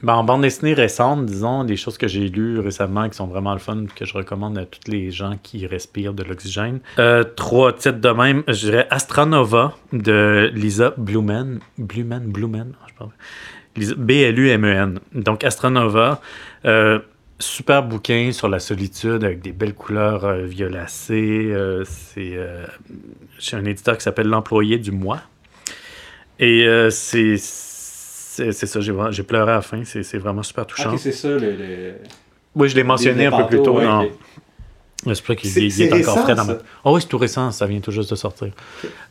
Ben, 0.01 0.15
en 0.15 0.23
bande 0.25 0.41
dessinée 0.41 0.73
récente, 0.73 1.25
disons, 1.27 1.63
des 1.63 1.77
choses 1.77 1.97
que 1.97 2.09
j'ai 2.09 2.27
lues 2.27 2.59
récemment 2.59 3.07
qui 3.07 3.15
sont 3.15 3.27
vraiment 3.27 3.53
le 3.53 3.59
fun, 3.59 3.85
que 3.95 4.03
je 4.03 4.13
recommande 4.13 4.57
à 4.57 4.65
tous 4.65 4.91
les 4.91 5.11
gens 5.11 5.37
qui 5.41 5.65
respirent 5.65 6.13
de 6.13 6.23
l'oxygène. 6.23 6.79
Euh, 6.99 7.23
trois 7.23 7.71
titres 7.71 7.99
de 8.01 8.09
même, 8.09 8.43
je 8.49 8.65
dirais 8.69 8.85
Astranova 8.89 9.77
de 9.93 10.51
Lisa 10.53 10.93
Blumen. 10.97 11.59
Blumen, 11.77 12.23
Blumen, 12.29 12.73
je 12.89 12.93
parle. 12.95 13.11
B-L-U-M-E-N. 13.75 14.99
Donc 15.13 15.43
Astranova, 15.43 16.21
euh, 16.65 16.99
super 17.39 17.83
bouquin 17.83 18.31
sur 18.31 18.47
la 18.49 18.59
solitude 18.59 19.23
avec 19.23 19.41
des 19.41 19.51
belles 19.51 19.73
couleurs 19.73 20.25
euh, 20.25 20.43
violacées. 20.45 21.49
Euh, 21.51 21.83
c'est 21.85 22.37
chez 23.39 23.57
un 23.57 23.65
éditeur 23.65 23.97
qui 23.97 24.03
s'appelle 24.03 24.27
L'Employé 24.27 24.77
du 24.77 24.91
mois. 24.91 25.21
Et 26.39 26.65
c'est 26.89 27.37
ça, 27.37 28.79
j'ai 29.11 29.23
pleuré 29.23 29.51
à 29.51 29.55
la 29.55 29.61
fin, 29.61 29.83
c'est 29.85 30.17
vraiment 30.17 30.43
super 30.43 30.65
touchant. 30.65 30.93
Ok, 30.93 30.99
c'est 30.99 31.11
ça 31.11 31.29
le. 31.29 31.39
le- 31.39 31.93
Oui, 32.55 32.67
je 32.69 32.75
l'ai 32.75 32.83
mentionné 32.83 33.25
un 33.27 33.31
peu 33.31 33.45
plus 33.47 33.61
tôt. 33.61 33.77
ouais. 33.79 34.11
C'est 35.05 35.09
pour 35.09 35.15
ça 35.27 35.35
qu'il 35.35 35.81
est 35.81 35.87
encore 35.87 35.97
récent, 35.97 36.23
frais 36.23 36.35
dans 36.35 36.45
ma. 36.45 36.53
ça? 36.53 36.59
Oh 36.85 36.95
oui, 36.95 37.01
c'est 37.01 37.07
tout 37.09 37.17
récent, 37.17 37.51
ça 37.51 37.65
vient 37.67 37.81
tout 37.81 37.91
juste 37.91 38.09
de 38.11 38.15
sortir. 38.15 38.51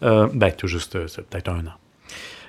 Euh, 0.03 0.27
ben, 0.33 0.51
tout 0.51 0.67
juste, 0.67 1.07
c'est 1.07 1.27
peut-être 1.29 1.49
un 1.51 1.67
an. 1.67 1.73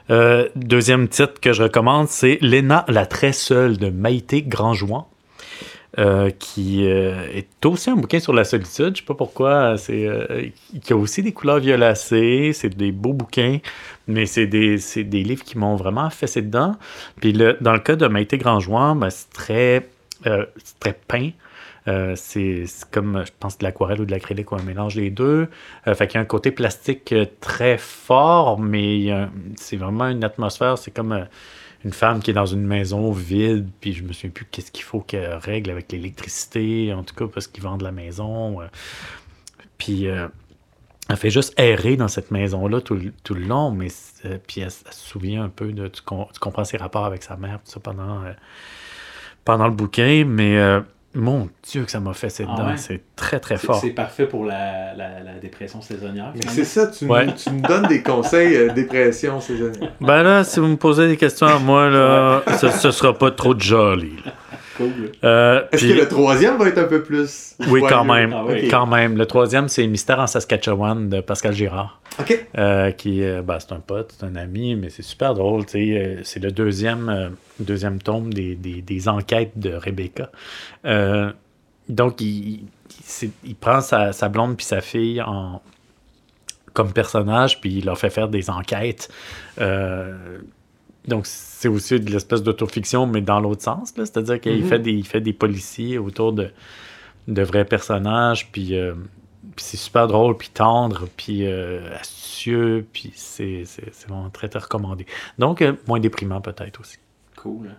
Euh, 0.09 0.49
deuxième 0.55 1.07
titre 1.07 1.39
que 1.41 1.53
je 1.53 1.63
recommande, 1.63 2.07
c'est 2.07 2.37
Léna 2.41 2.85
la 2.87 3.05
très 3.05 3.31
seule 3.31 3.77
de 3.77 3.89
Maïté 3.89 4.41
Grandjouan. 4.41 5.07
euh, 5.99 6.31
qui 6.31 6.87
euh, 6.87 7.27
est 7.35 7.63
aussi 7.67 7.91
un 7.91 7.95
bouquin 7.95 8.19
sur 8.19 8.33
la 8.33 8.43
solitude. 8.45 8.95
Je 8.95 9.01
sais 9.01 9.05
pas 9.05 9.13
pourquoi. 9.13 9.77
C'est 9.77 10.09
qui 10.81 10.91
a 10.91 10.97
aussi 10.97 11.21
des 11.21 11.33
couleurs 11.33 11.59
violacées. 11.59 12.51
C'est 12.53 12.75
des 12.75 12.91
beaux 12.91 13.13
bouquins, 13.13 13.59
mais 14.07 14.25
c'est 14.25 14.47
des, 14.47 14.77
livres 15.05 15.43
qui 15.43 15.57
m'ont 15.57 15.75
vraiment 15.75 16.09
fessé 16.09 16.41
dedans. 16.41 16.75
Puis 17.21 17.33
dans 17.33 17.73
le 17.73 17.79
cas 17.79 17.95
de 17.95 18.07
Maïté 18.07 18.39
Grandjoin, 18.39 18.95
ben, 18.95 19.11
c'est 19.11 19.29
très, 19.31 19.89
c'est 20.23 20.79
très 20.79 20.93
peint. 21.07 21.29
Euh, 21.87 22.13
c'est 22.15 22.63
comme, 22.91 23.23
je 23.25 23.31
pense, 23.37 23.57
de 23.57 23.63
l'aquarelle 23.63 23.99
ou 23.99 24.05
de 24.05 24.11
l'acrylique 24.11 24.51
ou 24.51 24.55
un 24.55 24.63
mélange 24.63 24.95
des 24.95 25.09
deux. 25.09 25.49
Euh, 25.87 25.95
fait 25.95 26.07
qu'il 26.07 26.15
y 26.15 26.17
a 26.19 26.21
un 26.21 26.25
côté 26.25 26.51
plastique 26.51 27.11
euh, 27.11 27.25
très 27.41 27.77
fort, 27.77 28.57
mais 28.59 29.09
c'est 29.57 29.75
vraiment 29.75 30.07
une 30.07 30.23
atmosphère. 30.23 30.77
C'est 30.77 30.91
comme 30.91 31.11
euh, 31.11 31.25
une 31.83 31.91
femme 31.91 32.21
qui 32.21 32.31
est 32.31 32.33
dans 32.33 32.45
une 32.45 32.65
maison 32.65 33.11
vide, 33.11 33.67
puis 33.81 33.91
je 33.91 34.03
me 34.03 34.13
souviens 34.13 34.29
plus 34.29 34.45
qu'est-ce 34.45 34.71
qu'il 34.71 34.85
faut 34.85 35.01
qu'elle 35.01 35.33
règle 35.33 35.71
avec 35.71 35.91
l'électricité, 35.91 36.93
en 36.93 37.03
tout 37.03 37.15
cas 37.15 37.25
parce 37.27 37.47
qu'ils 37.47 37.63
vendent 37.63 37.81
la 37.81 37.91
maison. 37.91 38.59
Puis 39.77 40.05
elle 40.05 41.17
fait 41.17 41.29
juste 41.29 41.53
errer 41.59 41.97
dans 41.97 42.07
cette 42.07 42.31
maison-là 42.31 42.79
tout, 42.79 42.97
tout 43.25 43.33
le 43.33 43.43
long, 43.43 43.71
mais 43.71 43.89
puis 44.47 44.61
elle, 44.61 44.71
se 44.71 44.85
souvient 44.91 45.43
un 45.43 45.49
peu 45.49 45.73
de. 45.73 45.89
Tu, 45.89 46.01
com- 46.01 46.27
tu 46.33 46.39
comprends 46.39 46.63
ses 46.63 46.77
rapports 46.77 47.03
avec 47.03 47.21
sa 47.21 47.35
mère, 47.35 47.59
tout 47.65 47.71
ça 47.71 47.81
pendant, 47.81 48.21
pendant 49.43 49.67
le 49.67 49.73
bouquin, 49.73 50.23
mais 50.25 50.57
mon 51.15 51.49
Dieu 51.69 51.83
que 51.85 51.91
ça 51.91 51.99
m'a 51.99 52.13
fait 52.13 52.29
c'est 52.29 52.45
Ah 52.47 52.65
ouais? 52.65 52.77
C'est 52.77 53.01
très 53.15 53.39
très 53.39 53.57
fort. 53.57 53.79
C'est 53.79 53.91
parfait 53.91 54.25
pour 54.25 54.45
la, 54.45 54.93
la, 54.95 55.19
la 55.21 55.33
dépression 55.41 55.81
saisonnière. 55.81 56.33
C'est 56.47 56.63
ça, 56.63 56.87
tu, 56.87 57.05
Ouais. 57.05 57.25
me, 57.27 57.31
tu 57.33 57.49
me 57.51 57.61
donnes 57.67 57.87
des 57.87 58.01
conseils 58.01 58.55
euh, 58.55 58.69
dépression 58.73 59.39
saisonnière. 59.39 59.91
Ben 60.01 60.23
là, 60.23 60.43
si 60.43 60.59
vous 60.59 60.67
me 60.67 60.77
posez 60.77 61.07
des 61.07 61.17
questions 61.17 61.47
à 61.47 61.59
moi, 61.59 61.89
là, 61.89 62.41
ce, 62.59 62.69
ce 62.69 62.91
sera 62.91 63.13
pas 63.13 63.31
trop 63.31 63.57
joli. 63.57 64.13
là. 64.25 64.31
Cool. 64.77 65.11
Euh, 65.23 65.63
Est-ce 65.71 65.85
puis- 65.85 65.93
que 65.95 65.99
le 66.01 66.07
troisième 66.07 66.57
va 66.57 66.67
être 66.67 66.79
un 66.79 66.85
peu 66.85 67.03
plus. 67.03 67.55
Oui, 67.67 67.81
quand 67.87 68.03
même. 68.05 68.33
Ah 68.33 68.43
oui. 68.47 68.67
Quand 68.69 68.87
même. 68.87 69.17
Le 69.17 69.25
troisième, 69.25 69.67
c'est 69.67 69.85
Mystère 69.87 70.19
en 70.19 70.27
Saskatchewan 70.27 71.09
de 71.09 71.21
Pascal 71.21 71.53
Girard. 71.53 71.99
OK. 72.19 72.47
Euh, 72.57 72.91
qui, 72.91 73.23
euh, 73.23 73.41
ben, 73.41 73.59
c'est 73.59 73.71
un 73.73 73.79
pote, 73.79 74.13
c'est 74.17 74.25
un 74.25 74.35
ami, 74.35 74.75
mais 74.75 74.89
c'est 74.89 75.01
super 75.03 75.33
drôle. 75.33 75.63
c'est 75.67 76.39
le 76.41 76.51
deuxième, 76.51 77.09
euh, 77.09 77.29
deuxième 77.59 78.01
tome 78.01 78.33
des, 78.33 78.55
des- 78.55 78.81
des 78.81 79.07
enquêtes 79.07 79.53
de 79.57 79.73
Rebecca. 79.73 80.29
Euh, 80.85 81.31
donc, 81.89 82.21
il, 82.21 82.27
il, 82.27 82.63
c'est- 83.03 83.31
il 83.43 83.55
prend 83.55 83.81
sa, 83.81 84.11
sa 84.13 84.29
blonde 84.29 84.55
puis 84.57 84.65
sa 84.65 84.81
fille 84.81 85.21
en, 85.21 85.61
comme 86.73 86.91
personnage, 86.93 87.61
puis 87.61 87.77
il 87.77 87.85
leur 87.85 87.97
fait 87.97 88.09
faire 88.09 88.27
des 88.27 88.49
enquêtes. 88.49 89.09
Donc, 91.07 91.25
c'est 91.27 91.67
aussi 91.67 91.99
de 91.99 92.09
l'espèce 92.11 92.43
d'autofiction, 92.43 93.05
mais 93.07 93.21
dans 93.21 93.39
l'autre 93.39 93.61
sens. 93.63 93.93
là. 93.97 94.05
C'est-à-dire 94.05 94.39
qu'il 94.39 94.61
Mhm. 94.63 94.67
fait, 94.69 94.79
des, 94.79 94.91
il 94.91 95.05
fait 95.05 95.21
des 95.21 95.33
policiers 95.33 95.97
autour 95.97 96.31
de, 96.33 96.49
de 97.27 97.41
vrais 97.41 97.65
personnages, 97.65 98.49
puis, 98.51 98.77
euh, 98.77 98.93
puis 99.55 99.65
c'est 99.65 99.77
super 99.77 100.07
drôle, 100.07 100.37
puis 100.37 100.49
tendre, 100.49 101.07
puis 101.17 101.45
euh, 101.45 101.93
astucieux, 101.99 102.85
puis 102.93 103.11
c'est 103.15 103.63
c'est- 103.65 103.89
c'est 103.91 104.07
vraiment 104.09 104.29
très, 104.29 104.47
très 104.47 104.59
recommandé. 104.59 105.05
Donc, 105.37 105.61
euh, 105.61 105.73
moins 105.87 105.99
déprimant 105.99 106.39
peut-être 106.41 106.79
aussi. 106.81 106.97
Cool. 107.37 107.71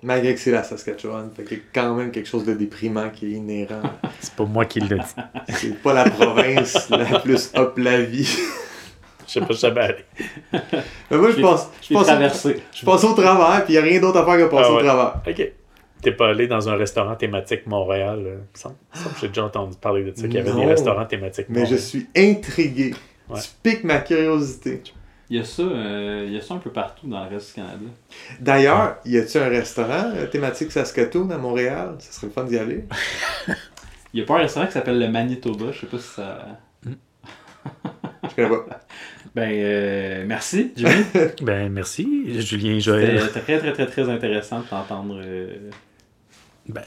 Malgré 0.00 0.32
que 0.34 0.38
c'est 0.40 0.52
la 0.52 0.62
Saskatchewan, 0.62 1.28
fait 1.34 1.42
qu'il 1.42 1.58
y 1.58 1.60
a 1.60 1.64
quand 1.74 1.96
même 1.96 2.12
quelque 2.12 2.28
chose 2.28 2.44
de 2.44 2.54
déprimant 2.54 3.10
qui 3.10 3.26
est 3.26 3.30
inhérent. 3.32 3.82
C'est 4.20 4.34
pas 4.34 4.44
moi 4.44 4.64
qui 4.64 4.78
le 4.78 4.96
dis. 4.98 5.14
C'est 5.48 5.82
pas 5.82 5.92
la 5.92 6.08
province 6.08 6.88
la 6.90 7.18
plus 7.18 7.50
hop 7.56 7.76
la 7.78 8.00
vie. 8.02 8.28
Je 9.28 9.32
sais 9.34 9.40
pas 9.42 9.52
jamais 9.54 9.80
aller. 9.82 10.04
Mais 11.10 11.16
moi, 11.18 11.30
je 11.30 11.40
pense. 11.40 11.68
je 11.86 11.92
pense, 11.94 12.06
traversé. 12.06 12.62
je 12.74 12.84
passe 12.84 13.04
au 13.04 13.12
travers, 13.12 13.64
puis 13.64 13.74
il 13.74 13.76
n'y 13.80 13.86
a 13.86 13.90
rien 13.90 14.00
d'autre 14.00 14.18
à 14.18 14.24
faire 14.24 14.38
que 14.48 14.50
passer 14.50 14.70
Ah 14.70 14.74
au 14.74 14.78
travers. 14.82 15.20
OK. 15.26 15.52
T'es 16.00 16.12
pas 16.12 16.28
allé 16.28 16.46
dans 16.46 16.68
un 16.68 16.76
restaurant 16.76 17.14
thématique 17.16 17.66
Montréal? 17.66 18.22
euh, 18.24 18.36
semble? 18.54 18.76
Que 18.92 18.98
J'ai 19.20 19.28
déjà 19.28 19.44
entendu 19.44 19.76
parler 19.80 20.04
de 20.04 20.16
ça, 20.16 20.22
qu'il 20.22 20.34
y 20.34 20.38
avait 20.38 20.50
Non. 20.52 20.60
des 20.60 20.66
restaurants 20.66 21.04
thématiques 21.04 21.46
Mais 21.48 21.60
je 21.66 21.74
Montréal. 21.74 21.80
suis 21.80 22.06
intrigué. 22.16 22.94
Ouais. 23.28 23.40
Tu 23.40 23.48
piques 23.62 23.84
ma 23.84 23.98
curiosité. 23.98 24.82
Il 25.28 25.36
y, 25.36 25.40
a 25.40 25.44
ça, 25.44 25.60
euh, 25.62 26.24
il 26.26 26.32
y 26.32 26.38
a 26.38 26.40
ça 26.40 26.54
un 26.54 26.58
peu 26.58 26.70
partout 26.70 27.06
dans 27.06 27.22
le 27.24 27.28
reste 27.28 27.48
du 27.48 27.54
Canada. 27.56 27.84
D'ailleurs, 28.40 28.96
y 29.04 29.18
a-tu 29.18 29.36
un 29.36 29.48
restaurant 29.48 30.10
euh, 30.14 30.26
thématique 30.26 30.72
Saskatoon 30.72 31.28
à 31.30 31.36
Montréal? 31.36 31.96
Ça 31.98 32.12
serait 32.12 32.28
le 32.28 32.32
fun 32.32 32.44
d'y 32.44 32.56
aller. 32.56 32.84
Il 34.14 34.20
y 34.20 34.22
a 34.22 34.26
pas 34.26 34.36
un 34.36 34.38
restaurant 34.38 34.64
qui 34.66 34.72
s'appelle 34.72 34.98
le 34.98 35.08
Manitoba. 35.08 35.66
Je 35.72 35.80
sais 35.80 35.86
pas 35.86 35.98
si 35.98 36.08
ça. 36.08 36.38
Je 36.86 38.34
connais 38.34 38.48
pas. 38.48 38.64
Ben, 39.38 39.50
euh, 39.52 40.24
merci, 40.26 40.72
Jimmy. 40.76 41.04
Ben, 41.42 41.72
merci, 41.72 42.40
Julien 42.40 42.78
Joël. 42.80 43.20
C'était 43.20 43.40
très, 43.40 43.58
très, 43.58 43.72
très, 43.72 43.86
très 43.86 44.08
intéressant 44.10 44.60
de 44.60 44.64
t'entendre 44.66 45.20
euh, 45.24 45.70
Ben, 46.68 46.82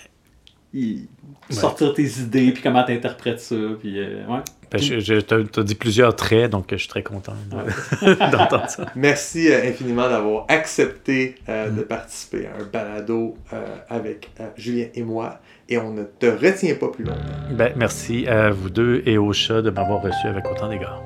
sortir 1.50 1.94
tes 1.94 2.04
idées, 2.20 2.52
puis 2.52 2.62
comment 2.62 2.84
t'interprètes 2.84 3.40
ça. 3.40 3.56
Puis, 3.80 4.00
euh, 4.00 4.26
ouais. 4.28 4.40
ben, 4.72 4.78
je, 4.82 5.00
je 5.00 5.16
t'as 5.20 5.44
t'as 5.44 5.64
dit 5.64 5.76
plusieurs 5.76 6.16
traits, 6.16 6.52
donc 6.52 6.66
je 6.72 6.76
suis 6.78 6.88
très 6.88 7.04
content 7.04 7.36
de- 7.52 8.14
d'entendre 8.32 8.70
ça. 8.70 8.86
Merci 8.96 9.54
infiniment 9.54 10.10
d'avoir 10.10 10.46
accepté 10.50 11.36
euh, 11.50 11.70
Mm. 11.70 11.76
de 11.78 11.82
participer 11.84 12.48
à 12.48 12.62
un 12.62 12.66
balado 12.66 13.36
euh, 13.54 13.66
avec 13.90 14.30
euh, 14.40 14.48
Julien 14.58 14.88
et 14.96 15.04
moi. 15.04 15.40
Et 15.70 15.78
on 15.78 15.94
ne 15.94 16.04
te 16.04 16.26
retient 16.26 16.76
pas 16.76 16.90
plus 16.90 17.06
longtemps. 17.06 17.20
Ben, 17.52 17.72
merci 17.78 18.28
à 18.28 18.50
vous 18.50 18.70
deux 18.70 19.04
et 19.06 19.18
au 19.18 19.32
chat 19.32 19.62
de 19.62 19.70
m'avoir 19.70 20.02
reçu 20.02 20.28
avec 20.28 20.46
autant 20.52 20.68
d'égard. 20.70 21.02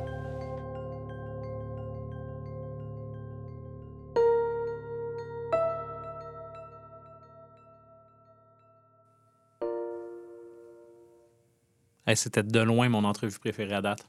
Hey, 12.07 12.15
C'était 12.15 12.43
de 12.43 12.59
loin 12.59 12.87
mon 12.89 13.03
entrevue 13.03 13.37
préférée 13.39 13.73
à 13.73 13.81
date. 13.81 14.07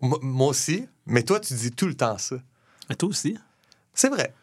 Moi, 0.00 0.18
moi 0.22 0.48
aussi, 0.48 0.86
mais 1.06 1.22
toi, 1.22 1.40
tu 1.40 1.54
dis 1.54 1.70
tout 1.70 1.86
le 1.86 1.94
temps 1.94 2.18
ça. 2.18 2.36
Toi 2.98 3.08
aussi? 3.08 3.36
C'est 3.94 4.08
vrai. 4.08 4.34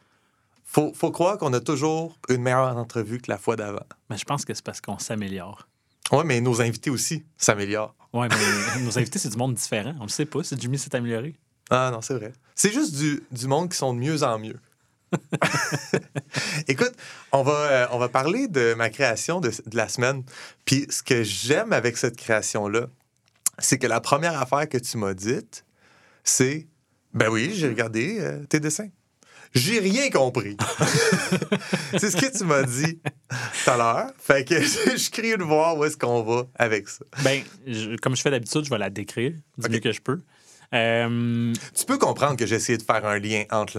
Faut, 0.64 0.94
faut 0.94 1.12
croire 1.12 1.38
qu'on 1.38 1.54
a 1.54 1.60
toujours 1.60 2.18
une 2.30 2.42
meilleure 2.42 2.76
entrevue 2.78 3.20
que 3.20 3.32
la 3.32 3.38
fois 3.38 3.56
d'avant. 3.56 3.86
Mais 4.10 4.18
je 4.18 4.26
pense 4.26 4.46
que 4.46 4.54
c'est 4.54 4.64
parce 4.64 4.82
qu'on 4.82 5.00
s'améliore. 5.00 5.68
Oui, 6.12 6.24
mais 6.26 6.42
nos 6.42 6.62
invités 6.62 6.90
aussi 6.90 7.24
s'améliorent. 7.38 7.96
Ouais, 8.14 8.28
mais 8.30 8.82
nos 8.84 8.98
invités, 8.98 9.20
c'est 9.20 9.30
du 9.30 9.38
monde 9.38 9.56
différent. 9.56 9.96
On 10.00 10.04
le 10.04 10.10
sait 10.10 10.26
pas 10.26 10.44
si 10.44 10.56
Jimmy 10.60 10.78
s'est 10.78 10.96
amélioré. 10.96 11.36
Ah 11.70 11.90
non, 11.92 12.02
c'est 12.02 12.14
vrai. 12.14 12.34
C'est 12.54 12.72
juste 12.72 12.96
du, 12.96 13.24
du 13.32 13.48
monde 13.48 13.70
qui 13.70 13.78
sont 13.78 13.94
de 13.94 14.00
mieux 14.00 14.24
en 14.24 14.38
mieux. 14.38 14.60
Écoute, 16.68 16.94
on 17.32 17.44
va, 17.44 17.54
euh, 17.54 17.88
on 17.92 17.98
va 17.98 18.10
parler 18.10 18.48
de 18.48 18.74
ma 18.76 18.90
création 18.90 19.40
de, 19.40 19.50
de 19.50 19.76
la 19.78 19.88
semaine. 19.88 20.24
Puis 20.66 20.88
ce 20.90 21.04
que 21.04 21.24
j'aime 21.24 21.74
avec 21.74 21.98
cette 21.98 22.16
création-là, 22.18 22.88
c'est 23.60 23.78
que 23.78 23.88
la 23.88 24.02
première 24.02 24.40
affaire 24.42 24.68
que 24.68 24.78
tu 24.78 24.98
m'as 24.98 25.14
dite, 25.14 25.66
c'est 26.24 26.68
Ben 27.14 27.30
oui, 27.30 27.52
j'ai 27.54 27.68
regardé 27.68 28.18
euh, 28.20 28.44
tes 28.46 28.60
dessins. 28.60 28.90
J'ai 29.54 29.80
rien 29.80 30.10
compris. 30.10 30.58
c'est 31.98 32.10
ce 32.10 32.18
que 32.18 32.38
tu 32.38 32.44
m'as 32.44 32.64
dit 32.64 33.00
tout 33.30 33.70
à 33.72 33.78
l'heure. 33.78 34.12
Fait 34.18 34.44
que 34.44 34.60
je 34.62 35.10
curieux 35.10 35.38
de 35.38 35.44
voir 35.44 35.78
où 35.78 35.86
est-ce 35.86 35.96
qu'on 35.96 36.24
va 36.24 36.44
avec 36.56 36.90
ça. 36.90 37.06
Ben, 37.24 37.42
je- 37.66 37.96
comme 37.98 38.18
je 38.18 38.22
fais 38.22 38.32
d'habitude, 38.32 38.66
je 38.66 38.70
vais 38.70 38.78
la 38.78 38.90
décrire 38.90 39.32
du 39.58 39.70
mieux 39.70 39.80
que 39.80 39.94
je 39.94 40.02
peux. 40.02 40.20
Euh, 40.74 41.54
Tu 41.74 41.86
peux 41.86 41.98
comprendre 41.98 42.36
que 42.36 42.46
j'ai 42.46 42.56
essayé 42.56 42.78
de 42.78 42.84
faire 42.84 43.06
un 43.06 43.18
lien 43.18 43.46
entre 43.52 43.78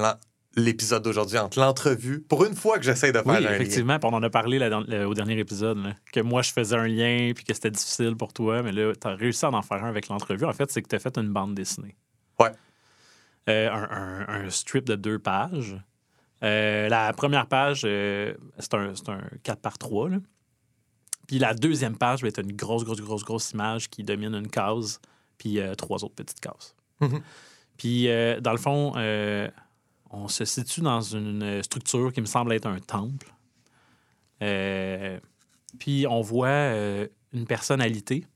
l'épisode 0.57 1.03
d'aujourd'hui, 1.03 1.39
entre 1.39 1.61
l'entrevue, 1.61 2.21
pour 2.23 2.45
une 2.45 2.55
fois 2.55 2.79
que 2.79 2.85
j'essaie 2.85 3.13
de 3.13 3.19
faire 3.19 3.27
oui, 3.27 3.37
un 3.37 3.41
lien. 3.41 3.53
effectivement, 3.53 3.99
on 4.03 4.09
en 4.15 4.23
a 4.23 4.31
parlé 4.31 4.59
là, 4.59 4.71
dans- 4.71 4.81
le- 4.81 5.07
au 5.07 5.13
dernier 5.15 5.39
épisode, 5.39 5.79
là, 5.79 5.93
que 6.13 6.21
moi, 6.21 6.41
je 6.43 6.51
faisais 6.53 6.77
un 6.77 6.87
lien, 6.89 7.33
puis 7.35 7.45
que 7.45 7.53
c'était 7.53 7.71
difficile 7.71 8.17
pour 8.17 8.33
toi, 8.33 8.63
mais 8.63 8.73
là, 8.73 8.93
tu 8.99 9.07
as 9.07 9.15
réussi 9.15 9.45
à 9.45 9.51
en 9.51 9.63
faire 9.63 9.85
un 9.85 9.89
avec 9.89 10.09
l'entrevue. 10.09 10.47
En 10.47 10.53
fait, 10.55 10.71
c'est 10.71 10.81
que 10.83 10.89
tu 10.89 10.97
as 10.97 10.99
fait 10.99 11.17
une 11.19 11.31
bande 11.33 11.55
dessinée. 11.55 11.95
Ouais. 12.41 12.51
Euh, 13.49 13.71
un, 13.71 13.89
un- 13.91 14.45
un 14.47 14.51
strip 14.51 14.85
de 14.87 14.95
deux 14.97 15.19
pages. 15.19 15.77
Euh, 16.43 16.89
la 16.89 17.13
première 17.13 17.47
page, 17.47 17.83
euh, 17.85 18.35
c'est 18.59 18.75
un, 18.75 18.95
c'est 18.95 19.09
un 19.09 19.21
4 19.43 19.61
par 19.61 19.79
3. 19.79 20.09
Là. 20.09 20.17
Puis 21.29 21.39
la 21.39 21.55
deuxième 21.55 21.97
page 21.97 22.23
va 22.23 22.29
être 22.29 22.41
une 22.41 22.53
grosse, 22.53 22.85
grosse, 22.85 23.01
grosse, 23.01 23.25
grosse 23.25 23.51
image 23.53 23.89
qui 23.91 24.03
domine 24.05 24.35
une 24.35 24.49
case, 24.49 25.01
puis 25.39 25.61
euh, 25.61 25.75
trois 25.75 26.03
autres 26.05 26.15
petites 26.15 26.41
cases. 26.41 26.75
Mhm. 27.01 27.21
Puis, 27.77 28.09
euh, 28.09 28.41
dans 28.41 28.53
le 28.53 28.59
fond, 28.59 28.93
euh, 28.97 29.49
on 30.25 30.29
se 30.29 30.45
situe 30.45 30.81
dans 30.81 31.01
une 31.01 31.63
structure 31.63 32.13
qui 32.13 32.21
me 32.21 32.27
semble 32.27 32.53
être 32.53 32.67
un 32.67 32.79
temple. 32.81 33.27
Euh, 34.43 35.19
puis, 35.79 36.07
on 36.09 36.21
voit 36.21 36.49
euh, 36.49 37.07
une 37.33 37.47
personnalité. 37.47 38.27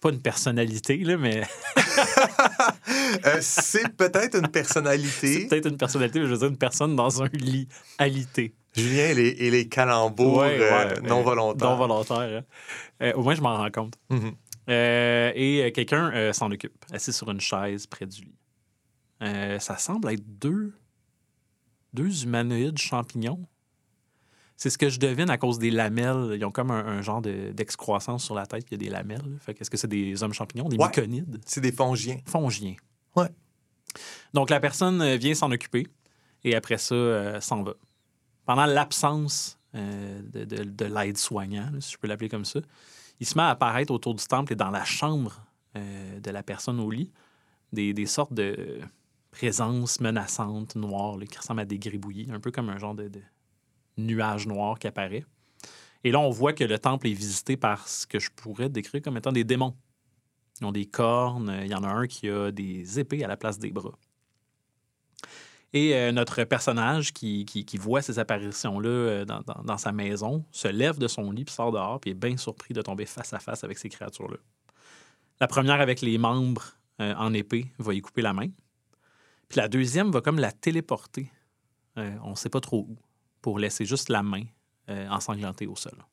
Pas 0.00 0.10
une 0.10 0.20
personnalité, 0.20 0.98
là, 0.98 1.16
mais 1.16 1.42
Euh, 3.24 3.38
c'est 3.40 3.88
peut-être 3.96 4.34
une 4.36 4.42
c'est 4.44 4.52
personnalité. 4.52 5.46
peut-être 5.48 5.66
une 5.66 5.76
personnalité, 5.78 6.20
mais 6.20 6.26
je 6.26 6.32
veux 6.32 6.38
dire 6.38 6.48
une 6.48 6.58
personne 6.58 6.94
dans 6.94 7.22
un 7.22 7.28
lit 7.32 7.66
alité. 7.98 8.54
Julien 8.74 9.06
et 9.08 9.14
les, 9.14 9.28
et 9.28 9.50
les 9.50 9.68
calembours 9.68 10.38
Ouais, 10.38 10.58
euh, 10.60 10.94
ouais, 10.94 11.00
non 11.08 11.20
euh, 11.20 11.22
volontaires. 11.22 11.70
Non 11.70 11.76
volontaire. 11.76 12.18
hein. 12.18 12.42
Euh, 13.02 13.12
au 13.14 13.22
moins, 13.22 13.34
je 13.34 13.40
m'en 13.40 13.56
rends 13.56 13.70
compte. 13.70 13.94
Mhm. 14.10 14.32
Euh, 14.68 15.32
et 15.34 15.64
euh, 15.64 15.70
quelqu'un 15.70 16.12
euh, 16.12 16.32
s'en 16.34 16.50
occupe, 16.50 16.84
assis 16.92 17.12
sur 17.12 17.30
une 17.30 17.40
chaise 17.40 17.86
près 17.86 18.04
du 18.06 18.22
lit. 18.22 18.34
Euh, 19.22 19.58
ça 19.58 19.78
semble 19.78 20.10
être 20.10 20.24
deux, 20.38 20.74
deux 21.96 22.24
humanoïdes 22.24 22.78
champignons. 22.78 23.42
C'est 24.58 24.70
ce 24.70 24.78
que 24.78 24.88
je 24.88 24.98
devine 24.98 25.28
à 25.30 25.36
cause 25.38 25.58
des 25.58 25.70
lamelles. 25.70 26.34
Ils 26.36 26.44
ont 26.44 26.50
comme 26.50 26.70
un, 26.70 26.84
un 26.86 27.02
genre 27.02 27.20
de- 27.20 27.52
d'excroissance 27.52 28.24
sur 28.24 28.34
la 28.34 28.46
tête, 28.46 28.64
il 28.70 28.72
y 28.72 28.74
a 28.74 28.78
des 28.78 28.88
lamelles. 28.90 29.36
Fait 29.40 29.52
que 29.54 29.60
est-ce 29.60 29.70
que 29.70 29.76
c'est 29.76 29.88
des 29.88 30.22
hommes 30.22 30.32
champignons, 30.32 30.68
des 30.68 30.76
Ouais. 30.76 30.86
myconides? 30.86 31.40
C'est 31.44 31.60
des 31.60 31.72
fongiens. 31.72 32.18
Fongiens. 32.26 32.76
Ouais. 33.16 33.28
Donc, 34.32 34.50
la 34.50 34.60
personne 34.60 35.00
euh, 35.02 35.16
vient 35.16 35.34
s'en 35.34 35.50
occuper 35.50 35.86
et 36.44 36.54
après 36.54 36.78
ça, 36.78 36.94
euh, 36.94 37.40
s'en 37.40 37.62
va. 37.62 37.74
Pendant 38.46 38.66
l'absence 38.66 39.58
euh, 39.74 40.22
de, 40.32 40.44
de- 40.44 40.64
de 40.64 40.84
l'aide-soignant, 40.86 41.70
là, 41.72 41.80
si 41.80 41.92
je 41.92 41.98
peux 41.98 42.06
l'appeler 42.08 42.28
comme 42.30 42.44
ça, 42.46 42.60
il 43.20 43.26
se 43.26 43.36
met 43.36 43.42
à 43.42 43.48
apparaître 43.50 43.92
autour 43.92 44.14
du 44.14 44.24
temple 44.24 44.52
et 44.52 44.56
dans 44.56 44.70
la 44.70 44.84
chambre 44.84 45.42
euh, 45.76 46.20
de 46.20 46.30
la 46.30 46.42
personne 46.42 46.80
au 46.80 46.90
lit 46.90 47.10
des, 47.72 47.92
des 47.92 48.06
sortes 48.06 48.32
de 48.32 48.80
présences 49.36 50.00
menaçantes, 50.00 50.76
noires, 50.76 51.18
là, 51.18 51.26
qui 51.26 51.36
ressemblent 51.36 51.60
à 51.60 51.66
des 51.66 51.78
gribouillis, 51.78 52.28
un 52.32 52.40
peu 52.40 52.50
comme 52.50 52.70
un 52.70 52.78
genre 52.78 52.94
de, 52.94 53.10
nuage 53.98 54.46
noir 54.46 54.78
qui 54.78 54.86
apparaît. 54.86 55.24
Et 56.04 56.10
là, 56.10 56.20
on 56.20 56.30
voit 56.30 56.54
que 56.54 56.64
le 56.64 56.78
temple 56.78 57.08
est 57.08 57.12
visité 57.12 57.58
par 57.58 57.86
ce 57.86 58.06
que 58.06 58.18
je 58.18 58.30
pourrais 58.34 58.70
décrire 58.70 59.02
comme 59.02 59.16
étant 59.18 59.32
des 59.32 59.44
démons. 59.44 59.76
Ils 60.60 60.66
ont 60.66 60.72
des 60.72 60.86
cornes. 60.86 61.54
Il 61.62 61.68
y 61.68 61.74
en 61.74 61.84
a 61.84 61.88
un 61.88 62.06
qui 62.06 62.30
a 62.30 62.50
des 62.50 62.98
épées 62.98 63.24
à 63.24 63.28
la 63.28 63.36
place 63.36 63.58
des 63.58 63.70
bras. 63.70 63.98
Et 65.74 65.94
euh, 65.94 66.12
notre 66.12 66.44
personnage 66.44 67.12
qui, 67.12 67.66
voit 67.78 68.00
ces 68.00 68.18
apparitions-là 68.18 68.88
euh, 68.88 69.24
dans, 69.24 69.78
sa 69.78 69.92
maison 69.92 70.46
se 70.50 70.68
lève 70.68 70.96
de 70.96 71.08
son 71.08 71.30
lit, 71.30 71.44
sort 71.48 71.72
dehors, 71.72 72.00
puis 72.00 72.12
est 72.12 72.14
bien 72.14 72.38
surpris 72.38 72.72
de 72.72 72.80
tomber 72.80 73.04
face 73.04 73.34
à 73.34 73.38
face 73.38 73.64
avec 73.64 73.76
ces 73.76 73.90
créatures-là. 73.90 74.38
La 75.40 75.46
première, 75.46 75.80
avec 75.82 76.00
les 76.00 76.16
membres 76.16 76.78
euh, 77.02 77.14
en 77.16 77.34
épée, 77.34 77.66
va 77.78 77.92
y 77.92 78.00
couper 78.00 78.22
la 78.22 78.32
main. 78.32 78.48
Puis 79.48 79.58
la 79.58 79.68
deuxième 79.68 80.10
va 80.10 80.20
comme 80.20 80.38
la 80.38 80.52
téléporter. 80.52 81.30
euh, 81.98 82.16
on 82.22 82.30
ne 82.30 82.34
sait 82.34 82.50
pas 82.50 82.60
trop 82.60 82.86
où, 82.88 82.96
pour 83.40 83.58
laisser 83.58 83.84
juste 83.84 84.08
la 84.08 84.22
main 84.22 84.44
euh, 84.90 85.08
ensanglantée 85.08 85.66
au 85.66 85.76
sol. 85.76 86.04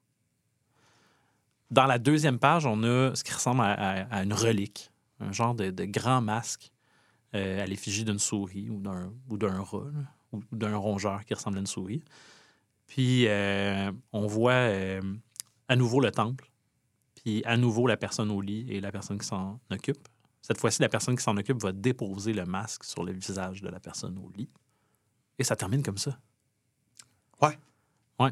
Dans 1.72 1.86
la 1.86 1.98
deuxième 1.98 2.38
page, 2.38 2.66
on 2.66 2.84
a 2.84 3.16
ce 3.16 3.24
qui 3.24 3.34
ressemble 3.34 3.62
à, 3.62 4.24
une 4.24 4.34
relique, 4.34 4.92
un 5.20 5.32
genre 5.32 5.56
de, 5.56 5.86
grand 5.86 6.22
masque 6.22 6.72
euh, 7.34 7.64
à 7.64 7.66
l'effigie 7.66 8.06
d'une 8.06 8.20
souris 8.20 8.70
ou 8.70 8.80
d'un, 8.80 9.12
ou 9.30 9.38
rat, 9.42 9.88
ou 10.32 10.42
d'un 10.52 10.76
rongeur 10.76 11.26
qui 11.26 11.34
ressemble 11.34 11.58
à 11.58 11.60
une 11.62 11.68
souris. 11.68 12.04
Puis 12.86 13.28
on 14.12 14.28
voit 14.28 14.70
à 15.68 15.76
nouveau 15.76 16.00
le 16.00 16.12
temple, 16.12 16.52
puis 17.16 17.44
à 17.46 17.58
nouveau 17.58 17.88
la 17.88 17.98
personne 17.98 18.30
au 18.30 18.40
lit 18.40 18.68
et 18.70 18.80
la 18.80 18.92
personne 18.92 19.18
qui 19.18 19.26
s'en 19.26 19.60
occupe. 19.72 20.08
Cette 20.44 20.60
fois-ci, 20.60 20.82
la 20.82 20.90
personne 20.90 21.16
qui 21.16 21.24
s'en 21.24 21.36
occupe 21.38 21.60
va 21.64 21.72
déposer 21.72 22.34
le 22.34 22.46
masque 22.46 22.84
sur 22.84 23.04
le 23.04 23.14
visage 23.14 23.62
de 23.62 23.70
la 23.70 23.80
personne 23.80 24.18
au 24.20 24.30
lit. 24.38 24.50
Et 25.40 25.44
ça 25.44 25.56
termine 25.56 25.82
comme 25.82 25.98
ça. 25.98 26.20
Ouais. 27.42 27.58
Ouais. 28.20 28.32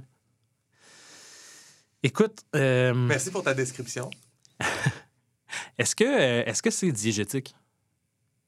Écoute. 2.04 2.42
euh, 2.56 2.94
Merci 2.94 3.32
pour 3.32 3.44
ta 3.44 3.54
description. 3.54 4.10
Est-ce 5.78 5.96
que 5.96 6.04
euh, 6.04 6.44
est-ce 6.46 6.62
que 6.62 6.70
c'est 6.70 6.92
diégétique? 6.92 7.56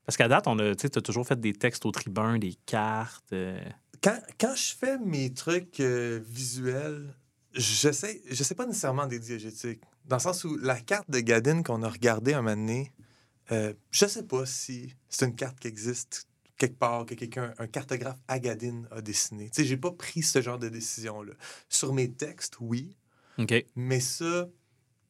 Parce 0.06 0.18
qu'à 0.18 0.28
date, 0.28 0.48
on 0.48 0.58
a, 0.60 0.76
tu 0.76 0.86
as 0.88 1.02
toujours 1.02 1.26
fait 1.26 1.40
des 1.40 1.54
textes 1.54 1.86
au 1.86 1.92
tribun, 1.92 2.38
des 2.38 2.54
cartes. 2.66 3.32
euh, 3.34 3.60
Quand, 4.02 4.20
quand 4.40 4.56
je 4.56 4.76
fais 4.76 4.98
mes 5.00 5.34
trucs 5.34 5.80
euh, 5.80 6.20
visuels, 6.26 7.14
je 7.54 7.92
sais, 7.92 8.22
je 8.30 8.44
sais 8.44 8.56
pas 8.56 8.66
nécessairement 8.66 9.06
des 9.08 9.20
diégétiques. 9.20 9.82
Dans 10.06 10.18
le 10.18 10.22
sens 10.22 10.44
où 10.44 10.58
la 10.58 10.80
carte 10.80 11.10
de 11.10 11.20
Gadin 11.20 11.64
qu'on 11.64 11.82
a 11.84 11.90
regardée 11.90 12.34
un 12.34 12.42
moment 12.42 12.56
donné, 12.56 12.92
euh, 13.52 13.74
je 13.92 14.06
sais 14.06 14.24
pas 14.24 14.46
si 14.46 14.94
c'est 15.10 15.26
une 15.26 15.36
carte 15.36 15.60
qui 15.60 15.68
existe 15.68 16.28
quelque 16.58 16.78
part, 16.78 17.06
que 17.06 17.16
quelqu'un, 17.16 17.54
un 17.58 17.68
cartographe 17.68 18.18
à 18.28 18.40
Gadin 18.40 18.84
a 18.92 19.02
dessiné. 19.02 19.50
Tu 19.50 19.62
sais, 19.62 19.68
j'ai 19.68 19.78
pas 19.78 19.92
pris 19.92 20.22
ce 20.22 20.42
genre 20.42 20.60
de 20.60 20.70
décision-là. 20.70 21.34
Sur 21.68 21.94
mes 21.94 22.12
textes, 22.12 22.58
oui. 22.60 22.96
OK. 23.38 23.66
Mais 23.76 24.00
ça, 24.00 24.48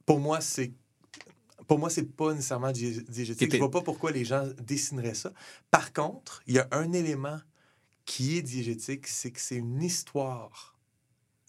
pour 0.05 0.19
moi, 0.19 0.41
c'est. 0.41 0.71
Pour 1.67 1.79
moi, 1.79 1.89
c'est 1.89 2.03
pas 2.03 2.33
nécessairement 2.33 2.71
dié- 2.71 3.03
diégétique. 3.03 3.53
Je 3.53 3.57
vois 3.57 3.71
pas 3.71 3.81
pourquoi 3.81 4.11
les 4.11 4.25
gens 4.25 4.47
dessineraient 4.61 5.13
ça. 5.13 5.31
Par 5.71 5.93
contre, 5.93 6.41
il 6.45 6.55
y 6.55 6.59
a 6.59 6.67
un 6.71 6.91
élément 6.91 7.39
qui 8.05 8.37
est 8.37 8.41
diégétique, 8.41 9.07
c'est 9.07 9.31
que 9.31 9.39
c'est 9.39 9.55
une 9.55 9.81
histoire 9.81 10.77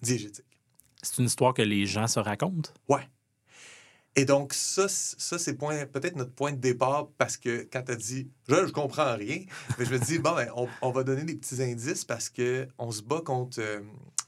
diégétique. 0.02 0.44
C'est 1.02 1.18
une 1.18 1.26
histoire 1.26 1.52
que 1.52 1.62
les 1.62 1.86
gens 1.86 2.06
se 2.06 2.20
racontent? 2.20 2.70
Ouais. 2.88 3.08
Et 4.16 4.24
donc, 4.24 4.52
ça, 4.54 4.86
ça 4.88 5.38
c'est 5.38 5.54
peut-être 5.58 6.16
notre 6.16 6.32
point 6.32 6.52
de 6.52 6.58
départ 6.58 7.08
parce 7.18 7.36
que 7.36 7.66
quand 7.72 7.82
tu 7.82 7.92
as 7.92 7.96
dit 7.96 8.28
je, 8.48 8.66
je 8.66 8.72
comprends 8.72 9.16
rien, 9.16 9.40
je 9.78 9.90
me 9.90 9.98
dis 9.98 10.18
bon, 10.18 10.34
ben, 10.36 10.48
on, 10.82 10.90
va 10.92 11.02
donner 11.02 11.24
des 11.24 11.34
petits 11.34 11.60
indices 11.62 12.04
parce 12.04 12.28
que 12.28 12.68
on 12.78 12.90
se 12.92 13.02
bat 13.02 13.20
contre. 13.24 13.58
euh, 13.60 13.80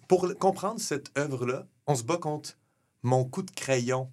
pour 0.08 0.32
comprendre 0.38 0.80
cette 0.80 1.16
œuvre-là, 1.18 1.66
on 1.86 1.94
se 1.94 2.02
bat 2.04 2.16
contre 2.16 2.56
mon 3.02 3.24
coup 3.24 3.42
de 3.42 3.50
crayon 3.50 4.10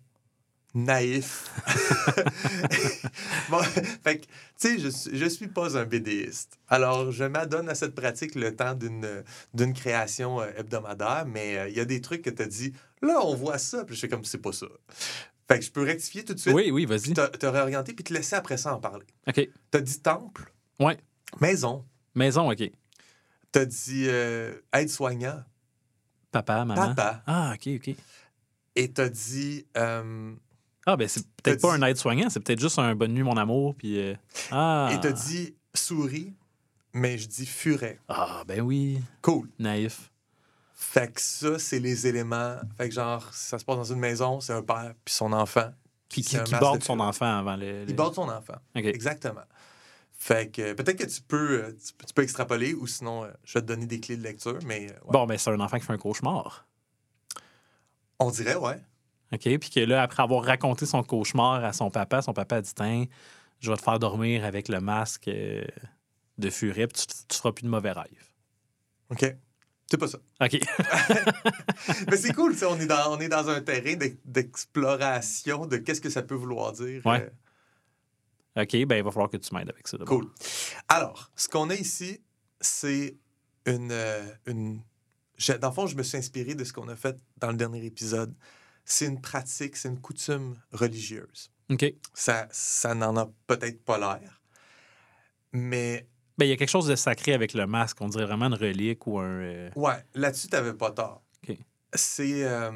naïf. 0.75 1.51
bon, 3.49 3.59
fait 4.03 4.19
que, 4.19 4.25
tu 4.25 4.29
sais, 4.57 4.79
je, 4.79 4.89
suis- 4.89 5.17
je 5.17 5.25
suis 5.25 5.47
pas 5.47 5.77
un 5.77 5.85
BDiste. 5.85 6.57
Alors, 6.67 7.11
je 7.11 7.23
m'adonne 7.25 7.69
à 7.69 7.75
cette 7.75 7.93
pratique 7.95 8.35
le 8.35 8.55
temps 8.55 8.73
d'une 8.75 9.73
création 9.73 10.41
euh, 10.41 10.51
hebdomadaire, 10.57 11.25
mais 11.27 11.57
euh, 11.57 11.69
il 11.69 11.75
y 11.75 11.79
a 11.79 11.85
des 11.85 12.01
trucs 12.01 12.21
que 12.23 12.29
tu 12.31 12.41
as 12.41 12.47
dit, 12.47 12.73
là, 13.01 13.19
on 13.23 13.35
voit 13.35 13.57
ça, 13.59 13.85
puis 13.85 13.95
je 13.95 14.01
fais 14.01 14.07
comme 14.09 14.25
c'est 14.25 14.39
pas 14.39 14.51
ça. 14.53 14.67
Fait 15.53 15.59
que 15.59 15.65
je 15.65 15.71
peux 15.71 15.83
rectifier 15.83 16.23
tout 16.25 16.33
de 16.33 16.39
suite. 16.39 16.53
Oui, 16.53 16.71
oui, 16.71 16.85
vas-y. 16.85 17.13
Te, 17.13 17.25
te 17.37 17.45
réorienter, 17.45 17.93
puis 17.93 18.03
te 18.03 18.13
laisser 18.13 18.35
après 18.35 18.57
ça 18.57 18.75
en 18.75 18.79
parler. 18.79 19.05
OK. 19.27 19.49
T'as 19.71 19.79
dit 19.81 19.99
temple, 20.01 20.51
Ouais. 20.79 20.97
maison? 21.41 21.85
Maison, 22.15 22.51
OK. 22.51 22.69
T'as 23.51 23.65
dit 23.65 24.05
euh, 24.07 24.53
aide-soignant, 24.73 25.43
Papa, 26.31 26.65
maman. 26.65 26.95
papa. 26.95 27.23
Ah, 27.27 27.53
OK, 27.55 27.69
OK. 27.75 27.95
Et 28.75 28.91
t'as 28.91 29.09
dit. 29.09 29.65
euh, 29.77 30.33
Ah, 30.85 30.97
ben 30.97 31.07
c'est 31.07 31.25
peut-être 31.43 31.61
pas 31.61 31.77
dit- 31.77 31.83
un 31.83 31.87
aide-soignant, 31.87 32.29
c'est 32.29 32.39
peut-être 32.39 32.59
juste 32.59 32.79
un 32.79 32.95
bonne 32.95 33.13
nuit, 33.13 33.21
mon 33.23 33.37
amour, 33.37 33.75
puis... 33.75 33.99
euh, 33.99 34.15
Ah. 34.51 34.89
Et 34.93 34.99
t'as 34.99 35.11
dit 35.11 35.55
souris, 35.75 36.33
mais 36.93 37.17
je 37.19 37.27
dis 37.27 37.45
furet. 37.45 37.99
Ah, 38.09 38.43
ben 38.47 38.61
oui. 38.61 38.99
Cool. 39.21 39.47
Naïf. 39.59 40.11
Fait 40.83 41.11
que 41.11 41.21
ça, 41.21 41.57
c'est 41.57 41.79
les 41.79 42.05
éléments. 42.05 42.57
Fait 42.77 42.89
que 42.89 42.93
genre, 42.93 43.33
ça 43.33 43.57
se 43.57 43.65
passe 43.65 43.77
dans 43.77 43.83
une 43.93 43.99
maison, 43.99 44.39
c'est 44.41 44.53
un 44.53 44.61
père 44.61 44.93
puis 45.03 45.13
son 45.13 45.31
enfant. 45.33 45.71
Qui, 46.09 46.21
qui, 46.21 46.37
borde 46.59 46.79
de 46.79 46.83
son 46.83 46.99
enfant 46.99 47.39
avant 47.39 47.55
le... 47.55 47.85
Il 47.87 47.95
borde 47.95 48.13
son 48.13 48.29
enfant. 48.29 48.57
Exactement. 48.75 49.41
Fait 50.11 50.51
que 50.51 50.61
euh, 50.61 50.75
peut-être 50.75 50.97
que 50.99 51.05
tu 51.05 51.21
peux, 51.21 51.63
euh, 51.63 51.71
tu, 51.71 51.93
peux- 51.93 52.05
tu 52.05 52.13
peux 52.13 52.21
extrapoler 52.21 52.75
ou 52.75 52.85
sinon, 52.85 53.23
euh, 53.23 53.31
je 53.43 53.53
vais 53.53 53.61
te 53.61 53.65
donner 53.65 53.87
des 53.87 53.99
clés 53.99 54.17
de 54.17 54.21
lecture, 54.21 54.59
mais 54.65 54.91
ouais. 54.91 54.97
Bon, 55.09 55.25
ben 55.25 55.37
c'est 55.37 55.49
un 55.49 55.59
enfant 55.59 55.79
qui 55.79 55.85
fait 55.85 55.93
un 55.93 55.97
cauchemar. 55.97 56.67
on 58.19 58.29
dirait, 58.29 58.55
ouais. 58.55 58.79
OK? 59.31 59.57
Puis 59.57 59.69
que 59.71 59.79
là, 59.79 60.03
après 60.03 60.21
avoir 60.21 60.43
raconté 60.43 60.85
son 60.85 61.01
cauchemar 61.01 61.63
à 61.63 61.73
son 61.73 61.89
papa, 61.89 62.21
son 62.21 62.33
papa 62.33 62.57
a 62.57 62.61
dit 62.61 62.75
Tiens, 62.75 63.05
je 63.59 63.71
vais 63.71 63.77
te 63.77 63.81
faire 63.81 63.97
dormir 63.97 64.45
avec 64.45 64.67
le 64.67 64.79
masque 64.79 65.27
de 66.37 66.49
furet, 66.51 66.87
puis 66.87 67.07
tu, 67.07 67.15
tu 67.27 67.37
feras 67.37 67.51
plus 67.51 67.63
de 67.63 67.69
mauvais 67.69 67.93
rêves. 67.93 68.29
OK. 69.09 69.35
C'est 69.93 69.97
pas 69.99 70.07
ça. 70.07 70.17
OK. 70.41 70.59
Mais 72.09 72.17
c'est 72.17 72.33
cool, 72.33 72.55
on 72.67 72.79
est 72.79 72.87
dans, 72.87 73.15
on 73.15 73.19
est 73.19 73.29
dans 73.29 73.47
un 73.47 73.61
terrain 73.61 73.93
d'ex- 73.93 74.17
d'exploration 74.25 75.67
de 75.67 75.77
qu'est-ce 75.77 76.01
que 76.01 76.09
ça 76.09 76.23
peut 76.23 76.33
vouloir 76.33 76.71
dire. 76.71 77.05
Ouais. 77.05 77.31
euh, 78.57 78.63
OK, 78.63 78.71
ben 78.87 78.95
il 78.95 79.03
va 79.03 79.11
falloir 79.11 79.29
que 79.29 79.37
tu 79.37 79.53
m'aides 79.53 79.69
avec 79.69 79.87
ça. 79.87 79.99
Cool. 79.99 80.31
Alors, 80.89 81.29
ce 81.35 81.47
qu'on 81.47 81.69
a 81.69 81.75
ici, 81.75 82.23
c'est 82.59 83.17
une, 83.67 83.91
euh, 83.91 84.23
une... 84.47 84.81
Dans 85.61 85.67
le 85.69 85.73
fond, 85.75 85.85
je 85.85 85.95
me 85.95 86.01
suis 86.01 86.17
inspiré 86.17 86.55
de 86.55 86.63
ce 86.63 86.73
qu'on 86.73 86.87
a 86.89 86.95
fait 86.95 87.15
dans 87.37 87.51
le 87.51 87.57
dernier 87.57 87.85
épisode. 87.85 88.33
C'est 88.85 89.05
une 89.05 89.21
pratique, 89.21 89.75
c'est 89.75 89.89
une 89.89 90.01
coutume 90.01 90.55
religieuse. 90.71 91.51
OK. 91.69 91.85
Ça, 92.15 92.47
ça 92.49 92.95
n'en 92.95 93.15
a 93.15 93.29
peut-être 93.45 93.85
pas 93.85 93.99
l'air, 93.99 94.41
mais 95.51 96.07
Ben, 96.37 96.45
il 96.45 96.49
y 96.49 96.51
a 96.51 96.57
quelque 96.57 96.69
chose 96.69 96.87
de 96.87 96.95
sacré 96.95 97.33
avec 97.33 97.53
le 97.53 97.67
masque. 97.67 98.01
On 98.01 98.07
dirait 98.07 98.25
vraiment 98.25 98.45
une 98.47 98.53
relique 98.55 99.05
ou 99.07 99.19
un. 99.19 99.25
euh, 99.41 99.69
ouais, 99.75 100.03
là-dessus, 100.15 100.47
tu 100.47 100.55
n'avais 100.55 100.73
pas 100.73 100.91
tort. 100.91 101.21
C'est... 101.95 102.43
euh, 102.43 102.71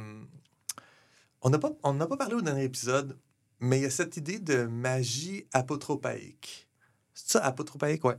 On 1.41 1.49
n'a 1.49 1.57
pas, 1.57 1.71
on 1.83 1.93
n'a 1.95 2.05
pas 2.05 2.17
parlé 2.17 2.35
au 2.35 2.41
dernier 2.41 2.63
épisode, 2.65 3.17
mais 3.59 3.79
il 3.79 3.83
y 3.83 3.85
a 3.85 3.89
cette 3.89 4.15
idée 4.17 4.37
de 4.39 4.65
magie 4.65 5.47
apotropaïque. 5.53 6.67
C'est 7.15 7.31
ça, 7.33 7.43
apotropaïque, 7.45 8.05
ouais. 8.05 8.17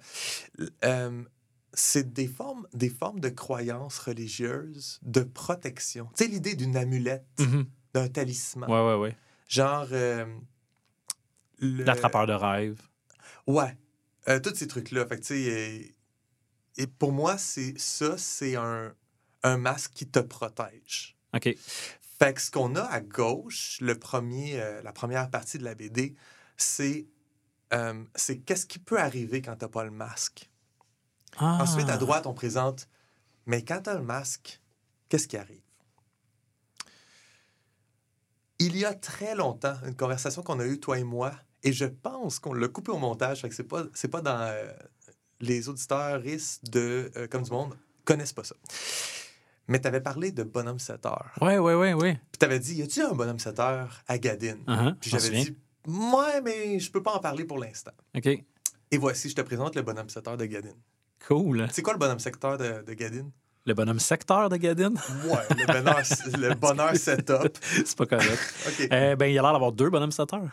Euh, 0.85 1.23
c'est 1.73 2.13
des 2.13 2.27
formes, 2.27 2.67
des 2.73 2.89
formes 2.89 3.21
de 3.21 3.29
croyances 3.29 3.99
religieuses 3.99 4.99
de 5.03 5.21
protection. 5.21 6.09
Tu 6.17 6.25
sais, 6.25 6.31
l'idée 6.31 6.57
d'une 6.57 6.77
amulette, 6.77 7.25
Mhm. 7.39 7.67
d'un 7.95 8.09
talisman. 8.09 8.69
Ouais, 8.69 8.85
ouais, 8.95 8.99
ouais. 9.01 9.17
Genre. 9.47 9.87
le- 11.61 11.85
L'attrapeur 11.85 12.27
de 12.27 12.33
rêve. 12.33 12.81
Ouais. 13.47 13.77
Euh, 14.29 14.41
tous 14.41 14.55
ces 14.55 14.67
trucs-là. 14.67 15.07
Fait 15.07 15.17
que, 15.17 15.23
tu 15.23 15.27
sais, 15.27 15.51
euh, 15.51 15.93
et 16.77 16.87
pour 16.87 17.13
moi, 17.13 17.39
c'est 17.39 17.79
ça, 17.79 18.17
c'est 18.19 18.57
un, 18.57 18.95
un 19.43 19.57
masque 19.57 19.93
qui 19.95 20.07
te 20.07 20.19
protège. 20.19 21.17
OK. 21.35 21.49
Fait 22.19 22.35
que 22.35 22.41
ce 22.41 22.51
qu'on 22.51 22.75
a 22.75 22.83
à 22.83 23.01
gauche, 23.01 23.79
le 23.81 23.99
premier, 23.99 24.61
euh, 24.61 24.83
la 24.83 24.93
première 24.93 25.31
partie 25.31 25.59
de 25.59 25.65
la 25.65 25.75
BD, 25.75 26.15
c'est 26.57 27.07
euh, 27.75 28.03
c'est 28.15 28.39
qu'est-ce 28.39 28.67
qui 28.67 28.79
peut 28.79 28.99
arriver 28.99 29.43
quand 29.43 29.57
t'as 29.57 29.69
pas 29.69 29.85
le 29.85 29.91
masque? 29.91 30.51
Ah. 31.37 31.59
Ensuite, 31.61 31.89
à 31.91 31.99
droite, 31.99 32.27
on 32.27 32.35
présente, 32.35 32.89
mais 33.47 33.65
quand 33.65 33.83
t'as 33.83 33.95
le 33.95 34.03
masque, 34.03 34.61
qu'est-ce 35.09 35.29
qui 35.29 35.37
arrive? 35.37 35.63
Il 38.59 38.77
y 38.77 38.85
a 38.85 38.95
très 38.95 39.35
longtemps, 39.37 39.77
une 39.85 39.95
conversation 39.95 40.43
qu'on 40.43 40.59
a 40.59 40.67
eue, 40.67 40.81
toi 40.81 40.99
et 40.99 41.05
moi, 41.05 41.33
et 41.63 41.73
je 41.73 41.85
pense 41.85 42.39
qu'on 42.39 42.53
l'a 42.53 42.69
coupé 42.69 42.93
au 42.93 42.99
montage, 42.99 43.41
fait 43.41 43.49
que 43.49 43.55
c'est 43.55 43.65
pas, 43.65 43.85
c'est 43.95 44.09
pas 44.09 44.21
dans 44.21 44.41
euh, 44.41 44.73
les 45.41 45.69
auditeurs 45.69 46.21
de 46.21 47.11
euh, 47.17 47.27
Comme 47.29 47.43
du 47.43 47.51
Monde 47.51 47.77
connaissent 48.05 48.33
pas 48.33 48.45
ça. 48.45 48.55
Mais 49.67 49.81
tu 49.81 49.87
avais 49.87 50.01
parlé 50.01 50.33
de 50.33 50.45
bonhomme 50.45 50.79
7 50.79 51.05
heures. 51.05 51.31
Ouais, 51.43 51.59
ouais, 51.59 51.75
ouais, 51.75 51.93
ouais. 51.93 52.15
Puis 52.33 52.39
tu 52.39 52.45
avais 52.45 52.59
dit, 52.59 52.77
y 52.77 52.83
a-tu 52.83 53.03
un 53.03 53.13
bonhomme 53.13 53.39
7 53.39 53.61
heures 53.61 54.03
à 54.09 54.17
Gadine? 54.19 54.65
Uh-huh, 54.67 54.95
Puis 54.99 55.11
j'avais 55.11 55.29
dit, 55.31 55.57
ouais, 55.87 56.41
mais 56.43 56.79
je 56.79 56.91
peux 56.91 57.03
pas 57.03 57.13
en 57.13 57.19
parler 57.19 57.45
pour 57.45 57.59
l'instant. 57.59 57.93
OK. 58.17 58.27
Et 58.91 58.97
voici, 58.97 59.29
je 59.29 59.35
te 59.35 59.43
présente 59.43 59.75
le 59.75 59.83
bonhomme 59.83 60.09
7 60.09 60.27
heures 60.27 60.37
de 60.39 60.47
Gadine. 60.47 60.77
Cool. 61.27 61.69
C'est 61.71 61.83
quoi 61.83 61.93
le 61.93 61.99
bonhomme 61.99 62.19
secteur 62.19 62.57
de, 62.57 62.83
de 62.83 62.95
Gadine? 62.95 63.31
Le 63.67 63.75
bonhomme 63.75 64.01
secteur 64.01 64.49
de 64.49 64.57
Gadine? 64.57 64.99
Ouais, 65.27 65.45
le 65.51 65.67
bonheur, 65.67 66.03
le 66.39 66.55
bonheur 66.59 66.97
setup. 66.97 67.59
C'est 67.61 67.99
pas 67.99 68.07
correct. 68.07 68.55
OK. 68.67 68.89
Euh, 68.91 69.15
ben, 69.17 69.27
il 69.27 69.39
a 69.39 69.43
l'air 69.43 69.53
d'avoir 69.53 69.73
deux 69.73 69.91
bonhommes 69.91 70.13
setteurs. 70.13 70.49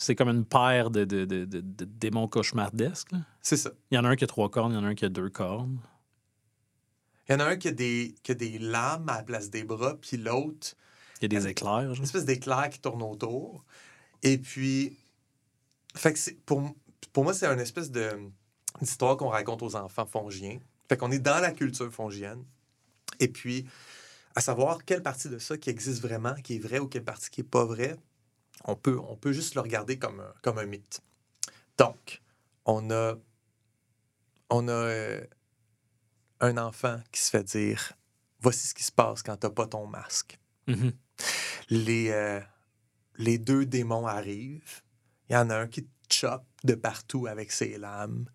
C'est 0.00 0.14
comme 0.14 0.28
une 0.28 0.44
paire 0.44 0.90
de, 0.90 1.04
de, 1.04 1.24
de, 1.24 1.44
de- 1.44 1.60
démons 1.84 2.28
cauchemardesques. 2.28 3.10
C'est 3.42 3.56
ça. 3.56 3.70
Il 3.90 3.96
y 3.96 3.98
en 3.98 4.04
a 4.04 4.08
un 4.08 4.16
qui 4.16 4.22
a 4.24 4.28
trois 4.28 4.48
cornes, 4.48 4.72
il 4.72 4.76
y 4.76 4.78
en 4.78 4.84
a 4.84 4.88
un 4.88 4.94
qui 4.94 5.04
a 5.04 5.08
deux 5.08 5.28
cornes. 5.28 5.80
Il 7.28 7.32
y 7.32 7.34
en 7.34 7.40
a 7.40 7.44
un 7.44 7.56
qui 7.56 7.68
a 7.68 7.72
des, 7.72 8.14
qui 8.22 8.30
a 8.32 8.34
des 8.34 8.58
lames 8.58 9.08
à 9.08 9.16
la 9.18 9.22
place 9.24 9.50
des 9.50 9.64
bras, 9.64 9.96
puis 10.00 10.16
l'autre, 10.16 10.74
Il 11.20 11.24
y 11.32 11.36
a 11.36 11.40
des 11.40 11.48
éclairs. 11.48 11.92
une 11.92 12.02
espèce 12.04 12.24
d'éclair 12.24 12.70
qui 12.70 12.78
tourne 12.80 13.02
autour. 13.02 13.64
Et 14.22 14.38
puis, 14.38 14.96
fait 15.94 16.12
que 16.12 16.18
c'est- 16.18 16.40
pour, 16.46 16.62
pour 17.12 17.24
moi, 17.24 17.34
c'est 17.34 17.46
une 17.46 17.60
espèce 17.60 17.90
de 17.90 18.10
d'histoire 18.80 19.16
qu'on 19.16 19.28
raconte 19.28 19.62
aux 19.62 19.74
enfants 19.74 20.06
fongiens. 20.06 20.58
Fait 20.88 20.96
qu'on 20.96 21.10
est 21.10 21.18
dans 21.18 21.40
la 21.40 21.50
culture 21.50 21.92
fongienne. 21.92 22.44
Et 23.18 23.26
puis, 23.28 23.66
à 24.36 24.40
savoir 24.40 24.84
quelle 24.84 25.02
partie 25.02 25.28
de 25.28 25.38
ça 25.38 25.58
qui 25.58 25.70
existe 25.70 26.00
vraiment, 26.00 26.34
qui 26.34 26.56
est 26.56 26.58
vrai 26.60 26.78
ou 26.78 26.86
quelle 26.86 27.02
partie 27.04 27.28
qui 27.30 27.40
est 27.40 27.44
pas 27.50 27.64
vraie, 27.64 27.96
on 28.64 28.76
peut, 28.76 28.98
on 29.08 29.16
peut 29.16 29.32
juste 29.32 29.54
le 29.54 29.60
regarder 29.60 29.98
comme 29.98 30.20
un, 30.20 30.32
comme 30.42 30.58
un 30.58 30.66
mythe. 30.66 31.00
Donc, 31.76 32.22
on 32.64 32.90
a, 32.90 33.14
on 34.50 34.68
a 34.68 34.72
euh, 34.72 35.24
un 36.40 36.56
enfant 36.58 37.00
qui 37.12 37.20
se 37.20 37.30
fait 37.30 37.44
dire 37.44 37.92
voici 38.40 38.66
ce 38.66 38.74
qui 38.74 38.84
se 38.84 38.92
passe 38.92 39.22
quand 39.22 39.36
t'as 39.36 39.50
pas 39.50 39.66
ton 39.66 39.86
masque. 39.86 40.38
Mhm. 40.66 40.92
Les, 41.70 42.10
euh, 42.10 42.40
les 43.16 43.38
deux 43.38 43.66
démons 43.66 44.06
arrivent. 44.06 44.82
Il 45.28 45.34
y 45.34 45.36
en 45.36 45.50
a 45.50 45.56
un 45.56 45.66
qui 45.66 45.84
te 45.84 46.14
chope 46.14 46.46
de 46.64 46.74
partout 46.74 47.26
avec 47.26 47.52
ses 47.52 47.78
lames. 47.78 48.26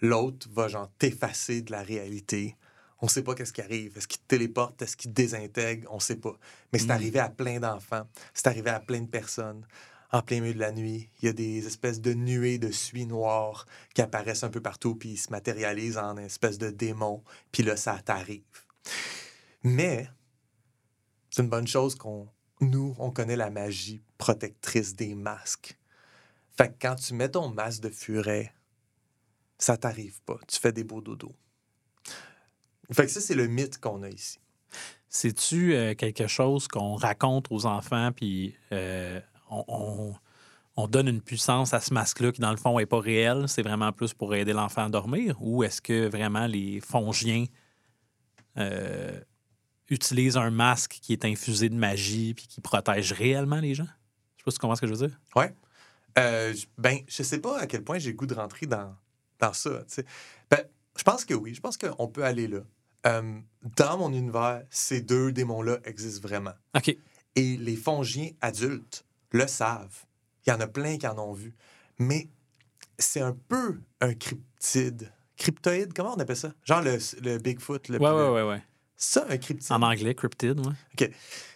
L'autre 0.00 0.48
va 0.50 0.68
genre 0.68 0.90
t'effacer 0.98 1.62
de 1.62 1.72
la 1.72 1.82
réalité. 1.82 2.56
On 3.00 3.08
sait 3.08 3.22
pas 3.22 3.34
qu'est-ce 3.34 3.52
qui 3.52 3.60
arrive. 3.60 3.96
Est-ce 3.96 4.08
qu'il 4.08 4.20
te 4.20 4.26
téléporte? 4.26 4.82
Est-ce 4.82 4.96
qu'il 4.96 5.12
désintègre? 5.12 5.88
On 5.92 6.00
sait 6.00 6.16
pas. 6.16 6.36
Mais 6.72 6.78
c'est 6.78 6.86
Mm. 6.86 6.90
arrivé 6.92 7.18
à 7.20 7.28
plein 7.28 7.60
d'enfants. 7.60 8.08
C'est 8.34 8.46
arrivé 8.48 8.70
à 8.70 8.80
plein 8.80 9.00
de 9.02 9.06
personnes. 9.08 9.64
En 10.10 10.22
plein 10.22 10.40
milieu 10.40 10.54
de 10.54 10.58
la 10.58 10.72
nuit, 10.72 11.10
il 11.20 11.26
y 11.26 11.28
a 11.28 11.32
des 11.34 11.66
espèces 11.66 12.00
de 12.00 12.14
nuées 12.14 12.58
de 12.58 12.70
suie 12.70 13.04
noire 13.06 13.66
qui 13.94 14.00
apparaissent 14.00 14.42
un 14.42 14.48
peu 14.48 14.62
partout, 14.62 14.94
puis 14.94 15.10
ils 15.10 15.16
se 15.18 15.30
matérialisent 15.30 15.98
en 15.98 16.16
espèces 16.16 16.56
de 16.58 16.70
démons. 16.70 17.22
Puis 17.52 17.62
là, 17.62 17.76
ça 17.76 17.98
t'arrive. 18.02 18.42
Mais 19.62 20.08
c'est 21.30 21.42
une 21.42 21.50
bonne 21.50 21.66
chose 21.68 21.94
qu'on, 21.94 22.26
nous, 22.62 22.96
on 22.98 23.10
connaît 23.10 23.36
la 23.36 23.50
magie 23.50 24.00
protectrice 24.16 24.96
des 24.96 25.14
masques. 25.14 25.78
Fait 26.56 26.68
que 26.70 26.74
quand 26.80 26.96
tu 26.96 27.12
mets 27.14 27.28
ton 27.28 27.50
masque 27.50 27.82
de 27.82 27.90
furet, 27.90 28.52
ça 29.58 29.76
t'arrive 29.76 30.20
pas. 30.22 30.38
Tu 30.48 30.58
fais 30.58 30.72
des 30.72 30.84
beaux 30.84 31.02
dodos. 31.02 31.34
Fait 32.92 33.04
que 33.06 33.10
ça, 33.12 33.20
c'est 33.20 33.34
le 33.34 33.46
mythe 33.46 33.78
qu'on 33.78 34.02
a 34.02 34.08
ici. 34.08 34.38
C'est-tu 35.08 35.74
euh, 35.74 35.94
quelque 35.94 36.26
chose 36.26 36.68
qu'on 36.68 36.94
raconte 36.94 37.46
aux 37.50 37.66
enfants, 37.66 38.10
puis 38.12 38.54
euh, 38.72 39.20
on, 39.50 39.64
on- 39.68 40.14
on 40.80 40.86
donne 40.86 41.08
une 41.08 41.20
puissance 41.22 41.74
à 41.74 41.80
ce 41.80 41.92
masque-là 41.92 42.30
qui, 42.30 42.40
dans 42.40 42.52
le 42.52 42.56
fond, 42.56 42.78
n'est 42.78 42.86
pas 42.86 43.00
réel? 43.00 43.48
C'est 43.48 43.62
vraiment 43.62 43.90
plus 43.92 44.14
pour 44.14 44.32
aider 44.36 44.52
l'enfant 44.52 44.84
à 44.84 44.88
dormir? 44.88 45.36
Ou 45.40 45.64
est-ce 45.64 45.82
que 45.82 46.06
vraiment 46.08 46.46
les 46.46 46.78
fongiens 46.80 47.46
euh, 48.58 49.20
utilisent 49.88 50.36
un 50.36 50.50
masque 50.50 50.98
qui 51.02 51.12
est 51.12 51.24
infusé 51.24 51.68
de 51.68 51.74
magie 51.74 52.34
puis 52.34 52.46
qui 52.46 52.60
protège 52.60 53.12
réellement 53.12 53.58
les 53.60 53.74
gens? 53.74 53.88
Je 54.36 54.42
sais 54.42 54.44
pas 54.44 54.50
si 54.52 54.56
tu 54.56 54.60
comprends 54.60 54.76
ce 54.76 54.80
que 54.82 54.86
je 54.86 54.94
veux 54.94 55.08
dire. 55.08 55.18
J- 56.16 56.68
ben, 56.78 56.98
je 57.08 57.22
sais 57.22 57.40
pas 57.40 57.58
à 57.58 57.66
quel 57.66 57.82
point 57.82 57.98
j'ai 57.98 58.10
le 58.10 58.16
goût 58.16 58.26
de 58.26 58.34
rentrer 58.34 58.66
dans, 58.66 58.94
dans 59.40 59.52
ça. 59.52 59.82
Ben, 60.50 60.60
je 60.96 61.02
pense 61.02 61.24
que 61.24 61.34
oui. 61.34 61.54
Je 61.54 61.60
pense 61.60 61.76
qu'on 61.76 62.08
peut 62.08 62.24
aller 62.24 62.46
là. 62.48 62.60
Euh, 63.06 63.40
dans 63.76 63.98
mon 63.98 64.12
univers, 64.12 64.62
ces 64.70 65.00
deux 65.00 65.32
démons-là 65.32 65.78
existent 65.84 66.26
vraiment. 66.26 66.54
OK. 66.76 66.96
Et 67.36 67.56
les 67.56 67.76
fongiens 67.76 68.30
adultes 68.40 69.04
le 69.30 69.46
savent. 69.46 70.04
Il 70.46 70.50
y 70.50 70.52
en 70.52 70.60
a 70.60 70.66
plein 70.66 70.98
qui 70.98 71.06
en 71.06 71.18
ont 71.18 71.32
vu. 71.32 71.54
Mais 71.98 72.28
c'est 72.98 73.20
un 73.20 73.36
peu 73.48 73.80
un 74.00 74.14
cryptide. 74.14 75.12
Cryptoïde, 75.36 75.92
comment 75.92 76.14
on 76.16 76.20
appelle 76.20 76.36
ça? 76.36 76.52
Genre 76.64 76.82
le, 76.82 76.98
le 77.22 77.38
Bigfoot. 77.38 77.88
Le, 77.88 77.98
Ouais, 77.98 78.10
ouais, 78.10 78.30
ouais, 78.30 78.48
ouais. 78.48 78.62
Ça, 78.96 79.26
un 79.28 79.36
cryptide. 79.36 79.72
En 79.72 79.82
anglais, 79.82 80.14
cryptid, 80.14 80.58
ouais. 80.58 80.72
OK. 80.94 81.10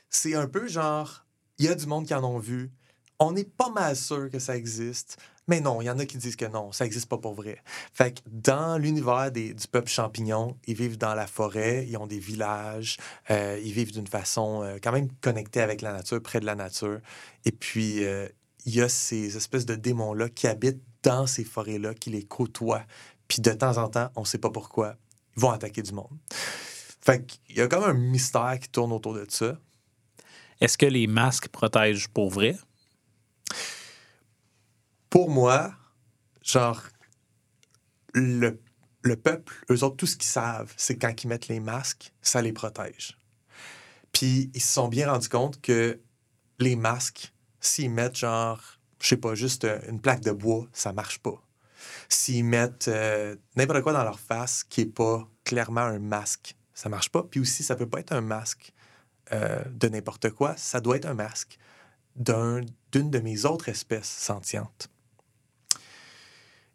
C'est 0.08 0.34
un 0.34 0.46
peu 0.46 0.68
genre, 0.68 1.24
il 1.58 1.64
y 1.64 1.68
a 1.68 1.74
du 1.74 1.86
monde 1.86 2.06
qui 2.06 2.14
en 2.14 2.22
ont 2.22 2.38
vu. 2.38 2.70
On 3.18 3.34
est 3.34 3.48
pas 3.48 3.70
mal 3.70 3.96
sûr 3.96 4.30
que 4.30 4.38
ça 4.38 4.56
existe. 4.56 5.16
Mais 5.48 5.60
non, 5.60 5.82
il 5.82 5.86
y 5.86 5.90
en 5.90 5.98
a 5.98 6.06
qui 6.06 6.18
disent 6.18 6.36
que 6.36 6.44
non, 6.44 6.70
ça 6.70 6.86
existe 6.86 7.06
pas 7.06 7.18
pour 7.18 7.34
vrai. 7.34 7.58
Fait 7.92 8.14
que 8.14 8.20
dans 8.26 8.78
l'univers 8.78 9.32
du 9.32 9.54
peuple 9.70 9.88
champignon, 9.88 10.56
ils 10.66 10.76
vivent 10.76 10.98
dans 10.98 11.14
la 11.14 11.26
forêt, 11.26 11.86
ils 11.88 11.96
ont 11.96 12.06
des 12.06 12.20
villages, 12.20 12.98
euh, 13.30 13.60
ils 13.62 13.72
vivent 13.72 13.92
d'une 13.92 14.06
façon 14.06 14.62
euh, 14.62 14.78
quand 14.80 14.92
même 14.92 15.08
connectée 15.20 15.60
avec 15.60 15.82
la 15.82 15.92
nature, 15.92 16.22
près 16.22 16.38
de 16.38 16.46
la 16.46 16.54
nature. 16.54 17.00
Et 17.44 17.50
puis, 17.50 18.04
euh, 18.04 18.28
il 18.66 18.76
y 18.76 18.80
a 18.80 18.88
ces 18.88 19.36
espèces 19.36 19.66
de 19.66 19.74
démons-là 19.74 20.28
qui 20.28 20.46
habitent 20.46 20.82
dans 21.02 21.26
ces 21.26 21.44
forêts-là, 21.44 21.94
qui 21.94 22.10
les 22.10 22.22
côtoient. 22.22 22.84
Puis 23.26 23.42
de 23.42 23.52
temps 23.52 23.78
en 23.78 23.88
temps, 23.88 24.10
on 24.14 24.24
sait 24.24 24.38
pas 24.38 24.50
pourquoi, 24.50 24.94
ils 25.36 25.40
vont 25.40 25.50
attaquer 25.50 25.82
du 25.82 25.92
monde. 25.92 26.16
Fait 27.04 27.26
qu'il 27.26 27.56
y 27.56 27.60
a 27.60 27.66
comme 27.66 27.82
un 27.82 27.94
mystère 27.94 28.58
qui 28.60 28.68
tourne 28.68 28.92
autour 28.92 29.14
de 29.14 29.26
ça. 29.28 29.58
Est-ce 30.60 30.78
que 30.78 30.86
les 30.86 31.08
masques 31.08 31.48
protègent 31.48 32.06
pour 32.06 32.30
vrai? 32.30 32.56
Pour 35.12 35.28
moi, 35.28 35.74
genre, 36.42 36.80
le, 38.14 38.58
le 39.02 39.16
peuple, 39.16 39.62
eux 39.70 39.84
autres, 39.84 39.96
tout 39.96 40.06
ce 40.06 40.16
qu'ils 40.16 40.30
savent, 40.30 40.72
c'est 40.78 40.96
quand 40.96 41.22
ils 41.22 41.26
mettent 41.26 41.48
les 41.48 41.60
masques, 41.60 42.14
ça 42.22 42.40
les 42.40 42.54
protège. 42.54 43.18
Puis 44.12 44.50
ils 44.54 44.62
se 44.62 44.72
sont 44.72 44.88
bien 44.88 45.10
rendus 45.12 45.28
compte 45.28 45.60
que 45.60 46.00
les 46.58 46.76
masques, 46.76 47.34
s'ils 47.60 47.90
mettent 47.90 48.16
genre, 48.16 48.62
je 49.02 49.08
sais 49.08 49.18
pas, 49.18 49.34
juste 49.34 49.64
euh, 49.64 49.78
une 49.86 50.00
plaque 50.00 50.22
de 50.22 50.30
bois, 50.32 50.66
ça 50.72 50.94
marche 50.94 51.18
pas. 51.18 51.42
S'ils 52.08 52.46
mettent 52.46 52.88
euh, 52.88 53.36
n'importe 53.54 53.82
quoi 53.82 53.92
dans 53.92 54.04
leur 54.04 54.18
face 54.18 54.64
qui 54.64 54.80
est 54.80 54.86
pas 54.86 55.28
clairement 55.44 55.82
un 55.82 55.98
masque, 55.98 56.56
ça 56.72 56.88
marche 56.88 57.10
pas. 57.10 57.22
Puis 57.22 57.38
aussi, 57.40 57.62
ça 57.62 57.76
peut 57.76 57.88
pas 57.88 58.00
être 58.00 58.12
un 58.12 58.22
masque 58.22 58.72
euh, 59.32 59.62
de 59.66 59.88
n'importe 59.88 60.30
quoi, 60.30 60.56
ça 60.56 60.80
doit 60.80 60.96
être 60.96 61.04
un 61.04 61.12
masque 61.14 61.58
d'un- 62.16 62.62
d'une 62.92 63.10
de 63.10 63.18
mes 63.18 63.44
autres 63.44 63.68
espèces 63.68 64.08
sentientes. 64.08 64.88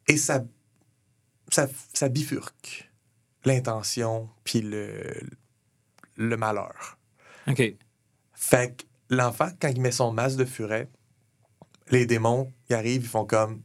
Et 0.07 0.17
ça, 0.17 0.43
ça, 1.49 1.67
ça 1.93 2.09
bifurque 2.09 2.89
l'intention 3.45 4.29
puis 4.43 4.61
le, 4.61 5.01
le 6.15 6.37
malheur. 6.37 6.97
OK. 7.47 7.61
Fait 8.33 8.75
que 8.75 8.83
l'enfant, 9.09 9.49
quand 9.59 9.69
il 9.69 9.81
met 9.81 9.91
son 9.91 10.11
masque 10.11 10.37
de 10.37 10.45
furet, 10.45 10.89
les 11.89 12.05
démons, 12.05 12.51
ils 12.69 12.75
arrivent, 12.75 13.03
ils 13.03 13.07
font 13.07 13.25
comme 13.25 13.61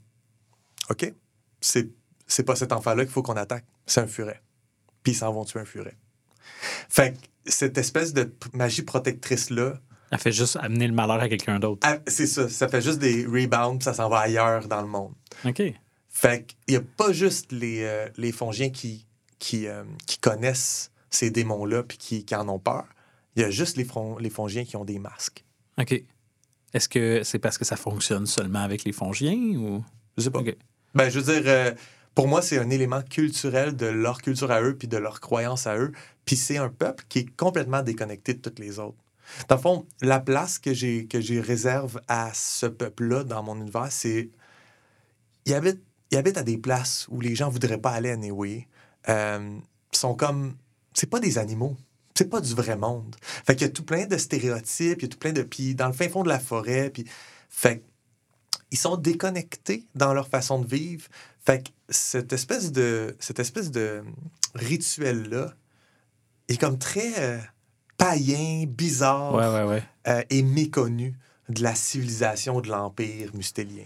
OK, 0.90 1.12
c'est, 1.60 1.88
c'est 2.26 2.44
pas 2.44 2.56
cet 2.56 2.72
enfant-là 2.72 3.04
qu'il 3.04 3.12
faut 3.12 3.22
qu'on 3.22 3.36
attaque, 3.36 3.64
c'est 3.86 4.00
un 4.00 4.06
furet. 4.06 4.42
Puis 5.02 5.12
ils 5.12 5.16
s'en 5.16 5.32
vont 5.32 5.44
tuer 5.44 5.60
un 5.60 5.64
furet. 5.64 5.96
Fait 6.88 7.12
que 7.14 7.18
cette 7.50 7.78
espèce 7.78 8.12
de 8.12 8.32
magie 8.52 8.82
protectrice-là, 8.82 9.80
Elle 10.10 10.18
fait 10.18 10.32
juste 10.32 10.56
amener 10.56 10.86
le 10.86 10.92
malheur 10.92 11.20
à 11.20 11.28
quelqu'un 11.28 11.58
d'autre. 11.58 11.80
ah, 11.88 11.98
c'est 12.06 12.26
ça, 12.26 12.48
ça 12.48 12.68
fait 12.68 12.82
juste 12.82 12.98
des 12.98 13.24
rebounds, 13.26 13.82
ça 13.82 13.94
s'en 13.94 14.08
va 14.08 14.18
ailleurs 14.20 14.68
dans 14.68 14.80
le 14.82 14.88
monde. 14.88 15.14
OK. 15.44 15.62
Fait 16.12 16.46
qu'il 16.46 16.74
n'y 16.74 16.76
a 16.76 16.82
pas 16.82 17.12
juste 17.12 17.50
les, 17.52 17.82
euh, 17.82 18.08
les 18.18 18.32
fongiens 18.32 18.70
qui, 18.70 19.06
qui, 19.38 19.66
euh, 19.66 19.82
qui 20.06 20.18
connaissent 20.18 20.92
ces 21.10 21.30
démons-là 21.30 21.82
puis 21.82 21.98
qui, 21.98 22.24
qui 22.24 22.34
en 22.34 22.48
ont 22.48 22.58
peur. 22.58 22.84
Il 23.34 23.42
y 23.42 23.44
a 23.44 23.50
juste 23.50 23.76
les, 23.78 23.86
les 24.20 24.30
fongiens 24.30 24.64
qui 24.64 24.76
ont 24.76 24.84
des 24.84 24.98
masques. 24.98 25.44
OK. 25.78 26.04
Est-ce 26.74 26.88
que 26.88 27.22
c'est 27.22 27.38
parce 27.38 27.58
que 27.58 27.64
ça 27.64 27.76
fonctionne 27.76 28.26
seulement 28.26 28.60
avec 28.60 28.84
les 28.84 28.92
fongiens 28.92 29.34
ou? 29.34 29.82
Je 30.16 30.24
sais 30.24 30.30
pas. 30.30 30.40
OK. 30.40 30.54
Ben, 30.94 31.08
je 31.08 31.18
veux 31.18 31.32
dire, 31.32 31.50
euh, 31.50 31.72
pour 32.14 32.28
moi, 32.28 32.42
c'est 32.42 32.58
un 32.58 32.68
élément 32.68 33.02
culturel 33.02 33.74
de 33.74 33.86
leur 33.86 34.20
culture 34.20 34.50
à 34.50 34.60
eux 34.62 34.76
puis 34.76 34.88
de 34.88 34.98
leur 34.98 35.20
croyance 35.20 35.66
à 35.66 35.78
eux. 35.78 35.92
Puis 36.26 36.36
c'est 36.36 36.58
un 36.58 36.68
peuple 36.68 37.04
qui 37.08 37.20
est 37.20 37.36
complètement 37.36 37.82
déconnecté 37.82 38.34
de 38.34 38.40
toutes 38.40 38.58
les 38.58 38.78
autres. 38.78 38.98
Dans 39.48 39.56
le 39.56 39.62
fond, 39.62 39.86
la 40.02 40.20
place 40.20 40.58
que 40.58 40.74
j'ai 40.74 41.06
que 41.06 41.20
j'ai 41.20 41.40
réserve 41.40 42.00
à 42.08 42.34
ce 42.34 42.66
peuple-là 42.66 43.24
dans 43.24 43.42
mon 43.42 43.56
univers, 43.56 43.90
c'est 43.90 44.30
ils 45.46 45.54
habitent, 45.54 45.82
ils 46.12 46.18
habitent 46.18 46.38
à 46.38 46.42
des 46.42 46.58
places 46.58 47.06
où 47.10 47.20
les 47.20 47.34
gens 47.34 47.48
voudraient 47.48 47.78
pas 47.78 47.90
aller 47.90 48.10
anyway. 48.10 48.68
Euh, 49.08 49.58
ils 49.92 49.98
sont 49.98 50.14
comme 50.14 50.54
c'est 50.94 51.08
pas 51.10 51.18
des 51.20 51.38
animaux. 51.38 51.76
c'est 52.14 52.28
pas 52.28 52.40
du 52.40 52.54
vrai 52.54 52.76
monde. 52.76 53.16
Fait 53.20 53.56
qu'il 53.56 53.66
y 53.66 53.70
a 53.70 53.72
tout 53.72 53.84
plein 53.84 54.06
de 54.06 54.16
stéréotypes, 54.16 54.98
il 54.98 55.02
y 55.02 55.06
a 55.06 55.08
tout 55.08 55.18
plein 55.18 55.32
de. 55.32 55.42
Puis 55.42 55.74
dans 55.74 55.86
le 55.88 55.92
fin 55.92 56.08
fond 56.08 56.22
de 56.22 56.28
la 56.28 56.38
forêt, 56.38 56.90
puis. 56.90 57.04
Fait 57.48 57.82
ils 58.70 58.78
sont 58.78 58.96
déconnectés 58.96 59.86
dans 59.94 60.14
leur 60.14 60.28
façon 60.28 60.58
de 60.58 60.66
vivre. 60.66 61.06
Fait 61.44 61.62
que 61.62 61.70
cette 61.90 62.32
espèce 62.32 62.72
de, 62.72 63.14
cette 63.20 63.38
espèce 63.38 63.70
de 63.70 64.02
rituel-là 64.54 65.52
est 66.48 66.58
comme 66.58 66.78
très 66.78 67.12
euh, 67.18 67.38
païen, 67.98 68.64
bizarre 68.66 69.34
Ouais, 69.34 69.46
ouais, 69.46 69.64
ouais. 69.68 69.82
euh, 70.08 70.22
et 70.30 70.42
méconnu 70.42 71.14
de 71.50 71.62
la 71.62 71.74
civilisation 71.74 72.60
de 72.62 72.68
l'Empire 72.68 73.30
mustélien. 73.34 73.84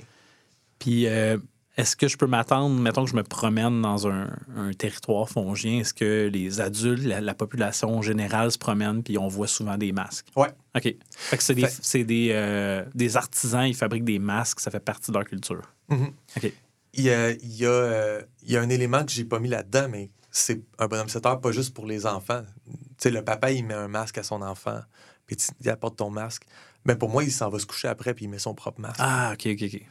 Puis, 0.78 1.08
euh, 1.08 1.38
est-ce 1.76 1.94
que 1.96 2.08
je 2.08 2.16
peux 2.16 2.26
m'attendre, 2.26 2.78
mettons 2.80 3.04
que 3.04 3.10
je 3.10 3.16
me 3.16 3.22
promène 3.22 3.82
dans 3.82 4.08
un, 4.08 4.30
un 4.56 4.72
territoire 4.72 5.28
fongien, 5.28 5.80
est-ce 5.80 5.92
que 5.92 6.28
les 6.32 6.60
adultes, 6.60 7.04
la, 7.04 7.20
la 7.20 7.34
population 7.34 8.00
générale 8.02 8.50
se 8.50 8.58
promène 8.58 9.02
puis 9.02 9.18
on 9.18 9.28
voit 9.28 9.46
souvent 9.48 9.76
des 9.76 9.92
masques? 9.92 10.26
Ouais. 10.36 10.48
OK. 10.74 10.94
Fait 11.10 11.36
que 11.36 11.42
c'est 11.42 11.54
des, 11.54 11.66
Fait- 11.66 11.78
c'est 11.82 12.04
des, 12.04 12.30
euh, 12.32 12.84
des 12.94 13.16
artisans, 13.16 13.66
ils 13.66 13.74
fabriquent 13.74 14.04
des 14.04 14.18
masques, 14.18 14.60
ça 14.60 14.70
fait 14.70 14.80
partie 14.80 15.10
de 15.10 15.16
leur 15.16 15.26
culture. 15.26 15.62
Mhm. 15.88 16.12
OK. 16.38 16.52
Il 16.94 17.04
y 17.04 17.10
a, 17.10 17.30
il 17.32 17.56
y 17.56 17.66
a, 17.66 17.70
euh, 17.70 18.22
il 18.42 18.52
y 18.52 18.56
a 18.56 18.62
un 18.62 18.68
élément 18.70 19.04
que 19.04 19.12
j'ai 19.12 19.24
pas 19.24 19.38
mis 19.38 19.48
là-dedans, 19.50 19.88
mais 19.90 20.10
c'est 20.30 20.62
un 20.78 20.86
bonhomme 20.86 21.08
7 21.10 21.26
heures, 21.26 21.40
pas 21.40 21.52
juste 21.52 21.74
pour 21.74 21.84
les 21.86 22.06
enfants. 22.06 22.42
Tu 22.66 22.74
sais, 22.98 23.10
le 23.10 23.22
papa, 23.22 23.52
il 23.52 23.64
met 23.66 23.74
un 23.74 23.88
masque 23.88 24.16
à 24.16 24.22
son 24.22 24.40
enfant, 24.40 24.80
puis 25.26 25.36
tu- 25.36 25.48
il 25.60 25.68
apporte 25.68 25.96
ton 25.96 26.08
masque. 26.10 26.44
Mais 26.86 26.96
pour 26.96 27.10
moi, 27.10 27.22
il 27.22 27.32
s'en 27.32 27.50
va 27.50 27.58
se 27.58 27.66
coucher 27.66 27.88
après, 27.88 28.14
puis 28.14 28.24
il 28.24 28.28
met 28.28 28.38
son 28.38 28.54
propre 28.54 28.80
masque. 28.80 28.96
Ah, 29.00 29.32
OK, 29.34 29.46
OK, 29.52 29.62
OK. 29.74 29.82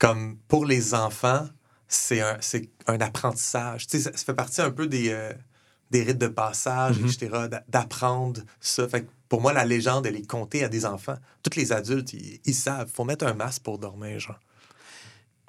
Comme 0.00 0.36
pour 0.48 0.64
les 0.64 0.94
enfants, 0.94 1.46
c'est 1.86 2.20
un, 2.20 2.36
c'est 2.40 2.68
un 2.88 3.00
apprentissage. 3.00 3.86
Tu 3.86 3.98
sais, 3.98 4.04
ça, 4.10 4.16
ça 4.16 4.24
fait 4.24 4.34
partie 4.34 4.60
un 4.62 4.70
peu 4.72 4.86
des, 4.88 5.10
euh, 5.10 5.32
des 5.92 6.02
rites 6.02 6.18
de 6.18 6.26
passage, 6.28 6.98
Mhm. 6.98 7.06
etc., 7.06 7.28
d'a- 7.48 7.64
d'apprendre 7.68 8.40
ça. 8.60 8.88
Fait 8.88 9.02
que 9.02 9.10
pour 9.28 9.40
moi, 9.40 9.52
la 9.52 9.64
légende, 9.64 10.06
elle 10.06 10.16
est 10.16 10.26
contée 10.26 10.64
à 10.64 10.68
des 10.68 10.84
enfants. 10.86 11.16
Tous 11.42 11.56
les 11.56 11.70
adultes, 11.72 12.12
ils, 12.14 12.40
ils 12.44 12.54
savent. 12.54 12.90
faut 12.92 13.04
mettre 13.04 13.24
un 13.26 13.34
masque 13.34 13.62
pour 13.62 13.78
dormir, 13.78 14.18
genre. 14.18 14.40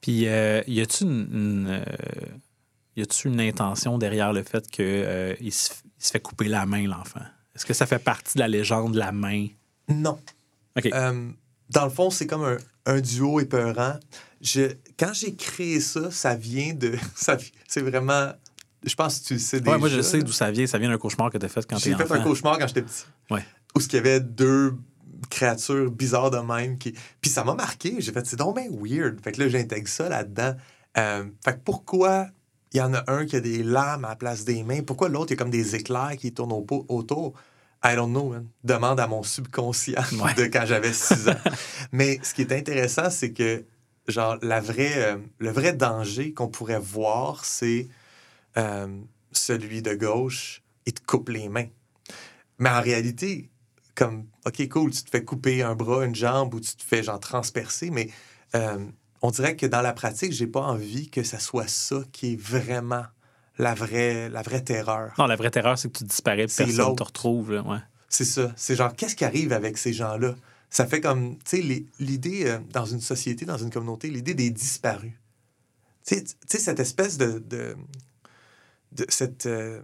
Puis, 0.02 0.28
euh, 0.28 0.61
y 0.68 0.82
a-tu 0.82 1.03
une, 1.06 1.28
une, 1.32 1.68
euh, 1.69 1.84
y 2.95 3.02
a-tu 3.03 3.28
une 3.30 3.40
intention 3.40 3.98
derrière 3.98 4.34
le 4.34 4.44
fait 4.44 4.68
qu'il 4.69 5.38
il 5.40 5.52
se, 5.53 5.72
il 5.99 6.03
se 6.06 6.11
fait 6.11 6.19
couper 6.19 6.48
la 6.48 6.65
main, 6.65 6.88
l'enfant? 6.88 7.22
Est-ce 7.56 7.65
que 7.65 7.73
ça 7.73 7.86
fait 7.86 7.99
partie 7.99 8.34
de 8.36 8.40
la 8.40 8.48
légende 8.48 8.94
de 8.94 8.99
la 8.99 9.11
main? 9.11 9.48
Non. 9.88 10.19
OK. 10.78 10.90
Dans 11.69 11.86
le 11.86 11.90
fond, 11.91 12.10
c'est 12.10 12.28
comme 12.28 12.44
un, 12.44 12.57
un 12.86 12.99
duo 12.99 13.40
épeurant. 13.40 13.98
Je, 14.41 14.73
quand 14.97 15.13
j'ai 15.13 15.35
créé 15.35 15.80
ça, 15.80 16.11
ça 16.11 16.35
vient 16.35 16.73
de. 16.73 16.95
ça 17.15 17.38
c'est 17.68 17.81
vraiment. 17.81 18.31
Je 18.84 18.95
pense 18.95 19.19
que 19.19 19.26
tu 19.27 19.34
le 19.35 19.39
sais 19.39 19.59
déjà. 19.59 19.72
Ouais, 19.73 19.77
moi, 19.77 19.89
je 19.89 20.01
sais 20.01 20.23
d'où 20.23 20.31
ça 20.31 20.49
vient. 20.49 20.65
Ça 20.65 20.80
vient 20.80 20.89
d'un 20.89 20.97
cauchemar 20.97 21.30
que 21.30 21.38
tu 21.38 21.45
as 21.45 21.49
fait 21.49 21.65
quand 21.68 21.77
tu 21.77 21.89
J'ai 21.89 21.95
fait 21.95 22.03
enfant. 22.03 22.15
un 22.15 22.22
cauchemar 22.22 22.57
quand 22.57 22.68
j'étais 22.68 22.81
petit. 22.81 23.03
Ouais. 23.30 23.45
Où 23.76 23.80
il 23.80 23.93
y 23.93 23.97
avait 23.97 24.19
deux 24.19 24.76
créatures 25.30 25.91
bizarres 25.91 26.31
de 26.31 26.39
même. 26.39 26.80
Qui... 26.80 26.95
Puis 27.22 27.30
ça 27.30 27.43
m'a 27.43 27.53
marqué. 27.53 27.97
J'ai 27.99 28.11
fait, 28.11 28.26
c'est 28.26 28.38
donc 28.38 28.55
bien 28.57 28.69
weird. 28.72 29.22
Fait 29.23 29.31
que 29.34 29.41
là, 29.41 29.49
j'intègre 29.49 29.88
ça 29.88 30.09
là-dedans. 30.09 30.55
Euh, 30.97 31.26
fait 31.45 31.53
que 31.53 31.59
pourquoi 31.63 32.27
il 32.73 32.77
y 32.77 32.81
en 32.81 32.93
a 32.95 33.03
un 33.07 33.26
qui 33.26 33.35
a 33.35 33.39
des 33.39 33.61
lames 33.61 34.03
à 34.05 34.09
la 34.09 34.15
place 34.15 34.45
des 34.45 34.63
mains? 34.63 34.81
Pourquoi 34.81 35.09
l'autre, 35.09 35.31
il 35.31 35.35
y 35.35 35.38
a 35.38 35.38
comme 35.38 35.51
des 35.51 35.76
éclairs 35.76 36.15
qui 36.18 36.34
tournent 36.34 36.53
au 36.53 36.65
autour? 36.89 37.34
I 37.84 37.95
don't 37.95 38.09
know, 38.09 38.30
man. 38.30 38.47
Demande 38.63 38.99
à 38.99 39.07
mon 39.07 39.23
subconscient 39.23 40.01
Ouais. 40.23 40.34
de 40.38 40.45
quand 40.45 40.65
j'avais 40.65 40.93
6 40.93 41.30
ans. 41.30 41.35
Mais 41.91 42.19
ce 42.23 42.34
qui 42.34 42.41
est 42.41 42.51
intéressant, 42.51 43.09
c'est 43.09 43.31
que, 43.31 43.63
genre, 44.07 44.38
la 44.41 44.60
vraie, 44.60 45.14
euh, 45.14 45.18
le 45.40 45.52
vrai 45.52 45.73
danger 45.73 46.34
qu'on 46.34 46.48
pourrait 46.48 46.80
voir, 46.80 47.45
c'est 47.45 47.88
euh, 48.57 48.88
celui 49.32 49.82
de 49.82 49.94
gauche, 49.94 50.64
il 50.86 50.94
te 50.94 51.02
coupe 51.06 51.30
les 51.30 51.49
mains. 51.49 51.68
Mais 52.60 52.69
en 52.69 52.82
réalité, 52.82 53.49
comme, 53.95 54.26
OK, 54.45 54.68
cool, 54.69 54.91
tu 54.91 55.03
te 55.03 55.10
fais 55.10 55.23
couper 55.23 55.64
un 55.64 55.76
bras, 55.76 56.06
une 56.06 56.15
jambe, 56.15 56.53
ou 56.53 56.60
tu 56.60 56.76
te 56.76 56.84
fais, 56.84 57.03
genre, 57.03 57.19
transpercer, 57.19 57.90
mais 57.90 58.10
euh, 58.56 58.86
on 59.22 59.32
dirait 59.32 59.56
que 59.56 59.65
dans 59.65 59.82
la 59.82 59.94
pratique, 59.94 60.32
j'ai 60.32 60.48
pas 60.48 60.61
envie 60.61 61.10
que 61.10 61.23
ça 61.23 61.40
soit 61.40 61.68
ça 61.68 62.02
qui 62.11 62.34
est 62.34 62.41
vraiment 62.41 63.06
la 63.57 63.73
vraie, 63.73 64.30
la 64.30 64.41
vraie 64.41 64.64
terreur. 64.64 65.14
Non, 65.18 65.26
la 65.26 65.36
vraie 65.36 65.52
terreur, 65.52 65.78
c'est 65.78 65.91
que 65.91 65.98
tu 65.99 66.03
disparais 66.06 66.48
personne 66.48 66.68
ne 66.68 66.95
te 66.95 67.03
retrouve. 67.03 67.53
là, 67.53 67.61
ouais. 67.61 67.78
C'est 68.10 68.26
ça. 68.26 68.52
C'est 68.56 68.76
genre, 68.76 68.94
qu'est-ce 68.95 69.15
qui 69.15 69.23
arrive 69.23 69.53
avec 69.53 69.78
ces 69.78 69.94
gens-là? 69.94 70.36
Ça 70.72 70.88
fait 70.88 71.02
comme, 71.02 71.38
tu 71.39 71.61
sais, 71.61 71.85
l'idée 71.99 72.45
euh, 72.45 72.57
dans 72.72 72.85
une 72.85 73.02
société, 73.02 73.45
dans 73.45 73.57
une 73.57 73.69
communauté, 73.69 74.10
l'idée 74.10 74.34
des 74.34 74.49
disparus. 74.49 75.14
Tu 76.07 76.15
sais- 76.48 76.57
cette 76.60 76.80
espèce 76.80 77.18
de. 77.18 77.39
de, 77.45 77.76
de 78.93 79.06
cette, 79.10 79.45
euh, 79.45 79.81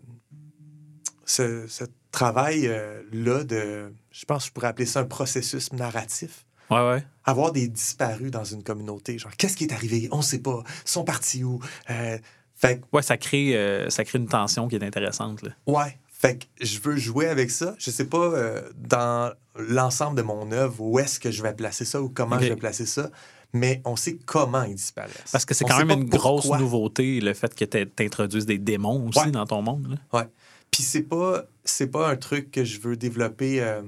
ce, 1.26 1.68
ce 1.68 1.84
travail-là 2.12 3.44
de. 3.44 3.94
Je 4.12 4.26
pense 4.26 4.44
que 4.44 4.48
je 4.48 4.54
pourrais 4.54 4.68
appeler 4.68 4.86
ça 4.86 5.02
un 5.02 5.06
processus 5.06 5.72
narratif. 5.74 6.46
Ouais, 6.70 6.80
ouais. 6.90 7.04
Avoir 7.26 7.52
des 7.52 7.68
disparus 7.68 8.32
dans 8.32 8.44
une 8.44 8.64
communauté. 8.64 9.18
Genre, 9.18 9.32
qu'est-ce 9.38 9.56
qui 9.58 9.66
est 9.66 9.74
arrivé? 9.74 10.08
On 10.12 10.22
sait 10.22 10.40
pas. 10.40 10.64
Ils 10.86 10.90
sont 10.90 11.04
partis 11.04 11.44
où? 11.44 11.60
Euh, 11.90 12.18
fait 12.56 12.82
Ouais, 12.92 13.02
ça 13.02 13.18
crée, 13.18 13.56
euh, 13.56 13.90
ça 13.90 14.04
crée 14.04 14.20
une 14.20 14.28
tension 14.28 14.68
qui 14.68 14.76
est 14.76 14.84
intéressante. 14.84 15.44
Là. 15.44 15.52
Ouais. 15.68 15.98
Fait 16.08 16.40
que 16.40 16.46
je 16.66 16.80
veux 16.80 16.96
jouer 16.98 17.28
avec 17.28 17.52
ça. 17.52 17.76
Je 17.78 17.92
sais 17.92 18.06
pas 18.06 18.18
euh, 18.18 18.68
dans 18.76 19.34
l'ensemble 19.58 20.18
de 20.18 20.22
mon 20.22 20.52
œuvre 20.52 20.82
où 20.82 21.00
est-ce 21.00 21.20
que 21.20 21.32
je 21.32 21.42
vais 21.44 21.54
placer 21.54 21.86
ça 21.86 22.02
ou 22.02 22.10
comment 22.10 22.40
je 22.40 22.50
vais 22.50 22.56
placer 22.56 22.86
ça, 22.86 23.10
mais 23.54 23.82
on 23.86 23.96
sait 23.96 24.18
comment 24.26 24.64
ils 24.64 24.76
disparaissent. 24.76 25.32
Parce 25.32 25.46
que 25.46 25.54
c'est 25.54 25.66
quand 25.66 25.78
même 25.84 25.92
une 26.02 26.10
grosse 26.10 26.42
pourquoi. 26.44 26.60
nouveauté, 26.60 27.20
le 27.22 27.34
fait 27.34 27.54
que 27.56 27.66
tu 27.66 28.04
introduises 28.04 28.46
des 28.46 28.58
démons 28.60 29.08
aussi 29.08 29.20
Ouais. 29.20 29.32
dans 29.32 29.46
ton 29.46 29.62
monde. 29.62 30.00
Ouais. 30.14 30.28
Puis 30.72 30.84
c'est 30.84 31.04
pas 31.04 31.44
c'est 31.64 31.88
pas 31.88 32.10
un 32.10 32.16
truc 32.18 32.52
que 32.52 32.64
je 32.64 32.80
veux 32.80 32.96
développer 32.98 33.62
euh, 33.64 33.82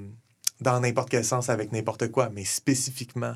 dans 0.62 0.80
n'importe 0.80 1.10
quel 1.10 1.26
sens 1.26 1.50
avec 1.50 1.72
n'importe 1.72 2.10
quoi, 2.10 2.30
mais 2.30 2.46
spécifiquement 2.46 3.36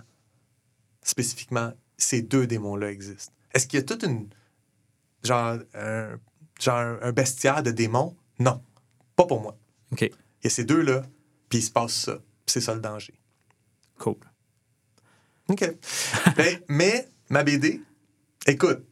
spécifiquement 1.01 1.71
ces 1.97 2.21
deux 2.21 2.47
démons 2.47 2.75
là 2.75 2.89
existent. 2.91 3.33
Est-ce 3.53 3.67
qu'il 3.67 3.79
y 3.79 3.83
a 3.83 3.85
toute 3.85 4.03
une 4.03 4.27
genre 5.23 5.57
un, 5.73 6.17
genre 6.59 6.97
un 7.01 7.11
bestiaire 7.11 7.63
de 7.63 7.71
démons? 7.71 8.15
Non, 8.39 8.61
pas 9.15 9.25
pour 9.25 9.41
moi. 9.41 9.57
OK. 9.91 10.01
Il 10.01 10.09
y 10.43 10.47
a 10.47 10.49
ces 10.49 10.63
deux 10.65 10.81
là, 10.81 11.03
puis 11.53 11.59
il 11.59 11.65
se 11.65 11.69
passe 11.69 11.93
ça. 11.93 12.17
C'est 12.47 12.61
ça 12.61 12.73
le 12.73 12.81
danger. 12.81 13.13
Cool. 13.99 14.15
OK. 15.49 15.63
Ben, 16.35 16.59
mais 16.67 17.07
ma 17.29 17.43
BD, 17.43 17.79
écoute, 18.47 18.83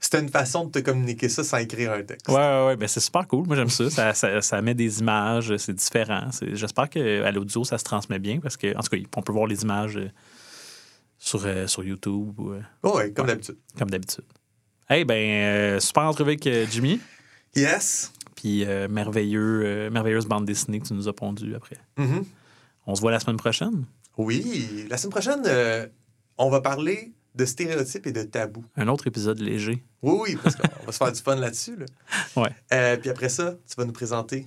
c'était 0.00 0.18
une 0.18 0.28
façon 0.28 0.64
de 0.64 0.72
te 0.72 0.78
communiquer 0.80 1.28
ça 1.28 1.44
sans 1.44 1.58
écrire 1.58 1.92
un 1.92 2.02
texte. 2.02 2.26
Ouais, 2.26 2.34
ouais, 2.34 2.66
ouais. 2.66 2.76
Ben, 2.76 2.88
c'est 2.88 2.98
super 2.98 3.28
cool. 3.28 3.46
Moi, 3.46 3.54
j'aime 3.54 3.68
ça. 3.70 3.88
Ça, 3.90 4.12
ça. 4.12 4.42
ça 4.42 4.60
met 4.60 4.74
des 4.74 4.98
images, 4.98 5.56
c'est 5.56 5.72
différent. 5.72 6.30
J'espère 6.42 6.90
qu'à 6.90 7.30
l'audio, 7.30 7.62
ça 7.62 7.78
se 7.78 7.84
transmet 7.84 8.18
bien 8.18 8.40
parce 8.40 8.56
que, 8.56 8.76
en 8.76 8.80
tout 8.80 8.90
cas, 8.90 8.96
on 9.16 9.22
peut 9.22 9.32
voir 9.32 9.46
les 9.46 9.62
images 9.62 9.96
euh, 9.96 10.10
sur, 11.16 11.46
euh, 11.46 11.68
sur 11.68 11.84
YouTube 11.84 12.40
ou, 12.40 12.54
euh, 12.54 12.62
Oh, 12.82 12.96
ouais, 12.96 13.12
comme 13.12 13.28
d'habitude. 13.28 13.58
comme 13.78 13.90
d'habitude. 13.90 14.24
Hey, 14.90 15.04
ben, 15.04 15.14
euh, 15.14 15.78
super 15.80 16.02
entrevue 16.02 16.32
avec 16.32 16.72
Jimmy. 16.72 17.00
Yes. 17.54 18.12
Puis 18.44 18.62
euh, 18.66 18.88
merveilleux, 18.88 19.62
euh, 19.64 19.90
merveilleuse 19.90 20.26
bande 20.26 20.44
dessinée 20.44 20.78
que 20.78 20.86
tu 20.86 20.92
nous 20.92 21.08
as 21.08 21.14
pondue 21.14 21.54
après. 21.54 21.78
Mhm. 21.96 22.26
On 22.86 22.94
se 22.94 23.00
voit 23.00 23.10
la 23.10 23.18
semaine 23.18 23.38
prochaine. 23.38 23.86
Oui, 24.18 24.84
la 24.90 24.98
semaine 24.98 25.12
prochaine, 25.12 25.42
euh, 25.46 25.86
on 26.36 26.50
va 26.50 26.60
parler 26.60 27.14
de 27.34 27.46
stéréotypes 27.46 28.06
et 28.06 28.12
de 28.12 28.22
tabous. 28.22 28.62
Un 28.76 28.88
autre 28.88 29.06
épisode 29.06 29.38
léger. 29.40 29.82
Oui, 30.02 30.18
oui, 30.20 30.36
parce 30.42 30.56
qu'on 30.56 30.84
va 30.84 30.92
se 30.92 30.98
faire 30.98 31.10
du 31.12 31.20
fun 31.22 31.36
là-dessus. 31.36 31.74
là. 31.76 31.86
Ouais. 32.42 32.50
Euh, 32.74 32.98
puis 32.98 33.08
après 33.08 33.30
ça, 33.30 33.54
tu 33.66 33.74
vas 33.78 33.86
nous 33.86 33.92
présenter 33.94 34.46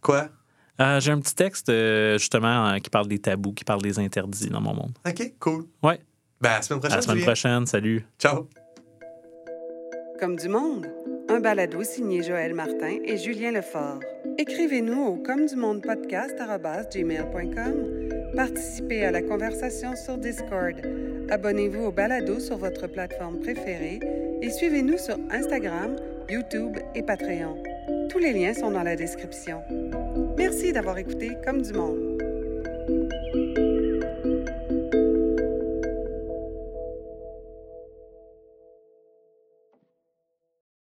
quoi? 0.00 0.30
Euh, 0.80 0.98
J'ai 1.00 1.10
un 1.12 1.20
petit 1.20 1.34
texte, 1.34 1.68
euh, 1.68 2.16
justement, 2.16 2.68
euh, 2.70 2.78
qui 2.78 2.88
parle 2.88 3.08
des 3.08 3.18
tabous, 3.18 3.52
qui 3.52 3.64
parle 3.64 3.82
des 3.82 3.98
interdits 3.98 4.48
dans 4.48 4.62
mon 4.62 4.72
monde. 4.72 4.96
OK, 5.06 5.34
cool. 5.38 5.66
Ouais. 5.82 6.00
Ben, 6.40 6.48
à 6.50 6.54
la 6.56 6.62
semaine 6.62 6.78
À 6.78 6.80
prochaine. 6.80 6.96
la 6.96 7.02
semaine 7.02 7.16
Julien. 7.16 7.26
prochaine. 7.26 7.66
Salut. 7.66 8.06
Ciao. 8.18 8.48
Comme 10.18 10.36
du 10.36 10.48
monde, 10.48 10.86
un 11.28 11.40
balado 11.40 11.82
signé 11.82 12.22
Joël 12.22 12.54
Martin 12.54 12.98
et 13.04 13.16
Julien 13.16 13.52
Lefort. 13.52 14.00
Écrivez-nous 14.38 15.02
au 15.02 15.16
comme 15.16 15.46
du 15.46 15.56
monde. 15.56 15.82
Participez 18.34 19.04
à 19.04 19.10
la 19.10 19.22
conversation 19.22 19.96
sur 19.96 20.18
Discord. 20.18 20.74
Abonnez-vous 21.30 21.84
au 21.84 21.92
balado 21.92 22.40
sur 22.40 22.56
votre 22.58 22.86
plateforme 22.86 23.40
préférée 23.40 24.00
et 24.42 24.50
suivez-nous 24.50 24.98
sur 24.98 25.16
Instagram, 25.30 25.96
YouTube 26.28 26.76
et 26.94 27.02
Patreon. 27.02 27.62
Tous 28.10 28.18
les 28.18 28.32
liens 28.32 28.54
sont 28.54 28.70
dans 28.70 28.82
la 28.82 28.96
description. 28.96 29.60
Merci 30.36 30.72
d'avoir 30.72 30.98
écouté 30.98 31.30
Comme 31.44 31.62
du 31.62 31.72
monde. 31.72 32.13